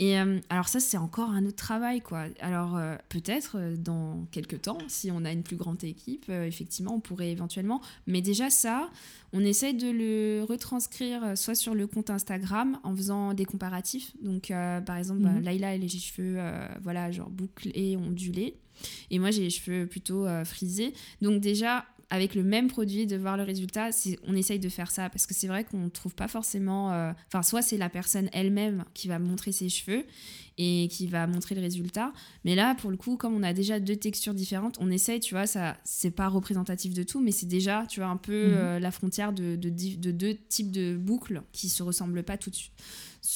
[0.00, 2.24] Et euh, alors ça, c'est encore un autre travail, quoi.
[2.40, 6.94] Alors euh, peut-être euh, dans quelques temps, si on a une plus grande équipe, effectivement,
[6.94, 7.82] on pourrait éventuellement.
[8.06, 8.90] Mais déjà ça,
[9.34, 14.12] on essaye de le retranscrire soit sur le compte Instagram en faisant des comparatifs.
[14.22, 15.40] Donc par exemple, mhm.
[15.42, 16.38] Laila, elle a les cheveux,
[16.82, 18.56] voilà, genre bouclés, ondulés.
[19.10, 20.94] Et moi, j'ai les cheveux plutôt frisés.
[21.20, 23.90] Donc déjà, avec le même produit, de voir le résultat,
[24.26, 26.92] on essaye de faire ça parce que c'est vrai qu'on ne trouve pas forcément.
[26.92, 30.04] Euh, enfin, soit c'est la personne elle-même qui va montrer ses cheveux
[30.58, 32.12] et qui va montrer le résultat.
[32.44, 35.34] Mais là, pour le coup, comme on a déjà deux textures différentes, on essaye, tu
[35.34, 38.54] vois, ça, c'est pas représentatif de tout, mais c'est déjà, tu vois, un peu mhm.
[38.54, 42.56] euh, la frontière de, de, deux types de boucles qui se ressemblent pas tout de
[42.56, 42.72] suite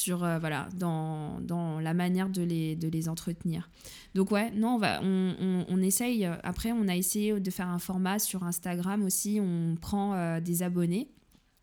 [0.05, 3.71] sur euh, voilà dans, dans, la manière de les, de les entretenir.
[4.15, 6.27] Donc ouais, non, on, va, on, on, essaye.
[6.43, 9.41] Après, on a essayé de faire un format sur Instagram aussi.
[9.41, 11.09] On prend euh, des abonnés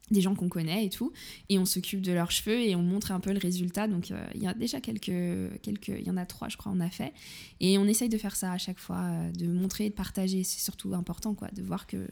[0.09, 1.13] des gens qu'on connaît et tout,
[1.47, 3.87] et on s'occupe de leurs cheveux et on montre un peu le résultat.
[3.87, 6.73] Donc euh, il y a déjà quelques, quelques, il y en a trois, je crois,
[6.75, 7.13] on a fait,
[7.61, 9.09] et on essaye de faire ça à chaque fois,
[9.39, 10.43] de montrer, de partager.
[10.43, 12.09] C'est surtout important, quoi, de voir que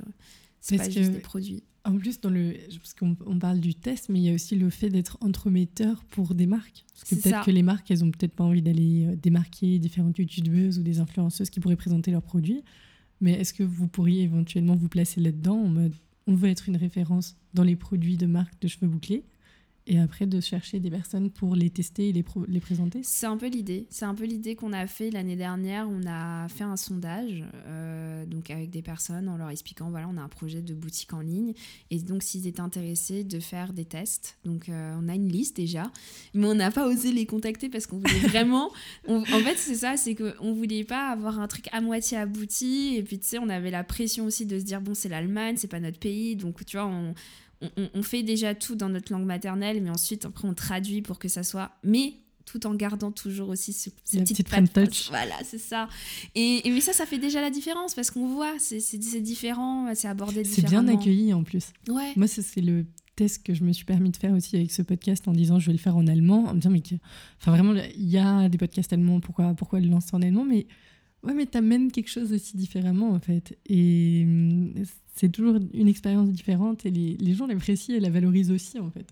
[0.62, 1.64] c'est pas juste des produits.
[1.86, 4.56] En plus, dans le, parce qu'on on parle du test, mais il y a aussi
[4.56, 6.86] le fait d'être entremetteur pour des marques.
[6.94, 10.18] Parce que peut-être que les marques, elles ont peut-être pas envie d'aller euh, démarquer différentes
[10.18, 12.64] youtubeuses ou des influenceuses qui pourraient présenter leurs produits.
[13.22, 15.94] Mais est-ce que vous pourriez éventuellement vous placer là-dedans en mode
[16.30, 19.24] on veut être une référence dans les produits de marques de cheveux bouclés
[19.90, 23.38] et après de chercher des personnes pour les tester et les, les présenter C'est un
[23.38, 23.88] peu l'idée.
[23.90, 25.90] C'est un peu l'idée qu'on a fait l'année dernière.
[25.90, 30.18] On a fait un sondage euh, donc avec des personnes en leur expliquant voilà, on
[30.18, 31.54] a un projet de boutique en ligne
[31.90, 34.38] et donc s'ils étaient intéressés de faire des tests.
[34.46, 35.92] Donc euh, on a une liste déjà,
[36.36, 38.72] mais on n'a pas osé les contacter parce qu'on voulait vraiment.
[39.08, 43.02] en fait, c'est ça, c'est qu'on voulait pas avoir un truc à moitié abouti et
[43.02, 45.68] puis tu sais, on avait la pression aussi de se dire bon, c'est l'Allemagne, c'est
[45.68, 47.16] pas notre pays, donc tu vois, on
[47.94, 51.28] on, fait déjà tout dans notre langue maternelle, mais ensuite, après, on traduit pour que
[51.28, 51.72] ça soit.
[51.84, 52.14] Mais
[52.46, 55.10] tout en gardant toujours aussi ce, cette petite, touch.
[55.10, 55.88] Voilà, c'est ça.
[56.36, 60.42] Et, mais ça, ça fait déjà la différence parce qu'on voit, c'est différent, c'est abordé
[60.42, 60.68] différemment.
[60.68, 61.74] C'est bien accueilli en plus.
[61.88, 62.14] Ouais.
[62.16, 65.28] Moi, c'est le test que je me suis permis de faire aussi avec ce podcast
[65.28, 66.82] en disant je vais le faire en allemand, en me disant mais
[67.40, 70.68] enfin vraiment il y a des podcasts allemands, pourquoi pourquoi le lancer en allemand, mais
[71.24, 74.74] ouais mais t'amènes quelque chose aussi différemment en fait et hum,
[75.16, 78.90] c'est toujours une expérience différente et les, les gens l'apprécient et la valorisent aussi en
[78.90, 79.06] fait.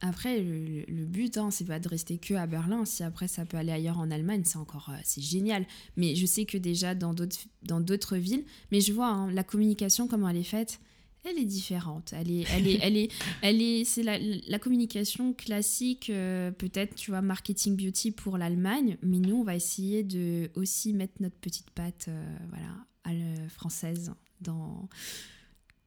[0.00, 2.84] Après, le, but, hein, c'est pas de rester que à Berlin.
[2.84, 5.66] Si après ça peut aller ailleurs en Allemagne, c'est encore euh, c'est génial.
[5.96, 10.28] Mais je sais que déjà dans d'autres villes, mais je vois hein, la communication comment
[10.28, 10.80] elle est faite,
[11.24, 12.12] elle est différente.
[12.12, 13.12] Elle est elle est elle est
[13.42, 18.96] elle est c'est la, la, communication classique euh, peut-être tu vois marketing beauty pour l'Allemagne,
[19.02, 22.68] mais nous on va essayer de aussi mettre notre petite patte euh, voilà
[23.04, 24.88] à française dans,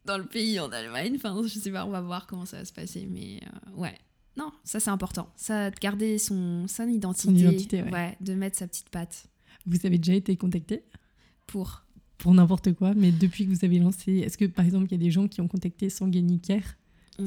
[0.05, 1.13] dans le pays, en Allemagne.
[1.15, 3.07] Enfin, je sais pas, on va voir comment ça va se passer.
[3.09, 3.97] Mais euh, ouais,
[4.37, 5.31] non, ça c'est important.
[5.35, 7.29] Ça, de garder son, son identité.
[7.29, 7.91] Son identité ouais.
[7.91, 8.17] ouais.
[8.19, 9.27] de mettre sa petite patte.
[9.65, 10.83] Vous avez déjà été contacté
[11.45, 11.83] Pour
[12.21, 14.95] Pour n'importe quoi, mais depuis que vous avez lancé, est-ce que par exemple il y
[14.95, 16.77] a des gens qui ont contacté Sanganicaire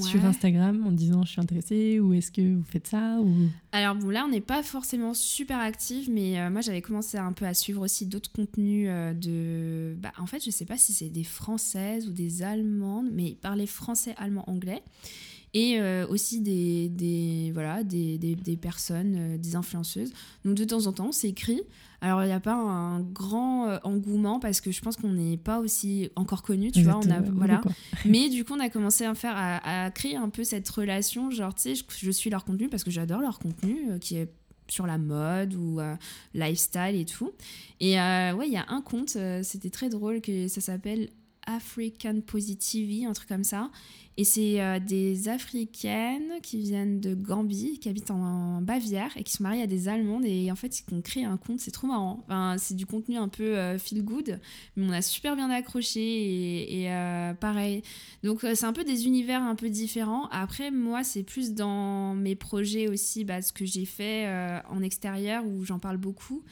[0.01, 3.49] sur Instagram en disant je suis intéressée ou est-ce que vous faites ça ou...
[3.73, 7.33] Alors bon là on n'est pas forcément super active mais euh, moi j'avais commencé un
[7.33, 9.95] peu à suivre aussi d'autres contenus euh, de...
[10.01, 13.37] Bah, en fait je sais pas si c'est des françaises ou des allemandes mais ils
[13.37, 14.83] parlaient français, allemand, anglais
[15.55, 20.13] et euh, aussi des, des voilà, des, des, des personnes, des influenceuses.
[20.45, 21.63] Donc de temps en temps, c'est écrit.
[22.05, 25.39] Alors, il n'y a pas un grand euh, engouement parce que je pense qu'on n'est
[25.39, 27.01] pas aussi encore connu, tu vois.
[27.03, 27.63] On a, voilà.
[28.05, 31.31] Mais du coup, on a commencé à faire, à, créer un peu cette relation.
[31.31, 34.31] Genre, tu sais, je, suis leur contenu parce que j'adore leur contenu euh, qui est
[34.69, 35.97] sur la mode ou euh,
[36.35, 37.33] lifestyle et tout.
[37.81, 41.09] Et ouais, il y a un compte, c'était très drôle, que ça s'appelle
[41.47, 43.71] African Positivity, un truc comme ça.
[44.17, 49.33] Et c'est euh, des Africaines qui viennent de Gambie, qui habitent en, Bavière et qui
[49.33, 50.25] sont mariées à des Allemandes.
[50.25, 52.23] Et en fait, ils ont créé un compte, c'est trop marrant.
[52.25, 54.39] Enfin, c'est du contenu un peu euh, feel good,
[54.77, 56.01] mais on a super bien accroché
[56.81, 57.83] et, euh, pareil.
[58.23, 60.29] Donc, c'est un peu des univers un peu différents.
[60.29, 64.29] Après, moi, c'est plus dans mes projets aussi, bah, ce que j'ai fait
[64.71, 66.43] en extérieur où j'en parle beaucoup.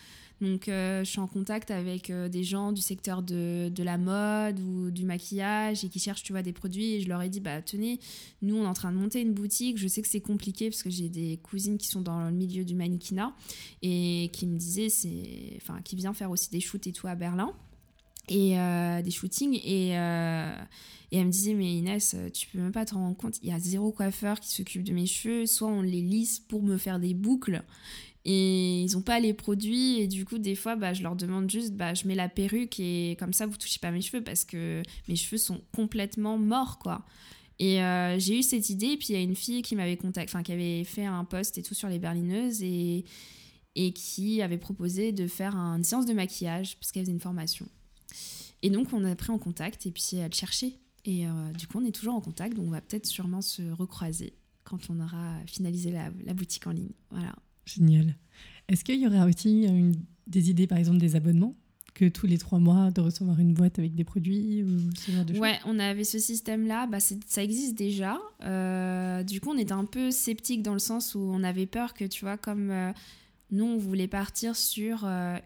[0.43, 4.59] Donc, euh, je suis en contact avec euh, des gens du secteur de, la mode
[4.59, 6.94] ou du maquillage et qui cherchent, tu vois, des produits.
[6.94, 8.01] Et je leur ai dit, bah, tenez,
[8.43, 9.78] nous, on est en train de monter une boutique.
[9.78, 12.64] Je sais que c'est compliqué parce que j'ai des cousines qui sont dans le milieu
[12.64, 13.32] du mannequinat
[13.82, 17.14] et qui me disaient, c'est, enfin, qui vient faire aussi des shoots et tout à
[17.14, 17.52] Berlin
[18.28, 22.85] et euh, des shootings et, et elle me disait mais Inès tu peux même pas
[22.85, 25.82] te rendre compte il y a zéro coiffeur qui s'occupe de mes cheveux soit on
[25.82, 27.64] les lisse pour me faire des boucles
[28.24, 31.51] et ils ont pas les produits et du coup des fois bah, je leur demande
[31.51, 34.44] juste bah, je mets la perruque et comme ça vous touchez pas mes cheveux parce
[34.44, 37.05] que mes cheveux sont complètement morts quoi.
[37.59, 40.43] Et euh, j'ai eu cette idée puis il y a une fille qui m'avait enfin
[40.43, 43.05] qui avait fait un post et tout sur les berlineuses et
[43.74, 47.66] et qui avait proposé de faire une séance de maquillage parce qu'elle faisait une formation.
[48.62, 51.81] Et donc on a pris en contact et puis elle cherchait et euh, du coup
[51.81, 55.35] on est toujours en contact donc on va peut-être sûrement se recroiser quand on aura
[55.47, 56.93] finalisé la, la boutique en ligne.
[57.11, 58.16] Voilà Génial.
[58.68, 59.66] Est-ce qu'il y aurait aussi
[60.26, 61.55] des idées, par exemple, des abonnements
[61.94, 65.24] que tous les trois mois de recevoir une boîte avec des produits ou ce genre
[65.24, 68.18] de Ouais, on avait ce système-là, bah ça existe déjà.
[68.44, 71.94] Euh, du coup, on était un peu sceptique dans le sens où on avait peur
[71.94, 72.93] que, tu vois, comme euh,
[73.51, 75.36] nous, on voulait partir sur euh,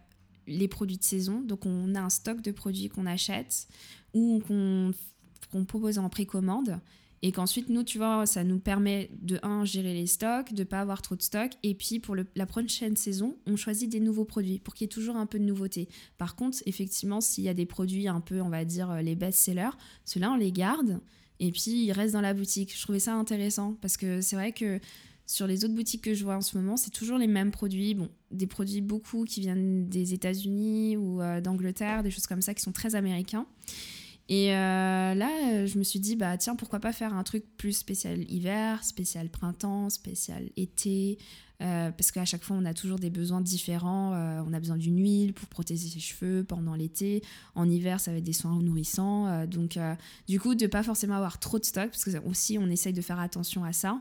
[0.47, 1.41] les produits de saison.
[1.41, 3.69] Donc, on a un stock de produits qu'on achète
[4.15, 6.81] ou qu'on propose en précommande.
[7.27, 10.81] Et qu'ensuite, nous, tu vois, ça nous permet de, un, gérer les stocks, de pas
[10.81, 11.55] avoir trop de stocks.
[11.65, 14.89] Et puis, pour la prochaine saison, on choisit des nouveaux produits pour qu'il y ait
[14.89, 15.89] toujours un peu de nouveauté.
[16.19, 19.17] Par contre, effectivement, s'il y a des produits un peu, on va dire, euh, les
[19.17, 21.01] best-sellers, ceux-là, on les garde.
[21.41, 22.73] Et puis, ils restent dans la boutique.
[22.77, 24.79] Je trouvais ça intéressant parce que c'est vrai que
[25.27, 27.95] sur les autres boutiques que je vois en ce moment, c'est toujours les mêmes produits.
[27.95, 32.55] Bon, des produits beaucoup qui viennent des États-Unis ou euh, d'Angleterre, des choses comme ça
[32.55, 33.47] qui sont très américains.
[34.29, 37.45] Et euh, là, euh, je me suis dit, bah tiens, pourquoi pas faire un truc
[37.57, 41.19] plus spécial hiver, spécial printemps, spécial été,
[41.63, 44.11] euh, parce qu'à chaque fois, on a toujours des besoins différents.
[44.47, 47.23] on a besoin d'une huile pour protéger ses cheveux pendant l'été.
[47.55, 49.47] En hiver, ça va être des soins nourrissants.
[49.47, 49.79] donc,
[50.27, 53.03] du coup, de pas forcément avoir trop de stock, parce que aussi, on essaye de
[53.03, 54.01] faire attention à ça.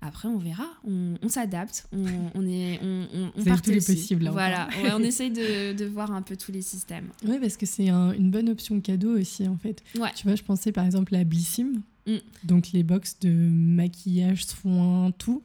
[0.00, 2.04] Après, on verra, on, s'adapte, on,
[2.34, 4.28] on, est, on, on part tous les possibles.
[4.28, 7.08] voilà, on essaye de, de, voir un peu tous les systèmes.
[7.24, 9.82] Oui, parce que c'est une bonne option cadeau aussi, en fait.
[9.98, 10.10] Ouais.
[10.14, 12.16] Tu vois, je pensais par exemple à Blissim, mm.
[12.44, 15.42] donc les box de maquillage, soins, tout.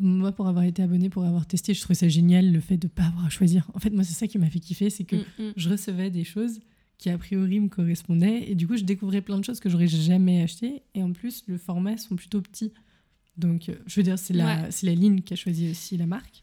[0.00, 2.86] Moi, pour avoir été abonnée, pour avoir testé, je trouvais ça génial le fait de
[2.86, 3.68] ne pas avoir à choisir.
[3.74, 5.52] En fait, moi, c'est ça qui m'a fait kiffer, c'est que mm, mm.
[5.56, 6.60] je recevais des choses
[6.98, 9.86] qui a priori me correspondaient et du coup, je découvrais plein de choses que j'aurais
[9.86, 12.72] jamais achetées et en plus, le format sont plutôt petits.
[13.38, 16.42] Donc, euh, je veux dire, c'est la, la ligne qui a choisi aussi la marque.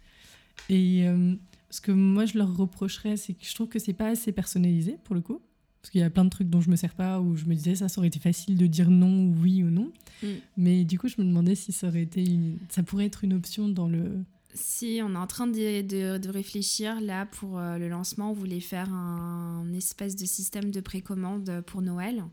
[0.70, 1.36] Et euh,
[1.70, 4.98] ce que moi, je leur reprocherais, c'est que je trouve que c'est pas assez personnalisé
[5.04, 5.42] pour le coup.
[5.82, 7.54] Parce qu'il y a plein de trucs dont je me sers pas, où je me
[7.54, 9.92] disais ça, ça aurait été facile de dire non ou oui ou non.
[10.24, 10.28] Mm.
[10.58, 12.26] Mais du coup, je me demandais si ça aurait été
[12.70, 14.24] ça pourrait être une option dans le.
[14.56, 18.34] Si on est en train de, de, de réfléchir là pour euh, le lancement, on
[18.34, 22.24] voulait faire un, espèce de système de précommande pour Noël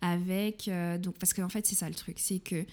[0.00, 0.70] avec
[1.02, 2.64] donc parce qu'en fait c'est ça le truc, c'est que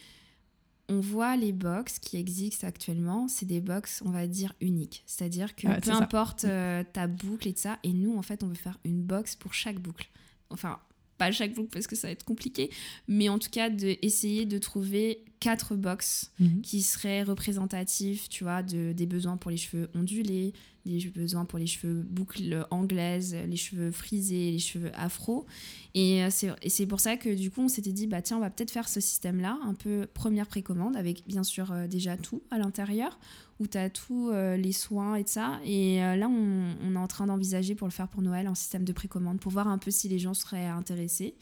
[0.87, 5.03] on voit les box qui existent actuellement, c'est des box, on va dire, uniques.
[5.05, 8.47] C'est-à-dire que peu importe euh, ta boucle et de ça, et nous, en fait, on
[8.47, 10.09] veut faire une box pour chaque boucle.
[10.49, 10.79] Enfin,
[11.17, 12.69] pas chaque boucle parce que ça va être compliqué,
[13.07, 16.61] mais en tout cas, d'essayer de trouver quatre box Mhm.
[16.61, 20.53] qui seraient représentatifs, tu vois, de, des besoins pour les cheveux ondulés,
[20.85, 25.45] des besoins pour les cheveux boucles anglaises, les cheveux frisés, les cheveux afro.
[25.93, 26.29] Et euh,
[26.61, 28.71] et c'est pour ça que du coup, on s'était dit, bah tiens, on va peut-être
[28.71, 33.19] faire ce système-là, un peu première précommande, avec bien sûr euh, déjà tout à l'intérieur,
[33.59, 35.59] où tu as tous euh, les soins et de ça.
[35.63, 38.55] Et euh, là, on, on est en train d'envisager pour le faire pour Noël en
[38.55, 41.35] système de précommande, pour voir un peu si les gens seraient intéressés.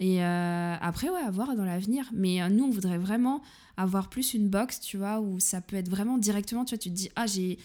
[0.00, 2.10] Et euh, après, ouais, à voir dans l'avenir.
[2.12, 3.42] Mais nous, on voudrait vraiment
[3.76, 6.90] avoir plus une box, tu vois, où ça peut être vraiment directement, tu vois, tu
[6.90, 7.58] te dis, ah, j'ai,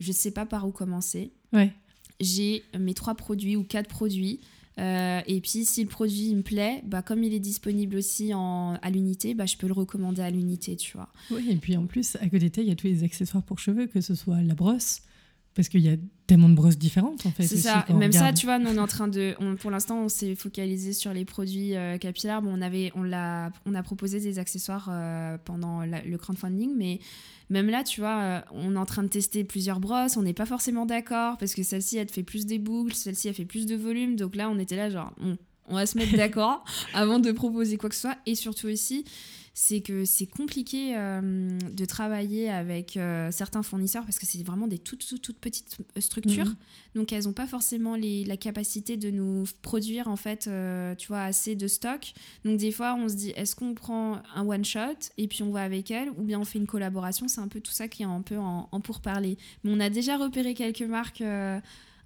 [0.00, 1.32] je sais pas par où commencer.
[1.52, 1.72] Ouais.
[2.20, 4.40] J'ai mes trois produits ou quatre produits.
[4.78, 8.74] Euh, et puis, si le produit me plaît, bah, comme il est disponible aussi en,
[8.82, 11.08] à l'unité, bah, je peux le recommander à l'unité, tu vois.
[11.30, 13.86] Oui, et puis en plus, à côté il y a tous les accessoires pour cheveux,
[13.86, 15.02] que ce soit la brosse,
[15.54, 17.44] parce qu'il y a tellement de brosses différentes en fait.
[17.44, 17.84] C'est ça.
[17.98, 19.34] Même ça, tu vois, nous, on est en train de.
[19.40, 22.42] on- pour l'instant, on s'est focalisé sur les produits euh, capillaires.
[22.42, 26.72] Bon, on, avait, on, l'a, on a proposé des accessoires euh, pendant la- le crowdfunding,
[26.76, 26.98] mais
[27.50, 30.16] même là, tu vois, euh, on est en train de tester plusieurs brosses.
[30.16, 33.28] On n'est pas forcément d'accord parce que celle-ci, elle te fait plus des boucles, celle-ci,
[33.28, 34.16] elle fait plus de volume.
[34.16, 35.36] Donc là, on était là, genre, on,
[35.68, 36.64] on va se mettre d'accord
[36.94, 38.16] avant de proposer quoi que ce soit.
[38.26, 39.04] Et surtout aussi,
[39.56, 41.20] c'est que c'est compliqué euh,
[41.70, 45.78] de travailler avec euh, certains fournisseurs parce que c'est vraiment des toutes, toutes, toutes petites
[46.00, 46.46] structures.
[46.46, 46.56] Mhm.
[46.96, 51.06] Donc elles n'ont pas forcément les, la capacité de nous produire en fait, euh, tu
[51.06, 52.14] vois, assez de stock.
[52.44, 54.80] Donc des fois on se dit est-ce qu'on prend un one shot
[55.18, 57.28] et puis on va avec elle ou bien on fait une collaboration?
[57.28, 59.38] C'est un peu tout ça qui est un peu en, en pourparler.
[59.62, 61.22] Mais on a déjà repéré quelques marques.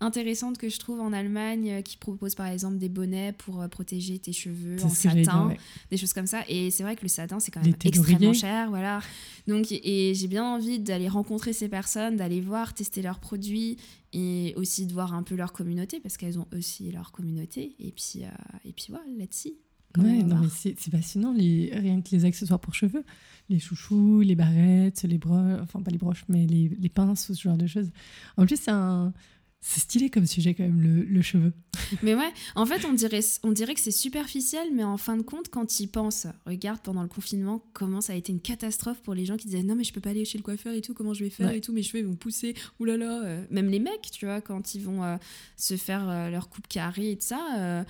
[0.01, 3.69] Intéressantes que je trouve en Allemagne euh, qui proposent par exemple des bonnets pour euh,
[3.69, 5.59] protéger tes cheveux en dire, satin ouais.
[5.91, 6.43] des choses comme ça.
[6.49, 8.71] Et c'est vrai que le satin, c'est quand même extrêmement cher.
[8.71, 9.01] Voilà.
[9.47, 13.77] Donc, et j'ai bien envie d'aller rencontrer ces personnes, d'aller voir, tester leurs produits
[14.13, 17.75] et aussi de voir un peu leur communauté parce qu'elles ont aussi leur communauté.
[17.79, 18.29] Et puis, euh,
[18.65, 19.53] et puis voilà, là-dessus.
[19.97, 23.05] Ouais, non, mais c'est c'est fascinant, les, rien que les accessoires pour cheveux,
[23.49, 27.41] les chouchous, les barrettes, les broches, enfin pas les broches, mais les, les pinces, ce
[27.41, 27.91] genre de choses.
[28.37, 29.13] En plus, c'est un.
[29.61, 31.53] C'est stylé comme sujet quand même, le, le cheveu.
[32.03, 35.23] Mais ouais, en fait, on dirait, on dirait que c'est superficiel, mais en fin de
[35.23, 39.15] compte, quand ils pensent, regarde pendant le confinement, comment ça a été une catastrophe pour
[39.15, 40.95] les gens qui disaient non, mais je peux pas aller chez le coiffeur et tout,
[40.95, 41.59] comment je vais faire Ouais.
[41.59, 43.23] et tout, mes cheveux ils vont pousser, oulala.
[43.25, 43.45] euh.
[43.51, 45.17] Même les mecs, tu vois, quand ils vont euh,
[45.57, 47.85] se faire euh, leur coupe carrée et tout ça.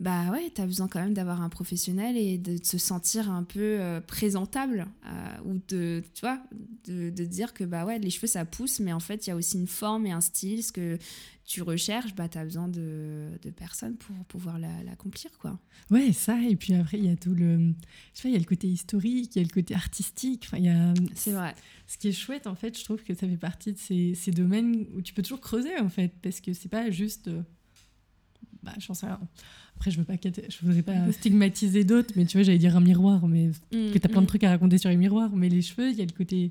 [0.00, 3.58] Bah ouais, t'as besoin quand même d'avoir un professionnel et de se sentir un peu
[3.80, 6.40] euh, présentable euh, ou de, tu vois,
[6.86, 9.32] de, de dire que bah ouais, les cheveux ça pousse, mais en fait il y
[9.32, 10.98] a aussi une forme et un style, ce que
[11.44, 15.58] tu recherches, bah t'as besoin de, de personnes pour pouvoir la- l'accomplir quoi.
[15.90, 17.72] Ouais, ça, et puis après, il y a tout le.
[18.14, 20.42] Je sais il y a le côté historique, il y a le côté artistique.
[20.46, 20.92] Enfin, il y a.
[21.14, 21.54] C'est vrai.
[21.86, 24.30] Ce qui est chouette, en fait, je trouve que ça fait partie de ces, ces
[24.30, 27.28] domaines où tu peux toujours creuser, en fait, parce que c'est pas juste.
[27.28, 27.42] euh,
[28.62, 29.20] Bah, j'en sais rien.
[29.76, 32.80] Après, je veux pas, je voudrais pas stigmatiser d'autres, mais tu vois, j'allais dire un
[32.80, 35.30] miroir, mais Mm, que t'as plein de trucs à raconter sur les miroirs.
[35.36, 36.50] Mais les cheveux, il y a le côté.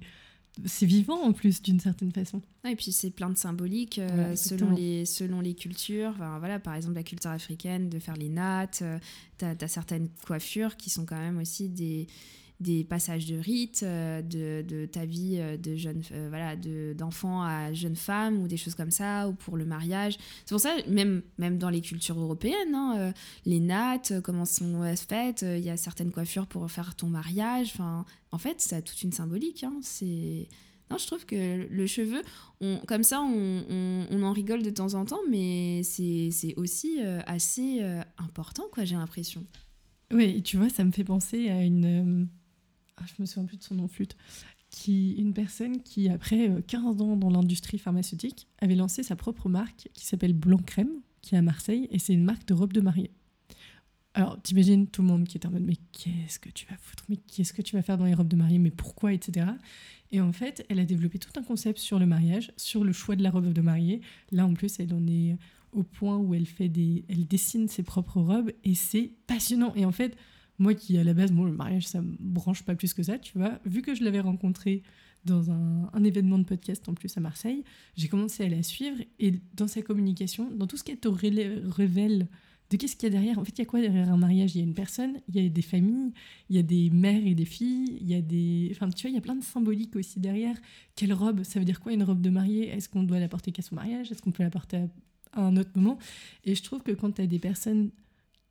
[0.65, 2.41] C'est vivant en plus, d'une certaine façon.
[2.67, 6.11] Et puis c'est plein de symboliques euh, selon, les, selon les cultures.
[6.15, 8.79] Enfin, voilà, par exemple, la culture africaine, de faire les nattes.
[8.81, 8.97] euh,
[9.37, 12.07] T'as as certaines coiffures qui sont quand même aussi des,
[12.59, 16.95] des passages de rites euh, de, de ta vie euh, de jeune, euh, voilà, de-
[16.97, 20.17] d'enfant à jeune femme ou des choses comme ça, ou pour le mariage.
[20.45, 23.13] C'est pour ça, même, même dans les cultures européennes, hein,
[23.45, 27.73] les nattes, comment sont faites, il y a certaines coiffures pour faire ton mariage.
[28.31, 29.63] En fait, ça a toute une symbolique.
[29.63, 30.47] hein, C'est.
[30.89, 32.21] Non, je trouve que le cheveu,
[32.61, 36.99] on, comme ça, on, on- on en rigole de temps en temps, mais c'est aussi
[37.27, 37.81] assez
[38.17, 39.45] important, quoi, j'ai l'impression.
[40.13, 42.29] Oui, tu vois, ça me fait penser à une.
[42.99, 44.15] Euh, ah, je me souviens plus de son nom flûte.
[44.69, 49.49] Qui, une personne qui, après euh, 15 ans dans l'industrie pharmaceutique, avait lancé sa propre
[49.49, 52.73] marque qui s'appelle Blanc Crème, qui est à Marseille, et c'est une marque de robe
[52.73, 53.11] de mariée.
[54.13, 57.03] Alors, t'imagines tout le monde qui est en mode, mais qu'est-ce que tu vas foutre?
[57.07, 58.57] Mais qu'est-ce que tu vas faire dans les robes de mariée?
[58.57, 59.13] Mais pourquoi?
[59.13, 59.45] Etc.
[60.11, 63.15] Et en fait, elle a développé tout un concept sur le mariage, sur le choix
[63.15, 64.01] de la robe de mariée.
[64.31, 65.37] Là, en plus, elle en est
[65.71, 69.73] au point où elle fait des, elle dessine ses propres robes et c'est passionnant.
[69.75, 70.17] Et en fait,
[70.59, 73.19] moi qui à la base, bon, le mariage, ça me branche pas plus que ça,
[73.19, 73.59] tu vois.
[73.65, 74.83] Vu que je l'avais rencontrée
[75.25, 77.63] dans un, un événement de podcast en plus à Marseille,
[77.95, 82.27] j'ai commencé à la suivre et dans sa communication, dans tout ce qu'elle te révèle
[82.69, 83.39] de qu'est-ce qu'il y a derrière.
[83.39, 84.55] En fait, il y a quoi derrière un mariage?
[84.55, 86.11] Il y a une personne, il y a des familles,
[86.49, 88.69] il y a des mères et des filles, il y a des...
[88.71, 90.57] Enfin, tu vois, il y a plein de symboliques aussi derrière.
[90.95, 91.43] Quelle robe?
[91.43, 92.67] Ça veut dire quoi une robe de mariée?
[92.67, 94.11] Est-ce qu'on doit la porter qu'à son mariage?
[94.11, 94.85] Est-ce qu'on peut la porter
[95.31, 95.97] à un autre moment?
[96.43, 97.91] Et je trouve que quand tu as des personnes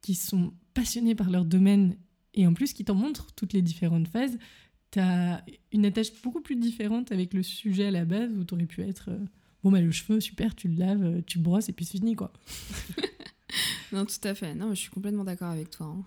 [0.07, 1.97] qui sont passionnées par leur domaine
[2.35, 4.39] et en plus qui t'en montrent toutes les différentes phases,
[4.93, 8.55] tu as une attache beaucoup plus différente avec le sujet à la base où tu
[8.55, 9.11] aurais pu être...
[9.11, 9.19] euh,
[9.65, 12.15] Bon, bah, le cheveu, super, tu le laves, euh, tu brosses et puis c'est fini,
[12.15, 12.33] quoi.
[13.93, 14.55] Non, tout à fait.
[14.55, 15.87] Non, je suis complètement d'accord avec toi.
[15.87, 16.05] hein.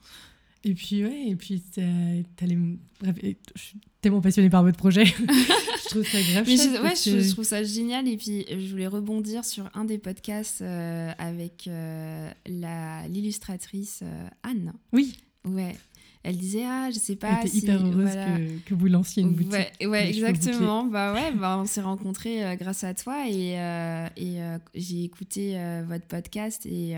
[0.63, 2.57] Et puis, ouais, et puis, t'as les...
[3.01, 3.15] Bref,
[3.55, 5.05] je suis tellement passionnée par votre projet.
[5.83, 8.07] je trouve ça grave Mais je, ouais, je, trouve ça génial.
[8.07, 14.73] Et puis, je voulais rebondir sur un des podcasts euh, avec euh, l'illustratrice euh, Anne.
[14.91, 15.17] Oui.
[15.45, 15.75] Ouais.
[16.21, 17.39] Elle disait ah je sais pas.
[17.41, 18.11] Elle était hyper heureuse
[18.65, 19.53] que, vous lanciez une boutique.
[19.53, 20.83] Ouais, ouais exactement.
[20.83, 23.53] Bah ouais, bah on s'est rencontrés grâce à toi et,
[24.17, 24.37] et
[24.75, 25.57] j'ai écouté
[25.87, 26.97] votre podcast et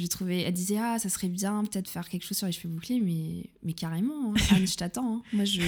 [0.00, 2.72] je trouvais, elle disait ah ça serait bien peut-être faire quelque chose sur les cheveux
[2.72, 4.34] bouclés, mais mais carrément, hein.
[4.56, 5.16] Anne, je t'attends.
[5.16, 5.22] Hein.
[5.32, 5.60] Moi je,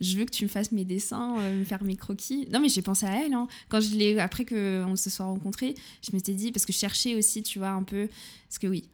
[0.00, 2.46] je veux que tu me fasses mes dessins, euh, me faire mes croquis.
[2.52, 3.48] Non mais j'ai pensé à elle hein.
[3.68, 6.78] quand je l'ai après que on se soit rencontrés, je m'étais dit parce que je
[6.78, 8.08] cherchais aussi tu vois un peu
[8.48, 8.84] parce que oui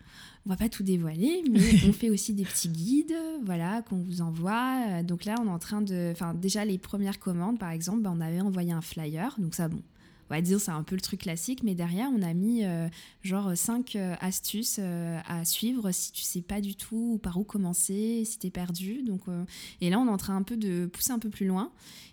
[0.46, 4.20] on va pas tout dévoiler, mais on fait aussi des petits guides, voilà, qu'on vous
[4.20, 5.02] envoie.
[5.02, 8.12] Donc là, on est en train de, enfin, déjà les premières commandes, par exemple, bah,
[8.14, 9.82] on avait envoyé un flyer, donc ça, bon,
[10.28, 12.88] on va dire c'est un peu le truc classique, mais derrière on a mis euh,
[13.22, 17.44] genre cinq euh, astuces euh, à suivre si tu sais pas du tout par où
[17.44, 19.02] commencer, si tu es perdu.
[19.02, 19.22] Donc,
[19.80, 21.72] et là on est en train un peu de pousser un peu plus loin.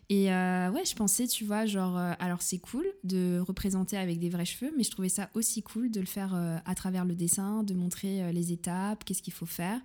[0.09, 4.45] Et ouais, je pensais, tu vois, genre, alors c'est cool de représenter avec des vrais
[4.45, 6.35] cheveux, mais je trouvais ça aussi cool de le faire
[6.65, 9.79] à travers le dessin, de montrer les étapes, qu'est-ce qu'il faut faire.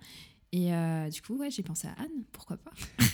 [0.51, 0.71] Et
[1.11, 2.71] du coup, ouais, j'ai pensé à Anne, pourquoi pas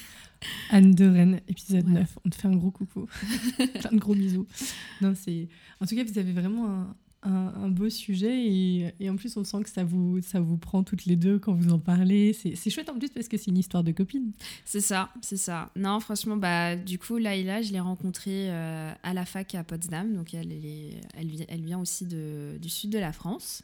[0.70, 2.20] Anne de Rennes, épisode 9.
[2.26, 3.08] On te fait un gros coucou.
[3.80, 4.48] Plein de gros bisous.
[5.02, 5.48] Non, c'est...
[5.80, 6.96] En tout cas, vous avez vraiment un,
[7.26, 10.84] un, beau sujet et, et, en plus, on sent que ça vous, ça vous prend
[10.84, 12.34] toutes les deux quand vous en parlez.
[12.34, 14.32] C'est, c'est chouette en plus parce que c'est une histoire de copine.
[14.64, 15.72] C'est ça, c'est ça.
[15.76, 20.14] Non, franchement, bah, du coup, Laïla, je l'ai rencontrée euh, à la fac à Potsdam.
[20.14, 23.64] Donc, elle, est, elle, elle vient aussi de, du sud de la France.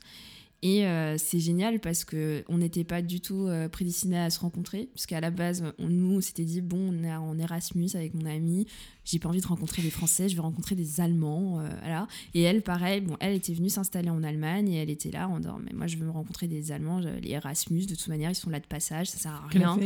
[0.63, 4.39] Et euh, c'est génial parce que on n'était pas du tout euh, prédestinés à se
[4.39, 8.13] rencontrer, puisqu'à la base, on, nous, on s'était dit bon, on est en Erasmus avec
[8.13, 8.67] mon ami,
[9.03, 12.07] j'ai pas envie de rencontrer des Français, je vais rencontrer des Allemands, euh, voilà.
[12.35, 15.39] Et elle, pareil, bon, elle était venue s'installer en Allemagne et elle était là en
[15.39, 18.35] disant mais moi je veux me rencontrer des Allemands, les Erasmus, de toute manière ils
[18.35, 19.79] sont là de passage, ça sert à rien.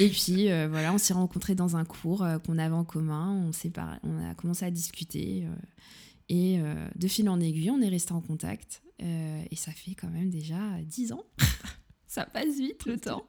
[0.00, 3.70] et puis voilà, on s'est rencontrés dans un cours qu'on avait en commun, on s'est
[4.02, 5.44] on a commencé à discuter.
[6.28, 6.58] et
[6.96, 8.82] de fil en aiguille, on est resté en contact.
[9.02, 11.24] Euh, et ça fait quand même déjà 10 ans.
[12.06, 13.26] ça passe vite le temps.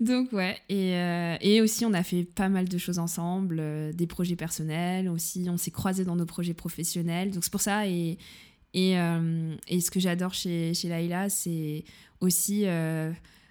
[0.00, 3.92] Donc ouais, et, euh, et, aussi on a fait pas mal de choses ensemble, euh,
[3.92, 7.32] des projets personnels aussi, on s'est croisés dans nos projets professionnels.
[7.32, 8.16] Donc c'est pour ça, et,
[8.74, 11.84] et, et ce que j'adore chez, chez Laïla, c'est
[12.20, 12.66] aussi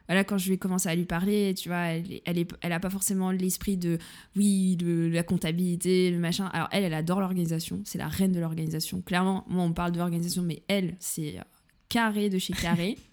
[0.07, 3.31] voilà, quand je vais commencer à lui parler, tu vois, elle, est, elle pas forcément
[3.31, 3.97] l'esprit de,
[4.35, 6.45] oui, de la comptabilité, le machin.
[6.53, 7.81] Alors, elle, elle adore l'organisation.
[7.83, 9.01] C'est la reine de l'organisation.
[9.01, 11.35] Clairement, moi, on parle de l'organisation, mais elle, c'est
[11.89, 12.97] carré de chez carré.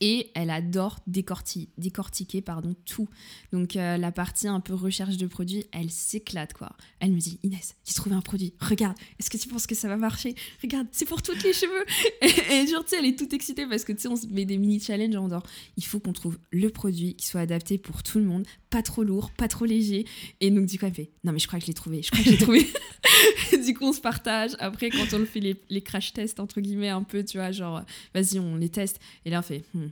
[0.00, 3.08] et elle adore décortiquer, pardon, tout.
[3.52, 6.70] Donc euh, la partie un peu recherche de produits, elle s'éclate quoi.
[7.00, 9.88] Elle me dit Inès, j'ai trouvé un produit, regarde, est-ce que tu penses que ça
[9.88, 10.34] va marcher?
[10.62, 11.84] Regarde, c'est pour toutes les cheveux
[12.52, 14.44] Et, genre tu sais, elle est toute excitée parce que tu sais, on se met
[14.44, 15.46] des mini challenges en dehors.
[15.76, 19.02] Il faut qu'on trouve le produit qui soit adapté pour tout le monde, pas trop
[19.02, 20.06] lourd, pas trop léger.
[20.40, 22.10] Et donc du coup elle fait Non mais je crois que je l'ai trouvé, je
[22.10, 22.66] crois que je l'ai trouvé.
[23.64, 24.52] du coup on se partage.
[24.58, 27.82] Après quand on le fait les, crash tests entre guillemets un peu, tu vois, genre
[28.14, 29.00] vas-y on les teste.
[29.24, 29.88] Et là on fait hmm,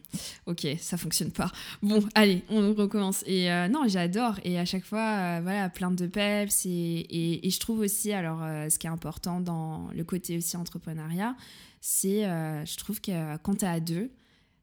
[0.47, 1.51] ok, ça fonctionne pas.
[1.83, 3.23] Bon, allez, on recommence.
[3.27, 4.39] Et euh, non, j'adore.
[4.45, 6.67] Et à chaque fois, euh, voilà, plein de peps.
[6.67, 11.37] Et, je trouve aussi, alors, euh, ce qui est important dans le côté aussi entrepreneuriat,
[11.81, 14.11] c'est, je trouve que quand tu es à deux,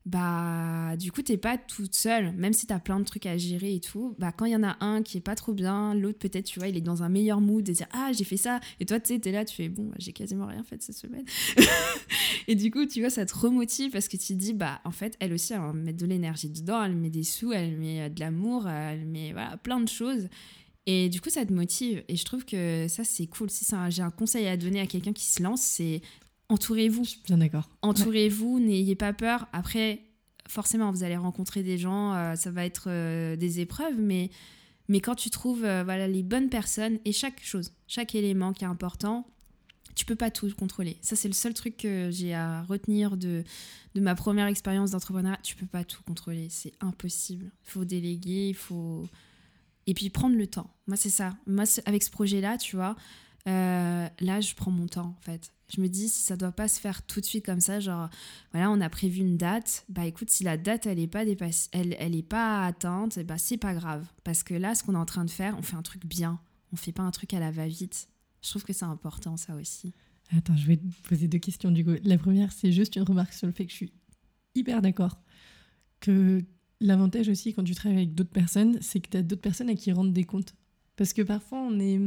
[0.06, 3.76] bah du coup t'es pas toute seule même si t'as plein de trucs à gérer
[3.76, 6.20] et tout bah quand il y en a un qui est pas trop bien l'autre
[6.20, 8.60] peut-être tu vois il est dans un meilleur mood et dire ah j'ai fait ça
[8.82, 10.98] et toi tu sais t'es là tu fais bon bah, j'ai quasiment rien fait cette
[10.98, 11.24] semaine
[12.50, 14.92] et du coup tu vois ça te remotive parce que tu te dis bah en
[14.92, 18.10] fait elle aussi elle mettre de l'énergie dedans elle met des sous elle met euh,
[18.10, 20.28] de l'amour elle met voilà plein de choses
[20.86, 22.04] et du coup, ça te motive.
[22.08, 23.50] Et je trouve que ça, c'est cool.
[23.50, 26.02] Si j'ai un conseil à donner à quelqu'un qui se lance, c'est
[26.54, 27.04] entourez-vous.
[27.04, 27.70] Je suis bien d'accord.
[27.82, 29.48] Entourez-vous, n'ayez pas peur.
[29.54, 30.02] Après,
[30.48, 34.30] forcément, vous allez rencontrer des gens, euh, ça va être euh, des épreuves, mais,
[34.88, 38.64] mais quand tu trouves euh, voilà, les bonnes personnes et chaque chose, chaque élément qui
[38.64, 39.28] est important,
[39.96, 40.98] tu peux pas tout contrôler.
[41.02, 43.44] Ça, c'est le seul truc que j'ai à retenir de,
[43.96, 45.40] de ma première expérience d'entrepreneuriat.
[45.44, 47.52] Tu peux pas tout contrôler, c'est impossible.
[47.66, 49.08] Il faut déléguer, il faut.
[49.86, 50.70] Et puis prendre le temps.
[50.88, 51.36] Moi, c'est ça.
[51.46, 52.96] Moi, avec ce projet-là, tu vois,
[53.45, 55.52] là, je prends mon temps, en fait.
[55.76, 58.10] Je me dis, si ça doit pas se faire tout de suite comme ça, genre,
[58.52, 61.24] voilà, on a prévu une date, bah écoute, si la date, elle est pas
[61.72, 64.06] elle, pas atteinte, bah c'est pas grave.
[64.24, 66.40] Parce que là, ce qu'on est en train de faire, on fait un truc bien.
[66.72, 68.08] On fait pas un truc à la va-vite.
[68.43, 69.93] Je trouve que c'est important, ça aussi.
[70.38, 71.95] Attends, je vais te poser deux questions du coup.
[72.03, 73.93] La première, c'est juste une remarque sur le fait que je suis
[74.56, 75.19] hyper d'accord.
[76.00, 76.43] Que
[76.82, 79.76] l'avantage aussi quand tu travailles avec d'autres personnes, c'est que tu as d'autres personnes à
[79.76, 80.56] qui rendre des comptes.
[80.95, 82.00] Parce que parfois, on est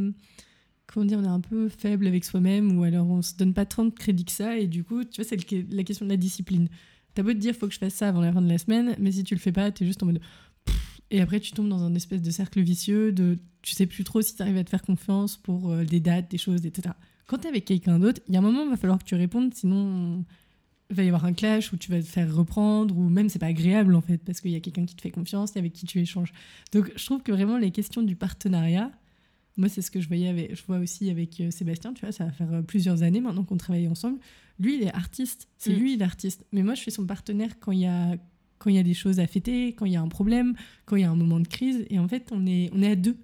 [0.86, 3.66] comment dire, on est un peu faible avec soi-même ou alors on se donne pas
[3.66, 5.36] tant de crédit que ça et du coup, tu vois, c'est
[5.70, 6.68] la question de la discipline.
[7.14, 8.96] t'as beau te dire, faut que je fasse ça avant la fin de la semaine,
[8.98, 10.20] mais si tu le fais pas, t'es juste en mode.
[11.10, 14.22] Et après, tu tombes dans un espèce de cercle vicieux de tu sais plus trop
[14.22, 16.94] si tu arrives à te faire confiance pour euh, des dates, des choses, etc.
[17.26, 19.04] Quand tu es avec quelqu'un d'autre, il y a un moment, il va falloir que
[19.04, 20.24] tu répondes, sinon
[20.90, 23.40] il va y avoir un clash où tu vas te faire reprendre, ou même c'est
[23.40, 25.72] pas agréable en fait, parce qu'il y a quelqu'un qui te fait confiance et avec
[25.72, 26.32] qui tu échanges.
[26.72, 28.92] Donc je trouve que vraiment les questions du partenariat,
[29.56, 32.12] moi c'est ce que je voyais avec, je vois aussi avec euh, Sébastien, tu vois,
[32.12, 34.18] ça va faire euh, plusieurs années maintenant qu'on travaille ensemble.
[34.58, 35.78] Lui il est artiste, c'est Mm.
[35.78, 38.16] lui l'artiste, mais moi je suis son partenaire quand il y a
[38.58, 40.54] quand il y a des choses à fêter, quand il y a un problème,
[40.86, 42.90] quand il y a un moment de crise, et en fait on est on est
[42.92, 43.16] à deux.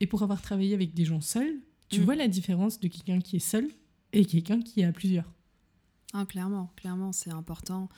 [0.00, 2.04] Et pour avoir travaillé avec des gens seuls, tu Mm.
[2.04, 3.68] vois la différence de quelqu'un qui est seul
[4.12, 5.30] et quelqu'un qui est à plusieurs.
[6.12, 7.88] Ah, clairement, clairement, c'est important.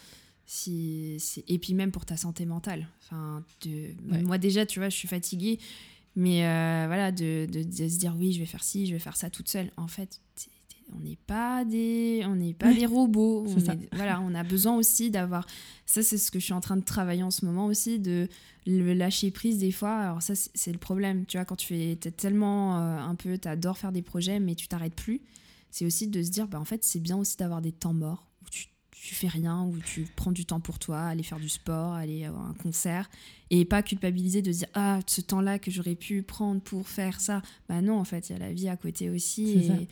[0.45, 2.87] Si, c'est- et puis même pour ta santé mentale.
[3.03, 3.95] Enfin, de...
[4.11, 4.23] Ouais.
[4.23, 5.59] Moi déjà, tu vois, je suis fatiguée,
[6.17, 8.99] mais euh, voilà, de, de- de se dire oui, je vais faire ci, je vais
[8.99, 9.71] faire ça toute seule.
[9.77, 10.21] En fait,
[10.95, 13.45] on n'est pas des, on n'est pas des robots.
[13.47, 15.47] On est- voilà, on a besoin aussi d'avoir.
[15.85, 18.29] Ça, c'est ce que je suis en train de travailler en ce moment aussi, de
[18.67, 19.97] le lâcher prise des fois.
[19.97, 21.27] Alors ça, c'est le problème.
[21.27, 24.55] Tu vois, quand tu fais, t'es tellement euh, un peu, t'adores faire des projets, mais
[24.55, 25.21] tu t'arrêtes plus
[25.73, 28.25] c'est aussi de se dire bah en fait c'est bien aussi d'avoir des temps morts
[29.07, 32.25] tu, fais rien où tu prends du temps pour toi aller faire du sport aller
[32.25, 33.09] à un concert
[33.51, 37.21] et pas culpabiliser de dire ah ce temps là que j'aurais pu prendre pour faire
[37.21, 37.43] ça.
[37.69, 39.89] Bah non en fait il y a la vie à côté aussi et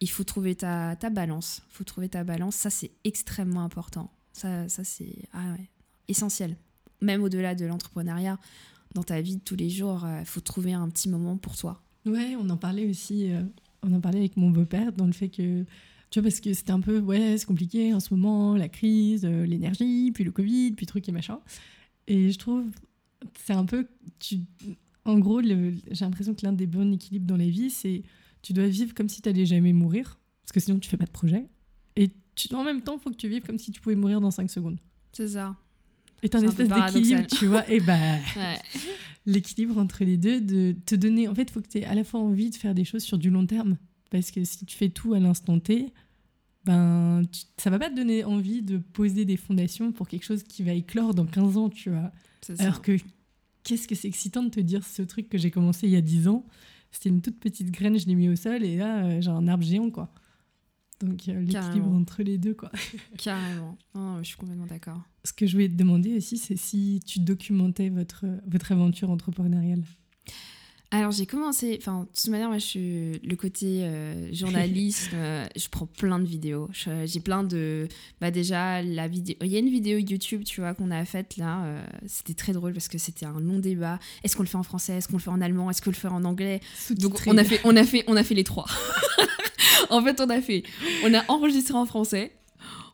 [0.00, 1.62] il faut trouver ta, ta balance.
[1.70, 2.56] Faut trouver ta balance.
[2.56, 4.10] Ça c'est extrêmement important.
[4.32, 5.68] Ça ça c'est ah ouais,
[6.08, 6.56] essentiel.
[7.00, 8.38] Même au-delà de l'entrepreneuriat
[8.94, 11.82] dans ta vie de tous les jours il faut trouver un petit moment pour toi.
[12.06, 13.42] Ouais, on en parlait aussi, euh,
[13.82, 15.64] on en parlait avec mon beau-père dans le fait que,
[16.16, 19.26] tu vois, parce que c'était un peu, ouais, c'est compliqué en ce moment, la crise,
[19.26, 21.40] euh, l'énergie, puis le Covid, puis truc et machin.
[22.08, 22.64] Et je trouve,
[23.44, 23.86] c'est un peu,
[24.18, 24.38] tu,
[25.04, 28.02] en gros, le- j'ai l'impression que l'un des bons équilibres dans la vie, c'est
[28.40, 31.04] tu dois vivre comme si tu n'allais jamais mourir, parce que sinon tu fais pas
[31.04, 31.44] de projet.
[31.96, 34.22] Et tu, en même temps, il faut que tu vives comme si tu pouvais mourir
[34.22, 34.78] dans 5 secondes.
[35.12, 35.54] c'est ça
[36.22, 37.98] Et t'as un espèce d'équilibre, tu vois, et bah
[38.36, 38.58] ouais
[39.26, 41.28] l'équilibre entre les deux, de te donner.
[41.28, 43.02] En fait, il faut que tu aies à la fois envie de faire des choses
[43.02, 43.76] sur du long terme.
[44.10, 45.92] Parce que si tu fais tout à l'instant T,
[46.66, 50.42] ben, tu- ça va pas te donner envie de poser des fondations pour quelque chose
[50.42, 52.10] qui va éclore dans 15 ans, tu vois.
[52.60, 52.96] Alors que
[53.62, 56.00] qu'est-ce que c'est excitant de te dire ce truc que j'ai commencé il y a
[56.00, 56.44] 10 ans.
[56.90, 59.48] C'était une toute petite graine, je l'ai mis au sol et là, euh, j'ai un
[59.48, 60.12] arbre géant, quoi.
[61.00, 62.70] Donc, euh, l'équilibre entre les deux, quoi.
[63.18, 63.76] Carrément.
[63.94, 65.02] Non, je suis complètement d'accord.
[65.24, 69.82] Ce que je voulais te demander aussi, c'est si tu documentais votre, votre aventure entrepreneuriale.
[70.92, 75.44] Alors j'ai commencé, enfin de toute manière moi je suis le côté euh, journaliste, euh,
[75.56, 77.88] je prends plein de vidéos, Je- j'ai plein de,
[78.20, 81.36] bah déjà la vidéo, il y a une vidéo YouTube tu vois qu'on a faite
[81.38, 84.56] là, euh, c'était très drôle parce que c'était un long débat, est-ce qu'on le fait
[84.58, 87.20] en français, est-ce qu'on le fait en allemand, est-ce qu'on le fait en anglais, donc
[87.26, 88.66] on a fait, on a fait, on a fait les trois.
[89.90, 90.62] en fait on a fait,
[91.04, 92.32] on a enregistré en français.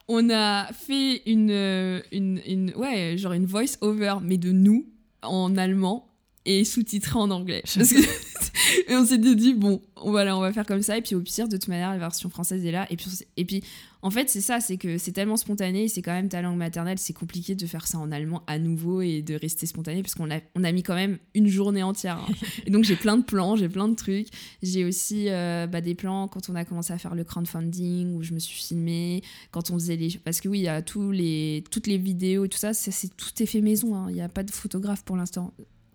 [0.08, 4.86] On a fait une, euh, une, une, ouais, genre une voice over, mais de nous,
[5.22, 6.08] en allemand,
[6.44, 7.62] et sous-titré en anglais.
[7.74, 10.98] Parce que- et on s'est dit, bon, voilà, on va faire comme ça.
[10.98, 12.86] Et puis au pire, de toute manière, la version française est là.
[12.90, 13.62] Et puis, et puis
[14.04, 16.98] en fait, c'est ça, c'est que c'est tellement spontané, c'est quand même ta langue maternelle,
[16.98, 20.28] c'est compliqué de faire ça en allemand à nouveau et de rester spontané, parce qu'on
[20.28, 22.18] a, on a mis quand même une journée entière.
[22.18, 22.34] hein.
[22.66, 24.26] Et donc j'ai plein de plans, j'ai plein de trucs.
[24.60, 28.22] J'ai aussi euh, bah, des plans quand on a commencé à faire le crowdfunding, où
[28.24, 29.22] je me suis filmée,
[29.52, 30.10] quand on faisait les...
[30.24, 32.90] Parce que oui, il y a tous les, toutes les vidéos et tout ça, c'est,
[33.16, 34.06] tout est fait maison, hein.
[34.08, 35.52] il n'y a pas de photographe pour l'instant.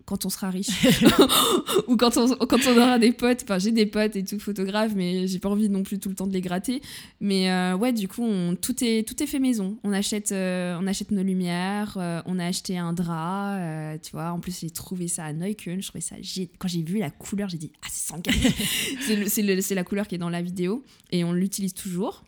[0.08, 0.68] Quand on sera riche.
[1.86, 3.42] ou quand on, quand on aura des potes.
[3.44, 6.14] Enfin, j'ai des potes et tout, photographes, mais j'ai pas envie non plus tout le
[6.14, 6.80] temps de les gratter.
[7.20, 8.26] Mais euh, ouais, du coup,
[8.62, 9.76] tout, est, tout est fait maison.
[9.84, 14.30] On achète, euh, on achète nos lumières, euh, on a acheté un drap, tu vois.
[14.30, 15.82] En plus, j'ai trouvé ça à Neukölln.
[15.82, 16.16] Je ça
[16.58, 17.88] Quand j'ai vu la couleur, j'ai dit, ah,
[19.28, 22.24] c'est le- c'est la couleur qui est dans la vidéo et on l'utilise toujours.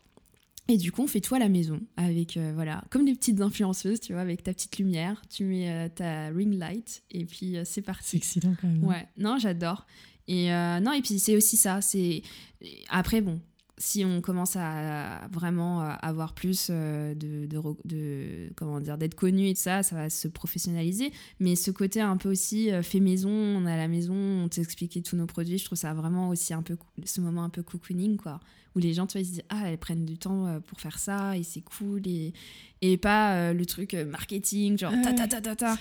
[0.73, 3.41] Et du coup, on fait tout à la maison avec, euh, voilà, comme des petites
[3.41, 5.21] influenceuses, tu vois, avec ta petite lumière.
[5.29, 8.17] Tu mets euh, ta ring light et puis euh, c'est C'est parti.
[8.19, 8.85] excellent quand même.
[8.85, 9.85] Ouais, non, j'adore.
[10.29, 10.49] Et
[10.81, 11.81] non, et puis c'est aussi ça.
[11.81, 12.23] C'est
[12.89, 13.41] après bon,
[13.81, 19.55] si on commence à vraiment euh, avoir plus euh, de, comment dire d'être connu et
[19.55, 21.13] de ça, ça va se professionnaliser.
[21.41, 24.49] Mais ce côté un peu aussi euh, fait maison, on est à la maison, on
[24.49, 25.57] t'expliquait tous nos produits.
[25.57, 28.41] Je trouve ça vraiment aussi un peu ce moment un peu cocooning quoi,
[28.77, 30.99] où les gens tu vois ils se disent ah elles prennent du temps pour faire
[30.99, 32.35] ça et c'est cool et
[32.83, 35.77] et pas le truc marketing genre ta ta ta ta ta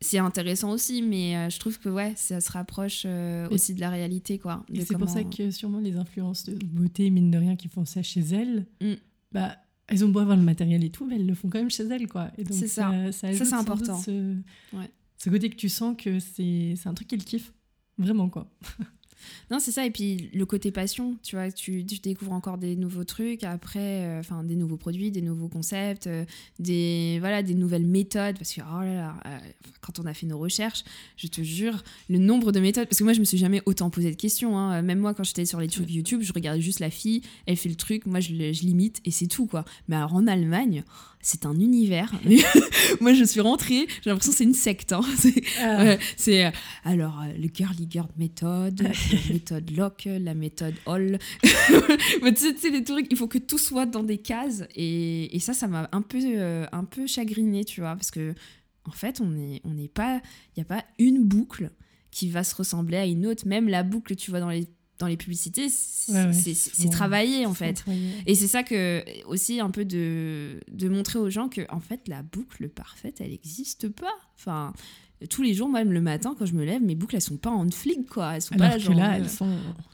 [0.00, 3.80] c'est intéressant aussi, mais euh, je trouve que ouais, ça se rapproche euh, aussi de
[3.80, 4.64] la réalité, quoi.
[4.72, 7.84] Et c'est pour ça que sûrement les influences de beauté, mine de rien, qui font
[7.84, 8.94] ça chez elles, Mm.
[9.32, 9.56] bah,
[9.88, 11.84] elles ont beau avoir le matériel et tout, mais elles le font quand même chez
[11.84, 12.06] elles.
[12.08, 12.30] quoi.
[12.38, 12.90] Et donc, C'est ça.
[13.12, 13.98] Ça, c'est important.
[13.98, 14.10] Ce,
[14.72, 14.90] Ouais.
[15.18, 17.52] ce côté que tu sens que c'est c'est un truc qu'elles kiffent.
[17.98, 18.48] Vraiment, quoi.
[19.50, 19.86] Non, c'est ça.
[19.86, 24.04] Et puis le côté passion, tu vois, tu, tu découvres encore des nouveaux trucs après,
[24.04, 26.24] euh, enfin des nouveaux produits, des nouveaux concepts, euh,
[26.58, 28.36] des voilà, des nouvelles méthodes.
[28.38, 29.38] Parce que oh là là, euh,
[29.80, 30.84] quand on a fait nos recherches,
[31.16, 32.86] je te jure, le nombre de méthodes.
[32.88, 34.58] Parce que moi, je me suis jamais autant posé de questions.
[34.58, 34.82] hein.
[34.82, 37.68] Même moi, quand j'étais sur les trucs YouTube, je regardais juste la fille, elle fait
[37.68, 39.64] le truc, moi je l'imite et c'est tout quoi.
[39.88, 40.84] Mais alors en Allemagne,
[41.22, 42.12] c'est un univers.
[43.00, 44.92] moi, je suis rentrée, j'ai l'impression que c'est une secte.
[44.92, 45.02] hein.
[45.16, 45.82] C'est- Ah.
[45.88, 46.50] Euh,
[46.84, 51.18] alors euh, le girly girl méthode, la méthode lock, la méthode all.
[52.22, 55.40] Mais tu sais, les trucs, il faut que tout soit dans des cases et, et
[55.40, 58.34] ça, ça m'a un peu, euh, un peu chagriné, tu vois, parce que
[58.86, 60.20] en fait, on n'est on n'est pas,
[60.56, 61.70] il n'y a pas une boucle
[62.10, 63.46] qui va se ressembler à une autre.
[63.46, 64.66] Même la boucle que tu vois dans les
[65.00, 67.84] dans les publicités, c'est Ouais, ouais, travaillé en fait.
[68.26, 72.06] Et c'est ça que aussi un peu de, de montrer aux gens que en fait
[72.06, 74.14] la boucle parfaite elle n'existe pas.
[74.36, 74.72] Enfin
[75.28, 77.50] tous les jours même le matin quand je me lève mes boucles elles sont pas
[77.50, 78.32] en flic quoi.
[78.36, 79.48] Elles sont Alors pas que genre, là, euh, elles sont.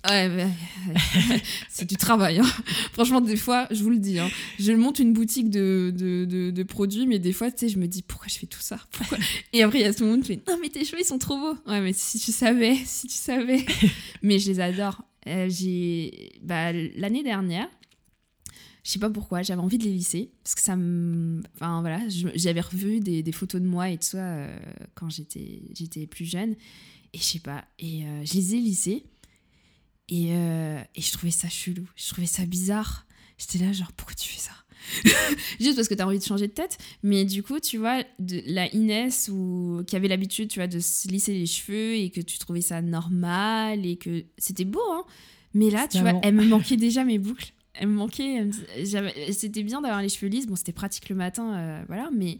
[0.09, 0.49] Ouais, ouais.
[1.69, 2.39] c'est du travail.
[2.39, 2.45] hein.
[2.93, 6.51] Franchement, des fois, je vous le dis, hein, je monte une boutique de, de, de-
[6.51, 8.79] de produits, mais des fois, tu sais, je me dis pourquoi je fais tout ça?
[8.93, 9.19] Pourquoi?
[9.53, 11.05] Et après, il y a tout le monde qui fait Non, mais tes cheveux, ils
[11.05, 11.57] sont trop beaux.
[11.67, 13.65] Ouais, mais si tu savais, si tu savais.
[14.23, 15.03] mais je les adore.
[15.29, 17.69] Euh, j'ai bah, L'année dernière,
[18.87, 20.31] je sais pas pourquoi, j'avais envie de les lisser.
[20.45, 21.43] Parce que ça me.
[21.57, 22.01] Enfin, voilà,
[22.37, 24.59] j'avais revu des, des photos de moi et ça euh,
[24.95, 26.55] quand j'étais plus jeune.
[27.13, 27.65] Et je sais pas.
[27.81, 29.05] Et euh, je les ai lissés.
[30.09, 31.85] Et, euh, et je trouvais ça chelou.
[31.97, 33.07] Je trouvais ça bizarre.
[33.39, 34.53] J'étais là, genre, pourquoi tu fais ça?
[35.61, 36.79] Juste parce que t'as envie de changer de tête.
[37.03, 40.79] Mais du coup, tu vois, de, la Inès ou, qui avait l'habitude, tu vois, de
[40.79, 45.03] se lisser les cheveux et que tu trouvais ça normal et que c'était beau, hein.
[45.55, 47.53] Mais là, tu vois, elle me manquait déjà mes boucles.
[47.79, 48.49] Elle me manquait.
[49.33, 50.47] C'était bien d'avoir les cheveux lisses.
[50.47, 52.11] Bon, c'était pratique le matin, euh, voilà.
[52.15, 52.39] Mais,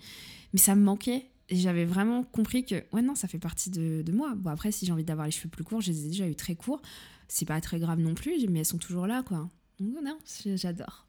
[0.53, 1.27] mais ça me manquait.
[1.49, 4.35] Et j'avais vraiment compris que, ouais, non, ça fait partie de, de moi.
[4.35, 6.35] Bon, après, si j'ai envie d'avoir les cheveux plus courts, je les ai déjà eu
[6.35, 6.83] très courts.
[7.29, 9.51] C'est pas très grave non plus, mais elles sont toujours là, quoi.
[9.79, 10.19] Donc, non,
[10.57, 11.07] j'adore.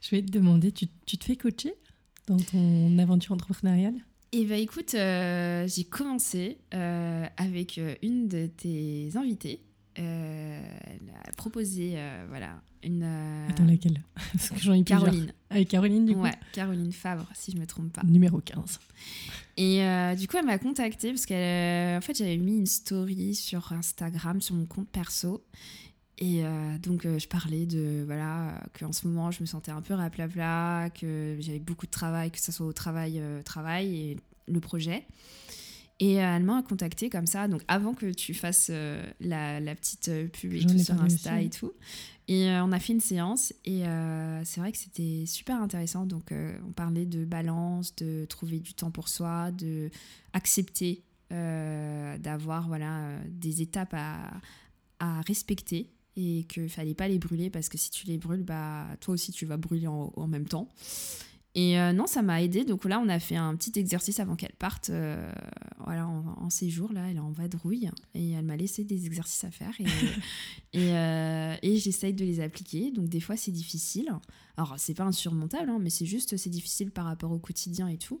[0.00, 1.74] Je vais te demander, tu, tu te fais coacher
[2.26, 3.94] dans ton aventure entrepreneuriale?
[4.32, 9.60] Et bah écoute, euh, j'ai commencé euh, avec une de tes invitées.
[10.00, 13.02] Euh, elle a proposé, euh, voilà, une.
[13.02, 14.00] euh, Attends, laquelle?
[14.32, 15.04] Parce que j'en ai plusieurs.
[15.04, 15.32] Caroline.
[15.50, 16.22] Avec Caroline, du coup?
[16.22, 18.02] Ouais, Caroline Favre, si je me trompe pas.
[18.04, 18.78] Numéro 15.
[19.56, 19.82] Et
[20.16, 24.40] du coup, elle m'a contactée parce qu'elle, en fait, j'avais mis une story sur Instagram,
[24.40, 25.44] sur mon compte perso.
[26.22, 29.80] Et euh, donc, euh, je parlais de, voilà, qu'en ce moment, je me sentais un
[29.80, 34.16] peu raplapla, que j'avais beaucoup de travail, que ce soit au travail, euh, travail et
[34.46, 35.06] le projet.
[36.02, 40.08] Et elle m'a contactée comme ça, donc avant que tu fasses euh, la, la petite
[40.08, 41.44] euh, pub et tout sur Insta aussi.
[41.46, 41.72] et tout.
[42.26, 46.06] Et euh, on a fait une séance et euh, c'est vrai que c'était super intéressant.
[46.06, 49.90] Donc euh, on parlait de balance, de trouver du temps pour soi, de
[50.32, 54.30] accepter euh, d'avoir voilà des étapes à,
[55.00, 58.86] à respecter et qu'il fallait pas les brûler parce que si tu les brûles, bah
[59.00, 60.68] toi aussi tu vas brûler en, en même temps.
[61.54, 62.64] Et euh, non, ça m'a aidé.
[62.64, 65.32] Donc là, on a fait un petit exercice avant qu'elle parte euh,
[65.84, 66.92] voilà, en, en séjour.
[66.92, 69.72] Là, elle est en vadrouille et elle m'a laissé des exercices à faire.
[69.80, 69.84] Et,
[70.78, 72.92] et, euh, et j'essaye de les appliquer.
[72.92, 74.12] Donc des fois, c'est difficile.
[74.60, 77.96] Alors, c'est pas insurmontable, hein, mais c'est juste, c'est difficile par rapport au quotidien et
[77.96, 78.20] tout.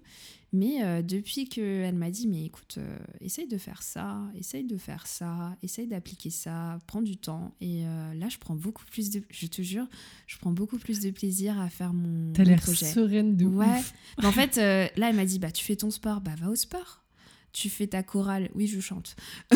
[0.54, 4.78] Mais euh, depuis qu'elle m'a dit, mais écoute, euh, essaye de faire ça, essaye de
[4.78, 7.52] faire ça, essaye d'appliquer ça, prends du temps.
[7.60, 9.86] Et euh, là, je prends beaucoup plus de, je te jure,
[10.26, 13.66] je prends beaucoup plus de plaisir à faire mon, T'as l'air sereine de Ouais.
[13.78, 13.92] ouf.
[14.22, 16.48] Mais en fait, euh, là, elle m'a dit, bah, tu fais ton sport, bah, va
[16.48, 17.04] au sport.
[17.52, 19.14] Tu fais ta chorale, oui, je chante.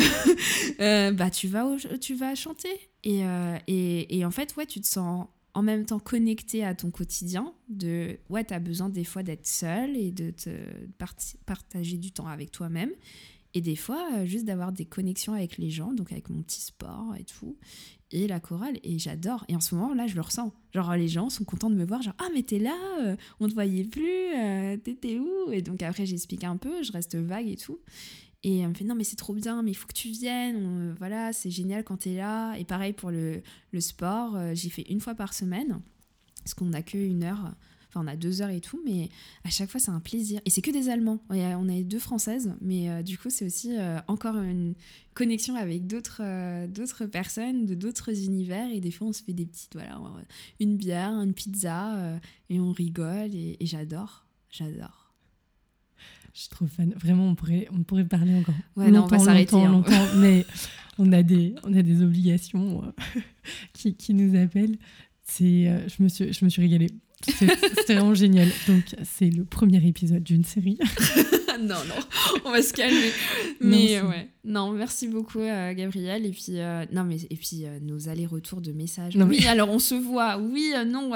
[0.81, 2.69] Euh, bah, tu vas, au- tu vas chanter.
[3.03, 6.75] Et, euh, et, et en fait, ouais, tu te sens en même temps connecté à
[6.75, 7.53] ton quotidien.
[7.69, 10.49] De, ouais, tu as besoin des fois d'être seul et de te
[11.45, 12.91] partager du temps avec toi-même.
[13.55, 16.59] Et des fois, euh, juste d'avoir des connexions avec les gens, donc avec mon petit
[16.59, 17.55] sport et tout.
[18.11, 19.45] Et la chorale, et j'adore.
[19.47, 20.53] Et en ce moment, là, je le ressens.
[20.73, 23.47] Genre, les gens sont contents de me voir, genre, ah, mais t'es là, euh, on
[23.47, 25.51] te voyait plus, euh, t'étais où?
[25.53, 27.79] Et donc après, j'explique un peu, je reste vague et tout.
[28.47, 30.55] Et elle me fait, non, mais c'est trop bien, mais il faut que tu viennes,
[30.57, 32.53] on- voilà, c'est génial quand t'es là.
[32.59, 33.41] Et pareil pour le,
[33.71, 35.81] le sport, euh, j'y fais une fois par semaine,
[36.43, 37.55] parce qu'on n'a que une heure,
[37.89, 39.09] enfin, on a deux heures et tout, mais
[39.45, 40.41] à chaque fois, c'est un plaisir.
[40.45, 41.19] Et c'est que des Allemands.
[41.31, 44.75] On a, deux Françaises, mais euh, du coup, c'est aussi euh, encore une
[45.15, 48.69] connexion avec d'autres euh, d'autres personnes, de d'autres univers.
[48.71, 50.21] Et des fois, on se fait des petites, voilà, euh,
[50.59, 52.19] une bière, une pizza, euh,
[52.51, 53.33] et on rigole.
[53.33, 55.04] Et j'adore, j'adore.
[56.35, 56.93] Je suis trop fan.
[56.97, 59.71] Vraiment, on pourrait, on pourrait parler encore Ouais, non, on va longtemps, s'arrêter, longtemps, hein.
[59.71, 60.45] longtemps, mais
[60.99, 63.21] on a des, on a des obligations euh,
[63.73, 64.77] qui, qui nous appellent.
[65.23, 66.89] C'est, euh, je, me suis, je me suis régalée.
[67.25, 68.49] C'était vraiment génial.
[68.67, 70.77] Donc, c'est le premier épisode d'une série.
[71.61, 72.03] non, non,
[72.43, 73.11] on va se calmer.
[73.61, 76.25] Mais ouais, non, merci beaucoup, euh, Gabriel.
[76.25, 79.15] Et puis, euh, non, mais, et puis nos allers-retours de messages.
[79.15, 80.37] oui, alors on se voit.
[80.37, 81.13] Oui, non.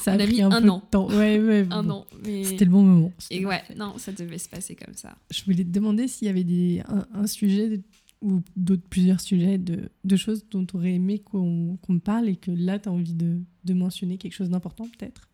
[0.00, 0.80] Ça a, mis un, an.
[0.80, 1.08] temps.
[1.08, 2.06] Ouais, ouais, un an.
[2.24, 3.12] C'était le bon moment.
[3.30, 5.16] Et ouais, non, ça devait se passer comme ça.
[5.30, 6.82] Je voulais te demander s'il y avait des,
[7.14, 7.80] un, sujet
[8.20, 12.36] ou d'autres plusieurs sujets de, de, choses dont tu aurais aimé qu'on me parle et
[12.36, 15.28] que là, tu as envie de, de mentionner quelque chose d'important peut-être?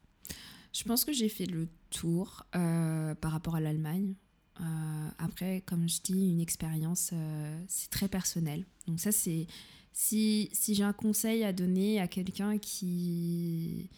[0.72, 4.14] Je pense que j'ai fait le tour euh, par rapport à l'Allemagne.
[4.60, 8.64] Euh, après, comme je dis, une expérience, euh, c'est très personnel.
[8.86, 9.46] Donc ça, c'est...
[9.98, 13.88] Si, si j'ai un conseil à donner à quelqu'un qui,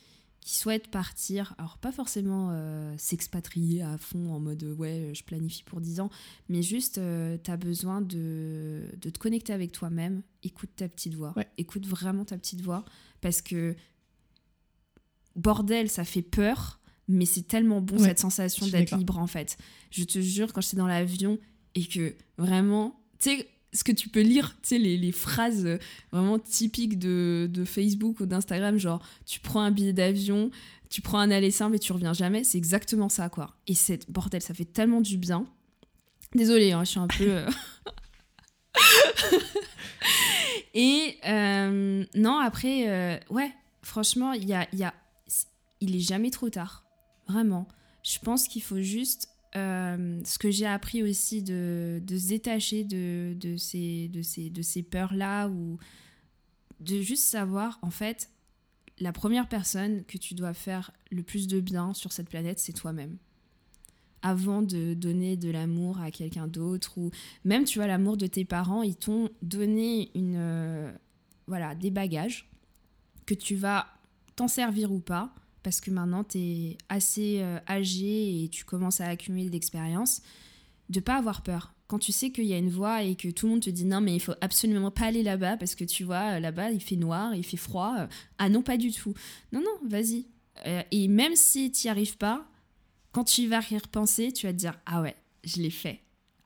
[0.48, 2.58] qui souhaite partir, alors pas forcément
[2.96, 6.08] s'expatrier à fond en mode ouais, je planifie pour 10 ans,
[6.48, 11.34] mais juste tu as besoin de, de, te connecter avec toi-même, écoute ta petite voix,
[11.58, 12.86] écoute vraiment ta petite voix,
[13.20, 13.76] parce que
[15.36, 19.58] bordel, ça fait peur, mais c'est tellement bon cette sensation d'être libre en fait.
[19.90, 21.38] Je te jure, quand j'étais dans l'avion
[21.74, 25.68] et que vraiment, tu sais, ce que tu peux lire, tu sais, les, phrases
[26.10, 30.50] vraiment typiques de, Facebook ou d'Instagram, genre tu prends un billet d'avion,
[30.88, 33.54] tu prends un aller simple et tu reviens jamais, c'est exactement ça quoi.
[33.66, 35.46] Et c'est bordel, ça fait tellement du bien.
[36.34, 37.28] Désolée, hein, je suis un peu.
[37.28, 37.50] Euh,
[40.74, 43.50] et euh, non, après, euh, ouais,
[43.82, 44.94] franchement, il y a, y a
[45.80, 46.84] il est jamais trop tard.
[47.28, 47.68] Vraiment.
[48.02, 49.28] Je pense qu'il faut juste.
[49.58, 55.78] Euh, ce que j'ai appris aussi de, se détacher de ces peurs-là ou
[56.80, 58.30] de juste savoir, en fait,
[59.00, 62.72] la première personne que tu dois faire le plus de bien sur cette planète, c'est
[62.72, 63.16] toi-même.
[64.22, 67.10] Avant de donner de l'amour à quelqu'un d'autre ou
[67.44, 70.92] même, tu vois, l'amour de tes parents, ils t'ont donné une, euh,
[71.46, 72.48] voilà, des bagages
[73.26, 73.86] que tu vas
[74.34, 75.34] t'en servir ou pas
[75.68, 80.22] parce que maintenant tu es assez euh, âgé et tu commences à accumuler de l'expérience,
[80.88, 81.74] de pas avoir peur.
[81.88, 83.84] Quand tu sais qu'il y a une voie et que tout le monde te dit
[83.84, 86.80] non mais il faut absolument pas aller là-bas parce que tu vois euh, là-bas il
[86.80, 87.96] fait noir, il fait froid.
[87.98, 88.06] Euh,
[88.38, 89.12] ah non pas du tout.
[89.52, 90.24] Non non vas-y.
[90.90, 92.50] et même si tu n'y arrives pas,
[93.12, 96.00] quand tu vas y repenser, tu vas te dire ah ouais je l'ai fait.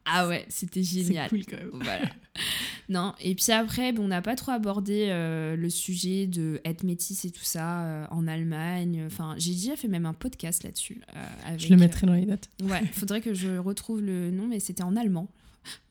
[0.05, 1.29] Ah ouais, c'était génial.
[1.31, 1.71] C'est cool quand même.
[1.83, 2.09] Voilà.
[2.89, 6.83] non, et puis après, bon, on n'a pas trop abordé euh, le sujet de être
[6.83, 9.05] métisse et tout ça euh, en Allemagne.
[9.07, 11.03] Enfin, j'ai déjà fait même un podcast là-dessus.
[11.17, 12.49] Euh, je le mettrai dans les notes.
[12.63, 15.29] ouais, il faudrait que je retrouve le nom, mais c'était en allemand.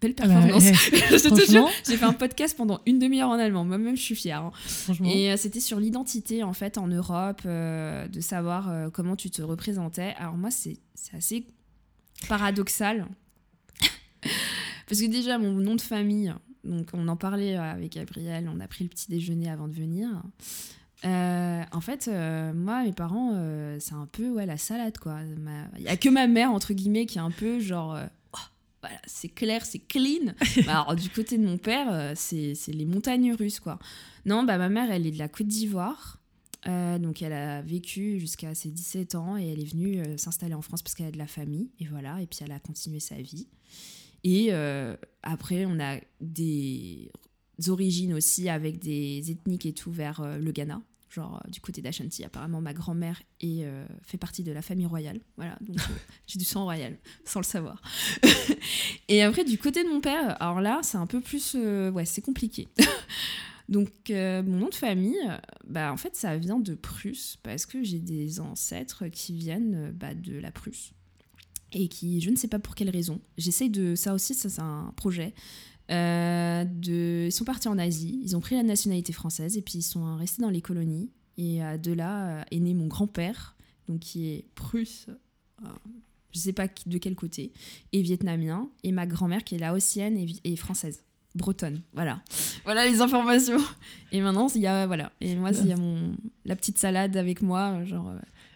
[0.01, 0.65] Belle ah bah, performance.
[0.91, 3.63] Eh, j'ai fait un podcast pendant une demi-heure en allemand.
[3.63, 4.41] Moi-même, je suis fière.
[4.41, 5.05] Hein.
[5.05, 10.13] Et c'était sur l'identité, en fait, en Europe, de savoir comment tu te représentais.
[10.17, 10.75] Alors, moi, c'est
[11.13, 11.45] assez
[12.27, 13.07] paradoxal
[14.87, 16.33] parce que déjà, mon nom de famille,
[16.63, 20.09] donc on en parlait avec Gabriel, on a pris le petit déjeuner avant de venir.
[21.03, 25.19] Euh, en fait, euh, moi, mes parents, euh, c'est un peu ouais, la salade, quoi.
[25.77, 27.97] Il n'y a que ma mère, entre guillemets, qui est un peu genre.
[28.33, 28.37] Oh,
[28.81, 30.33] voilà, c'est clair, c'est clean.
[30.65, 33.79] Bah, alors, du côté de mon père, c'est les montagnes russes, quoi.
[34.25, 36.19] Non, bah, ma mère, elle est de la Côte d'Ivoire.
[36.65, 40.83] donc, elle a vécu jusqu'à ses 17 ans et elle est venue s'installer en France
[40.83, 41.71] parce qu'elle a de la famille.
[41.79, 43.47] Et voilà, et puis elle a continué sa vie.
[44.23, 47.11] Et euh, après, on a des
[47.67, 50.81] origines aussi avec des ethniques et tout vers euh, le Ghana.
[51.09, 53.21] Genre euh, du côté d'Ashanti, apparemment ma grand-mère
[54.03, 55.19] fait partie de la famille royale.
[55.35, 55.77] Voilà, donc
[56.27, 57.81] j'ai du sang royal, sans le savoir.
[59.07, 61.55] et après, du côté de mon père, alors là, c'est un peu plus.
[61.55, 62.67] ouais, c'est compliqué.
[63.69, 65.15] Donc, mon nom de famille,
[65.65, 70.13] bah, en fait, ça vient de Prusse, parce que j'ai des ancêtres qui viennent bah,
[70.13, 70.91] de la Prusse
[71.73, 73.95] et qui, je ne sais pas pour quelle raison, j'essaye de.
[73.95, 75.33] Ça aussi, ça, c'est un projet.
[75.89, 79.79] Euh, de, ils sont partis en Asie, ils ont pris la nationalité française et puis
[79.79, 81.11] ils sont restés dans les colonies.
[81.37, 83.55] Et euh, de là euh, est né mon grand-père,
[83.87, 85.07] donc qui est prusse,
[85.61, 87.51] je ne sais pas de quel côté,
[87.91, 91.03] et vietnamien, et ma grand-mère qui est laotienne et, et française
[91.35, 91.81] bretonne.
[91.93, 92.21] Voilà.
[92.65, 93.61] Voilà les informations.
[94.11, 95.11] Et maintenant, il y a voilà.
[95.21, 98.13] Et moi, il y a mon la petite salade avec moi, genre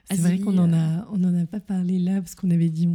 [0.09, 1.00] c'est vrai qu'on n'en euh.
[1.00, 2.88] a, on en a pas parlé là parce qu'on avait dit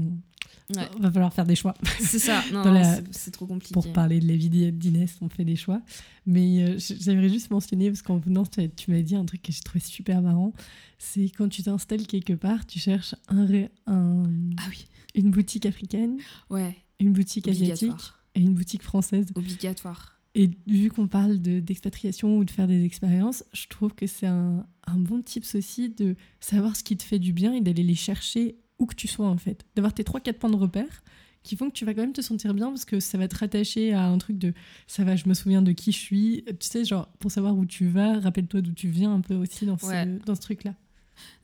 [0.77, 1.75] on, va falloir faire des choix.
[1.99, 2.65] C'est ça, non,
[3.11, 3.73] c'est trop compliqué.
[3.73, 5.83] Pour parler de la vie d'Inès, on fait des choix.
[6.27, 9.63] Mais euh, j'aimerais juste mentionner, parce qu'en venant, tu m'as dit un truc que j'ai
[9.63, 10.53] trouvé super marrant.
[10.99, 13.49] C'est quand tu t'installes quelque part, tu cherches un,
[13.87, 14.25] un
[14.59, 14.87] ah oui.
[15.15, 16.19] une boutique africaine,
[16.51, 16.77] ouais.
[17.01, 19.27] une boutique asiatique et une boutique française.
[19.35, 20.20] Obligatoire.
[20.35, 24.65] Et vu qu'on parle d'expatriation ou de faire des expériences, je trouve que c'est un,
[24.87, 27.97] un, bon tips aussi de savoir ce qui te fait du bien et d'aller les
[27.97, 29.67] chercher où que tu sois en fait.
[29.75, 31.03] D'avoir tes 3-4 points de repère
[31.43, 33.37] qui font que tu vas quand même te sentir bien parce que ça va te
[33.37, 34.53] rattacher à un truc de
[34.87, 36.45] ça va, je me souviens de qui je suis.
[36.47, 39.67] Tu sais, genre pour savoir où tu vas, rappelle-toi d'où tu viens un peu aussi
[39.67, 40.75] dans ce, dans ce truc-là.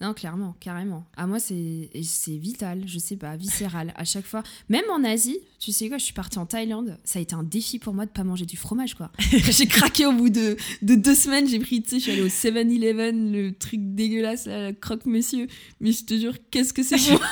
[0.00, 1.04] Non, clairement, carrément.
[1.16, 1.90] À moi, c'est
[2.28, 3.92] vital, je sais pas, viscéral.
[3.96, 7.18] À chaque fois, même en Asie, tu sais quoi, je suis partie en Thaïlande, ça
[7.18, 9.10] a été un défi pour moi de pas manger du fromage, quoi.
[9.30, 12.22] j'ai craqué au bout de, de deux semaines, j'ai pris, tu sais, je suis allée
[12.22, 15.46] au 7-Eleven, le truc dégueulasse, là, croque-monsieur.
[15.80, 17.18] Mais je te jure, qu'est-ce que c'est bon?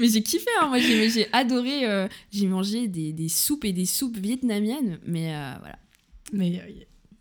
[0.00, 0.68] Mais j'ai kiffé, hein.
[0.68, 1.86] moi j'ai adoré.
[1.86, 5.78] euh, j'ai mangé des, des soupes et des soupes vietnamiennes, mais euh, voilà.
[6.32, 6.48] Mais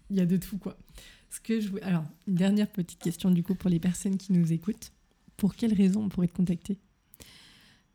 [0.09, 0.77] il y a de tout, quoi.
[1.31, 1.69] Ce que je...
[1.81, 4.91] Alors, une dernière petite question, du coup, pour les personnes qui nous écoutent.
[5.37, 6.77] Pour quelles raisons on pourrait te contacter?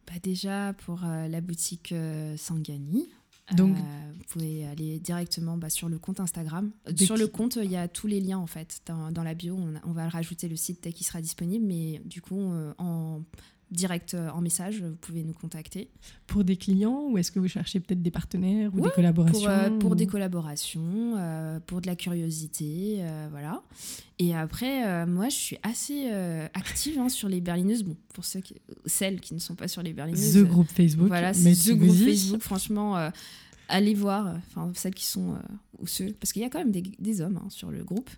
[0.06, 3.08] Bah déjà pour euh, la boutique euh, Sangani.
[3.56, 6.73] Donc- Euh, vous pouvez aller directement bah, sur le compte Instagram.
[6.97, 8.81] Sur le compte, il y a tous les liens en fait.
[8.86, 11.65] Dans, dans la bio, on, a- on va rajouter le site dès qu'il sera disponible,
[11.65, 12.40] mais du coup,
[12.78, 13.23] en
[13.70, 15.88] direct euh, en message, vous pouvez nous contacter.
[16.26, 19.40] Pour des clients ou est-ce que vous cherchez peut-être des partenaires ou Ouais, des collaborations
[19.40, 23.62] Pour, euh, pour ou- des collaborations, euh, pour de la curiosité, euh, voilà.
[24.18, 26.08] Et après, moi, je suis assez
[26.54, 27.82] active hein, sur les berlineuses.
[27.82, 28.54] Bon, pour ceux qui-
[28.86, 30.34] celles qui ne sont pas sur les berlineuses.
[30.34, 31.08] The groupe Facebook.
[31.08, 33.10] Voilà, c'est The vous Group y- Facebook, franchement,
[33.68, 35.38] allez voir, euh, enfin celles qui sont, euh,
[35.78, 38.10] ou ceux, parce qu'il y a quand même des, hommes hein, sur le groupe.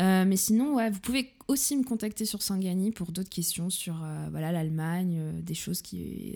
[0.00, 4.02] Euh, mais sinon, ouais, vous pouvez aussi me contacter sur Sangani pour d'autres questions sur
[4.30, 6.34] voilà l'Allemagne, des choses qui,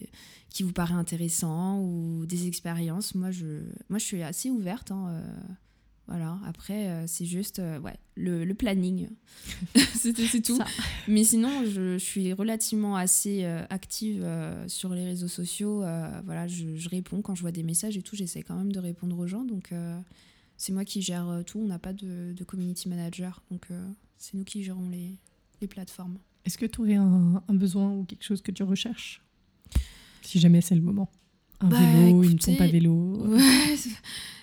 [0.50, 3.14] qui vous paraissent intéressantes ou des expériences.
[3.14, 4.90] Moi, je, moi, je suis assez ouverte.
[4.90, 5.22] hein,
[6.08, 9.08] voilà, après, euh, c'est juste euh, ouais, le, le planning.
[9.94, 10.56] c'est tout.
[10.56, 10.64] Ça.
[11.06, 14.26] Mais sinon, je, je suis relativement assez euh, active
[14.68, 15.80] sur les réseaux sociaux.
[16.24, 18.16] voilà, je, je réponds quand je vois des messages et tout.
[18.16, 19.44] J'essaie quand même de répondre aux gens.
[19.44, 19.70] Donc,
[20.56, 21.58] c'est moi qui gère tout.
[21.60, 23.42] On n'a pas de, de community manager.
[23.50, 23.68] Donc,
[24.16, 25.18] c'est nous qui gérons les,
[25.60, 26.18] les plateformes.
[26.46, 29.22] Est-ce que tu aurais un, un besoin ou quelque chose que tu recherches?
[30.22, 31.10] Si jamais c'est le moment.
[31.60, 33.26] Un Bah, vélo, une écoutez, pompe à vélo.
[33.26, 33.40] Ouais.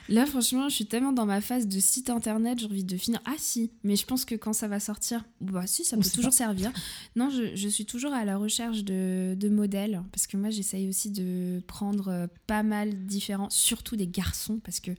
[0.08, 3.20] Là, franchement, je suis tellement dans ma phase de site internet, j'ai envie de finir.
[3.26, 6.34] Ah si, mais je pense que quand ça va sortir, bah si, ça peut toujours
[6.34, 6.72] servir.
[7.16, 10.88] Non, je, je suis toujours à la recherche de, de modèles, parce que moi, j'essaye
[10.88, 14.92] aussi de prendre euh, pas mal différents, surtout des garçons, parce que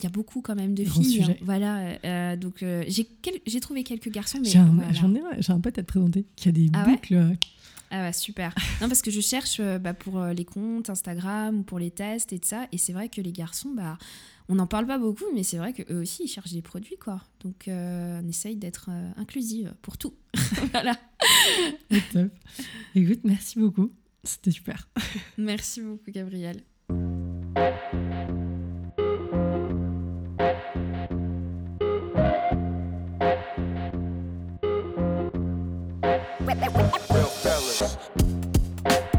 [0.00, 1.24] il y a beaucoup quand même de Grand filles.
[1.24, 1.34] hein.
[1.42, 4.90] Voilà, euh, donc euh, j'ai quel- j'ai trouvé quelques garçons, mais J'ai un, voilà.
[4.90, 7.36] ai un- pote à te présenter qui a des Ah boucles.
[7.90, 8.54] Ah ouais, super.
[8.80, 11.90] non, parce que je cherche euh, bah, pour euh, les comptes Instagram ou pour les
[11.90, 12.66] tests et de ça.
[12.72, 13.98] Et c'est vrai que les garçons, bah,
[14.48, 17.22] on n'en parle pas beaucoup, mais c'est vrai qu'eux aussi, ils cherchent des produits, quoi.
[17.42, 20.14] Donc, euh, on essaye d'être inclusive pour tout.
[20.72, 20.96] voilà.
[22.12, 22.32] top.
[22.94, 23.92] Écoute, merci beaucoup.
[24.24, 24.88] C'était super.
[25.38, 26.62] Merci beaucoup, Gabriel.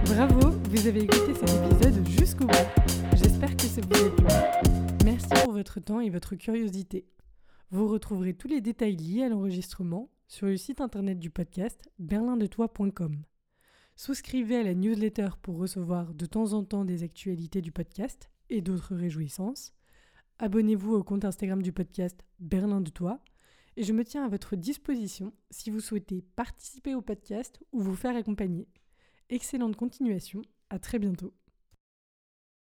[0.06, 2.54] Bravo, vous avez écouté cet épisode jusqu'au bout.
[3.16, 4.26] J'espère que ça vous a plu.
[5.06, 7.08] Merci pour votre temps et votre curiosité.
[7.72, 13.24] Vous retrouverez tous les détails liés à l'enregistrement sur le site internet du podcast berlindetoi.com.
[13.96, 18.60] Souscrivez à la newsletter pour recevoir de temps en temps des actualités du podcast et
[18.60, 19.74] d'autres réjouissances.
[20.40, 23.22] Abonnez-vous au compte Instagram du podcast Berlin de Toi
[23.80, 27.96] et je me tiens à votre disposition si vous souhaitez participer au podcast ou vous
[27.96, 28.68] faire accompagner.
[29.30, 31.34] Excellente continuation, à très bientôt.